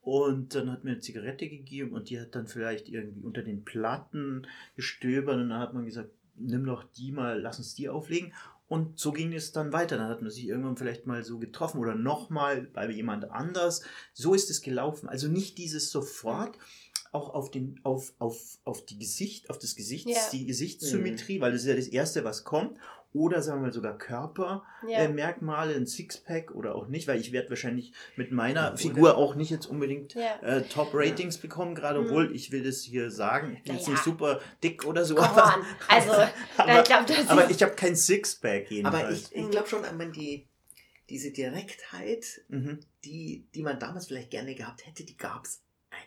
Und 0.01 0.55
dann 0.55 0.71
hat 0.71 0.85
mir 0.85 0.91
eine 0.91 1.01
Zigarette 1.01 1.49
gegeben 1.49 1.93
und 1.93 2.11
die 2.11 2.21
hat 2.21 2.35
dann 2.35 2.47
vielleicht 2.47 2.91
irgendwie 2.91 3.23
unter 3.23 3.43
den 3.43 3.65
Platten 3.65 4.47
gestöbert 4.77 5.37
und 5.37 5.49
dann 5.49 5.61
hat 5.61 5.73
man 5.73 5.87
gesagt, 5.87 6.11
nimm 6.37 6.67
doch 6.67 6.85
die 6.85 7.11
mal, 7.11 7.41
lass 7.41 7.57
uns 7.59 7.75
die 7.75 7.89
auflegen. 7.89 8.35
Und 8.67 8.99
so 8.99 9.13
ging 9.13 9.33
es 9.33 9.53
dann 9.53 9.73
weiter. 9.73 9.97
Dann 9.97 10.09
hat 10.11 10.21
man 10.21 10.31
sich 10.31 10.47
irgendwann 10.47 10.77
vielleicht 10.77 11.07
mal 11.07 11.23
so 11.25 11.39
getroffen 11.39 11.79
oder 11.79 11.95
nochmal 11.95 12.63
bei 12.73 12.91
jemand 12.91 13.31
anders. 13.31 13.83
So 14.13 14.35
ist 14.35 14.51
es 14.51 14.61
gelaufen. 14.63 15.09
Also 15.09 15.29
nicht 15.29 15.57
dieses 15.59 15.91
sofort 15.91 16.59
auch 17.15 17.33
auf 17.33 17.51
den 17.51 17.81
auf 17.83 18.13
auf 18.19 18.59
auf 18.65 18.85
die 18.85 18.99
Gesicht 18.99 19.51
auf 19.51 19.59
das 19.59 19.77
Gesicht 19.77 20.09
Ja. 20.09 20.17
die 20.33 20.47
Gesichtssymmetrie, 20.47 21.41
weil 21.41 21.53
das 21.53 21.63
ist 21.63 21.69
ja 21.69 21.77
das 21.77 21.89
erste, 21.89 22.25
was 22.25 22.45
kommt. 22.45 22.79
Oder 23.15 23.43
sagen 23.43 23.61
wir 23.61 23.67
mal 23.69 23.73
sogar 23.73 23.97
Körper 23.97 24.65
ja. 24.89 24.99
äh, 25.05 25.75
ein 25.77 25.87
Sixpack 25.87 26.53
oder 26.53 26.75
auch 26.75 26.89
nicht, 26.89 27.07
weil 27.07 27.21
ich 27.21 27.31
werde 27.31 27.49
wahrscheinlich 27.51 27.93
mit 28.17 28.33
meiner 28.33 28.71
Ja, 28.71 28.77
Figur 28.77 29.17
auch 29.17 29.37
nicht 29.37 29.51
jetzt 29.51 29.67
unbedingt 29.67 30.15
ja. 30.15 30.41
äh, 30.43 30.65
Top-Ratings 30.65 31.39
bekommen, 31.39 31.77
gerade 31.77 32.01
Mhm. 32.01 32.07
obwohl 32.07 32.35
ich 32.35 32.51
will 32.51 32.65
das 32.65 32.83
hier 32.83 33.13
sagen, 33.13 33.55
ich 33.57 33.63
bin 33.63 33.77
jetzt 33.77 33.89
nicht 33.89 34.03
super 34.03 34.41
dick 34.65 34.85
oder 34.85 35.05
so, 35.05 35.17
aber. 35.17 35.55
Also, 35.89 36.11
aber, 36.57 36.81
ich 36.83 36.85
glaube, 36.85 37.15
aber 37.29 37.51
ich 37.51 37.63
habe 37.63 37.77
kein 37.77 37.95
Sixpack 37.95 38.69
jedenfalls. 38.73 39.05
Aber 39.05 39.13
ich, 39.13 39.33
ich 39.33 39.51
glaube 39.53 39.69
schon, 39.69 39.85
wenn 39.85 39.97
man 39.97 40.11
die, 40.13 40.49
diese 41.09 41.31
Direktheit, 41.31 42.43
mhm. 42.49 42.81
die, 43.05 43.47
die 43.55 43.63
man 43.63 43.79
damals 43.79 44.09
vielleicht 44.09 44.31
gerne 44.31 44.57
gehabt 44.57 44.87
hätte, 44.87 45.05
die 45.05 45.17
gab 45.17 45.45
es 45.45 45.64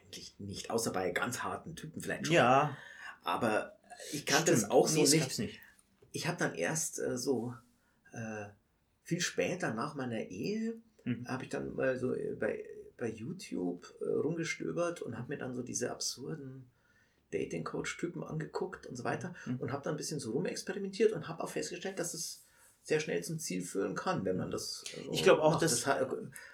eigentlich 0.08 0.36
nicht. 0.40 0.70
Außer 0.70 0.92
bei 0.92 1.12
ganz 1.12 1.44
harten 1.44 1.76
Typen 1.76 2.02
vielleicht 2.02 2.28
schon. 2.28 2.36
Ja, 2.36 2.76
Aber 3.24 3.78
ich 4.14 4.26
kannte 4.26 4.54
stimmt. 4.54 4.58
es 4.66 4.72
auch 4.72 4.88
so 4.88 5.02
Nee, 5.04 5.10
nicht. 5.10 5.40
nicht. 5.40 5.60
Ich 6.12 6.28
habe 6.28 6.38
dann 6.38 6.56
erst 6.56 7.00
äh, 7.00 7.18
so 7.18 7.54
äh, 8.14 8.46
viel 9.04 9.22
später 9.22 9.74
nach 9.74 9.96
meiner 9.96 10.20
Ehe, 10.20 10.76
Mhm. 11.04 11.26
habe 11.26 11.44
ich 11.44 11.50
dann 11.50 11.74
mal 11.74 11.98
so 11.98 12.14
äh, 12.14 12.36
bei, 12.36 12.66
bei 12.98 13.10
YouTube 13.10 13.94
äh, 14.02 14.10
rumgestöbert 14.10 15.02
und 15.02 15.18
habe 15.18 15.30
mir 15.30 15.38
dann 15.38 15.54
so 15.56 15.64
diese 15.64 15.90
absurden 15.90 16.70
Dating-Coach-Typen 17.32 18.24
angeguckt 18.26 18.86
und 18.88 18.96
so 18.98 19.06
weiter 19.06 19.34
Mhm. 19.46 19.58
und 19.58 19.72
habe 19.72 19.84
dann 19.86 19.94
ein 19.94 19.98
bisschen 19.98 20.20
so 20.20 20.32
rumexperimentiert 20.32 21.14
und 21.14 21.28
habe 21.30 21.42
auch 21.44 21.50
festgestellt, 21.50 21.98
dass 22.00 22.14
es 22.14 22.46
sehr 22.88 23.02
schnell 23.02 23.22
zum 23.22 23.38
Ziel 23.38 23.62
führen 23.64 23.96
kann, 23.96 24.24
wenn 24.24 24.38
man 24.38 24.50
das. 24.50 24.86
so 25.06 25.12
Ich 25.12 25.22
glaube 25.22 25.44
auch, 25.44 25.60
dass- 25.60 25.86
hat- 25.86 26.08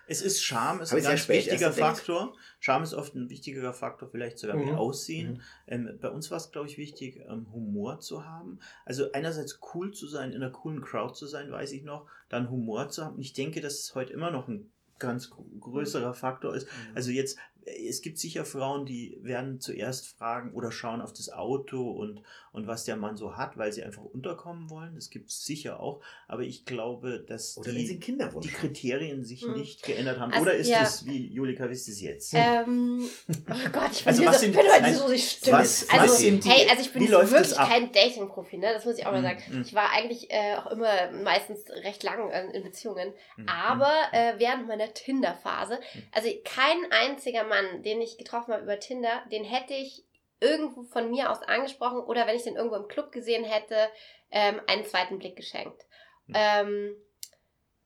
Es 0.08 0.24
ist 0.24 0.42
Charme, 0.44 0.82
ist 0.82 0.92
ein 0.92 1.04
ganz 1.04 1.30
wichtiger. 1.30 1.72
Faktor. 1.72 2.36
Charme 2.60 2.84
ist 2.84 2.96
oft 2.96 3.14
ein 3.14 3.30
wichtiger 3.30 3.72
Faktor, 3.72 4.10
vielleicht 4.10 4.40
sogar 4.40 4.58
wie 4.60 4.66
Mhm. 4.66 4.76
Aussehen. 4.76 5.34
Mhm. 5.34 5.42
Ähm, 5.68 6.00
bei 6.02 6.10
uns 6.10 6.32
war 6.32 6.38
es, 6.38 6.52
glaube 6.52 6.68
ich, 6.68 6.80
wichtig, 6.80 7.22
ähm, 7.30 7.46
Humor 7.54 8.00
zu 8.00 8.26
haben. 8.26 8.58
Also 8.84 9.12
einerseits 9.12 9.60
cool 9.76 9.94
zu 9.94 10.08
sein, 10.08 10.32
in 10.32 10.42
einer 10.42 10.52
coolen 10.52 10.82
Crowd 10.82 11.14
zu 11.14 11.28
sein, 11.28 11.52
weiß 11.52 11.72
ich 11.72 11.84
noch, 11.84 12.08
dann 12.30 12.50
Humor 12.50 12.90
zu 12.90 13.06
haben. 13.06 13.16
Und 13.18 13.22
ich 13.22 13.34
denke, 13.34 13.62
dass 13.62 13.76
es 13.82 13.94
heute 13.94 14.12
immer 14.12 14.32
noch 14.32 14.48
ein 14.48 14.72
ganz 14.98 15.30
gr- 15.30 15.44
größerer 15.60 16.16
Faktor 16.16 16.56
ist. 16.56 16.68
Also 16.96 17.12
jetzt, 17.12 17.38
es 17.66 18.02
gibt 18.02 18.18
sicher 18.18 18.46
Frauen, 18.46 18.86
die 18.86 19.18
werden 19.22 19.60
zuerst 19.60 20.08
fragen 20.08 20.54
oder 20.54 20.72
schauen 20.72 21.02
auf 21.02 21.14
das 21.14 21.30
Auto 21.32 21.90
und, 21.92 22.22
und 22.52 22.68
was 22.68 22.84
der 22.84 22.96
Mann 22.98 23.16
so 23.18 23.38
hat, 23.38 23.58
weil 23.58 23.72
sie 23.72 23.84
einfach 23.84 24.04
unterkommen 24.04 24.70
wollen. 24.70 24.96
Das 24.96 25.10
gibt 25.10 25.30
es 25.30 25.44
sicher 25.46 25.80
auch. 25.80 26.02
Aber 26.28 26.42
ich 26.44 26.66
glaube, 26.66 27.24
dass 27.28 27.58
Oder 27.58 27.72
die, 27.72 28.00
die. 28.00 28.00
Kriterien 28.50 29.24
sich 29.24 29.42
Hm. 29.44 29.54
nicht 29.54 29.84
geändert 29.84 30.20
haben. 30.20 30.32
Also, 30.32 30.44
oder 30.44 30.54
ist 30.56 30.68
ja. 30.68 30.82
es, 30.84 31.06
wie 31.06 31.28
Julika 31.28 31.70
wisst 31.70 31.88
es 31.90 32.02
jetzt? 32.02 32.34
Ähm, 32.36 33.06
oh 33.30 33.70
Gott, 33.72 33.92
ich 33.92 34.04
bin, 34.06 34.08
Also 34.14 34.24
also, 34.24 34.26
was 34.26 34.36
so, 34.36 34.40
sind- 34.42 34.56
bin 34.56 34.62
heute 34.72 34.82
nein, 34.82 34.96
so 34.96 35.10
die 35.12 35.20
Stimme. 35.20 35.58
was- 35.60 35.90
also, 35.90 36.06
was 36.06 36.18
sind 36.20 36.44
die- 36.44 36.50
hey, 36.50 36.70
also 36.70 36.82
ich 36.82 36.92
bin 36.94 37.10
wirklich 37.10 37.56
kein 37.56 37.92
Dating-Profi, 37.92 38.58
ne? 38.58 38.74
Das 38.74 38.86
muss 38.86 38.98
ich 38.98 39.06
auch 39.06 39.12
mal 39.12 39.20
Mhm, 39.22 39.24
sagen. 39.24 39.44
mhm. 39.52 39.62
Ich 39.62 39.74
war 39.74 39.92
eigentlich 39.92 40.30
äh, 40.32 40.56
auch 40.58 40.68
immer 40.72 41.12
meistens 41.24 41.62
recht 41.70 42.04
lang 42.04 42.30
äh, 42.30 42.52
in 42.56 42.64
Beziehungen. 42.64 43.14
Mhm. 43.38 43.48
Aber 43.48 43.92
äh, 44.12 44.34
während 44.38 44.68
meiner 44.68 44.94
Tinder-Phase, 44.94 45.80
also 46.12 46.28
kein 46.44 46.78
einziger 46.92 47.44
Mann, 47.44 47.53
den 47.84 48.02
ich 48.02 48.18
getroffen 48.18 48.54
habe 48.54 48.64
über 48.64 48.80
Tinder, 48.80 49.24
den 49.32 49.44
hätte 49.44 49.74
ich 49.74 50.04
irgendwo 50.40 50.84
von 50.84 51.10
mir 51.10 51.32
aus 51.32 51.42
angesprochen 51.42 52.00
oder 52.00 52.28
wenn 52.28 52.36
ich 52.36 52.44
den 52.44 52.56
irgendwo 52.56 52.76
im 52.76 52.88
Club 52.88 53.12
gesehen 53.12 53.46
hätte, 53.46 53.90
ähm, 54.30 54.62
einen 54.68 54.86
zweiten 54.86 55.20
Blick 55.20 55.36
geschenkt. 55.36 55.86
Mhm. 56.28 56.36
Ähm, 56.36 56.96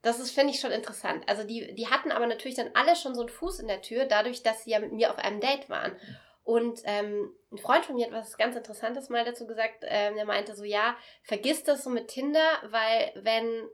das 0.01 0.19
ist, 0.19 0.31
finde 0.31 0.53
ich, 0.53 0.59
schon 0.59 0.71
interessant. 0.71 1.27
Also 1.27 1.43
die, 1.43 1.73
die 1.75 1.87
hatten 1.87 2.11
aber 2.11 2.27
natürlich 2.27 2.55
dann 2.55 2.71
alle 2.73 2.95
schon 2.95 3.13
so 3.13 3.21
einen 3.21 3.29
Fuß 3.29 3.59
in 3.59 3.67
der 3.67 3.81
Tür, 3.81 4.05
dadurch, 4.05 4.41
dass 4.43 4.63
sie 4.63 4.71
ja 4.71 4.79
mit 4.79 4.93
mir 4.93 5.11
auf 5.11 5.17
einem 5.17 5.41
Date 5.41 5.69
waren. 5.69 5.99
Und 6.43 6.79
ähm, 6.85 7.35
ein 7.51 7.57
Freund 7.57 7.85
von 7.85 7.95
mir 7.95 8.05
hat 8.05 8.13
was 8.13 8.37
ganz 8.37 8.55
Interessantes 8.55 9.09
mal 9.09 9.25
dazu 9.25 9.45
gesagt. 9.47 9.83
Ähm, 9.83 10.15
der 10.15 10.25
meinte 10.25 10.55
so, 10.55 10.63
ja, 10.63 10.95
vergiss 11.23 11.63
das 11.63 11.83
so 11.83 11.89
mit 11.89 12.07
Tinder, 12.07 12.45
weil 12.69 13.11
wenn, 13.15 13.67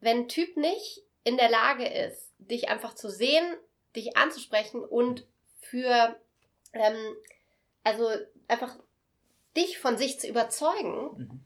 wenn 0.00 0.18
ein 0.18 0.28
Typ 0.28 0.56
nicht 0.56 1.02
in 1.24 1.38
der 1.38 1.48
Lage 1.48 1.88
ist, 1.88 2.34
dich 2.38 2.68
einfach 2.68 2.94
zu 2.94 3.08
sehen, 3.08 3.56
dich 3.96 4.16
anzusprechen 4.16 4.82
und 4.84 5.26
für, 5.60 6.16
ähm, 6.72 7.16
also 7.84 8.08
einfach 8.48 8.76
dich 9.56 9.78
von 9.78 9.96
sich 9.98 10.20
zu 10.20 10.28
überzeugen, 10.28 11.10
Mhm. 11.16 11.44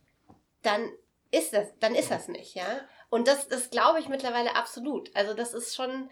dann 0.63 0.93
ist 1.31 1.53
das, 1.53 1.69
dann 1.81 1.95
ist 1.95 2.11
das 2.11 2.29
nicht, 2.29 2.55
ja. 2.55 2.87
Und 3.11 3.29
das, 3.29 3.49
das 3.49 3.71
glaube 3.71 3.99
ich 4.01 4.09
mittlerweile 4.09 4.55
absolut. 4.57 5.15
Also 5.17 5.35
das 5.35 5.53
ist 5.55 5.75
schon, 5.75 6.11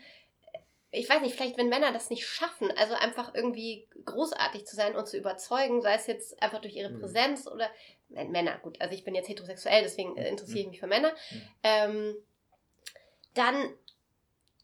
ich 0.91 1.09
weiß 1.09 1.23
nicht, 1.23 1.35
vielleicht 1.37 1.57
wenn 1.59 1.69
Männer 1.69 1.93
das 1.93 2.11
nicht 2.11 2.27
schaffen, 2.27 2.71
also 2.77 2.95
einfach 2.95 3.35
irgendwie 3.35 3.89
großartig 4.05 4.67
zu 4.67 4.75
sein 4.77 4.97
und 4.97 5.07
zu 5.07 5.17
überzeugen, 5.17 5.81
sei 5.83 5.95
es 5.95 6.07
jetzt 6.07 6.43
einfach 6.43 6.61
durch 6.61 6.75
ihre 6.77 6.91
Mhm. 6.91 7.01
Präsenz 7.01 7.47
oder 7.47 7.71
nein, 8.09 8.31
Männer, 8.31 8.59
gut, 8.59 8.81
also 8.81 8.95
ich 8.95 9.05
bin 9.05 9.15
jetzt 9.15 9.29
heterosexuell, 9.29 9.83
deswegen 9.83 10.17
äh, 10.17 10.29
interessiere 10.29 10.61
ich 10.61 10.69
mich 10.69 10.81
für 10.81 10.87
Männer, 10.87 11.13
Mhm. 11.31 11.43
ähm, 11.63 12.17
dann, 13.35 13.75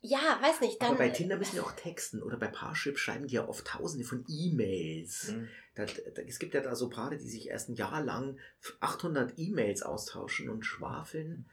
ja, 0.01 0.38
weiß 0.40 0.61
nicht, 0.61 0.80
dann. 0.80 0.90
Aber 0.90 0.99
bei 0.99 1.09
Tinder 1.11 1.36
müssen 1.36 1.57
die 1.57 1.61
auch 1.61 1.72
texten 1.72 2.22
oder 2.22 2.36
bei 2.36 2.46
Parship 2.49 2.99
schreiben 2.99 3.26
die 3.26 3.34
ja 3.34 3.49
oft 3.49 3.66
tausende 3.66 4.05
von 4.05 4.24
E-Mails. 4.28 5.28
Mhm. 5.32 5.49
Da, 5.74 5.84
da, 5.86 6.22
es 6.22 6.38
gibt 6.38 6.55
ja 6.55 6.61
da 6.61 6.74
so 6.74 6.88
Paare, 6.88 7.16
die 7.16 7.28
sich 7.28 7.49
erst 7.49 7.68
ein 7.68 7.74
Jahr 7.74 8.03
lang 8.03 8.38
800 8.80 9.34
E-Mails 9.38 9.82
austauschen 9.82 10.49
und 10.49 10.64
schwafeln 10.64 11.49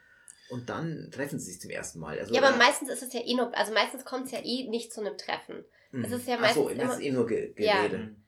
und 0.50 0.70
dann 0.70 1.10
treffen 1.12 1.40
sie 1.40 1.52
sich 1.52 1.62
zum 1.62 1.72
ersten 1.72 2.00
Mal. 2.00 2.20
Also, 2.20 2.34
ja, 2.34 2.42
aber 2.42 2.56
meistens 2.58 2.90
ist 2.90 3.02
es 3.04 3.14
ja 3.14 3.22
eh 3.22 3.34
nur, 3.34 3.56
also 3.56 3.74
meistens 3.74 4.06
kommt 4.06 4.26
es 4.28 4.32
ja 4.32 4.40
eh 4.44 4.68
nicht 4.70 4.94
zu 4.94 5.02
einem 5.02 5.18
Treffen. 5.18 5.66
Mhm. 5.92 6.04
es 6.06 6.12
ist 6.12 6.28
ja 6.28 6.38
Ach 6.40 6.54
so, 6.54 6.64
meistens 6.66 6.82
das 6.82 6.94
ist 6.98 7.04
eh 7.04 7.12
nur 7.12 7.26
Ge 7.28 7.54
Ja. 7.58 7.88
Gerede. 7.88 7.98
Mhm. 7.98 8.22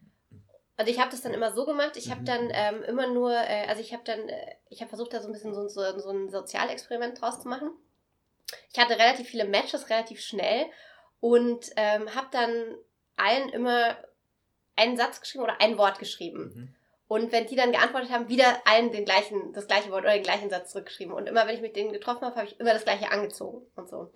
Und 0.80 0.88
ich 0.88 1.00
habe 1.00 1.10
das 1.10 1.22
dann 1.22 1.34
immer 1.34 1.54
so 1.54 1.66
gemacht, 1.66 1.98
ich 1.98 2.12
habe 2.12 2.22
Mhm. 2.22 2.26
dann 2.26 2.50
ähm, 2.52 2.84
immer 2.84 3.12
nur, 3.12 3.32
äh, 3.32 3.66
also 3.68 3.82
ich 3.82 3.94
habe 3.94 4.04
dann, 4.06 4.30
äh, 4.30 4.56
ich 4.70 4.82
habe 4.82 4.90
versucht, 4.90 5.12
da 5.14 5.22
so 5.22 5.28
ein 5.28 5.34
bisschen 5.34 5.54
so, 5.54 5.68
so, 5.68 5.82
so 6.00 6.10
ein 6.12 6.30
Sozialexperiment 6.30 7.20
draus 7.20 7.42
zu 7.42 7.48
machen. 7.48 7.72
Ich 8.72 8.80
hatte 8.80 8.98
relativ 8.98 9.28
viele 9.28 9.46
Matches, 9.46 9.90
relativ 9.90 10.22
schnell 10.22 10.66
und 11.20 11.70
ähm, 11.76 12.14
habe 12.16 12.28
dann 12.32 12.76
allen 13.16 13.50
immer 13.50 13.98
einen 14.76 14.98
Satz 14.98 15.20
geschrieben 15.22 15.44
oder 15.44 15.60
ein 15.60 15.78
Wort 15.78 16.00
geschrieben. 16.00 16.52
Mhm. 16.56 16.76
Und 17.10 17.32
wenn 17.32 17.48
die 17.48 17.56
dann 17.56 17.72
geantwortet 17.72 18.12
haben, 18.12 18.28
wieder 18.28 18.62
allen 18.66 18.92
den 18.92 19.06
gleichen, 19.06 19.54
das 19.54 19.68
gleiche 19.68 19.92
Wort 19.92 20.04
oder 20.04 20.14
den 20.14 20.24
gleichen 20.24 20.50
Satz 20.50 20.72
zurückgeschrieben. 20.72 21.14
Und 21.14 21.28
immer, 21.28 21.48
wenn 21.48 21.56
ich 21.56 21.62
mit 21.62 21.76
denen 21.78 21.94
getroffen 21.94 22.26
habe, 22.26 22.36
habe 22.36 22.48
ich 22.48 22.60
immer 22.60 22.74
das 22.74 22.84
gleiche 22.84 23.12
angezogen 23.12 23.66
und 23.76 23.88
so. 23.90 24.12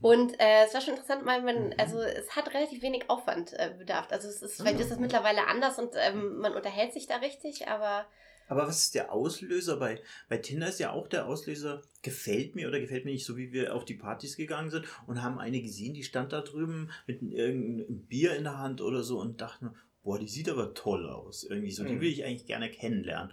Und 0.00 0.38
äh, 0.40 0.64
es 0.64 0.72
war 0.72 0.80
schon 0.80 0.94
interessant, 0.94 1.26
weil 1.26 1.42
man, 1.42 1.70
Mhm. 1.70 1.74
also 1.78 2.00
es 2.00 2.36
hat 2.36 2.54
relativ 2.54 2.80
wenig 2.82 3.10
Aufwand 3.10 3.52
äh, 3.54 3.74
bedarf. 3.76 4.06
Also 4.10 4.28
es 4.28 4.40
ist, 4.40 4.56
vielleicht 4.56 4.78
Ah. 4.78 4.82
ist 4.82 4.90
das 4.92 4.98
mittlerweile 5.00 5.48
anders 5.48 5.78
und 5.80 5.94
ähm, 5.96 6.38
man 6.38 6.54
unterhält 6.54 6.92
sich 6.92 7.08
da 7.08 7.16
richtig, 7.16 7.66
aber 7.66 8.06
Aber 8.48 8.66
was 8.66 8.84
ist 8.84 8.94
der 8.94 9.12
Auslöser 9.12 9.76
bei, 9.76 10.00
bei 10.28 10.38
Tinder 10.38 10.68
ist 10.68 10.80
ja 10.80 10.90
auch 10.92 11.06
der 11.08 11.26
Auslöser, 11.26 11.82
gefällt 12.02 12.54
mir 12.54 12.68
oder 12.68 12.80
gefällt 12.80 13.04
mir 13.04 13.12
nicht, 13.12 13.26
so 13.26 13.36
wie 13.36 13.52
wir 13.52 13.74
auf 13.74 13.84
die 13.84 13.94
Partys 13.94 14.36
gegangen 14.36 14.70
sind 14.70 14.86
und 15.06 15.22
haben 15.22 15.38
eine 15.38 15.60
gesehen, 15.62 15.94
die 15.94 16.02
stand 16.04 16.32
da 16.32 16.40
drüben 16.40 16.90
mit 17.06 17.22
irgendeinem 17.22 18.00
Bier 18.06 18.34
in 18.36 18.44
der 18.44 18.58
Hand 18.58 18.80
oder 18.80 19.02
so 19.02 19.20
und 19.20 19.40
dachten, 19.40 19.70
boah, 20.02 20.18
die 20.18 20.28
sieht 20.28 20.48
aber 20.48 20.72
toll 20.72 21.06
aus. 21.06 21.44
Irgendwie 21.44 21.70
so, 21.72 21.84
die 21.84 21.94
Mhm. 21.94 22.00
will 22.00 22.08
ich 22.08 22.24
eigentlich 22.24 22.46
gerne 22.46 22.70
kennenlernen. 22.70 23.32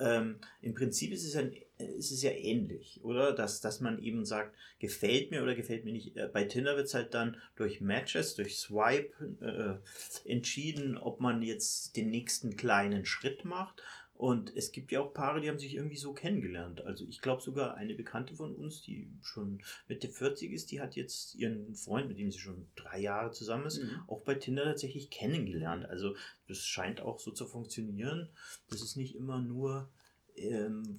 Ähm, 0.00 0.36
Im 0.62 0.72
Prinzip 0.74 1.12
ist 1.12 1.24
es, 1.24 1.34
ja, 1.34 1.42
ist 1.98 2.12
es 2.12 2.22
ja 2.22 2.30
ähnlich, 2.30 3.00
oder? 3.02 3.32
Dass, 3.32 3.60
dass 3.60 3.80
man 3.80 3.98
eben 4.00 4.24
sagt, 4.24 4.54
gefällt 4.78 5.30
mir 5.32 5.42
oder 5.42 5.54
gefällt 5.54 5.84
mir 5.84 5.92
nicht. 5.92 6.16
Äh, 6.16 6.30
Bei 6.32 6.44
Tinder 6.44 6.76
wird 6.76 6.86
es 6.86 6.94
halt 6.94 7.12
dann 7.12 7.36
durch 7.56 7.82
Matches, 7.82 8.36
durch 8.36 8.56
Swipe 8.56 9.12
äh, 10.24 10.30
entschieden, 10.30 10.96
ob 10.96 11.20
man 11.20 11.42
jetzt 11.42 11.96
den 11.96 12.08
nächsten 12.10 12.56
kleinen 12.56 13.04
Schritt 13.04 13.44
macht. 13.44 13.82
Und 14.16 14.54
es 14.56 14.70
gibt 14.70 14.92
ja 14.92 15.00
auch 15.00 15.12
Paare, 15.12 15.40
die 15.40 15.48
haben 15.48 15.58
sich 15.58 15.74
irgendwie 15.74 15.96
so 15.96 16.12
kennengelernt. 16.12 16.80
Also 16.82 17.04
ich 17.08 17.20
glaube 17.20 17.42
sogar 17.42 17.74
eine 17.74 17.94
Bekannte 17.94 18.34
von 18.34 18.54
uns, 18.54 18.80
die 18.80 19.10
schon 19.22 19.60
Mitte 19.88 20.08
40 20.08 20.52
ist, 20.52 20.70
die 20.70 20.80
hat 20.80 20.94
jetzt 20.94 21.34
ihren 21.34 21.74
Freund, 21.74 22.08
mit 22.08 22.18
dem 22.18 22.30
sie 22.30 22.38
schon 22.38 22.68
drei 22.76 23.00
Jahre 23.00 23.32
zusammen 23.32 23.66
ist, 23.66 23.82
Mhm. 23.82 24.02
auch 24.06 24.22
bei 24.22 24.34
Tinder 24.36 24.64
tatsächlich 24.64 25.10
kennengelernt. 25.10 25.84
Also 25.86 26.14
das 26.46 26.64
scheint 26.64 27.00
auch 27.00 27.18
so 27.18 27.32
zu 27.32 27.46
funktionieren. 27.46 28.28
Das 28.70 28.82
ist 28.82 28.96
nicht 28.96 29.16
immer 29.16 29.40
nur, 29.40 29.90
ähm, 30.36 30.96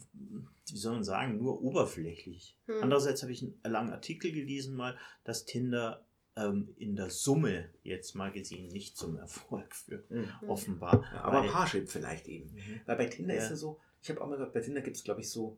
wie 0.70 0.78
soll 0.78 0.93
man 0.93 1.03
sagen, 1.05 1.38
nur 1.38 1.61
oberflächlich. 1.61 2.57
Hm. 2.66 2.76
Andererseits 2.82 3.22
habe 3.22 3.32
ich 3.32 3.41
einen 3.43 3.59
langen 3.63 3.91
Artikel 3.93 4.32
gelesen 4.34 4.76
mal, 4.76 4.97
dass 5.24 5.45
Tinder 5.45 6.05
ähm, 6.38 6.73
in 6.77 6.95
der 6.95 7.09
Summe 7.09 7.69
jetzt 7.83 8.15
mal 8.15 8.31
gesehen 8.31 8.67
nicht 8.67 8.97
zum 8.97 9.17
Erfolg 9.17 9.73
führt. 9.75 10.09
Mhm. 10.11 10.41
Hm. 10.41 10.49
Offenbar. 10.49 11.03
Ja, 11.13 11.21
aber 11.23 11.41
Weil- 11.41 11.49
Parship 11.49 11.89
vielleicht 11.89 12.27
eben. 12.27 12.53
Mhm. 12.53 12.81
Weil 12.86 12.97
bei 12.97 13.05
Tinder 13.05 13.33
Ja. 13.36 13.41
ist 13.43 13.49
ja 13.49 13.55
so, 13.55 13.79
ich 14.01 14.09
habe 14.09 14.21
auch 14.21 14.27
mal 14.27 14.36
gehört, 14.36 14.53
bei 14.53 14.59
Tinder 14.61 14.81
gibt 14.81 14.97
es, 14.97 15.03
glaube 15.03 15.21
ich, 15.21 15.29
so 15.29 15.57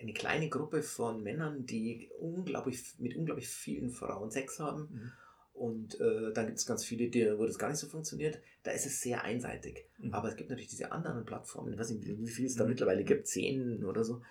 eine 0.00 0.12
kleine 0.12 0.48
Gruppe 0.48 0.82
von 0.82 1.22
Männern, 1.22 1.66
die 1.66 2.10
unglaublich 2.20 2.82
mit 2.98 3.16
unglaublich 3.16 3.48
vielen 3.48 3.90
Frauen 3.90 4.30
Sex 4.30 4.58
haben. 4.60 4.88
Mhm. 4.92 5.12
Und 5.54 6.00
äh, 6.00 6.32
dann 6.32 6.46
gibt 6.46 6.58
es 6.58 6.66
ganz 6.66 6.84
viele, 6.84 7.08
die, 7.08 7.26
wo 7.36 7.44
das 7.44 7.58
gar 7.58 7.68
nicht 7.68 7.80
so 7.80 7.88
funktioniert. 7.88 8.38
Da 8.62 8.70
ist 8.70 8.86
es 8.86 9.00
sehr 9.00 9.24
einseitig. 9.24 9.86
Mhm. 9.98 10.14
Aber 10.14 10.28
es 10.28 10.36
gibt 10.36 10.50
natürlich 10.50 10.70
diese 10.70 10.92
anderen 10.92 11.24
Plattformen, 11.24 11.72
ich 11.72 11.78
weiß 11.80 11.90
nicht, 11.90 12.06
wie 12.06 12.16
wie 12.18 12.28
viel 12.28 12.46
es 12.46 12.54
da 12.54 12.62
Mhm. 12.64 12.70
mittlerweile 12.70 13.02
gibt, 13.02 13.26
zehn 13.26 13.84
oder 13.84 14.04
so, 14.04 14.22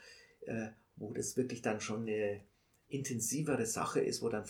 äh, 0.45 0.67
wo 0.95 1.11
das 1.13 1.35
wirklich 1.35 1.61
dann 1.61 1.81
schon 1.81 2.03
eine 2.03 2.41
intensivere 2.89 3.65
Sache 3.65 3.99
ist, 3.99 4.21
wo 4.21 4.29
dann 4.29 4.45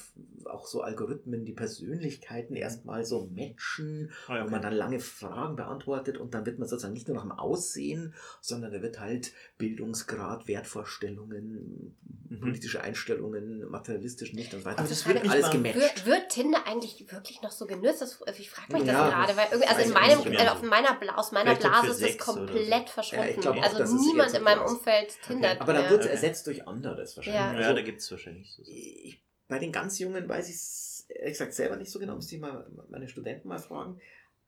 auch 0.45 0.67
so 0.67 0.81
Algorithmen 0.81 1.43
die 1.43 1.53
Persönlichkeiten 1.53 2.55
erstmal 2.55 3.03
so 3.03 3.27
matchen 3.33 4.11
Ah, 4.27 4.38
ja, 4.38 4.45
wo 4.45 4.49
man 4.51 4.61
dann 4.61 4.73
lange 4.73 4.99
Fragen 4.99 5.55
beantwortet 5.55 6.17
und 6.17 6.33
dann 6.35 6.45
wird 6.45 6.59
man 6.59 6.67
sozusagen 6.67 6.93
nicht 6.93 7.07
nur 7.07 7.15
nach 7.17 7.23
dem 7.23 7.31
Aussehen, 7.31 8.13
sondern 8.41 8.71
da 8.71 8.81
wird 8.81 8.99
halt 8.99 9.33
Bildungsgrad, 9.57 10.47
Wertvorstellungen, 10.47 11.95
Mhm. 12.29 12.41
politische 12.41 12.81
Einstellungen, 12.81 13.69
materialistisch 13.69 14.33
nicht 14.33 14.53
und 14.53 14.59
so 14.59 14.65
weiter. 14.65 14.79
Aber 14.79 14.88
das 14.89 15.03
das 15.03 15.07
wird 15.07 15.29
alles 15.29 15.45
mal, 15.45 15.51
gematcht. 15.53 15.75
wird, 15.77 16.05
wird 16.05 16.29
Tinder 16.29 16.59
eigentlich 16.67 17.09
wirklich 17.11 17.41
noch 17.41 17.51
so 17.51 17.65
genutzt? 17.65 18.01
Das, 18.01 18.21
also 18.21 18.39
ich 18.39 18.49
frage 18.49 18.73
mich 18.73 18.83
das 18.83 18.91
Ja, 18.91 19.07
gerade, 19.09 19.38
weil 19.38 19.47
irgendwie, 19.51 19.67
also 19.69 19.81
in 19.81 19.93
meinem, 19.93 20.33
äh, 20.33 20.47
auf 20.49 20.61
meiner 20.61 21.17
aus 21.17 21.31
meiner 21.31 21.55
Vielleicht 21.55 21.61
Blase 21.81 21.88
ist 22.05 22.19
das 22.19 22.27
oder 22.29 22.45
komplett 22.45 22.88
so. 22.89 22.93
verschwunden. 22.93 23.23
Ja, 23.25 23.31
ich 23.31 23.39
glaub 23.39 23.63
also 23.63 23.81
es 23.81 23.91
niemand 23.93 24.33
in 24.33 24.43
meinem. 24.43 24.61
Umfeld 24.67 25.13
Tinder. 25.25 25.55
Aber 25.61 25.71
dann 25.73 25.83
ja. 25.83 25.89
wird 25.89 26.01
es 26.01 26.07
Okay. 26.07 26.15
ersetzt 26.15 26.47
durch 26.47 26.67
anderes 26.67 27.15
wahrscheinlich. 27.15 27.39
Ja. 27.41 27.51
Ja, 27.53 27.57
Also, 27.59 27.73
da 27.75 27.81
gibt 27.81 28.01
es 28.01 28.11
wahrscheinlich 28.11 28.26
so. 28.45 28.63
ich, 28.65 29.21
bei 29.47 29.59
den 29.59 29.71
ganz 29.71 29.99
Jungen 29.99 30.28
weiß 30.28 30.49
ich 30.49 30.55
es 30.55 31.05
ehrlich 31.09 31.34
gesagt 31.34 31.53
selber 31.53 31.75
nicht 31.78 31.91
so 31.91 31.99
genau, 31.99 32.15
müsste 32.15 32.36
ich 32.36 32.41
mal 32.41 32.65
meine 32.89 33.07
Studenten 33.07 33.47
mal 33.47 33.59
fragen. 33.59 33.99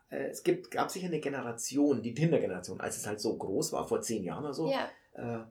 Äh, 0.09 0.27
Es 0.29 0.43
gibt, 0.43 0.71
gab 0.71 0.89
sicher 0.91 1.07
eine 1.07 1.19
Generation, 1.19 2.01
die 2.01 2.13
Tinder-Generation, 2.13 2.81
als 2.81 2.97
es 2.97 3.07
halt 3.07 3.19
so 3.21 3.37
groß 3.37 3.71
war, 3.73 3.87
vor 3.87 4.01
zehn 4.01 4.23
Jahren 4.23 4.43
oder 4.43 4.53
so. 4.53 4.69
ja. 4.71 4.89
Äh, 5.13 5.43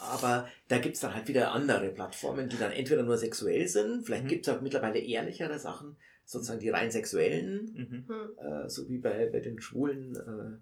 aber 0.00 0.48
da 0.68 0.78
gibt 0.78 0.96
es 0.96 1.00
dann 1.00 1.14
halt 1.14 1.28
wieder 1.28 1.52
andere 1.52 1.88
Plattformen, 1.90 2.48
die 2.48 2.58
dann 2.58 2.72
entweder 2.72 3.02
nur 3.04 3.16
sexuell 3.16 3.66
sind, 3.68 4.04
vielleicht 4.04 4.24
Mhm. 4.24 4.28
gibt 4.28 4.46
es 4.48 4.54
auch 4.54 4.60
mittlerweile 4.60 4.98
ehrlichere 4.98 5.58
Sachen, 5.58 5.96
sozusagen 6.24 6.60
die 6.60 6.68
rein 6.70 6.90
sexuellen, 6.90 8.04
Mhm. 8.08 8.08
Hm. 8.08 8.38
äh, 8.64 8.68
so 8.68 8.88
wie 8.88 8.98
bei, 8.98 9.26
bei 9.26 9.40
den 9.40 9.60
Schwulen. 9.60 10.16
Äh, 10.16 10.58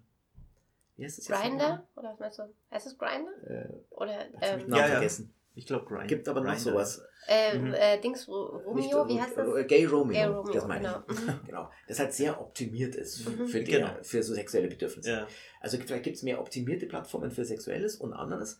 wie 0.97 1.05
heißt 1.05 1.17
das 1.17 1.27
jetzt 1.27 1.41
Grinder? 1.41 1.87
Oder 1.95 2.11
was 2.11 2.19
meinst 2.19 2.39
du? 2.39 2.43
Heißt 2.71 2.87
es 2.87 2.97
Grinder? 2.97 3.31
Äh, 3.47 3.69
Oder 3.89 4.25
ähm, 4.41 4.59
Namen 4.59 4.69
Ja, 4.69 4.77
ja. 4.77 4.85
vergessen. 4.91 5.33
Ich 5.55 5.67
glaube, 5.67 5.85
Grind. 5.85 6.07
Gibt 6.07 6.27
aber 6.27 6.41
noch 6.41 6.47
Grindr. 6.51 6.71
sowas. 6.71 7.01
äh, 7.27 7.57
Mhm. 7.57 7.73
äh, 7.73 7.99
Dings 8.01 8.27
Ro- 8.27 8.57
Romeo, 8.65 9.05
Nicht, 9.05 9.15
wie 9.15 9.21
heißt 9.21 9.37
das? 9.37 9.55
äh, 9.55 9.63
Gay 9.65 9.85
Romeo, 9.85 10.13
Gay 10.13 10.23
Romeo, 10.25 10.51
das 10.53 10.67
meine 10.67 10.87
genau. 10.87 11.03
ich. 11.09 11.19
Mhm. 11.19 11.39
Genau. 11.47 11.69
Das 11.87 11.99
halt 11.99 12.13
sehr 12.13 12.41
optimiert 12.41 12.95
ist 12.95 13.25
Mhm. 13.27 13.47
für, 13.47 13.63
der, 13.63 13.79
Genau. 13.79 13.93
für 14.03 14.23
so 14.23 14.33
sexuelle 14.33 14.67
Bedürfnisse. 14.67 15.09
Ja. 15.11 15.27
Also 15.61 15.77
vielleicht 15.77 16.03
gibt 16.03 16.17
es 16.17 16.23
mehr 16.23 16.39
optimierte 16.41 16.85
Plattformen 16.87 17.31
für 17.31 17.45
Sexuelles 17.45 17.95
und 17.95 18.13
anderes. 18.13 18.57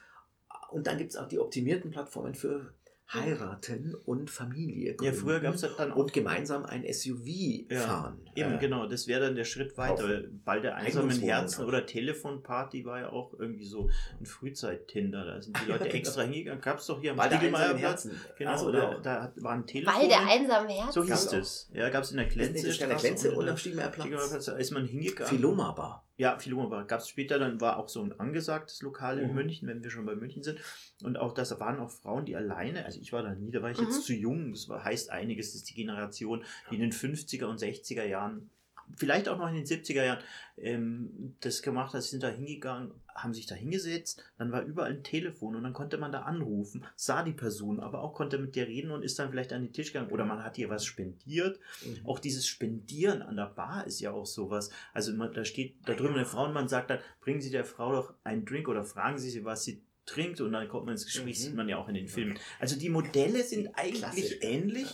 Und 0.72 0.88
dann 0.88 0.98
gibt 0.98 1.12
es 1.12 1.18
auch 1.18 1.28
die 1.28 1.40
optimierten 1.40 1.92
Plattformen 1.92 2.36
für 2.36 2.74
heiraten 3.14 3.96
und 4.06 4.30
Familie 4.30 4.96
Ja, 5.02 5.12
früher 5.12 5.40
gab 5.40 5.56
es 5.56 5.62
dann 5.62 5.92
auch. 5.92 5.96
und 5.98 6.14
gemeinsam 6.14 6.66
ein 6.66 6.84
SUV 6.92 7.26
Ja, 7.70 7.80
fahren. 7.82 8.20
Eben, 8.36 8.56
Äh, 8.56 8.58
genau, 8.60 8.88
das 8.88 9.08
wäre 9.08 9.22
dann 9.22 9.36
der 9.36 9.44
Schritt 9.46 9.78
weiter. 9.78 10.22
Ball 10.46 10.62
der 10.62 10.76
einsamen 10.76 11.20
Herzen 11.20 11.58
kaufen. 11.58 11.68
oder 11.68 11.86
Telefonparty 11.86 12.86
war 12.86 13.00
ja 13.02 13.10
auch 13.12 13.34
irgendwie 13.38 13.66
so 13.66 13.90
ein 14.20 14.26
Frühzeit-Tinder. 14.26 15.26
Da 15.26 15.42
sind 15.42 15.60
die 15.62 15.66
Leute 15.72 15.84
genau. 15.86 15.96
extra 15.96 16.22
hingegangen. 16.24 16.62
Gab 16.62 16.80
es 16.80 16.86
doch 16.88 17.00
hier 17.02 17.12
am 17.12 17.20
einsamen 17.20 17.40
Stiegelmeierplatz. 17.46 17.82
Herzen. 18.06 18.12
Genau, 18.38 18.52
Ach 18.52 18.60
so, 18.60 18.72
da, 18.72 19.00
da 19.00 19.34
war 19.38 19.54
ein 19.54 19.66
Telefon. 19.68 19.94
Weil 20.02 20.08
der 20.08 20.28
einsame 20.28 20.70
Herz. 20.70 20.94
So 20.94 21.04
hieß 21.04 21.34
es. 21.34 21.70
Ja, 21.74 21.90
gab 21.90 22.04
es 22.04 22.12
in 22.12 22.18
der 22.18 22.26
Das 22.26 22.34
Glänze. 22.36 22.68
ist 22.68 22.82
der 22.82 22.96
Glänze 22.96 23.32
und 23.34 23.50
am. 23.50 23.58
Stiegelmeierplatz. 23.58 24.46
Da 24.46 24.54
ist 24.58 24.72
man 24.72 24.86
hingegangen. 24.86 25.28
Philoma 25.30 25.72
Bar. 25.72 26.06
Ja, 26.16 26.38
Philoma 26.38 26.68
Bar. 26.68 26.86
Gab 26.86 27.00
es 27.00 27.10
später, 27.10 27.40
dann 27.40 27.60
war 27.60 27.78
auch 27.78 27.90
so 27.90 28.04
ein 28.04 28.20
angesagtes 28.20 28.82
Lokal 28.84 29.18
in 29.20 29.30
Mhm. 29.30 29.36
München, 29.36 29.68
wenn 29.68 29.84
wir 29.84 29.90
schon 29.90 30.06
bei 30.06 30.16
München 30.16 30.44
sind. 30.44 30.60
Und 31.02 31.18
auch 31.18 31.34
das 31.34 31.60
waren 31.60 31.80
auch 31.80 31.90
Frauen, 31.90 32.26
die 32.26 32.36
alleine, 32.36 32.86
also 32.86 33.00
ich 33.00 33.12
war 33.14 33.24
da 33.24 33.34
nie, 33.34 33.50
da 33.52 33.62
war 33.64 33.72
ich 33.72 33.80
Mhm. 33.80 33.86
jetzt 33.86 34.04
zu 34.04 34.14
jung. 34.14 34.52
Das 34.52 34.70
war, 34.70 34.84
heißt 34.84 35.10
einiges, 35.10 35.48
das 35.48 35.56
ist 35.62 35.70
die 35.70 35.74
Generation, 35.74 36.44
die 36.70 36.76
in 36.76 36.82
den 36.82 36.92
50er 36.92 37.46
und 37.48 37.60
60er 37.60 38.06
Jahren, 38.06 38.52
vielleicht 38.96 39.28
auch 39.30 39.38
noch 39.38 39.48
in 39.50 39.56
den 39.56 39.66
70er 39.66 40.04
Jahren, 40.06 40.24
ähm, 40.58 41.36
das 41.42 41.62
gemacht 41.62 41.94
hat. 41.94 42.04
Sie 42.04 42.10
sind 42.10 42.24
da 42.24 42.30
hingegangen, 42.30 42.92
haben 43.16 43.34
sich 43.34 43.46
da 43.46 43.56
hingesetzt, 43.56 44.24
dann 44.38 44.52
war 44.52 44.62
überall 44.64 44.92
ein 44.92 45.04
Telefon 45.04 45.56
und 45.56 45.64
dann 45.64 45.74
konnte 45.74 45.98
man 45.98 46.12
da 46.12 46.22
anrufen, 46.24 46.84
sah 46.96 47.24
die 47.24 47.32
Person, 47.34 47.80
aber 47.80 48.02
auch 48.02 48.14
konnte 48.14 48.38
mit 48.38 48.56
der 48.56 48.68
reden 48.68 48.92
und 48.92 49.04
ist 49.04 49.20
dann 49.20 49.30
vielleicht 49.32 49.54
an 49.54 49.64
den 49.64 49.74
Tisch 49.74 49.94
gegangen 49.94 50.12
oder 50.12 50.26
man 50.26 50.44
hat 50.44 50.58
ihr 50.58 50.70
was 50.70 50.86
spendiert. 50.86 51.60
Mhm. 51.86 52.06
Auch 52.06 52.20
dieses 52.20 52.48
Spendieren 52.48 53.22
an 53.22 53.36
der 53.36 53.48
Bar 53.48 53.86
ist 53.88 54.00
ja 54.00 54.12
auch 54.12 54.26
sowas. 54.26 54.70
Also 54.94 55.14
man, 55.14 55.34
da 55.34 55.44
steht 55.46 55.76
da 55.86 55.94
drüben 55.94 56.16
eine 56.16 56.26
Frau 56.26 56.46
und 56.46 56.54
man 56.54 56.68
sagt 56.68 56.90
dann, 56.90 57.00
bringen 57.22 57.42
Sie 57.42 57.52
der 57.52 57.66
Frau 57.66 57.92
doch 57.94 58.14
einen 58.24 58.46
Drink 58.46 58.68
oder 58.68 58.84
fragen 58.84 59.18
Sie 59.18 59.30
sie, 59.30 59.44
was 59.46 59.64
sie 59.64 59.82
trinkt 60.06 60.42
und 60.42 60.52
dann 60.52 60.68
kommt 60.68 60.86
man 60.86 60.94
ins 60.96 61.06
Gespräch, 61.06 61.40
Mhm. 61.40 61.44
sieht 61.44 61.56
man 61.56 61.70
ja 61.70 61.78
auch 61.78 61.88
in 61.88 61.96
den 61.96 62.10
Filmen. 62.10 62.38
Also 62.60 62.78
die 62.78 62.90
Modelle 62.90 63.42
sind 63.44 63.70
eigentlich 63.76 64.00
Klassisch. 64.02 64.38
ähnlich. 64.42 64.88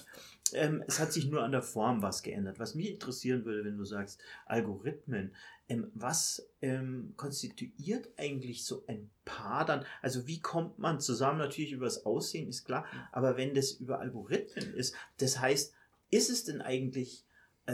Ähm, 0.53 0.83
es 0.87 0.99
hat 0.99 1.13
sich 1.13 1.29
nur 1.29 1.43
an 1.43 1.51
der 1.51 1.61
Form 1.61 2.01
was 2.01 2.23
geändert. 2.23 2.59
Was 2.59 2.75
mich 2.75 2.89
interessieren 2.91 3.45
würde, 3.45 3.65
wenn 3.65 3.77
du 3.77 3.85
sagst, 3.85 4.19
Algorithmen, 4.45 5.33
ähm, 5.67 5.91
was 5.93 6.49
ähm, 6.61 7.13
konstituiert 7.15 8.09
eigentlich 8.17 8.65
so 8.65 8.83
ein 8.87 9.09
Paar 9.25 9.65
dann? 9.65 9.85
Also 10.01 10.27
wie 10.27 10.39
kommt 10.39 10.79
man 10.79 10.99
zusammen? 10.99 11.39
Natürlich 11.39 11.71
über 11.71 11.85
das 11.85 12.05
Aussehen 12.05 12.49
ist 12.49 12.65
klar, 12.65 12.85
aber 13.11 13.37
wenn 13.37 13.53
das 13.53 13.71
über 13.71 13.99
Algorithmen 13.99 14.73
ist, 14.73 14.95
das 15.17 15.39
heißt, 15.39 15.73
ist 16.11 16.29
es 16.29 16.43
denn 16.43 16.61
eigentlich 16.61 17.25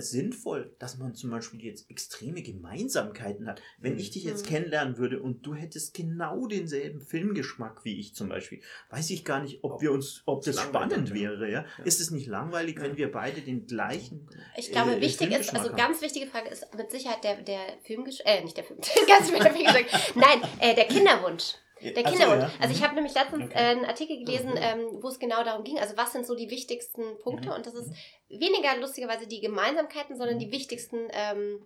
sinnvoll, 0.02 0.76
dass 0.80 0.98
man 0.98 1.16
zum 1.16 1.30
Beispiel 1.32 1.64
jetzt 1.64 1.90
extreme 1.90 2.42
Gemeinsamkeiten 2.42 3.48
hat? 3.48 3.62
Wenn 3.80 3.94
Mhm. 3.94 4.00
ich 4.00 4.12
dich 4.12 4.24
jetzt 4.24 4.46
Mhm. 4.46 4.50
kennenlernen 4.50 4.98
würde 4.98 5.22
und 5.22 5.46
du 5.46 5.54
hättest 5.56 5.94
genau 5.94 6.48
denselben 6.48 7.02
Filmgeschmack 7.02 7.86
wie 7.86 8.00
ich 8.00 8.16
zum 8.16 8.30
Beispiel, 8.30 8.62
weiß 8.90 9.10
ich 9.12 9.26
gar 9.26 9.42
nicht, 9.42 9.60
ob 9.64 9.82
wir 9.82 9.92
uns, 9.92 10.24
ob 10.26 10.44
das 10.44 10.60
spannend 10.60 11.10
ja. 11.10 11.16
wäre. 11.16 11.50
Ja? 11.50 11.66
Ja. 11.78 11.84
Ist 11.84 12.00
es 12.02 12.12
nicht 12.12 12.28
langweilig, 12.28 12.80
wenn 12.80 12.98
wir 12.98 13.12
beide 13.12 13.42
den 13.42 13.66
gleichen 13.68 14.28
Ich 14.58 14.72
glaube, 14.72 14.96
äh, 14.98 15.02
wichtig 15.02 15.32
ist, 15.32 15.54
also 15.54 15.70
haben? 15.70 15.76
ganz 15.78 16.02
wichtige 16.02 16.28
Frage 16.28 16.50
ist 16.50 16.66
mit 16.76 16.92
Sicherheit 16.92 17.24
der, 17.24 17.42
der 17.42 17.60
Filmgeschmack, 17.84 18.28
äh, 18.28 18.44
nicht 18.44 18.58
der 18.58 18.64
Film, 18.64 18.80
ganz 19.08 19.30
Filmgeschmack, 19.30 20.16
nein, 20.16 20.42
äh, 20.60 20.76
der 20.76 20.86
Kinderwunsch. 20.86 21.56
Der 21.82 21.92
Ach 22.06 22.10
so, 22.12 22.18
Kinderwunsch. 22.18 22.44
ja. 22.44 22.52
Also 22.60 22.74
ich 22.74 22.80
Mhm. 22.80 22.84
habe 22.86 22.96
nämlich 22.96 23.14
letztens 23.14 23.44
Okay. 23.46 23.54
äh, 23.54 23.58
einen 23.58 23.86
Artikel 23.86 24.18
gelesen, 24.24 24.52
Mhm. 24.52 24.58
ähm, 24.58 24.80
wo 25.02 25.08
es 25.10 25.20
genau 25.20 25.44
darum 25.44 25.64
ging, 25.64 25.78
also 25.80 25.96
was 25.98 26.14
sind 26.14 26.26
so 26.26 26.34
die 26.36 26.50
wichtigsten 26.50 27.18
Punkte 27.20 27.50
Mhm. 27.50 27.56
und 27.56 27.66
das 27.66 27.74
ist 27.74 27.92
weniger 28.30 28.78
lustigerweise 28.78 29.28
die 29.28 29.42
Gemeinsamkeiten, 29.42 30.16
sondern 30.18 30.36
Mhm. 30.36 30.40
die 30.40 30.52
wichtigsten 30.52 31.08
ähm, 31.12 31.66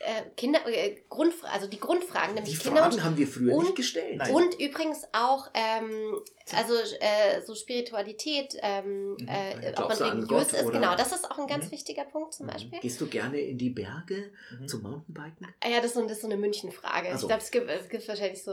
äh, 0.00 0.22
Kinder, 0.36 0.58
äh, 0.66 0.96
Grundfragen, 1.08 1.54
also 1.54 1.68
die 1.68 1.78
Grundfragen, 1.78 2.30
Die 2.34 2.40
nämlich 2.42 2.58
Fragen 2.58 2.74
Kinderwunsch. 2.74 3.04
haben 3.04 3.16
wir 3.16 3.28
früher 3.28 3.54
und- 3.54 3.62
nicht 3.62 3.76
gestellt. 3.76 4.16
Nein. 4.16 4.34
Und 4.34 4.58
übrigens 4.58 5.04
auch, 5.12 5.48
ähm, 5.54 6.20
also 6.56 6.74
äh, 6.98 7.40
so 7.46 7.54
Spiritualität, 7.54 8.56
ähm, 8.60 9.12
Mhm. 9.12 9.28
äh, 9.28 9.72
ob 9.76 9.88
man 9.90 9.98
religiös 9.98 10.26
Gott 10.28 10.52
ist, 10.52 10.64
oder- 10.64 10.80
genau, 10.80 10.96
das 10.96 11.12
ist 11.12 11.30
auch 11.30 11.38
ein 11.38 11.46
ganz 11.46 11.66
Mhm. 11.66 11.70
wichtiger 11.70 12.02
Punkt 12.04 12.34
zum 12.34 12.46
Mhm. 12.46 12.50
Beispiel. 12.50 12.80
Gehst 12.80 13.00
du 13.00 13.06
gerne 13.06 13.38
in 13.38 13.56
die 13.56 13.70
Berge 13.70 14.32
Mhm. 14.58 14.66
zum 14.66 14.82
Mountainbiken? 14.82 15.46
Ah 15.60 15.68
Ja, 15.68 15.76
das 15.76 15.86
ist 15.86 15.94
so, 15.94 16.02
das 16.02 16.12
ist 16.12 16.22
so 16.22 16.26
eine 16.26 16.38
München-Frage. 16.38 17.10
Ach 17.12 17.18
so. 17.18 17.26
Ich 17.26 17.28
glaube, 17.28 17.42
es 17.42 17.50
gibt, 17.52 17.70
es 17.70 17.88
gibt 17.88 18.08
wahrscheinlich 18.08 18.42
so. 18.42 18.52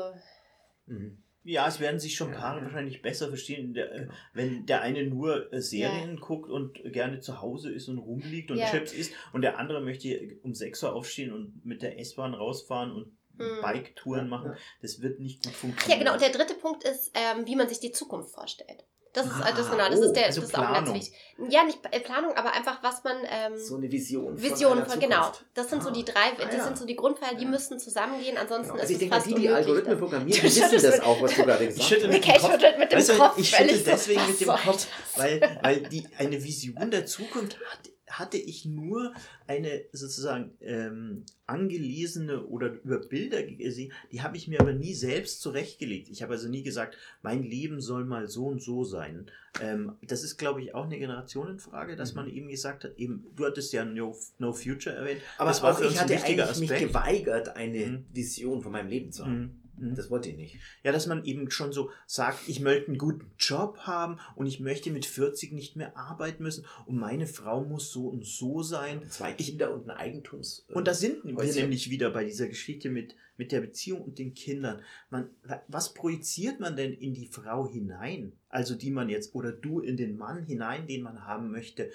Mhm. 0.90 1.24
Ja, 1.44 1.68
es 1.68 1.80
werden 1.80 2.00
sich 2.00 2.16
schon 2.16 2.32
Ja, 2.34 2.38
Paare 2.40 2.58
ja. 2.60 2.64
wahrscheinlich 2.66 3.02
besser 3.02 3.30
verstehen, 3.30 3.74
der, 3.74 3.92
äh, 3.96 4.00
Genau. 4.02 4.14
wenn 4.34 4.66
der 4.66 4.82
eine 4.82 5.06
nur 5.06 5.52
äh, 5.54 5.62
Serien 5.62 6.18
guckt 6.20 6.50
und 6.50 6.80
gerne 6.92 7.22
zu 7.22 7.42
Hause 7.42 7.72
ist 7.72 7.88
und 7.88 7.98
rumliegt 7.98 8.52
und 8.52 8.58
Ja. 8.58 8.70
Chips 8.70 8.94
isst 8.94 9.14
und 9.32 9.42
der 9.42 9.58
andere 9.58 9.82
möchte 9.82 10.38
um 10.44 10.54
6 10.54 10.84
Uhr 10.84 10.94
aufstehen 10.94 11.32
und 11.32 11.66
mit 11.66 11.82
der 11.82 11.98
S-Bahn 12.00 12.34
rausfahren 12.34 12.92
und 12.92 13.18
Mhm. 13.38 13.62
Bike-Touren 13.62 14.26
Ja, 14.26 14.30
machen. 14.30 14.52
ja. 14.52 14.58
Das 14.82 15.02
wird 15.02 15.22
nicht 15.22 15.42
gut 15.46 15.54
funktionieren. 15.54 15.98
ja, 16.00 16.04
genau. 16.04 16.14
Und 16.14 16.22
der 16.22 16.32
dritte 16.38 16.60
Punkt 16.60 16.84
ist, 16.84 17.10
ähm, 17.16 17.46
wie 17.48 17.56
man 17.56 17.70
sich 17.70 17.80
die 17.80 17.92
Zukunft 17.94 18.34
vorstellt. 18.34 18.84
Das 19.14 19.26
ist, 19.26 19.32
Ah, 19.42 19.52
das, 19.56 19.72
genau, 19.72 19.90
das 19.90 20.00
oh, 20.00 20.04
ist, 20.04 20.14
der, 20.14 20.26
also 20.28 20.42
das 20.42 20.50
ist 20.52 20.56
auch 20.58 20.72
ganz 20.74 20.94
wichtig. 20.94 21.14
Ja, 21.50 21.64
nicht 21.64 21.80
äh, 21.90 22.00
Planung, 22.00 22.34
aber 22.36 22.52
einfach, 22.54 22.84
was 22.84 23.04
man. 23.04 23.18
Ähm, 23.28 23.58
So 23.58 23.78
eine 23.78 23.92
Vision. 23.92 24.38
von 24.38 24.42
Visionen 24.44 24.80
einer 24.84 24.90
von, 24.92 25.00
genau. 25.00 25.32
Das 25.56 25.70
sind 25.70 25.82
so 25.82 25.90
Ah. 25.90 25.92
die 25.94 26.06
drei, 26.06 26.30
Ah, 26.38 26.46
das 26.46 26.56
ja. 26.58 26.64
sind 26.66 26.78
so 26.78 26.86
die 26.86 26.96
Grundpfeiler, 26.96 27.36
die 27.38 27.46
Ja. 27.46 27.50
müssen 27.50 27.80
zusammengehen, 27.80 28.38
ansonsten 28.38 28.74
Genau. 28.74 28.82
Also 28.82 28.84
ist 28.84 28.90
ich 28.90 28.96
es 28.96 29.00
denke 29.00 29.16
fast 29.16 29.28
die, 29.28 29.34
die. 29.36 29.50
Algorithmen 29.50 29.86
dann. 29.92 30.00
programmieren, 30.00 30.44
wissen 30.44 30.82
das 30.82 31.00
auch, 31.00 31.22
was 31.22 31.34
du 31.36 31.44
gerade 31.44 31.66
gesagt 31.68 31.80
Ich 31.82 31.88
schüttel 31.88 32.08
hast. 32.10 32.14
mit 32.14 32.42
Kopf. 32.42 32.78
mit 32.78 32.92
dem 32.92 32.98
Weißt 33.00 33.10
du, 33.10 33.18
Kopf, 33.18 33.38
ich 33.38 33.50
schüttel 33.50 33.78
so, 33.78 33.84
deswegen 33.86 34.28
mit 34.28 34.42
dem 34.42 34.48
Kopf, 34.50 34.88
weil, 35.16 35.60
weil 35.64 35.80
die, 35.90 36.08
eine 36.18 36.44
Vision 36.44 36.92
der 36.92 37.06
Zukunft 37.08 37.58
hat, 37.72 37.80
hatte 38.10 38.38
ich 38.38 38.66
nur 38.66 39.14
eine 39.48 39.84
sozusagen 39.92 40.52
ähm, 40.62 41.24
angelesene 41.46 42.46
oder 42.46 42.74
über 42.84 43.00
Bilder 43.00 43.44
gesehen, 43.44 43.92
die 44.12 44.22
habe 44.22 44.38
ich 44.38 44.48
mir 44.48 44.60
aber 44.60 44.74
nie 44.74 44.94
selbst 44.94 45.42
zurechtgelegt. 45.42 46.10
Ich 46.10 46.22
habe 46.22 46.34
also 46.34 46.48
nie 46.50 46.64
gesagt, 46.64 46.98
mein 47.22 47.44
Leben 47.44 47.82
soll 47.82 48.06
mal 48.06 48.28
so 48.28 48.46
und 48.48 48.62
so 48.62 48.84
sein. 48.84 49.28
Ähm, 49.62 49.94
das 50.02 50.24
ist, 50.24 50.38
glaube 50.38 50.62
ich, 50.62 50.74
auch 50.76 50.86
eine 50.86 51.00
Generationenfrage, 51.00 51.96
dass 51.96 52.14
Mhm. 52.14 52.22
man 52.22 52.30
eben 52.30 52.48
gesagt 52.50 52.84
hat, 52.84 52.98
eben, 52.98 53.26
du 53.36 53.46
hattest 53.46 53.74
ja 53.74 53.84
No, 53.86 54.16
no 54.38 54.54
Future 54.54 54.96
erwähnt. 54.96 55.22
Aber 55.38 55.50
das 55.50 55.62
war 55.64 55.74
auch 55.74 55.78
für 55.78 55.86
uns 55.86 55.94
ich 55.94 56.00
ein 56.00 56.04
hatte 56.06 56.14
wichtiger 56.16 56.46
eigentlich 56.46 56.60
mich 56.62 56.72
Aspekt. 56.72 56.88
geweigert, 56.94 57.56
eine 57.56 57.86
Mhm. 57.86 58.06
Vision 58.14 58.62
von 58.62 58.72
meinem 58.72 58.90
Leben 58.90 59.12
zu 59.12 59.26
haben. 59.26 59.40
Mhm. 59.40 59.59
Mhm. 59.80 59.96
Das 59.96 60.10
wollte 60.10 60.30
ich 60.30 60.38
nicht. 60.38 60.58
Ja, 60.84 60.92
dass 60.92 61.08
man 61.08 61.24
eben 61.26 61.50
schon 61.52 61.72
so 61.72 61.92
sagt, 62.06 62.48
ich 62.48 62.60
möchte 62.60 62.88
einen 62.88 62.98
guten 62.98 63.32
Job 63.38 63.80
haben 63.80 64.20
und 64.36 64.46
ich 64.46 64.60
möchte 64.60 64.92
mit 64.92 65.06
40 65.06 65.52
nicht 65.54 65.76
mehr 65.76 65.98
arbeiten 65.98 66.44
müssen 66.44 66.66
und 66.86 66.98
meine 66.98 67.28
Frau 67.28 67.64
muss 67.64 67.92
so 67.92 68.08
und 68.08 68.26
so 68.26 68.62
sein. 68.62 69.02
Zwei 69.10 69.34
Kinder 69.34 69.74
und 69.74 69.90
ein 69.90 69.98
Eigentums. 69.98 70.66
Und 70.74 70.88
da 70.88 70.94
sind 70.94 71.24
wir 71.24 71.36
Häuschen. 71.36 71.62
nämlich 71.62 71.90
wieder 71.90 72.10
bei 72.12 72.24
dieser 72.24 72.48
Geschichte 72.48 72.90
mit, 72.90 73.16
mit 73.38 73.52
der 73.52 73.62
Beziehung 73.62 74.02
und 74.02 74.20
den 74.20 74.34
Kindern. 74.34 74.82
Man, 75.10 75.30
was 75.68 75.94
projiziert 75.94 76.60
man 76.60 76.76
denn 76.76 76.94
in 76.94 77.14
die 77.14 77.28
Frau 77.28 77.68
hinein? 77.68 78.34
Also 78.50 78.76
die 78.76 78.92
man 78.92 79.10
jetzt, 79.10 79.36
oder 79.36 79.52
du 79.52 79.80
in 79.80 79.98
den 79.98 80.18
Mann 80.18 80.44
hinein, 80.44 80.88
den 80.88 81.04
man 81.04 81.26
haben 81.26 81.52
möchte. 81.52 81.92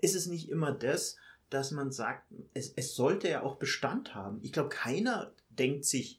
Ist 0.00 0.14
es 0.14 0.26
nicht 0.26 0.48
immer 0.48 0.72
das, 0.72 1.16
dass 1.50 1.70
man 1.70 1.92
sagt, 1.92 2.24
es, 2.54 2.72
es 2.76 2.94
sollte 2.94 3.28
ja 3.28 3.42
auch 3.42 3.56
Bestand 3.56 4.14
haben? 4.14 4.40
Ich 4.42 4.52
glaube, 4.52 4.68
keiner 4.68 5.32
denkt 5.50 5.84
sich, 5.84 6.18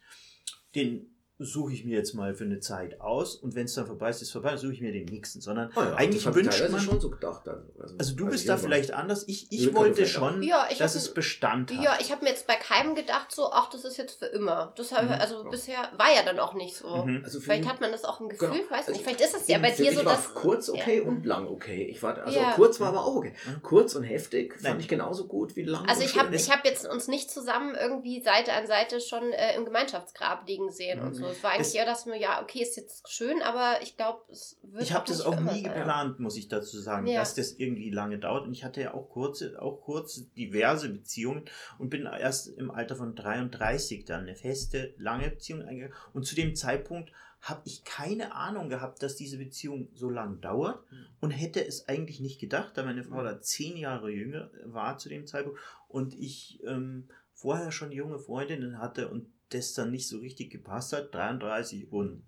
den 0.78 1.17
suche 1.40 1.72
ich 1.74 1.86
mir 1.86 1.96
jetzt 1.98 2.14
mal 2.16 2.34
für 2.34 2.46
eine 2.46 2.60
Zeit 2.60 3.00
aus 3.00 3.36
und 3.36 3.54
wenn 3.56 3.66
es 3.66 3.74
dann 3.76 3.86
vorbei 3.86 4.10
ist, 4.10 4.22
ist 4.24 4.32
vorbei, 4.32 4.50
dann 4.50 4.58
suche 4.58 4.74
ich 4.74 4.82
mir 4.82 4.92
den 4.92 5.06
nächsten. 5.06 5.40
Sondern 5.40 5.72
Oh 5.76 5.82
ja, 5.82 5.94
eigentlich 5.96 6.24
das 6.24 6.34
hab 6.34 6.38
ich 6.38 6.46
wünscht 6.46 6.70
man, 6.72 6.82
schon 6.82 7.00
so 7.00 7.10
gedacht. 7.12 7.46
Dann. 7.46 7.64
also 8.00 8.16
du 8.16 8.26
als 8.26 8.32
bist 8.34 8.50
da 8.50 8.58
vielleicht 8.58 8.92
anders. 8.92 9.24
Ich, 9.28 9.52
ich 9.52 9.74
wollte 9.76 10.06
schon, 10.08 10.42
Ja, 10.42 10.68
ich 10.72 10.80
dass 10.80 10.96
hab- 10.96 11.02
es 11.02 11.14
Bestand 11.14 11.72
hat. 11.72 11.84
Ja, 11.84 11.98
ich 12.00 12.12
habe 12.12 12.24
mir 12.24 12.32
jetzt 12.32 12.48
bei 12.48 12.56
keinem 12.56 12.96
gedacht, 12.96 13.32
so, 13.32 13.52
ach, 13.52 13.70
das 13.70 13.86
ist 13.86 13.98
jetzt 13.98 14.18
für 14.20 14.26
immer. 14.26 14.74
Das 14.78 14.92
habe 14.92 15.06
Mhm. 15.08 15.12
also 15.14 15.44
bisher 15.50 15.78
war 15.98 16.14
ja 16.14 16.24
dann 16.24 16.40
auch 16.40 16.54
nicht 16.56 16.76
so. 16.76 16.88
Mhm. 17.06 17.22
Also 17.24 17.40
Vielleicht 17.40 17.64
mich- 17.66 17.72
hat 17.72 17.82
man 17.82 17.92
das 17.92 18.04
auch 18.04 18.20
im 18.20 18.30
Gefühl, 18.30 18.50
Genau. 18.50 18.64
weiß 18.72 18.88
Also 18.88 18.92
nicht. 18.94 19.04
Vielleicht 19.04 19.22
ist 19.22 19.36
es 19.36 19.48
ja 19.48 19.60
bei 19.60 19.72
dir 19.72 19.92
so, 19.94 20.04
war 20.06 20.14
dass. 20.16 20.34
kurz 20.34 20.70
okay 20.70 20.98
ja. 21.04 21.08
und 21.08 21.26
lang 21.26 21.48
okay. 21.48 21.86
Ich 21.86 22.02
war, 22.02 22.18
also 22.18 22.38
Ja. 22.40 22.54
kurz 22.54 22.80
war 22.80 22.88
aber 22.90 23.06
auch 23.06 23.16
okay. 23.16 23.34
Mhm. 23.46 23.62
Kurz 23.62 23.94
und 23.96 24.04
heftig 24.04 24.54
fand 24.54 24.64
Nein. 24.64 24.80
ich 24.80 24.88
genauso 24.88 25.28
gut 25.28 25.56
wie 25.56 25.64
lang. 25.64 25.88
Also 25.88 26.02
und 26.02 26.08
ich 26.08 26.18
habe 26.20 26.36
ich 26.36 26.52
hab 26.52 26.66
jetzt 26.66 26.88
uns 26.88 27.08
nicht 27.08 27.30
zusammen 27.30 27.76
irgendwie 27.80 28.22
Seite 28.24 28.54
an 28.54 28.66
Seite 28.66 29.00
schon 29.00 29.32
äh, 29.34 29.56
im 29.56 29.66
Gemeinschaftsgrab 29.66 30.48
liegen 30.48 30.72
sehen 30.72 31.00
und 31.00 31.10
Mhm. 31.10 31.14
so. 31.14 31.27
Es 31.30 31.44
war 31.44 31.52
eigentlich 31.52 31.68
Es- 31.68 31.76
eher, 31.76 31.86
dass 31.86 32.06
mir, 32.06 32.18
ja, 32.20 32.42
okay, 32.42 32.62
ist 32.62 32.76
jetzt 32.78 33.08
schön, 33.10 33.42
aber 33.42 33.82
ich 33.82 33.96
glaube, 33.98 34.22
es 34.32 34.58
wird 34.64 34.84
Ich 34.84 34.94
habe 34.94 35.06
das 35.08 35.22
auch 35.22 35.40
nie 35.40 35.62
sein. 35.62 35.64
geplant, 35.64 36.20
muss 36.20 36.38
ich 36.38 36.48
dazu 36.48 36.80
sagen, 36.80 37.08
Ja. 37.08 37.20
dass 37.20 37.36
das 37.36 37.52
irgendwie 37.54 37.90
lange 37.90 38.20
dauert. 38.20 38.46
Und 38.46 38.54
ich 38.54 38.64
hatte 38.64 38.82
ja 38.82 38.94
auch 38.94 39.10
kurze, 39.10 39.62
auch 39.62 39.82
kurze 39.82 40.26
diverse 40.36 40.90
Beziehungen 40.90 41.46
und 41.80 41.90
bin 41.90 42.06
erst 42.06 42.48
im 42.48 42.72
Alter 42.72 42.96
von 42.96 43.16
33 43.16 44.06
dann 44.06 44.22
eine 44.22 44.36
feste, 44.36 44.94
lange 44.98 45.30
Beziehung 45.30 45.62
eingegangen. 45.64 45.96
Und 46.14 46.26
zu 46.26 46.36
dem 46.36 46.56
Zeitpunkt 46.56 47.12
habe 47.42 47.62
ich 47.66 47.84
keine 47.84 48.34
Ahnung 48.34 48.68
gehabt, 48.68 49.04
dass 49.04 49.16
diese 49.16 49.38
Beziehung 49.38 49.90
so 49.94 50.10
lang 50.10 50.42
dauert 50.42 50.84
Mhm. 50.92 51.06
und 51.22 51.32
hätte 51.32 51.64
es 51.66 51.88
eigentlich 51.88 52.20
nicht 52.20 52.40
gedacht, 52.42 52.72
da 52.76 52.84
meine 52.84 53.04
Frau 53.04 53.22
da 53.24 53.40
zehn 53.40 53.78
Jahre 53.78 54.10
jünger 54.10 54.50
war 54.66 54.98
zu 54.98 55.08
dem 55.08 55.28
Zeitpunkt 55.28 55.60
und 55.88 56.16
ich 56.16 56.60
ähm, 56.66 57.08
vorher 57.34 57.72
schon 57.72 57.92
junge 57.92 58.18
Freundinnen 58.18 58.80
hatte 58.80 59.10
und 59.10 59.28
das 59.50 59.74
dann 59.74 59.92
nicht 59.92 60.08
so 60.08 60.20
richtig 60.20 60.52
gepasst 60.52 60.94
hat, 60.94 61.14
33 61.14 61.92
und 61.92 62.24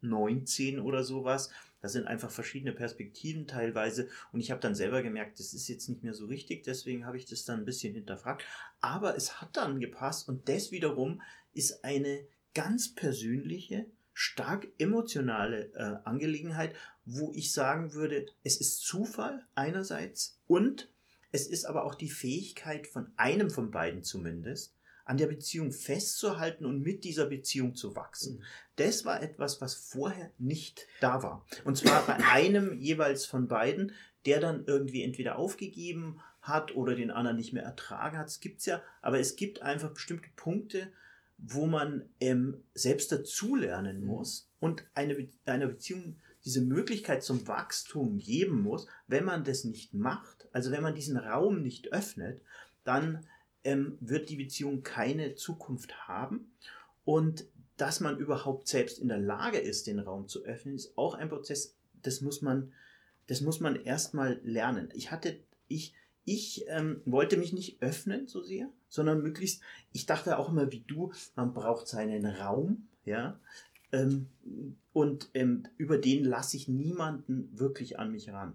19 0.00 0.80
oder 0.80 1.02
sowas. 1.04 1.50
Das 1.80 1.92
sind 1.92 2.06
einfach 2.06 2.30
verschiedene 2.30 2.72
Perspektiven 2.72 3.46
teilweise. 3.46 4.08
Und 4.32 4.40
ich 4.40 4.50
habe 4.50 4.60
dann 4.60 4.74
selber 4.74 5.02
gemerkt, 5.02 5.38
das 5.38 5.54
ist 5.54 5.68
jetzt 5.68 5.88
nicht 5.88 6.02
mehr 6.02 6.14
so 6.14 6.26
richtig. 6.26 6.64
Deswegen 6.64 7.06
habe 7.06 7.16
ich 7.16 7.26
das 7.26 7.44
dann 7.44 7.60
ein 7.60 7.64
bisschen 7.64 7.94
hinterfragt. 7.94 8.44
Aber 8.80 9.16
es 9.16 9.40
hat 9.40 9.56
dann 9.56 9.80
gepasst. 9.80 10.28
Und 10.28 10.48
das 10.48 10.72
wiederum 10.72 11.22
ist 11.52 11.84
eine 11.84 12.26
ganz 12.54 12.94
persönliche, 12.94 13.86
stark 14.12 14.68
emotionale 14.78 15.72
äh, 15.74 15.98
Angelegenheit, 16.08 16.74
wo 17.04 17.32
ich 17.34 17.52
sagen 17.52 17.92
würde, 17.92 18.26
es 18.42 18.56
ist 18.56 18.80
Zufall 18.80 19.46
einerseits 19.54 20.40
und 20.46 20.90
es 21.32 21.46
ist 21.46 21.66
aber 21.66 21.84
auch 21.84 21.94
die 21.94 22.08
Fähigkeit 22.08 22.86
von 22.86 23.12
einem 23.16 23.50
von 23.50 23.70
beiden 23.70 24.02
zumindest, 24.02 24.74
an 25.06 25.16
der 25.16 25.28
Beziehung 25.28 25.72
festzuhalten 25.72 26.66
und 26.66 26.82
mit 26.82 27.04
dieser 27.04 27.26
Beziehung 27.26 27.74
zu 27.76 27.94
wachsen. 27.94 28.38
Mhm. 28.38 28.42
Das 28.74 29.04
war 29.04 29.22
etwas, 29.22 29.60
was 29.60 29.74
vorher 29.74 30.30
nicht 30.38 30.86
da 31.00 31.22
war. 31.22 31.46
Und 31.64 31.78
zwar 31.78 32.04
bei 32.06 32.16
einem 32.16 32.78
jeweils 32.78 33.24
von 33.24 33.46
beiden, 33.48 33.92
der 34.26 34.40
dann 34.40 34.64
irgendwie 34.66 35.04
entweder 35.04 35.38
aufgegeben 35.38 36.20
hat 36.42 36.74
oder 36.74 36.96
den 36.96 37.12
anderen 37.12 37.36
nicht 37.36 37.52
mehr 37.52 37.62
ertragen 37.62 38.18
hat. 38.18 38.26
Es 38.26 38.40
gibt 38.40 38.60
es 38.60 38.66
ja, 38.66 38.82
aber 39.00 39.20
es 39.20 39.36
gibt 39.36 39.62
einfach 39.62 39.92
bestimmte 39.92 40.28
Punkte, 40.34 40.92
wo 41.38 41.66
man 41.66 42.08
ähm, 42.20 42.64
selbst 42.74 43.12
dazulernen 43.12 44.00
mhm. 44.00 44.06
muss 44.06 44.50
und 44.58 44.84
eine, 44.94 45.14
Be 45.14 45.28
eine 45.44 45.68
Beziehung 45.68 46.16
diese 46.44 46.60
Möglichkeit 46.60 47.22
zum 47.22 47.46
Wachstum 47.46 48.18
geben 48.18 48.62
muss. 48.62 48.88
Wenn 49.06 49.24
man 49.24 49.44
das 49.44 49.64
nicht 49.64 49.94
macht, 49.94 50.48
also 50.52 50.72
wenn 50.72 50.82
man 50.82 50.94
diesen 50.94 51.16
Raum 51.16 51.62
nicht 51.62 51.92
öffnet, 51.92 52.42
dann 52.84 53.26
ähm, 53.66 53.98
wird 54.00 54.30
die 54.30 54.36
Beziehung 54.36 54.82
keine 54.82 55.34
Zukunft 55.34 56.08
haben. 56.08 56.52
Und 57.04 57.46
dass 57.76 58.00
man 58.00 58.18
überhaupt 58.18 58.68
selbst 58.68 58.98
in 58.98 59.08
der 59.08 59.18
Lage 59.18 59.58
ist, 59.58 59.86
den 59.86 59.98
Raum 59.98 60.28
zu 60.28 60.44
öffnen, 60.44 60.76
ist 60.76 60.96
auch 60.96 61.14
ein 61.14 61.28
Prozess, 61.28 61.74
das 62.02 62.20
muss 62.20 62.40
man, 62.40 62.72
das 63.26 63.40
muss 63.40 63.60
man 63.60 63.76
erstmal 63.76 64.40
lernen. 64.44 64.88
Ich 64.94 65.10
hatte, 65.10 65.38
ich, 65.68 65.94
ich 66.24 66.64
ähm, 66.68 67.02
wollte 67.04 67.36
mich 67.36 67.52
nicht 67.52 67.82
öffnen 67.82 68.28
so 68.28 68.40
sehr, 68.40 68.70
sondern 68.88 69.22
möglichst, 69.22 69.62
ich 69.92 70.06
dachte 70.06 70.38
auch 70.38 70.48
immer 70.48 70.70
wie 70.70 70.84
du, 70.86 71.12
man 71.34 71.52
braucht 71.52 71.88
seinen 71.88 72.24
Raum, 72.24 72.88
ja, 73.04 73.38
ähm, 73.92 74.28
und 74.92 75.28
ähm, 75.34 75.64
über 75.76 75.98
den 75.98 76.24
lasse 76.24 76.56
ich 76.56 76.68
niemanden 76.68 77.50
wirklich 77.58 77.98
an 77.98 78.12
mich 78.12 78.30
ran. 78.30 78.54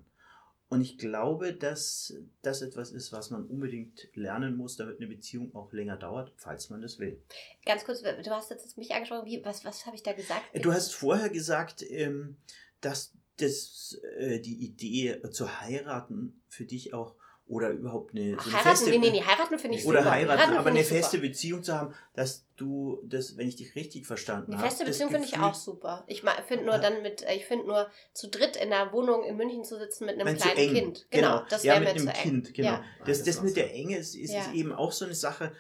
Und 0.72 0.80
ich 0.80 0.98
glaube, 0.98 1.54
dass 1.54 2.14
das 2.44 2.62
etwas 2.62 2.94
ist, 2.94 3.12
was 3.12 3.30
man 3.30 3.46
unbedingt 3.46 4.08
lernen 4.14 4.56
muss, 4.56 4.78
damit 4.78 5.00
eine 5.00 5.08
Beziehung 5.08 5.54
auch 5.54 5.74
länger 5.74 5.98
dauert, 5.98 6.32
falls 6.38 6.70
man 6.70 6.82
das 6.82 6.98
will. 6.98 7.22
Ganz 7.66 7.84
kurz, 7.84 8.02
du 8.02 8.32
hast 8.32 8.52
jetzt 8.52 8.78
mich 8.78 8.94
angesprochen, 8.94 9.26
wie, 9.26 9.44
was, 9.44 9.66
was 9.66 9.86
habe 9.86 9.98
ich 9.98 10.04
da 10.04 10.14
gesagt? 10.14 10.44
Du 10.64 10.72
hast 10.72 10.94
vorher 10.94 11.30
gesagt, 11.30 11.84
ähm, 11.90 12.38
dass 12.80 13.12
das, 13.36 14.00
äh, 14.16 14.40
die 14.40 14.64
Idee 14.64 15.22
zu 15.32 15.60
heiraten 15.60 16.42
für 16.48 16.64
dich 16.64 16.94
auch 16.94 17.18
oder 17.52 17.70
überhaupt 17.72 18.16
eine, 18.16 18.36
so 18.36 18.40
eine 18.40 18.54
heiraten, 18.54 18.70
feste, 18.70 18.90
nee, 18.92 18.98
nee, 18.98 19.12
nee, 19.12 19.24
heiraten 19.24 19.60
finde 19.60 19.78
ich 19.78 19.86
oder 19.86 20.00
super. 20.00 20.12
heiraten, 20.12 20.40
heiraten 20.40 20.58
aber 20.58 20.70
eine 20.70 20.86
feste 20.86 21.18
super. 21.18 21.28
Beziehung 21.28 21.64
zu 21.64 21.78
haben, 21.78 21.94
dass 22.14 22.46
du 22.56 23.04
das, 23.04 23.36
wenn 23.36 23.46
ich 23.46 23.58
dich 23.58 23.76
richtig 23.76 24.08
verstanden 24.08 24.54
habe. 24.54 24.64
Eine 24.64 24.70
feste 24.72 24.86
Beziehung 24.86 25.12
finde 25.12 25.28
ich 25.28 25.38
auch 25.38 25.54
super. 25.54 26.06
Ich 26.08 26.24
finde 26.48 26.66
nur 26.66 26.78
dann 26.78 27.02
mit, 27.02 27.26
ich 27.30 27.46
finde 27.46 27.68
nur 27.68 27.90
zu 28.14 28.30
dritt 28.30 28.56
in 28.56 28.72
einer 28.72 28.94
Wohnung 28.94 29.26
in 29.26 29.36
München 29.36 29.66
zu 29.66 29.78
sitzen 29.78 30.06
mit 30.06 30.18
einem 30.18 30.38
kleinen 30.38 30.74
Kind. 30.74 31.08
Genau, 31.12 31.40
genau. 31.40 31.46
das 31.50 31.64
wäre 31.66 31.84
ja, 31.84 31.94
mir 31.94 32.00
zu 32.00 32.08
Kind, 32.08 32.48
eng. 32.48 32.54
Genau. 32.54 32.70
Ja. 32.70 32.84
Das, 33.06 33.24
das 33.24 33.42
mit 33.42 33.58
der 33.58 33.74
Enge 33.74 33.98
ist, 33.98 34.16
ist, 34.16 34.32
ja. 34.32 34.40
ist 34.40 34.54
eben 34.54 34.72
auch 34.72 34.94
so 34.94 35.04
eine 35.04 35.16
Sache, 35.16 35.52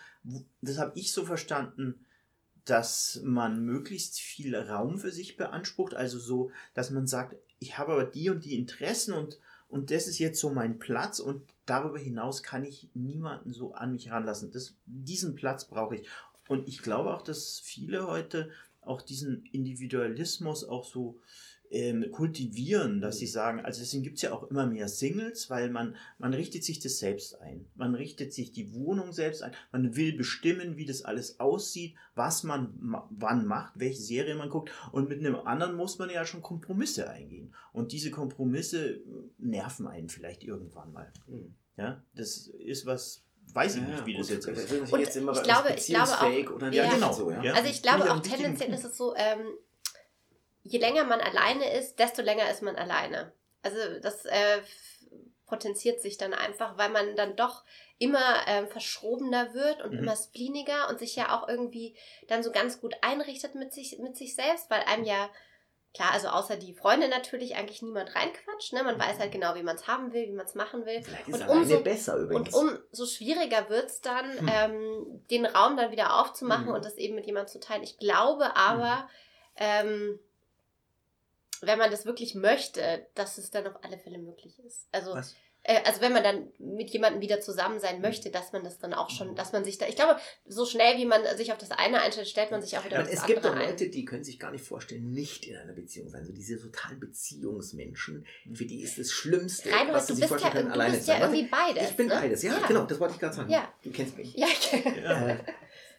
das 0.62 0.78
habe 0.78 0.94
ich 0.96 1.12
so 1.12 1.26
verstanden, 1.26 2.06
dass 2.64 3.20
man 3.24 3.66
möglichst 3.66 4.18
viel 4.22 4.56
Raum 4.56 4.98
für 4.98 5.12
sich 5.12 5.36
beansprucht, 5.36 5.94
also 5.94 6.20
so, 6.20 6.52
dass 6.74 6.89
man 6.89 7.06
sagt, 7.06 7.36
ich 7.60 7.78
habe 7.78 7.92
aber 7.92 8.06
die 8.06 8.30
und 8.30 8.46
die 8.46 8.56
Interessen 8.56 9.14
und 9.14 9.39
und 9.72 9.89
das 9.89 10.08
ist 10.08 10.20
jetzt 10.20 10.39
so 10.39 10.50
mein 10.50 10.80
Platz 10.80 11.20
und 11.20 11.44
darüber 11.72 11.98
hinaus 11.98 12.44
kann 12.44 12.66
ich 12.66 12.90
niemanden 12.94 13.54
so 13.54 13.74
an 13.74 13.94
mich 13.94 14.12
ranlassen. 14.12 14.52
Das, 14.52 14.76
diesen 14.86 15.36
Platz 15.36 15.64
brauche 15.64 15.96
ich. 15.96 16.08
Und 16.50 16.68
ich 16.68 16.82
glaube 16.82 17.16
auch, 17.16 17.22
dass 17.22 17.62
viele 17.64 18.08
heute 18.08 18.50
auch 18.82 19.02
diesen 19.02 19.46
Individualismus 19.54 20.66
auch 20.66 20.84
so 20.84 21.22
ähm, 21.72 22.12
kultivieren, 22.12 23.00
dass 23.00 23.18
sie 23.18 23.28
sagen, 23.28 23.62
also 23.62 23.80
deswegen 23.80 24.04
gibt 24.04 24.18
es 24.18 24.24
ja 24.24 24.34
auch 24.34 24.44
immer 24.52 24.68
mehr 24.68 24.90
Singles, 24.90 25.50
weil 25.50 25.70
man, 25.70 25.96
man 26.18 26.34
richtet 26.34 26.66
sich 26.66 26.80
das 26.80 27.00
selbst 27.00 27.40
ein. 27.42 27.66
Man 27.76 27.96
richtet 27.96 28.34
sich 28.34 28.52
die 28.52 28.74
Wohnung 28.74 29.14
selbst 29.14 29.42
ein. 29.42 29.54
Man 29.72 29.96
will 29.96 30.18
bestimmen, 30.18 30.76
wie 30.76 30.86
das 30.86 31.04
alles 31.04 31.40
aussieht, 31.40 31.96
was 32.14 32.44
man 32.44 32.74
ma 32.78 33.10
wann 33.10 33.46
macht, 33.46 33.80
welche 33.80 34.02
Serie 34.02 34.36
man 34.36 34.50
guckt. 34.50 34.70
Und 34.92 35.08
mit 35.08 35.20
einem 35.20 35.36
anderen 35.36 35.76
muss 35.76 35.98
man 35.98 36.10
ja 36.10 36.26
schon 36.26 36.42
Kompromisse 36.42 37.10
eingehen. 37.10 37.54
Und 37.72 37.94
diese 37.94 38.12
Kompromisse 38.12 39.00
nerven 39.38 39.88
einen 39.88 40.10
vielleicht 40.10 40.44
irgendwann 40.44 40.92
mal. 40.92 41.12
Mhm. 41.28 41.56
Ja, 41.78 42.04
das 42.14 42.48
ist 42.48 42.86
was, 42.86 43.24
weiß 43.54 43.78
ich 43.78 43.82
ja, 43.82 43.88
nicht, 43.88 44.06
wie 44.06 44.18
das 44.18 44.30
jetzt 44.30 44.46
ist. 44.46 44.92
Und 44.92 45.00
jetzt 45.00 45.16
immer 45.16 45.32
ich 45.32 45.44
glaube, 45.44 45.70
ich 45.76 45.86
glaube 45.86 46.12
auch, 46.12 46.56
oder 46.56 46.74
ja, 46.74 46.94
genau. 46.94 47.14
So, 47.14 47.32
ja. 47.32 47.54
Also 47.54 47.70
ich 47.70 47.82
glaube 47.82 48.12
auch 48.12 48.20
tendenziell 48.20 48.74
ist 48.74 48.84
es 48.84 48.98
so, 48.98 49.16
ähm, 49.16 49.40
je 50.64 50.80
länger 50.80 51.03
man 51.03 51.22
alleine 51.22 51.74
ist, 51.78 51.99
desto 51.99 52.22
länger 52.22 52.49
ist 52.49 52.62
man 52.62 52.76
alleine. 52.76 53.32
Also 53.64 53.78
das 54.01 54.26
äh, 54.26 54.62
potenziert 55.45 56.01
sich 56.01 56.18
dann 56.18 56.34
einfach, 56.34 56.78
weil 56.78 56.89
man 56.89 57.16
dann 57.16 57.36
doch 57.36 57.64
immer 57.99 58.47
äh, 58.47 58.66
verschrobener 58.68 59.53
wird 59.53 59.84
und 59.84 59.93
mhm. 59.93 59.99
immer 59.99 60.16
spleeniger 60.16 60.89
und 60.89 60.97
sich 60.97 61.16
ja 61.16 61.38
auch 61.38 61.47
irgendwie 61.47 61.95
dann 62.28 62.41
so 62.41 62.51
ganz 62.51 62.82
gut 62.82 62.95
einrichtet 63.01 63.53
mit 63.53 63.74
sich, 63.74 63.99
mit 63.99 64.18
sich 64.18 64.36
selbst, 64.36 64.72
weil 64.72 64.82
einem 64.82 65.03
ja, 65.03 65.30
klar, 65.93 66.12
also 66.14 66.30
außer 66.30 66.55
die 66.55 66.74
Freunde 66.74 67.09
natürlich 67.09 67.55
eigentlich 67.55 67.82
niemand 67.82 68.16
reinquatscht. 68.16 68.74
Ne? 68.74 68.82
Man 68.84 68.95
mhm. 68.95 69.01
weiß 69.01 69.20
halt 69.20 69.32
genau, 69.32 69.53
wie 69.55 69.62
man 69.62 69.76
es 69.76 69.88
haben 69.88 70.14
will, 70.14 70.28
wie 70.28 70.34
man 70.34 70.45
es 70.45 70.55
machen 70.55 70.86
will. 70.86 71.03
Vielleicht 71.03 71.28
und 71.28 71.47
umso 71.47 71.82
besser 71.82 72.16
übrigens. 72.18 72.55
Und 72.55 72.82
umso 72.89 73.05
schwieriger 73.05 73.70
wird 73.70 73.88
es 73.88 74.01
dann, 74.01 74.32
mhm. 74.41 74.49
ähm, 74.51 75.26
den 75.30 75.45
Raum 75.45 75.78
dann 75.78 75.91
wieder 75.91 76.20
aufzumachen 76.20 76.68
mhm. 76.68 76.76
und 76.76 76.86
das 76.86 76.95
eben 76.95 77.16
mit 77.16 77.26
jemandem 77.26 77.51
zu 77.51 77.59
teilen. 77.59 77.84
Ich 77.84 77.97
glaube 77.97 78.55
aber, 78.55 79.01
mhm. 79.01 79.09
ähm, 79.57 80.20
wenn 81.68 81.80
man 81.80 81.91
das 81.91 82.05
wirklich 82.05 82.36
möchte, 82.36 83.07
dass 83.16 83.38
es 83.38 83.51
dann 83.51 83.68
auf 83.68 83.84
alle 83.84 83.97
Fälle 83.97 84.18
möglich 84.18 84.59
ist. 84.59 84.88
Also, 84.91 85.16
äh, 85.64 85.80
also 85.86 86.01
wenn 86.01 86.14
man 86.14 86.24
dann 86.24 86.47
mit 86.57 86.89
jemandem 86.89 87.22
wieder 87.22 87.39
zusammen 87.39 87.80
sein 87.80 87.97
mhm. 87.97 88.01
möchte, 88.01 88.32
dass 88.32 88.51
man 88.51 88.64
das 88.64 88.80
dann 88.80 88.93
auch 88.93 89.09
schon, 89.09 89.32
mhm. 89.32 89.36
dass 89.36 89.51
man 89.51 89.64
sich 89.64 89.78
da, 89.78 89.88
ich 89.88 89.95
glaube, 89.95 90.20
so 90.45 90.66
schnell 90.66 90.97
wie 90.97 91.05
man 91.05 91.22
sich 91.38 91.51
auf 91.51 91.57
das 91.57 91.72
eine 91.72 92.01
einstellt, 92.01 92.28
stellt 92.28 92.51
man 92.51 92.62
sich 92.62 92.78
auch 92.78 92.86
wieder 92.86 92.97
ja, 92.97 93.01
auf 93.03 93.07
das 93.07 93.18
es 93.18 93.24
andere 93.24 93.38
Es 93.38 93.43
gibt 93.43 93.55
Leute, 93.55 93.89
die 93.89 94.05
können 94.05 94.24
sich 94.24 94.39
gar 94.39 94.51
nicht 94.51 94.64
vorstellen, 94.64 95.12
nicht 95.12 95.45
in 95.45 95.55
einer 95.55 95.74
Beziehung 95.74 96.09
sein. 96.09 96.26
So 96.26 96.34
diese 96.34 96.59
totalen 96.59 96.99
Beziehungsmenschen, 96.99 98.26
mhm. 98.45 98.55
für 98.55 98.66
die 98.66 98.82
ist 98.82 98.97
das 98.97 99.12
Schlimmste, 99.12 99.72
Rein, 99.72 99.89
was 99.91 100.07
sie 100.07 100.16
sich 100.16 100.26
vorstellen 100.26 100.55
ja, 100.55 100.62
können, 100.62 100.72
alleine 100.72 100.99
zu 100.99 101.05
sein. 101.05 101.22
Ja 101.22 101.28
irgendwie 101.28 101.47
beides. 101.47 101.89
Ich 101.91 101.95
bin 101.95 102.07
ne? 102.07 102.16
beides, 102.16 102.43
ja, 102.43 102.53
ja, 102.59 102.68
genau, 102.68 102.86
das 102.86 102.99
wollte 102.99 103.14
ich 103.14 103.20
gerade 103.20 103.36
sagen. 103.36 103.51
Ja. 103.51 103.72
Du 103.84 103.91
kennst 103.91 104.18
mich. 104.18 104.34
Ja, 104.36 104.47
ja. 105.03 105.30
Äh, 105.30 105.38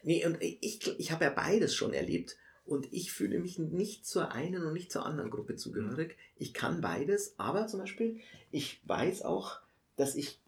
nee, 0.03 0.27
und 0.27 0.39
ich, 0.41 0.81
ich 0.99 1.13
habe 1.13 1.25
ja 1.25 1.31
beides 1.31 1.75
schon 1.75 1.93
erlebt. 1.93 2.37
Und 2.65 2.93
ich 2.93 3.13
fühle 3.13 3.41
mich 3.41 3.59
nicht 3.59 4.07
zur 4.07 4.33
einen 4.33 4.65
und 4.65 4.73
nicht 4.73 4.93
zur 4.93 5.05
anderen 5.05 5.31
Gruppe 5.31 5.57
zugehörig. 5.57 6.17
Ich 6.37 6.55
kann 6.55 6.81
beides, 6.81 7.35
aber 7.39 7.67
zum 7.67 7.81
Beispiel, 7.81 8.21
ich 8.51 8.81
weiß 8.87 9.23
auch, 9.23 9.61
dass 9.97 10.15
ich 10.15 10.43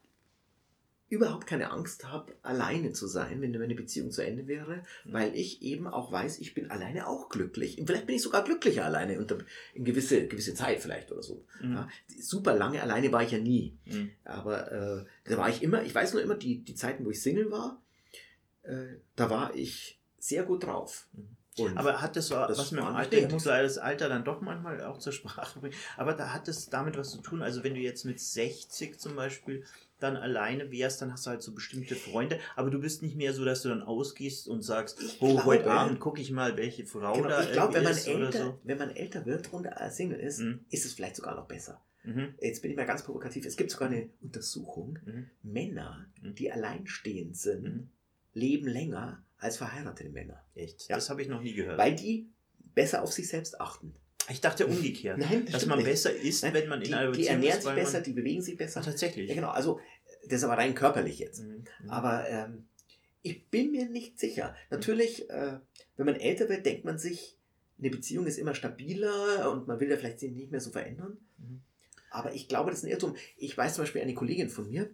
überhaupt 1.08 1.46
keine 1.46 1.70
Angst 1.70 2.06
habe, 2.06 2.34
alleine 2.42 2.92
zu 2.92 3.06
sein, 3.06 3.40
wenn 3.40 3.52
meine 3.52 3.74
Beziehung 3.74 4.10
zu 4.10 4.22
Ende 4.22 4.46
wäre, 4.46 4.82
mhm. 5.04 5.12
weil 5.12 5.34
ich 5.36 5.62
eben 5.62 5.86
auch 5.86 6.10
weiß, 6.10 6.38
ich 6.38 6.54
bin 6.54 6.70
alleine 6.70 7.06
auch 7.06 7.28
glücklich. 7.28 7.78
Und 7.78 7.86
vielleicht 7.86 8.06
bin 8.06 8.16
ich 8.16 8.22
sogar 8.22 8.42
glücklicher 8.42 8.84
alleine 8.84 9.18
unter, 9.18 9.38
in 9.74 9.84
gewisse, 9.84 10.26
gewisse 10.26 10.54
Zeit 10.54 10.80
vielleicht 10.80 11.12
oder 11.12 11.22
so. 11.22 11.44
Mhm. 11.60 11.72
Ja, 11.74 11.88
super 12.18 12.54
lange 12.54 12.82
alleine 12.82 13.12
war 13.12 13.22
ich 13.22 13.32
ja 13.32 13.38
nie. 13.38 13.78
Mhm. 13.84 14.10
Aber 14.24 14.72
äh, 14.72 15.04
da 15.24 15.38
war 15.38 15.48
ich 15.48 15.62
immer, 15.62 15.82
ich 15.82 15.94
weiß 15.94 16.14
nur 16.14 16.22
immer, 16.22 16.36
die, 16.36 16.64
die 16.64 16.74
Zeiten, 16.74 17.04
wo 17.04 17.10
ich 17.10 17.22
Single 17.22 17.50
war, 17.50 17.82
äh, 18.62 18.96
da 19.14 19.30
war 19.30 19.54
ich 19.54 20.00
sehr 20.18 20.42
gut 20.42 20.64
drauf. 20.64 21.06
Mhm. 21.12 21.36
Und 21.56 21.78
aber 21.78 22.00
hat 22.00 22.16
das 22.16 22.28
so 22.28 22.34
das 22.34 22.58
was 22.58 22.72
mit 22.72 22.80
dem 22.80 22.88
Alter, 22.88 23.16
ich 23.16 23.30
muss 23.30 23.44
das 23.44 23.78
Alter 23.78 24.08
dann 24.08 24.24
doch 24.24 24.40
manchmal 24.40 24.82
auch 24.84 24.98
zur 24.98 25.12
Sprache 25.12 25.60
bringen, 25.60 25.74
aber 25.96 26.14
da 26.14 26.32
hat 26.32 26.48
es 26.48 26.68
damit 26.68 26.96
was 26.96 27.10
zu 27.10 27.18
tun. 27.18 27.42
Also 27.42 27.62
wenn 27.62 27.74
du 27.74 27.80
jetzt 27.80 28.04
mit 28.04 28.18
60 28.18 28.98
zum 28.98 29.14
Beispiel 29.14 29.64
dann 30.00 30.16
alleine 30.16 30.70
wärst, 30.72 31.00
dann 31.00 31.12
hast 31.12 31.26
du 31.26 31.30
halt 31.30 31.42
so 31.42 31.54
bestimmte 31.54 31.94
Freunde, 31.94 32.40
aber 32.56 32.70
du 32.70 32.80
bist 32.80 33.02
nicht 33.02 33.16
mehr 33.16 33.32
so, 33.32 33.44
dass 33.44 33.62
du 33.62 33.68
dann 33.68 33.82
ausgehst 33.82 34.48
und 34.48 34.62
sagst, 34.62 35.00
oh, 35.20 35.34
glaube, 35.34 35.44
heute 35.44 35.70
Abend 35.70 36.00
gucke 36.00 36.20
ich 36.20 36.30
mal, 36.32 36.56
welche 36.56 36.84
Frau 36.86 37.14
genau, 37.14 37.28
da 37.28 37.42
ich 37.42 37.52
glaube, 37.52 37.74
wenn 37.74 37.84
man 37.84 37.96
älter, 37.96 38.32
so. 38.32 38.58
wenn 38.64 38.78
man 38.78 38.90
älter 38.90 39.24
wird 39.24 39.52
und 39.52 39.68
Single 39.90 40.18
ist, 40.18 40.40
mhm. 40.40 40.64
ist 40.70 40.84
es 40.84 40.94
vielleicht 40.94 41.16
sogar 41.16 41.36
noch 41.36 41.46
besser. 41.46 41.80
Mhm. 42.02 42.34
Jetzt 42.40 42.60
bin 42.62 42.70
ich 42.70 42.76
mal 42.76 42.86
ganz 42.86 43.02
provokativ. 43.02 43.46
Es 43.46 43.56
gibt 43.56 43.70
sogar 43.70 43.88
eine 43.88 44.10
Untersuchung, 44.20 44.98
mhm. 45.04 45.30
Männer, 45.42 46.06
mhm. 46.20 46.34
die 46.34 46.52
alleinstehend 46.52 47.36
sind, 47.36 47.62
mhm. 47.62 47.88
leben 48.34 48.66
länger 48.66 49.22
als 49.44 49.58
verheiratete 49.58 50.10
Männer. 50.10 50.42
Echt? 50.54 50.88
Ja. 50.88 50.96
Das 50.96 51.10
habe 51.10 51.22
ich 51.22 51.28
noch 51.28 51.42
nie 51.42 51.54
gehört. 51.54 51.78
Weil 51.78 51.94
die 51.94 52.30
besser 52.74 53.02
auf 53.02 53.12
sich 53.12 53.28
selbst 53.28 53.60
achten. 53.60 53.94
Ich 54.30 54.40
dachte 54.40 54.66
umgekehrt. 54.66 55.18
Nein, 55.18 55.44
das 55.44 55.52
dass 55.52 55.66
man 55.66 55.78
nicht. 55.78 55.86
besser 55.86 56.14
ist, 56.14 56.42
Nein, 56.42 56.54
wenn 56.54 56.68
man 56.68 56.82
in 56.82 56.94
einer 56.94 57.10
Beziehung 57.10 57.24
Die 57.24 57.28
ernähren 57.28 57.60
sich 57.60 57.74
besser, 57.74 58.00
die 58.00 58.12
bewegen 58.12 58.42
sich 58.42 58.56
besser. 58.56 58.80
Ach, 58.80 58.86
tatsächlich. 58.86 59.28
Ja, 59.28 59.34
genau. 59.34 59.50
Also, 59.50 59.80
das 60.24 60.38
ist 60.38 60.44
aber 60.44 60.56
rein 60.56 60.74
körperlich 60.74 61.18
jetzt. 61.18 61.42
Mhm. 61.42 61.64
mhm. 61.82 61.90
Aber 61.90 62.28
ähm, 62.28 62.66
ich 63.22 63.48
bin 63.48 63.70
mir 63.70 63.88
nicht 63.88 64.18
sicher. 64.18 64.56
Natürlich, 64.70 65.28
äh, 65.30 65.58
wenn 65.96 66.06
man 66.06 66.16
älter 66.16 66.48
wird, 66.48 66.64
denkt 66.66 66.84
man 66.84 66.98
sich, 66.98 67.38
eine 67.78 67.90
Beziehung 67.90 68.26
ist 68.26 68.38
immer 68.38 68.54
stabiler 68.54 69.50
und 69.50 69.66
man 69.66 69.80
will 69.80 69.90
ja 69.90 69.96
vielleicht 69.96 70.20
sich 70.20 70.32
nicht 70.32 70.50
mehr 70.50 70.60
so 70.60 70.70
verändern. 70.70 71.18
Mhm. 71.38 71.62
Aber 72.10 72.32
ich 72.32 72.48
glaube, 72.48 72.70
das 72.70 72.78
ist 72.78 72.84
ein 72.84 72.90
Irrtum. 72.90 73.16
Ich 73.36 73.56
weiß 73.56 73.74
zum 73.74 73.82
Beispiel 73.82 74.00
eine 74.00 74.14
Kollegin 74.14 74.48
von 74.48 74.68
mir, 74.68 74.90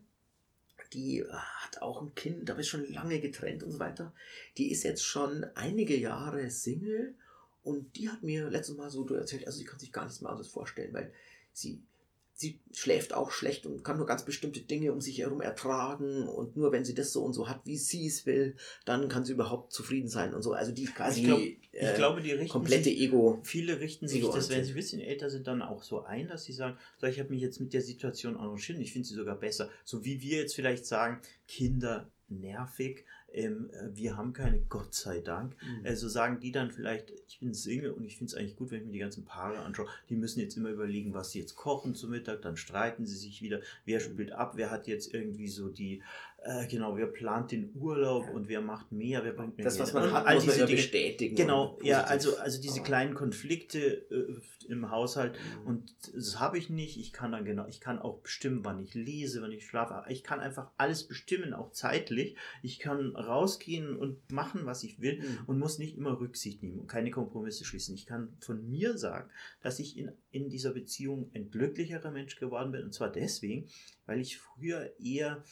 die 0.93 1.25
hat 1.31 1.83
auch 1.83 2.03
ein 2.03 2.15
Kind, 2.15 2.51
aber 2.51 2.61
ist 2.61 2.69
schon 2.69 2.91
lange 2.93 3.21
getrennt 3.21 3.63
und 3.63 3.71
so 3.71 3.79
weiter. 3.79 4.13
Die 4.57 4.71
ist 4.71 4.83
jetzt 4.83 5.05
schon 5.05 5.45
einige 5.55 5.97
Jahre 5.97 6.51
Single 6.51 7.15
Und 7.63 7.97
die 7.97 8.09
hat 8.09 8.23
mir 8.23 8.49
letztes 8.49 8.77
Mal 8.77 8.91
so 8.91 9.07
erzählt, 9.09 9.47
also 9.47 9.59
sie 9.59 9.65
kann 9.65 9.79
sich 9.79 9.93
gar 9.93 10.05
nichts 10.05 10.21
mehr 10.21 10.31
anderes 10.31 10.51
vorstellen, 10.51 10.95
weil 10.95 11.13
sie, 11.53 11.83
sie 12.41 12.59
schläft 12.73 13.13
auch 13.13 13.33
schlecht 13.33 13.67
und 13.67 13.85
kann 13.85 13.99
nur 13.99 14.07
ganz 14.07 14.25
bestimmte 14.25 14.61
Dinge 14.61 14.95
um 14.95 15.03
sich 15.03 15.19
herum 15.19 15.43
ertragen 15.43 16.27
und 16.27 16.57
nur 16.57 16.73
wenn 16.73 16.87
sie 16.87 16.95
das 16.95 17.13
so 17.13 17.23
und 17.23 17.35
so 17.35 17.51
hat, 17.51 17.61
wie 17.67 17.77
sie 17.77 18.07
es 18.07 18.25
will, 18.25 18.57
dann 18.87 19.11
kann 19.11 19.27
sie 19.27 19.35
überhaupt 19.35 19.75
zufrieden 19.75 20.09
sein 20.09 20.33
und 20.33 20.41
so. 20.41 20.55
Also 20.55 20.73
die 20.73 20.87
quasi 20.87 21.21
Ich, 21.21 21.27
glaub, 21.27 21.39
ich 21.39 21.59
äh, 21.73 21.95
glaube, 21.97 22.23
die 22.23 22.33
richten 22.33 22.49
komplette 22.49 22.85
sich, 22.85 22.99
Ego. 22.99 23.41
viele 23.43 23.79
richten 23.81 24.09
sich 24.09 24.23
Ego 24.23 24.33
das, 24.33 24.49
wenn 24.49 24.65
sie 24.65 24.73
ein 24.73 24.77
bisschen 24.77 25.03
älter 25.03 25.29
sind, 25.29 25.47
dann 25.49 25.61
auch 25.61 25.83
so 25.83 26.03
ein, 26.03 26.29
dass 26.29 26.45
sie 26.45 26.55
sagen, 26.55 26.79
so, 26.97 27.07
ich 27.07 27.21
habe 27.21 27.29
mich 27.29 27.43
jetzt 27.43 27.61
mit 27.61 27.75
der 27.75 27.83
Situation 27.83 28.39
arrangiert 28.39 28.79
und 28.79 28.85
ich 28.85 28.93
finde 28.95 29.07
sie 29.07 29.15
sogar 29.15 29.39
besser. 29.39 29.69
So 29.85 30.07
wie 30.07 30.23
wir 30.23 30.39
jetzt 30.39 30.55
vielleicht 30.55 30.87
sagen, 30.87 31.21
Kinder 31.47 32.11
nervig, 32.29 33.05
ähm, 33.33 33.71
äh, 33.73 33.89
wir 33.95 34.17
haben 34.17 34.33
keine, 34.33 34.61
Gott 34.69 34.95
sei 34.95 35.21
Dank. 35.21 35.55
Mhm. 35.63 35.87
Also 35.87 36.09
sagen 36.09 36.41
die 36.41 36.53
dann 36.53 36.71
vielleicht, 36.71 37.13
ich 37.29 37.39
bin 37.39 37.55
Single 37.55 37.93
und 37.93 38.05
ich 38.05 38.17
finde 38.17 38.33
es 38.33 38.37
eigentlich 38.37 38.57
gut, 38.57 38.71
wenn 38.71 38.81
ich 38.81 38.87
mir 38.87 38.93
die 38.93 38.99
ganzen 38.99 39.25
Paare 39.25 39.61
anschaue. 39.61 39.89
Die 40.09 40.17
müssen 40.17 40.41
jetzt 40.41 40.57
immer 40.57 40.71
überlegen, 40.71 41.15
was 41.15 41.33
sie 41.33 41.41
jetzt 41.41 41.57
kochen 41.57 41.95
zu 41.95 42.09
Mittag, 42.09 42.43
dann 42.43 42.57
streiten 42.57 43.07
sie 43.07 43.17
sich 43.17 43.43
wieder, 43.43 43.61
wer 43.85 44.01
spielt 44.01 44.33
ab, 44.33 44.53
wer 44.57 44.71
hat 44.71 44.87
jetzt 44.87 45.15
irgendwie 45.15 45.49
so 45.49 45.69
die, 45.69 46.03
äh, 46.43 46.67
genau, 46.67 46.97
wer 46.97 47.07
plant 47.07 47.53
den 47.53 47.71
Urlaub 47.75 48.29
und 48.31 48.49
wer 48.49 48.61
macht 48.61 48.93
mehr, 48.93 49.25
wer 49.25 49.33
bringt 49.33 49.57
mehr 49.59 49.65
das, 49.65 49.79
was 49.79 49.93
man 49.93 50.05
Und 50.05 50.13
hat, 50.13 50.27
all 50.27 50.37
muss 50.37 50.45
man 50.47 50.51
diese 50.53 50.61
ja 50.61 50.67
Dinge. 50.67 50.77
bestätigen. 50.79 51.37
Genau, 51.37 51.79
ja, 51.83 52.03
also, 52.05 52.37
also 52.39 52.61
diese 52.61 52.83
kleinen 52.83 53.15
Konflikte 53.15 53.79
äh, 54.11 54.41
im 54.73 54.91
Haushalt 54.91 55.35
Mhm. 55.61 55.67
und 55.67 55.95
das 56.15 56.39
habe 56.41 56.57
ich 56.59 56.71
nicht. 56.71 56.99
Ich 56.99 57.13
kann 57.13 57.33
dann 57.33 57.45
genau, 57.45 57.67
ich 57.67 57.81
kann 57.81 57.99
auch 57.99 58.19
bestimmen, 58.21 58.65
wann 58.65 58.79
ich 58.83 58.95
lese, 58.95 59.43
wann 59.43 59.53
ich 59.53 59.67
schlafe. 59.67 60.03
Ich 60.11 60.23
kann 60.25 60.41
einfach 60.41 60.71
alles 60.79 61.05
bestimmen, 61.07 61.53
auch 61.53 61.73
zeitlich. 61.73 62.37
Ich 62.63 62.79
kann 62.79 63.17
rausgehen 63.17 63.97
und 63.97 64.31
machen, 64.33 64.63
was 64.65 64.83
ich 64.85 65.01
will 65.01 65.21
Mhm. 65.21 65.39
und 65.47 65.59
muss 65.59 65.79
nicht 65.79 65.97
immer 65.97 66.21
Rücksicht 66.21 66.63
nehmen 66.63 66.79
und 66.79 66.87
keine 66.87 67.11
Kompromisse 67.11 67.65
schließen. 67.65 67.95
Ich 67.95 68.07
kann 68.07 68.37
von 68.41 68.69
mir 68.69 68.97
sagen, 68.97 69.29
dass 69.61 69.79
ich 69.79 69.99
in, 69.99 70.13
in 70.31 70.49
dieser 70.49 70.73
Beziehung 70.73 71.31
ein 71.35 71.51
glücklicherer 71.51 72.11
Mensch 72.11 72.37
geworden 72.37 72.73
bin. 72.73 72.85
Und 72.85 72.95
zwar 72.95 73.11
deswegen, 73.11 73.67
weil 74.07 74.21
ich 74.21 74.39
früher 74.39 74.93
eher 74.99 75.43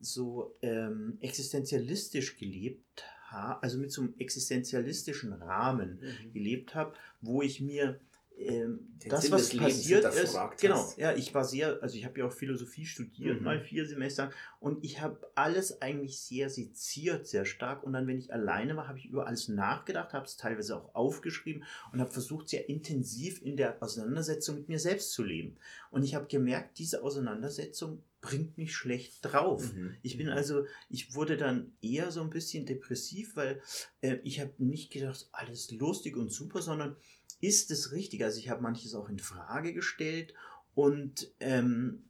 so 0.00 0.56
ähm, 0.62 1.18
existenzialistisch 1.20 2.36
gelebt 2.38 3.04
habe, 3.26 3.62
also 3.62 3.78
mit 3.78 3.92
so 3.92 4.02
einem 4.02 4.14
existenzialistischen 4.18 5.32
Rahmen 5.32 6.00
Mhm. 6.00 6.32
gelebt 6.32 6.74
habe, 6.74 6.94
wo 7.20 7.42
ich 7.42 7.60
mir 7.60 8.00
ähm, 8.38 8.80
das, 9.08 9.22
Sinn 9.22 9.32
was 9.32 9.42
des 9.42 9.52
Lebens 9.54 9.74
passiert 9.74 10.04
ist, 10.14 10.38
genau, 10.60 10.76
hast. 10.76 10.98
ja, 10.98 11.14
ich 11.14 11.34
war 11.34 11.44
sehr, 11.44 11.82
also 11.82 11.96
ich 11.96 12.04
habe 12.04 12.18
ja 12.20 12.26
auch 12.26 12.32
Philosophie 12.32 12.84
studiert, 12.86 13.38
Mhm. 13.38 13.44
mal 13.44 13.60
vier 13.60 13.86
Semester, 13.86 14.30
und 14.60 14.84
ich 14.84 15.00
habe 15.00 15.30
alles 15.34 15.82
eigentlich 15.82 16.20
sehr 16.20 16.50
seziert, 16.50 17.26
sehr 17.26 17.44
stark. 17.44 17.84
Und 17.84 17.92
dann, 17.92 18.06
wenn 18.06 18.18
ich 18.18 18.32
alleine 18.32 18.76
war, 18.76 18.88
habe 18.88 18.98
ich 18.98 19.06
über 19.06 19.26
alles 19.26 19.48
nachgedacht, 19.48 20.12
habe 20.12 20.26
es 20.26 20.36
teilweise 20.36 20.76
auch 20.76 20.94
aufgeschrieben 20.94 21.64
und 21.92 22.00
habe 22.00 22.10
versucht, 22.10 22.48
sehr 22.48 22.68
intensiv 22.68 23.40
in 23.42 23.56
der 23.56 23.82
Auseinandersetzung 23.82 24.56
mit 24.56 24.68
mir 24.68 24.78
selbst 24.78 25.12
zu 25.12 25.22
leben. 25.22 25.56
Und 25.90 26.02
ich 26.02 26.14
habe 26.14 26.26
gemerkt, 26.26 26.78
diese 26.78 27.02
Auseinandersetzung 27.02 28.02
bringt 28.20 28.58
mich 28.58 28.74
schlecht 28.74 29.18
drauf. 29.22 29.72
Mhm. 29.72 29.94
Ich 30.02 30.18
bin 30.18 30.28
also, 30.28 30.64
ich 30.90 31.14
wurde 31.14 31.36
dann 31.36 31.72
eher 31.80 32.10
so 32.10 32.20
ein 32.20 32.30
bisschen 32.30 32.66
depressiv, 32.66 33.36
weil 33.36 33.62
äh, 34.00 34.16
ich 34.24 34.40
habe 34.40 34.52
nicht 34.58 34.92
gedacht, 34.92 35.28
alles 35.30 35.70
lustig 35.70 36.16
und 36.16 36.32
super, 36.32 36.60
sondern 36.60 36.96
ist 37.40 37.70
es 37.70 37.92
richtig? 37.92 38.24
Also 38.24 38.38
ich 38.38 38.48
habe 38.48 38.62
manches 38.62 38.94
auch 38.94 39.08
in 39.08 39.18
Frage 39.18 39.72
gestellt 39.72 40.34
und 40.74 41.30
ähm, 41.40 42.04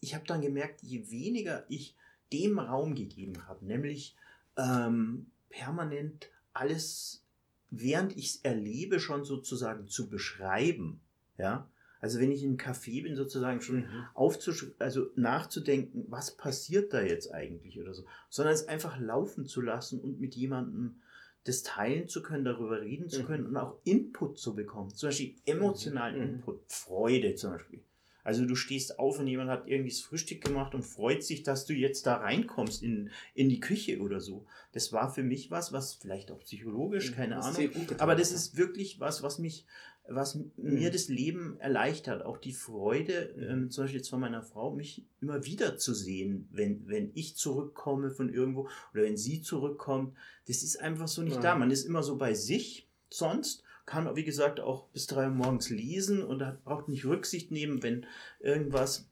ich 0.00 0.14
habe 0.14 0.26
dann 0.26 0.40
gemerkt, 0.42 0.82
je 0.82 1.10
weniger 1.10 1.64
ich 1.68 1.94
dem 2.32 2.58
Raum 2.58 2.94
gegeben 2.94 3.46
habe, 3.46 3.64
nämlich 3.64 4.16
ähm, 4.56 5.26
permanent 5.50 6.30
alles, 6.52 7.22
während 7.70 8.16
ich 8.16 8.26
es 8.26 8.36
erlebe, 8.42 9.00
schon 9.00 9.24
sozusagen 9.24 9.86
zu 9.86 10.08
beschreiben, 10.08 11.00
ja. 11.38 11.68
Also 12.00 12.18
wenn 12.18 12.32
ich 12.32 12.42
einem 12.42 12.56
Café 12.56 13.04
bin, 13.04 13.14
sozusagen 13.14 13.60
schon 13.60 13.82
Mhm. 13.82 14.06
aufzusch 14.14 14.66
also 14.80 15.10
nachzudenken, 15.14 16.04
was 16.08 16.36
passiert 16.36 16.92
da 16.92 17.00
jetzt 17.00 17.32
eigentlich 17.32 17.78
oder 17.78 17.94
so, 17.94 18.04
sondern 18.28 18.54
es 18.54 18.66
einfach 18.66 18.98
laufen 18.98 19.46
zu 19.46 19.60
lassen 19.60 20.00
und 20.00 20.18
mit 20.18 20.34
jemandem 20.34 20.96
das 21.44 21.62
teilen 21.62 22.08
zu 22.08 22.22
können, 22.22 22.44
darüber 22.44 22.80
reden 22.80 23.08
zu 23.08 23.22
Mhm. 23.22 23.26
können 23.26 23.46
und 23.46 23.56
auch 23.56 23.78
Input 23.84 24.38
zu 24.38 24.54
bekommen. 24.54 24.90
Zum 24.94 25.08
Beispiel 25.08 25.34
emotionalen 25.44 26.16
Mhm. 26.16 26.22
Input, 26.34 26.60
Freude 26.68 27.34
zum 27.34 27.52
Beispiel. 27.52 27.82
Also 28.24 28.46
du 28.46 28.54
stehst 28.54 29.00
auf 29.00 29.18
und 29.18 29.26
jemand 29.26 29.50
hat 29.50 29.66
irgendwie 29.66 29.90
das 29.90 29.98
Frühstück 29.98 30.44
gemacht 30.44 30.76
und 30.76 30.82
freut 30.84 31.24
sich, 31.24 31.42
dass 31.42 31.66
du 31.66 31.72
jetzt 31.72 32.06
da 32.06 32.18
reinkommst 32.18 32.80
in, 32.82 33.10
in 33.34 33.48
die 33.48 33.58
Küche 33.58 33.98
oder 33.98 34.20
so. 34.20 34.46
Das 34.70 34.92
war 34.92 35.12
für 35.12 35.24
mich 35.24 35.50
was, 35.50 35.72
was 35.72 35.94
vielleicht 35.94 36.30
auch 36.30 36.38
psychologisch, 36.38 37.10
keine 37.10 37.34
Das 37.34 37.46
Ahnung, 37.58 37.70
aber 37.98 38.14
das 38.14 38.30
ist 38.30 38.56
wirklich 38.56 39.00
was, 39.00 39.24
was 39.24 39.40
mich, 39.40 39.66
was 40.08 40.38
mir 40.56 40.90
das 40.90 41.08
Leben 41.08 41.58
erleichtert. 41.60 42.24
Auch 42.24 42.38
die 42.38 42.52
Freude, 42.52 43.32
Mhm. 43.36 43.42
ähm, 43.42 43.70
zum 43.70 43.84
Beispiel 43.84 44.00
jetzt 44.00 44.10
von 44.10 44.20
meiner 44.20 44.42
Frau, 44.42 44.74
mich 44.74 45.04
immer 45.20 45.44
wieder 45.46 45.76
zu 45.78 45.94
sehen, 45.94 46.48
wenn, 46.50 46.86
wenn 46.88 47.10
ich 47.14 47.36
zurückkomme 47.36 48.10
von 48.10 48.32
irgendwo 48.32 48.68
oder 48.92 49.02
wenn 49.04 49.16
sie 49.16 49.42
zurückkommt. 49.42 50.14
Das 50.48 50.62
ist 50.62 50.80
einfach 50.80 51.08
so 51.08 51.22
nicht 51.22 51.36
Ja. 51.36 51.40
da. 51.42 51.54
Man 51.54 51.70
ist 51.70 51.84
immer 51.84 52.02
so 52.02 52.16
bei 52.16 52.34
sich 52.34 52.88
sonst. 53.10 53.62
Kann, 53.84 54.14
wie 54.14 54.24
gesagt, 54.24 54.60
auch 54.60 54.86
bis 54.90 55.06
drei 55.08 55.24
Uhr 55.26 55.34
morgens 55.34 55.68
lesen 55.70 56.22
und 56.22 56.40
hat, 56.42 56.62
braucht 56.64 56.88
nicht 56.88 57.04
Rücksicht 57.04 57.50
nehmen, 57.50 57.82
wenn 57.82 58.06
irgendwas. 58.38 59.08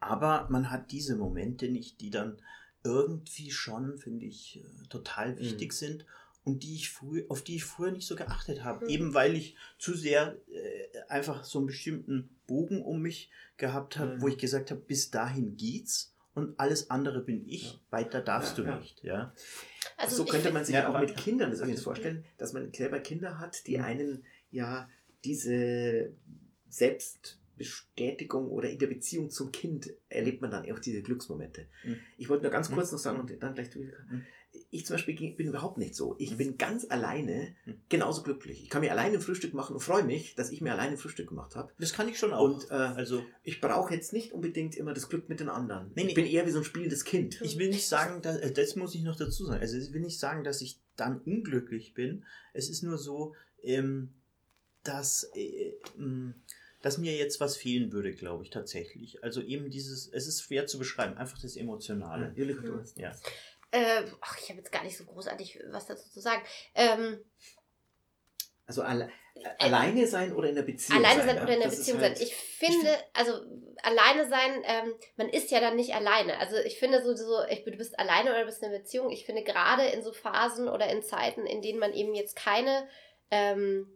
Aber 0.00 0.48
man 0.50 0.70
hat 0.70 0.90
diese 0.90 1.16
Momente 1.16 1.68
nicht, 1.68 2.00
die 2.00 2.10
dann 2.10 2.36
irgendwie 2.82 3.50
schon, 3.50 3.96
finde 3.96 4.26
ich, 4.26 4.58
äh, 4.62 4.86
total 4.88 5.38
wichtig 5.38 5.68
Mhm. 5.70 5.74
sind 5.76 6.06
und 6.44 6.62
die 6.62 6.74
ich 6.74 6.90
früh, 6.90 7.24
auf 7.28 7.42
die 7.42 7.56
ich 7.56 7.64
früher 7.64 7.90
nicht 7.90 8.06
so 8.06 8.16
geachtet 8.16 8.62
habe. 8.64 8.84
Mhm. 8.84 8.90
Eben 8.90 9.14
weil 9.14 9.34
ich 9.34 9.56
zu 9.78 9.94
sehr 9.94 10.36
äh, 10.52 10.98
einfach 11.08 11.42
so 11.44 11.58
einen 11.58 11.66
bestimmten 11.66 12.28
Bogen 12.46 12.82
um 12.82 13.00
mich 13.00 13.30
gehabt 13.56 13.96
habe, 13.98 14.16
Mhm. 14.16 14.22
wo 14.22 14.28
ich 14.28 14.38
gesagt 14.38 14.70
habe, 14.70 14.80
bis 14.80 15.10
dahin 15.10 15.56
geht's 15.56 16.12
und 16.34 16.58
alles 16.60 16.90
andere 16.90 17.20
bin 17.22 17.48
ich, 17.48 17.72
Ja. 17.72 17.78
weiter 17.90 18.20
darfst 18.20 18.58
Ja, 18.58 18.64
du 18.64 18.70
ja. 18.70 18.78
nicht. 18.78 19.02
Ja? 19.04 19.34
Also 19.96 20.16
so 20.16 20.24
könnte 20.24 20.50
man 20.52 20.64
sich 20.64 20.74
Ja, 20.74 20.88
auch 20.92 21.00
mit 21.00 21.16
Kindern 21.16 21.50
das 21.50 21.60
jetzt 21.66 21.82
vorstellen, 21.84 22.24
dass 22.38 22.52
man 22.52 22.72
selber 22.72 22.98
Kinder 23.00 23.38
hat, 23.38 23.66
die 23.66 23.78
Mhm. 23.78 23.84
einen 23.84 24.24
ja 24.50 24.88
diese 25.24 26.12
Selbstbestätigung 26.68 28.48
oder 28.50 28.68
in 28.68 28.78
der 28.78 28.88
Beziehung 28.88 29.30
zum 29.30 29.52
Kind 29.52 29.90
erlebt 30.08 30.40
man 30.42 30.50
dann 30.50 30.70
auch 30.70 30.78
diese 30.78 31.02
Glücksmomente. 31.02 31.66
Mhm. 31.84 31.96
Ich 32.18 32.28
wollte 32.28 32.42
nur 32.42 32.52
ganz 32.52 32.68
Mhm. 32.70 32.74
kurz 32.74 32.92
noch 32.92 32.98
sagen 32.98 33.18
Mhm. 33.22 33.30
und 33.30 33.42
dann 33.42 33.54
gleich 33.54 33.70
du. 33.70 33.78
Mhm. 33.80 34.26
Ich 34.70 34.86
zum 34.86 34.94
Beispiel 34.94 35.14
bin 35.34 35.48
überhaupt 35.48 35.78
nicht 35.78 35.94
so. 35.94 36.14
Ich 36.18 36.32
Mhm. 36.32 36.36
bin 36.36 36.58
ganz 36.58 36.86
alleine 36.90 37.54
Mhm. 37.64 37.74
genauso 37.88 38.22
glücklich. 38.22 38.62
Ich 38.62 38.70
kann 38.70 38.80
mir 38.82 38.90
alleine 38.92 39.14
ein 39.16 39.20
Frühstück 39.20 39.52
machen 39.54 39.74
und 39.74 39.80
freue 39.80 40.04
mich, 40.04 40.34
dass 40.36 40.50
ich 40.50 40.60
mir 40.60 40.72
alleine 40.72 40.92
ein 40.92 40.98
Frühstück 40.98 41.28
gemacht 41.28 41.56
habe. 41.56 41.72
Das 41.78 41.92
kann 41.92 42.08
ich 42.08 42.18
schon 42.18 42.32
auch. 42.32 42.42
Und 42.44 42.70
äh, 42.70 42.74
also 42.74 43.22
ich 43.42 43.60
brauche 43.60 43.92
jetzt 43.94 44.12
nicht 44.12 44.32
unbedingt 44.32 44.76
immer 44.76 44.92
das 44.94 45.08
Glück 45.08 45.28
mit 45.28 45.40
den 45.40 45.48
anderen. 45.48 45.90
Nee, 45.94 46.06
Ich 46.08 46.14
bin 46.14 46.26
eher 46.26 46.46
wie 46.46 46.50
so 46.50 46.58
ein 46.58 46.64
spielendes 46.64 47.04
Kind. 47.04 47.40
Ich 47.42 47.58
will 47.58 47.68
nicht 47.70 47.86
sagen, 47.88 48.22
dass, 48.22 48.36
äh, 48.38 48.52
das 48.52 48.76
muss 48.76 48.94
ich 48.94 49.02
noch 49.02 49.16
dazu 49.16 49.44
sagen. 49.46 49.60
Also 49.60 49.76
ich 49.76 49.92
will 49.92 50.00
nicht 50.00 50.18
sagen, 50.18 50.44
dass 50.44 50.60
ich 50.60 50.78
dann 50.96 51.20
unglücklich 51.20 51.94
bin. 51.94 52.24
Es 52.52 52.68
ist 52.70 52.82
nur 52.82 52.98
so, 52.98 53.34
ähm, 53.62 54.10
dass, 54.82 55.30
äh, 55.34 55.74
ähm, 55.98 56.34
dass 56.82 56.98
mir 56.98 57.16
jetzt 57.16 57.40
was 57.40 57.56
fehlen 57.56 57.92
würde, 57.92 58.12
glaube 58.12 58.44
ich 58.44 58.50
tatsächlich. 58.50 59.24
Also 59.24 59.40
eben 59.40 59.70
dieses, 59.70 60.06
es 60.12 60.26
ist 60.26 60.42
schwer 60.42 60.66
zu 60.66 60.78
beschreiben, 60.78 61.16
einfach 61.16 61.38
das 61.40 61.56
Emotionale. 61.56 62.34
Hast- 62.78 62.98
Ja. 62.98 63.16
Äh, 63.74 64.04
ach, 64.20 64.38
ich 64.40 64.48
habe 64.48 64.58
jetzt 64.58 64.72
gar 64.72 64.84
nicht 64.84 64.96
so 64.96 65.04
großartig 65.04 65.58
was 65.70 65.86
dazu 65.86 66.08
zu 66.10 66.20
sagen. 66.20 66.42
Ähm, 66.74 67.24
Also 68.66 68.82
alle, 68.82 69.10
alleine 69.58 70.06
sein 70.06 70.32
oder 70.32 70.48
in 70.48 70.54
der 70.54 70.62
Beziehung 70.62 70.98
alleine 71.04 71.20
sein. 71.20 71.26
sein 71.28 71.36
ja? 71.36 71.42
oder 71.42 71.52
in 71.54 71.60
der 71.60 71.68
Das 71.68 71.78
Beziehung 71.78 72.00
halt- 72.00 72.16
sein. 72.18 72.26
Ich 72.26 72.34
finde, 72.34 72.96
also 73.12 73.32
alleine 73.82 74.28
sein, 74.28 74.62
ähm, 74.64 74.94
man 75.16 75.28
ist 75.28 75.50
ja 75.50 75.60
dann 75.60 75.76
nicht 75.76 75.94
alleine. 75.94 76.38
Also 76.38 76.56
ich 76.56 76.78
finde 76.78 77.02
so, 77.02 77.14
so 77.14 77.44
ich, 77.50 77.64
du 77.64 77.70
bist 77.72 77.98
alleine 77.98 78.30
oder 78.30 78.40
du 78.40 78.46
bist 78.46 78.62
in 78.62 78.68
einer 78.68 78.78
Beziehung. 78.78 79.10
Ich 79.10 79.26
finde 79.26 79.42
gerade 79.42 79.84
in 79.86 80.02
so 80.02 80.12
Phasen 80.12 80.68
oder 80.68 80.88
in 80.88 81.02
Zeiten, 81.02 81.44
in 81.46 81.60
denen 81.62 81.78
man 81.78 81.92
eben 81.92 82.14
jetzt 82.14 82.36
keine 82.36 82.88
ähm, 83.30 83.90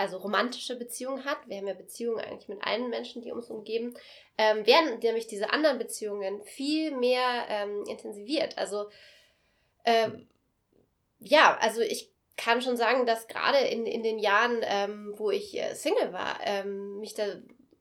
also 0.00 0.16
romantische 0.16 0.76
Beziehung 0.76 1.24
hat, 1.24 1.38
wir 1.46 1.58
haben 1.58 1.68
ja 1.68 1.74
Beziehungen 1.74 2.20
eigentlich 2.20 2.48
mit 2.48 2.62
allen 2.62 2.88
Menschen, 2.88 3.20
die 3.20 3.32
uns 3.32 3.50
umgeben, 3.50 3.94
ähm, 4.38 4.66
werden 4.66 4.98
nämlich 5.00 5.26
diese 5.26 5.52
anderen 5.52 5.78
Beziehungen 5.78 6.42
viel 6.42 6.96
mehr 6.96 7.44
ähm, 7.48 7.84
intensiviert. 7.86 8.56
Also 8.56 8.88
ähm, 9.84 10.26
ja, 11.18 11.58
also 11.60 11.82
ich 11.82 12.10
kann 12.38 12.62
schon 12.62 12.78
sagen, 12.78 13.04
dass 13.04 13.28
gerade 13.28 13.58
in, 13.58 13.84
in 13.84 14.02
den 14.02 14.18
Jahren, 14.18 14.60
ähm, 14.62 15.12
wo 15.16 15.30
ich 15.30 15.54
äh, 15.58 15.74
Single 15.74 16.14
war, 16.14 16.38
ähm, 16.44 16.98
mich 17.00 17.12
da 17.12 17.26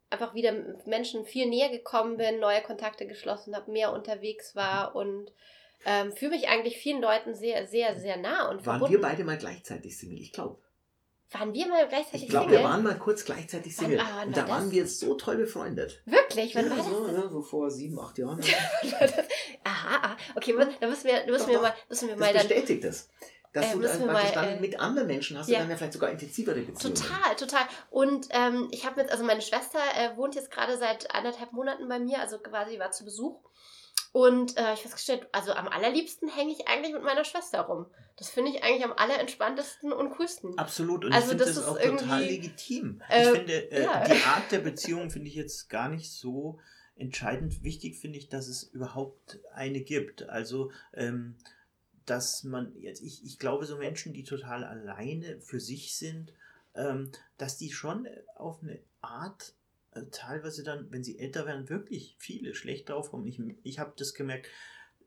einfach 0.09 0.33
wieder 0.33 0.51
mit 0.51 0.87
Menschen 0.87 1.23
viel 1.23 1.47
näher 1.47 1.69
gekommen 1.69 2.17
bin, 2.17 2.39
neue 2.39 2.61
Kontakte 2.61 3.07
geschlossen 3.07 3.55
habe, 3.55 3.71
mehr 3.71 3.93
unterwegs 3.93 4.55
war 4.57 4.93
und 4.93 5.31
ähm, 5.85 6.11
fühle 6.11 6.31
mich 6.31 6.49
eigentlich 6.49 6.77
vielen 6.77 7.01
Leuten 7.01 7.33
sehr, 7.33 7.65
sehr, 7.65 7.97
sehr 7.97 8.17
nah 8.17 8.49
und 8.49 8.65
Waren 8.65 8.79
verbunden. 8.79 8.93
wir 8.95 9.01
beide 9.01 9.23
mal 9.23 9.37
gleichzeitig 9.37 9.97
Single? 9.97 10.19
Ich 10.19 10.33
glaube. 10.33 10.59
Waren 11.31 11.53
wir 11.53 11.67
mal 11.67 11.87
gleichzeitig 11.87 12.23
Ich 12.23 12.29
glaube, 12.29 12.45
Single? 12.47 12.59
wir 12.63 12.69
waren 12.69 12.83
mal 12.83 12.97
kurz 12.97 13.23
gleichzeitig 13.23 13.77
Wann- 13.77 13.85
Single. 13.85 13.99
ah, 13.99 14.05
wann 14.15 14.27
und 14.29 14.35
war 14.35 14.43
da 14.45 14.49
waren 14.49 14.63
das? 14.63 14.71
wir 14.71 14.87
so 14.87 15.13
toll 15.15 15.37
befreundet. 15.37 16.01
Wirklich? 16.05 16.55
Wann 16.55 16.65
ja, 16.65 16.69
war 16.71 16.77
das? 16.77 16.85
so, 16.87 17.07
ja, 17.07 17.29
so 17.29 17.41
vor 17.43 17.69
sieben, 17.69 17.99
acht 17.99 18.17
Jahren. 18.17 18.39
aha, 19.63 19.95
aha. 20.01 20.17
Okay, 20.35 20.55
da 20.79 20.87
müssen 20.87 21.05
wir, 21.05 21.19
da 21.25 21.31
müssen 21.31 21.45
Doch, 21.45 21.51
wir 21.53 21.61
mal, 21.61 21.73
müssen 21.87 22.07
wir 22.07 22.15
Das 22.15 22.19
mal 22.19 22.33
dann 22.33 22.47
bestätigt 22.47 22.83
es. 22.85 23.09
Dass 23.53 23.65
Äh, 23.65 23.73
du 23.73 23.79
dann 23.81 24.05
mal, 24.05 24.31
dann 24.33 24.47
äh, 24.49 24.59
mit 24.59 24.79
anderen 24.79 25.07
Menschen 25.07 25.37
hast 25.37 25.49
ja. 25.49 25.55
du 25.57 25.61
dann 25.63 25.71
ja 25.71 25.77
vielleicht 25.77 25.93
sogar 25.93 26.11
intensivere 26.11 26.61
Beziehungen. 26.61 26.95
Total, 26.95 27.35
total. 27.35 27.61
Und 27.89 28.27
ähm, 28.31 28.67
ich 28.71 28.85
habe 28.85 29.01
jetzt, 29.01 29.11
also 29.11 29.23
meine 29.23 29.41
Schwester 29.41 29.79
äh, 29.97 30.15
wohnt 30.17 30.35
jetzt 30.35 30.51
gerade 30.51 30.77
seit 30.77 31.09
anderthalb 31.13 31.51
Monaten 31.51 31.87
bei 31.87 31.99
mir, 31.99 32.19
also 32.19 32.37
quasi 32.39 32.77
war 32.79 32.91
zu 32.91 33.05
Besuch. 33.05 33.39
Und 34.11 34.57
äh, 34.57 34.61
ich 34.61 34.67
habe 34.67 34.77
festgestellt, 34.77 35.27
also 35.31 35.53
am 35.53 35.67
allerliebsten 35.67 36.29
hänge 36.29 36.51
ich 36.51 36.67
eigentlich 36.67 36.93
mit 36.93 37.03
meiner 37.03 37.23
Schwester 37.23 37.61
rum. 37.61 37.85
Das 38.17 38.29
finde 38.29 38.51
ich 38.51 38.63
eigentlich 38.63 38.83
am 38.83 38.93
allerentspanntesten 38.93 39.93
und 39.93 40.11
coolsten. 40.11 40.57
Absolut. 40.57 41.05
Und 41.05 41.13
Also 41.13 41.25
ich 41.25 41.29
finde 41.29 41.45
das 41.45 41.55
das, 41.55 41.63
ist 41.63 41.69
auch 41.69 41.79
total 41.79 42.23
legitim. 42.23 43.01
äh, 43.09 43.21
ich 43.21 43.37
finde, 43.37 43.71
äh, 43.71 43.83
ja. 43.83 44.03
die 44.03 44.23
Art 44.23 44.51
der 44.51 44.59
Beziehung 44.59 45.09
finde 45.09 45.27
ich 45.27 45.35
jetzt 45.35 45.69
gar 45.69 45.89
nicht 45.89 46.11
so 46.11 46.59
entscheidend. 46.95 47.63
Wichtig 47.63 47.97
finde 47.97 48.17
ich, 48.17 48.29
dass 48.29 48.47
es 48.47 48.63
überhaupt 48.63 49.39
eine 49.53 49.81
gibt. 49.81 50.27
Also, 50.27 50.71
ähm, 50.93 51.37
dass 52.05 52.43
man 52.43 52.75
jetzt, 52.77 53.01
ich, 53.01 53.23
ich 53.23 53.37
glaube, 53.37 53.65
so 53.65 53.77
Menschen, 53.77 54.13
die 54.13 54.23
total 54.23 54.63
alleine 54.63 55.39
für 55.39 55.59
sich 55.59 55.95
sind, 55.95 56.33
ähm, 56.75 57.11
dass 57.37 57.57
die 57.57 57.71
schon 57.71 58.07
auf 58.35 58.61
eine 58.61 58.79
Art 59.01 59.53
äh, 59.91 60.03
teilweise 60.11 60.63
dann, 60.63 60.91
wenn 60.91 61.03
sie 61.03 61.19
älter 61.19 61.45
werden, 61.45 61.69
wirklich 61.69 62.15
viele 62.19 62.53
schlecht 62.53 62.89
draufkommen. 62.89 63.25
Ich, 63.27 63.39
ich 63.63 63.79
habe 63.79 63.93
das 63.97 64.13
gemerkt 64.13 64.47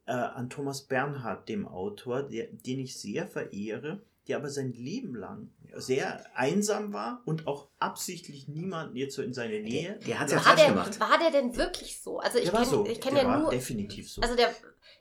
äh, 0.07 0.13
an 0.13 0.51
Thomas 0.51 0.83
Bernhard, 0.87 1.49
dem 1.49 1.67
Autor, 1.67 2.25
der, 2.25 2.49
den 2.49 2.81
ich 2.81 2.99
sehr 2.99 3.27
verehre, 3.27 4.03
der 4.29 4.37
aber 4.37 4.51
sein 4.51 4.73
Leben 4.73 5.15
lang 5.17 5.51
sehr 5.75 6.25
einsam 6.37 6.93
war 6.93 7.23
und 7.25 7.47
auch 7.47 7.69
absichtlich 7.79 8.47
niemanden 8.47 8.97
jetzt 8.97 9.17
so 9.17 9.23
in 9.23 9.33
seine 9.33 9.61
Nähe. 9.61 9.99
Der 10.07 10.21
hat 10.21 10.29
es 10.29 10.35
ja 10.35 10.41
falsch 10.41 10.61
der, 10.61 10.69
gemacht. 10.71 11.01
war 11.01 11.19
der 11.19 11.31
denn 11.31 11.57
wirklich 11.57 12.01
so? 12.01 12.19
Also 12.19 12.39
ich 12.39 12.45
Der 12.45 12.53
kenne 12.53 12.67
so. 12.67 12.87
ich 12.87 13.01
kenn 13.01 13.15
der 13.15 13.25
ja 13.25 13.29
war 13.29 13.41
nur, 13.41 13.51
definitiv 13.51 14.11
so. 14.11 14.23
also 14.23 14.37
der, 14.37 14.55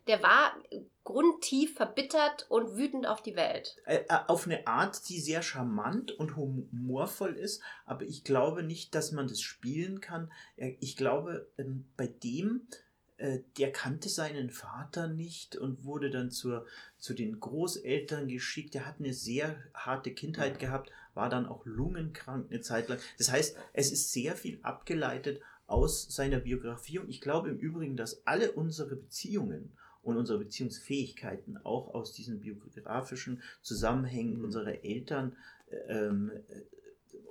der 0.07 0.23
war 0.23 0.53
grundtief 1.03 1.76
verbittert 1.76 2.45
und 2.49 2.76
wütend 2.76 3.07
auf 3.07 3.22
die 3.22 3.36
Welt. 3.36 3.76
Äh, 3.86 4.03
äh, 4.07 4.19
auf 4.28 4.45
eine 4.45 4.68
Art, 4.68 5.10
die 5.10 5.19
sehr 5.19 5.41
charmant 5.41 6.11
und 6.11 6.36
humorvoll 6.36 7.36
ist, 7.36 7.61
aber 7.86 8.03
ich 8.03 8.23
glaube 8.23 8.64
nicht, 8.64 8.94
dass 8.95 9.11
man 9.11 9.28
das 9.28 9.41
spielen 9.41 9.99
kann. 9.99 10.32
Ich 10.56 10.95
glaube, 10.95 11.48
ähm, 11.57 11.86
bei 11.98 12.07
dem, 12.07 12.68
äh, 13.18 13.40
der 13.57 13.72
kannte 13.72 14.10
seinen 14.10 14.49
Vater 14.52 15.07
nicht 15.07 15.56
und 15.56 15.84
wurde 15.86 16.11
dann 16.11 16.32
zur, 16.32 16.65
zu 16.98 17.14
den 17.14 17.40
Großeltern 17.40 18.28
geschickt. 18.28 18.73
Der 18.73 18.86
hat 18.86 18.99
eine 18.99 19.14
sehr 19.14 19.56
harte 19.73 20.14
Kindheit 20.14 20.60
gehabt, 20.60 20.91
war 21.14 21.30
dann 21.30 21.48
auch 21.48 21.65
lungenkrank 21.65 22.52
eine 22.52 22.61
Zeit 22.61 22.90
lang. 22.90 22.99
Das 23.18 23.32
heißt, 23.32 23.57
es 23.73 23.91
ist 23.91 24.11
sehr 24.11 24.36
viel 24.36 24.60
abgeleitet 24.61 25.41
aus 25.65 26.14
seiner 26.14 26.40
Biografie 26.40 26.99
und 26.99 27.10
ich 27.10 27.22
glaube 27.22 27.49
im 27.49 27.57
Übrigen, 27.57 27.95
dass 27.95 28.26
alle 28.28 28.52
unsere 28.52 28.95
Beziehungen 28.95 29.72
und 30.03 30.18
unsere 30.18 30.40
Beziehungsfähigkeiten 30.40 31.57
auch 31.64 31.94
aus 31.94 32.14
diesen 32.14 32.40
biografischen 32.40 33.41
Zusammenhängen 33.61 34.38
Mhm. 34.40 34.45
unserer 34.45 34.84
Eltern 34.84 35.36
ähm, 35.88 36.32
äh, 36.49 36.61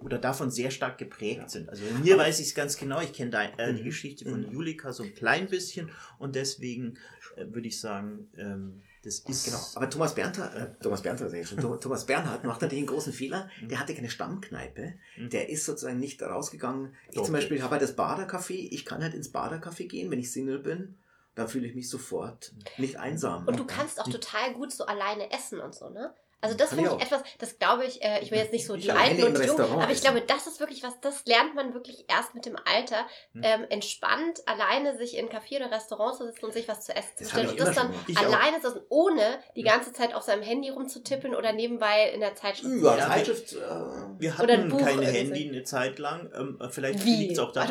oder 0.00 0.18
davon 0.18 0.50
sehr 0.50 0.70
stark 0.70 0.96
geprägt 0.98 1.50
sind. 1.50 1.68
Also 1.68 1.84
bei 1.84 1.98
mir 1.98 2.16
weiß 2.16 2.40
ich 2.40 2.46
es 2.48 2.54
ganz 2.54 2.76
genau, 2.78 3.00
ich 3.02 3.12
kenne 3.12 3.52
äh, 3.58 3.74
die 3.74 3.80
Mhm. 3.82 3.84
Geschichte 3.84 4.24
von 4.24 4.46
Mhm. 4.46 4.50
Julika 4.52 4.92
so 4.92 5.02
ein 5.02 5.14
klein 5.14 5.48
bisschen 5.48 5.90
und 6.18 6.36
deswegen 6.36 6.96
äh, 7.36 7.46
würde 7.52 7.68
ich 7.68 7.78
sagen, 7.80 8.28
ähm, 8.38 8.82
das 9.02 9.20
ist 9.20 9.46
Genau, 9.46 9.58
aber 9.74 9.88
Thomas 9.90 10.14
Bernhard, 10.14 10.54
äh, 10.56 10.82
Thomas 10.82 11.02
Bernhard, 11.02 11.46
schon, 11.46 11.58
Tho- 11.58 11.76
Thomas 11.78 12.04
Bernhard 12.06 12.44
macht 12.44 12.60
natürlich 12.62 12.82
einen 12.82 12.88
großen 12.94 13.12
Fehler. 13.14 13.48
Der 13.62 13.80
hatte 13.80 13.94
keine 13.94 14.10
Stammkneipe. 14.10 14.94
Mhm. 15.16 15.30
Der 15.30 15.48
ist 15.48 15.64
sozusagen 15.64 15.98
nicht 15.98 16.22
rausgegangen. 16.22 16.94
Ich 17.10 17.16
Doch. 17.16 17.24
zum 17.24 17.32
Beispiel 17.34 17.62
habe 17.62 17.72
halt 17.72 17.82
das 17.82 17.96
Badercafé. 17.96 18.68
Ich 18.70 18.84
kann 18.84 19.02
halt 19.02 19.14
ins 19.14 19.32
Badercafé 19.32 19.86
gehen, 19.88 20.10
wenn 20.10 20.18
ich 20.18 20.30
Single 20.32 20.58
bin. 20.58 20.96
Da 21.34 21.46
fühle 21.46 21.66
ich 21.66 21.74
mich 21.74 21.88
sofort 21.88 22.52
nicht 22.76 22.98
einsam. 22.98 23.46
Und 23.46 23.58
du 23.58 23.64
kannst 23.64 24.00
auch 24.00 24.08
total 24.08 24.52
gut 24.54 24.72
so 24.72 24.86
alleine 24.86 25.30
essen 25.30 25.60
und 25.60 25.74
so, 25.74 25.88
ne? 25.88 26.14
Also 26.42 26.56
das 26.56 26.70
finde 26.70 26.84
ich 26.84 26.88
ich 26.90 26.94
auch. 26.94 27.00
etwas, 27.02 27.22
das 27.38 27.58
glaube 27.58 27.84
ich, 27.84 28.02
äh, 28.02 28.20
ich 28.22 28.30
will 28.30 28.38
jetzt 28.38 28.52
nicht 28.52 28.66
so 28.66 28.76
die 28.76 28.90
Alten 28.90 29.22
und 29.24 29.44
Jungen, 29.46 29.60
aber 29.60 29.84
ich 29.86 29.90
essen. 29.98 30.02
glaube, 30.02 30.22
das 30.26 30.46
ist 30.46 30.58
wirklich 30.60 30.82
was, 30.82 30.98
das 31.00 31.24
lernt 31.26 31.54
man 31.54 31.74
wirklich 31.74 32.06
erst 32.08 32.34
mit 32.34 32.46
dem 32.46 32.56
Alter, 32.64 33.06
Hm. 33.34 33.42
ähm, 33.44 33.66
entspannt 33.68 34.40
alleine 34.46 34.96
sich 34.96 35.16
in 35.16 35.28
Café 35.28 35.56
oder 35.56 35.70
Restaurant 35.70 36.16
zu 36.16 36.24
sitzen 36.26 36.44
und 36.46 36.52
sich 36.52 36.66
was 36.68 36.80
zu 36.84 36.96
essen 36.96 37.10
zu 37.16 37.24
Das 37.24 37.30
stellen 37.32 37.48
und 37.50 37.60
das 37.60 37.74
dann 37.74 37.92
auch. 37.92 38.16
alleine 38.24 38.60
zu 38.60 38.70
sitzen, 38.70 38.84
ohne 38.88 39.38
die 39.56 39.62
ganze 39.62 39.92
Zeit 39.92 40.14
auf 40.14 40.22
seinem 40.22 40.42
Handy 40.42 40.70
rumzutippeln 40.70 41.34
oder 41.34 41.52
nebenbei 41.52 42.10
in 42.14 42.20
der 42.20 42.34
Zeitschrift 42.34 42.70
zu 42.72 42.84
Ja, 42.84 42.96
Ja, 42.96 43.06
Zeitschrift. 43.08 43.52
Äh, 43.52 43.58
wir 43.58 44.34
Oder 44.40 44.54
ein 44.54 44.58
hatten 44.60 44.68
Buch 44.70 44.78
keine 44.80 45.02
irgendwie. 45.02 45.18
Handy 45.18 45.48
eine 45.50 45.62
Zeit 45.64 45.98
lang. 45.98 46.30
Ähm, 46.34 46.58
vielleicht 46.70 47.04
liegt 47.04 47.32
es 47.32 47.38
auch 47.38 47.54
mal, 47.54 47.66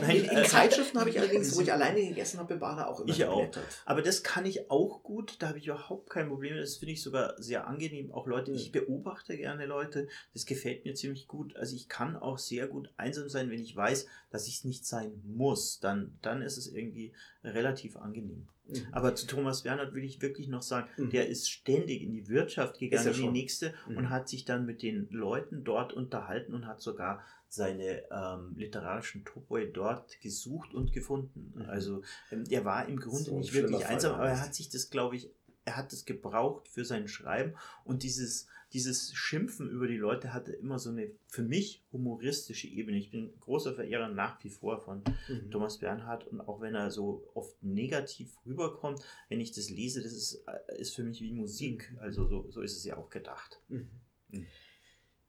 Nein, 0.00 0.16
in, 0.16 0.24
in 0.24 0.38
äh, 0.38 0.44
Zeitschriften 0.44 1.00
habe 1.00 1.10
ich 1.10 1.18
allerdings, 1.18 1.56
wo 1.56 1.60
ich 1.62 1.72
alleine 1.72 2.00
gegessen 2.00 2.38
habe, 2.38 2.54
Bader 2.56 2.88
auch 2.88 3.00
immer 3.00 3.08
Ich 3.10 3.24
auch. 3.24 3.36
geblättert. 3.36 3.64
Aber 3.86 4.02
das 4.02 4.22
kann 4.22 4.46
ich 4.46 4.70
auch 4.70 5.02
gut, 5.02 5.36
da 5.40 5.48
habe 5.48 5.58
ich 5.58 5.66
überhaupt 5.66 6.10
kein 6.10 6.28
Problem. 6.28 6.56
Das 6.56 6.76
finde 6.76 6.92
ich 6.92 7.02
sogar 7.02 7.34
sehr 7.38 7.66
angenehm. 7.66 8.03
Auch 8.12 8.26
Leute, 8.26 8.50
Mhm. 8.50 8.56
ich 8.56 8.72
beobachte 8.72 9.36
gerne 9.36 9.66
Leute, 9.66 10.08
das 10.32 10.46
gefällt 10.46 10.84
mir 10.84 10.94
ziemlich 10.94 11.28
gut. 11.28 11.56
Also 11.56 11.74
ich 11.76 11.88
kann 11.88 12.16
auch 12.16 12.38
sehr 12.38 12.66
gut 12.68 12.90
einsam 12.96 13.28
sein, 13.28 13.50
wenn 13.50 13.60
ich 13.60 13.74
weiß, 13.74 14.06
dass 14.30 14.46
ich 14.48 14.56
es 14.58 14.64
nicht 14.64 14.86
sein 14.86 15.20
muss. 15.24 15.80
Dann, 15.80 16.18
dann 16.22 16.42
ist 16.42 16.56
es 16.56 16.66
irgendwie 16.72 17.12
relativ 17.42 17.96
angenehm. 17.96 18.48
Mhm. 18.66 18.86
Aber 18.92 19.14
zu 19.14 19.26
Thomas 19.26 19.62
Bernhard 19.62 19.92
will 19.94 20.04
ich 20.04 20.22
wirklich 20.22 20.48
noch 20.48 20.62
sagen, 20.62 20.88
Mhm. 20.96 21.10
der 21.10 21.28
ist 21.28 21.50
ständig 21.50 22.02
in 22.02 22.12
die 22.12 22.28
Wirtschaft 22.28 22.78
gegangen, 22.78 23.08
in 23.08 23.14
die 23.14 23.28
nächste 23.28 23.74
Mhm. 23.88 23.96
und 23.98 24.10
hat 24.10 24.28
sich 24.28 24.44
dann 24.44 24.64
mit 24.64 24.82
den 24.82 25.08
Leuten 25.10 25.64
dort 25.64 25.92
unterhalten 25.92 26.54
und 26.54 26.66
hat 26.66 26.80
sogar 26.80 27.22
seine 27.48 28.02
ähm, 28.10 28.54
literarischen 28.56 29.24
Topoi 29.24 29.66
dort 29.70 30.20
gesucht 30.20 30.74
und 30.74 30.92
gefunden. 30.92 31.52
Mhm. 31.54 31.62
Also 31.68 32.02
ähm, 32.32 32.44
er 32.50 32.64
war 32.64 32.88
im 32.88 32.98
Grunde 32.98 33.24
So 33.30 33.38
nicht 33.38 33.52
wirklich 33.54 33.86
einsam, 33.86 34.14
aber 34.14 34.28
er 34.28 34.40
hat 34.40 34.54
sich 34.54 34.70
das, 34.70 34.90
glaube 34.90 35.14
ich, 35.16 35.30
er 35.64 35.76
hat 35.76 35.92
es 35.92 36.04
gebraucht 36.04 36.68
für 36.68 36.84
sein 36.84 37.08
Schreiben 37.08 37.54
und 37.84 38.02
dieses, 38.02 38.48
dieses 38.72 39.14
Schimpfen 39.14 39.70
über 39.70 39.86
die 39.86 39.96
Leute 39.96 40.34
hatte 40.34 40.52
immer 40.52 40.78
so 40.78 40.90
eine 40.90 41.10
für 41.28 41.42
mich 41.42 41.82
humoristische 41.92 42.66
Ebene. 42.66 42.98
Ich 42.98 43.10
bin 43.10 43.32
großer 43.40 43.74
Verehrer 43.74 44.08
nach 44.08 44.42
wie 44.44 44.50
vor 44.50 44.80
von 44.80 45.02
Mhm. 45.28 45.50
Thomas 45.50 45.78
Bernhard 45.78 46.26
und 46.26 46.40
auch 46.40 46.60
wenn 46.60 46.74
er 46.74 46.90
so 46.90 47.30
oft 47.34 47.62
negativ 47.62 48.36
rüberkommt, 48.44 49.02
wenn 49.28 49.40
ich 49.40 49.52
das 49.52 49.70
lese, 49.70 50.02
das 50.02 50.12
ist, 50.12 50.44
ist 50.76 50.94
für 50.94 51.04
mich 51.04 51.20
wie 51.20 51.32
Musik. 51.32 51.94
Also 52.00 52.26
so, 52.26 52.50
so 52.50 52.60
ist 52.60 52.76
es 52.76 52.84
ja 52.84 52.96
auch 52.96 53.10
gedacht. 53.10 53.60
Mhm. 53.68 53.88
Mhm. 54.30 54.46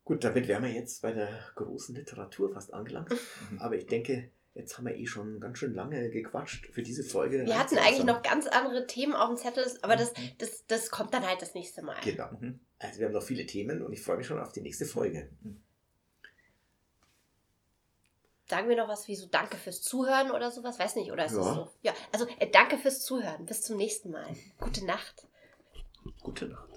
Gut, 0.03 0.24
damit 0.24 0.48
wären 0.48 0.64
wir 0.64 0.72
jetzt 0.72 1.02
bei 1.02 1.12
der 1.12 1.40
großen 1.56 1.95
Literatur 1.95 2.52
fast 2.52 2.74
angelangt. 2.74 3.10
Mhm. 3.52 3.60
Aber 3.60 3.76
ich 3.76 3.88
denke, 3.88 4.30
jetzt 4.56 4.77
haben 4.77 4.86
wir 4.88 4.95
eh 4.95 5.06
schon 5.06 5.40
ganz 5.40 5.60
schön 5.60 5.73
lange 5.76 6.10
gequatscht 6.10 6.68
für 6.73 6.82
diese 6.82 7.03
Folge. 7.03 7.45
Wir 7.45 7.60
hatten 7.60 7.77
eigentlich 7.77 8.06
noch 8.06 8.23
ganz 8.23 8.48
andere 8.48 8.88
Themen 8.88 9.14
auf 9.14 9.27
dem 9.30 9.38
Zettel, 9.38 9.65
aber 9.84 9.95
das, 9.95 10.14
Mhm. 10.18 10.32
das, 10.40 10.65
das 10.65 10.90
kommt 10.90 11.14
dann 11.14 11.27
halt 11.27 11.41
das 11.41 11.53
nächste 11.53 11.82
Mal. 11.84 11.98
Genau. 12.03 12.30
Mhm. 12.40 12.60
Also 12.80 12.99
wir 12.99 13.06
haben 13.07 13.14
noch 13.14 13.23
viele 13.23 13.45
Themen 13.45 13.82
und 13.84 13.94
ich 13.94 14.02
freue 14.02 14.18
mich 14.18 14.27
schon 14.27 14.40
auf 14.40 14.52
die 14.52 14.61
nächste 14.61 14.86
Folge. 14.86 15.30
Sagen 18.48 18.69
wir 18.69 18.76
noch 18.76 18.88
was 18.88 19.07
wie 19.07 19.15
so 19.15 19.26
Danke 19.27 19.57
fürs 19.57 19.82
Zuhören 19.82 20.30
oder 20.32 20.52
sowas? 20.52 20.77
Weiß 20.77 20.95
nicht, 20.95 21.11
oder 21.11 21.26
ist 21.26 21.32
Ja. 21.34 21.38
das 21.40 21.56
so? 21.56 21.72
Ja, 21.82 21.94
also 22.11 22.27
äh, 22.40 22.49
danke 22.49 22.77
fürs 22.77 23.03
Zuhören. 23.03 23.45
Bis 23.45 23.61
zum 23.64 23.77
nächsten 23.77 24.11
Mal. 24.11 24.27
Gute 24.60 24.86
Nacht. 24.86 25.27
Gute 26.22 26.45
Nacht. 26.48 26.69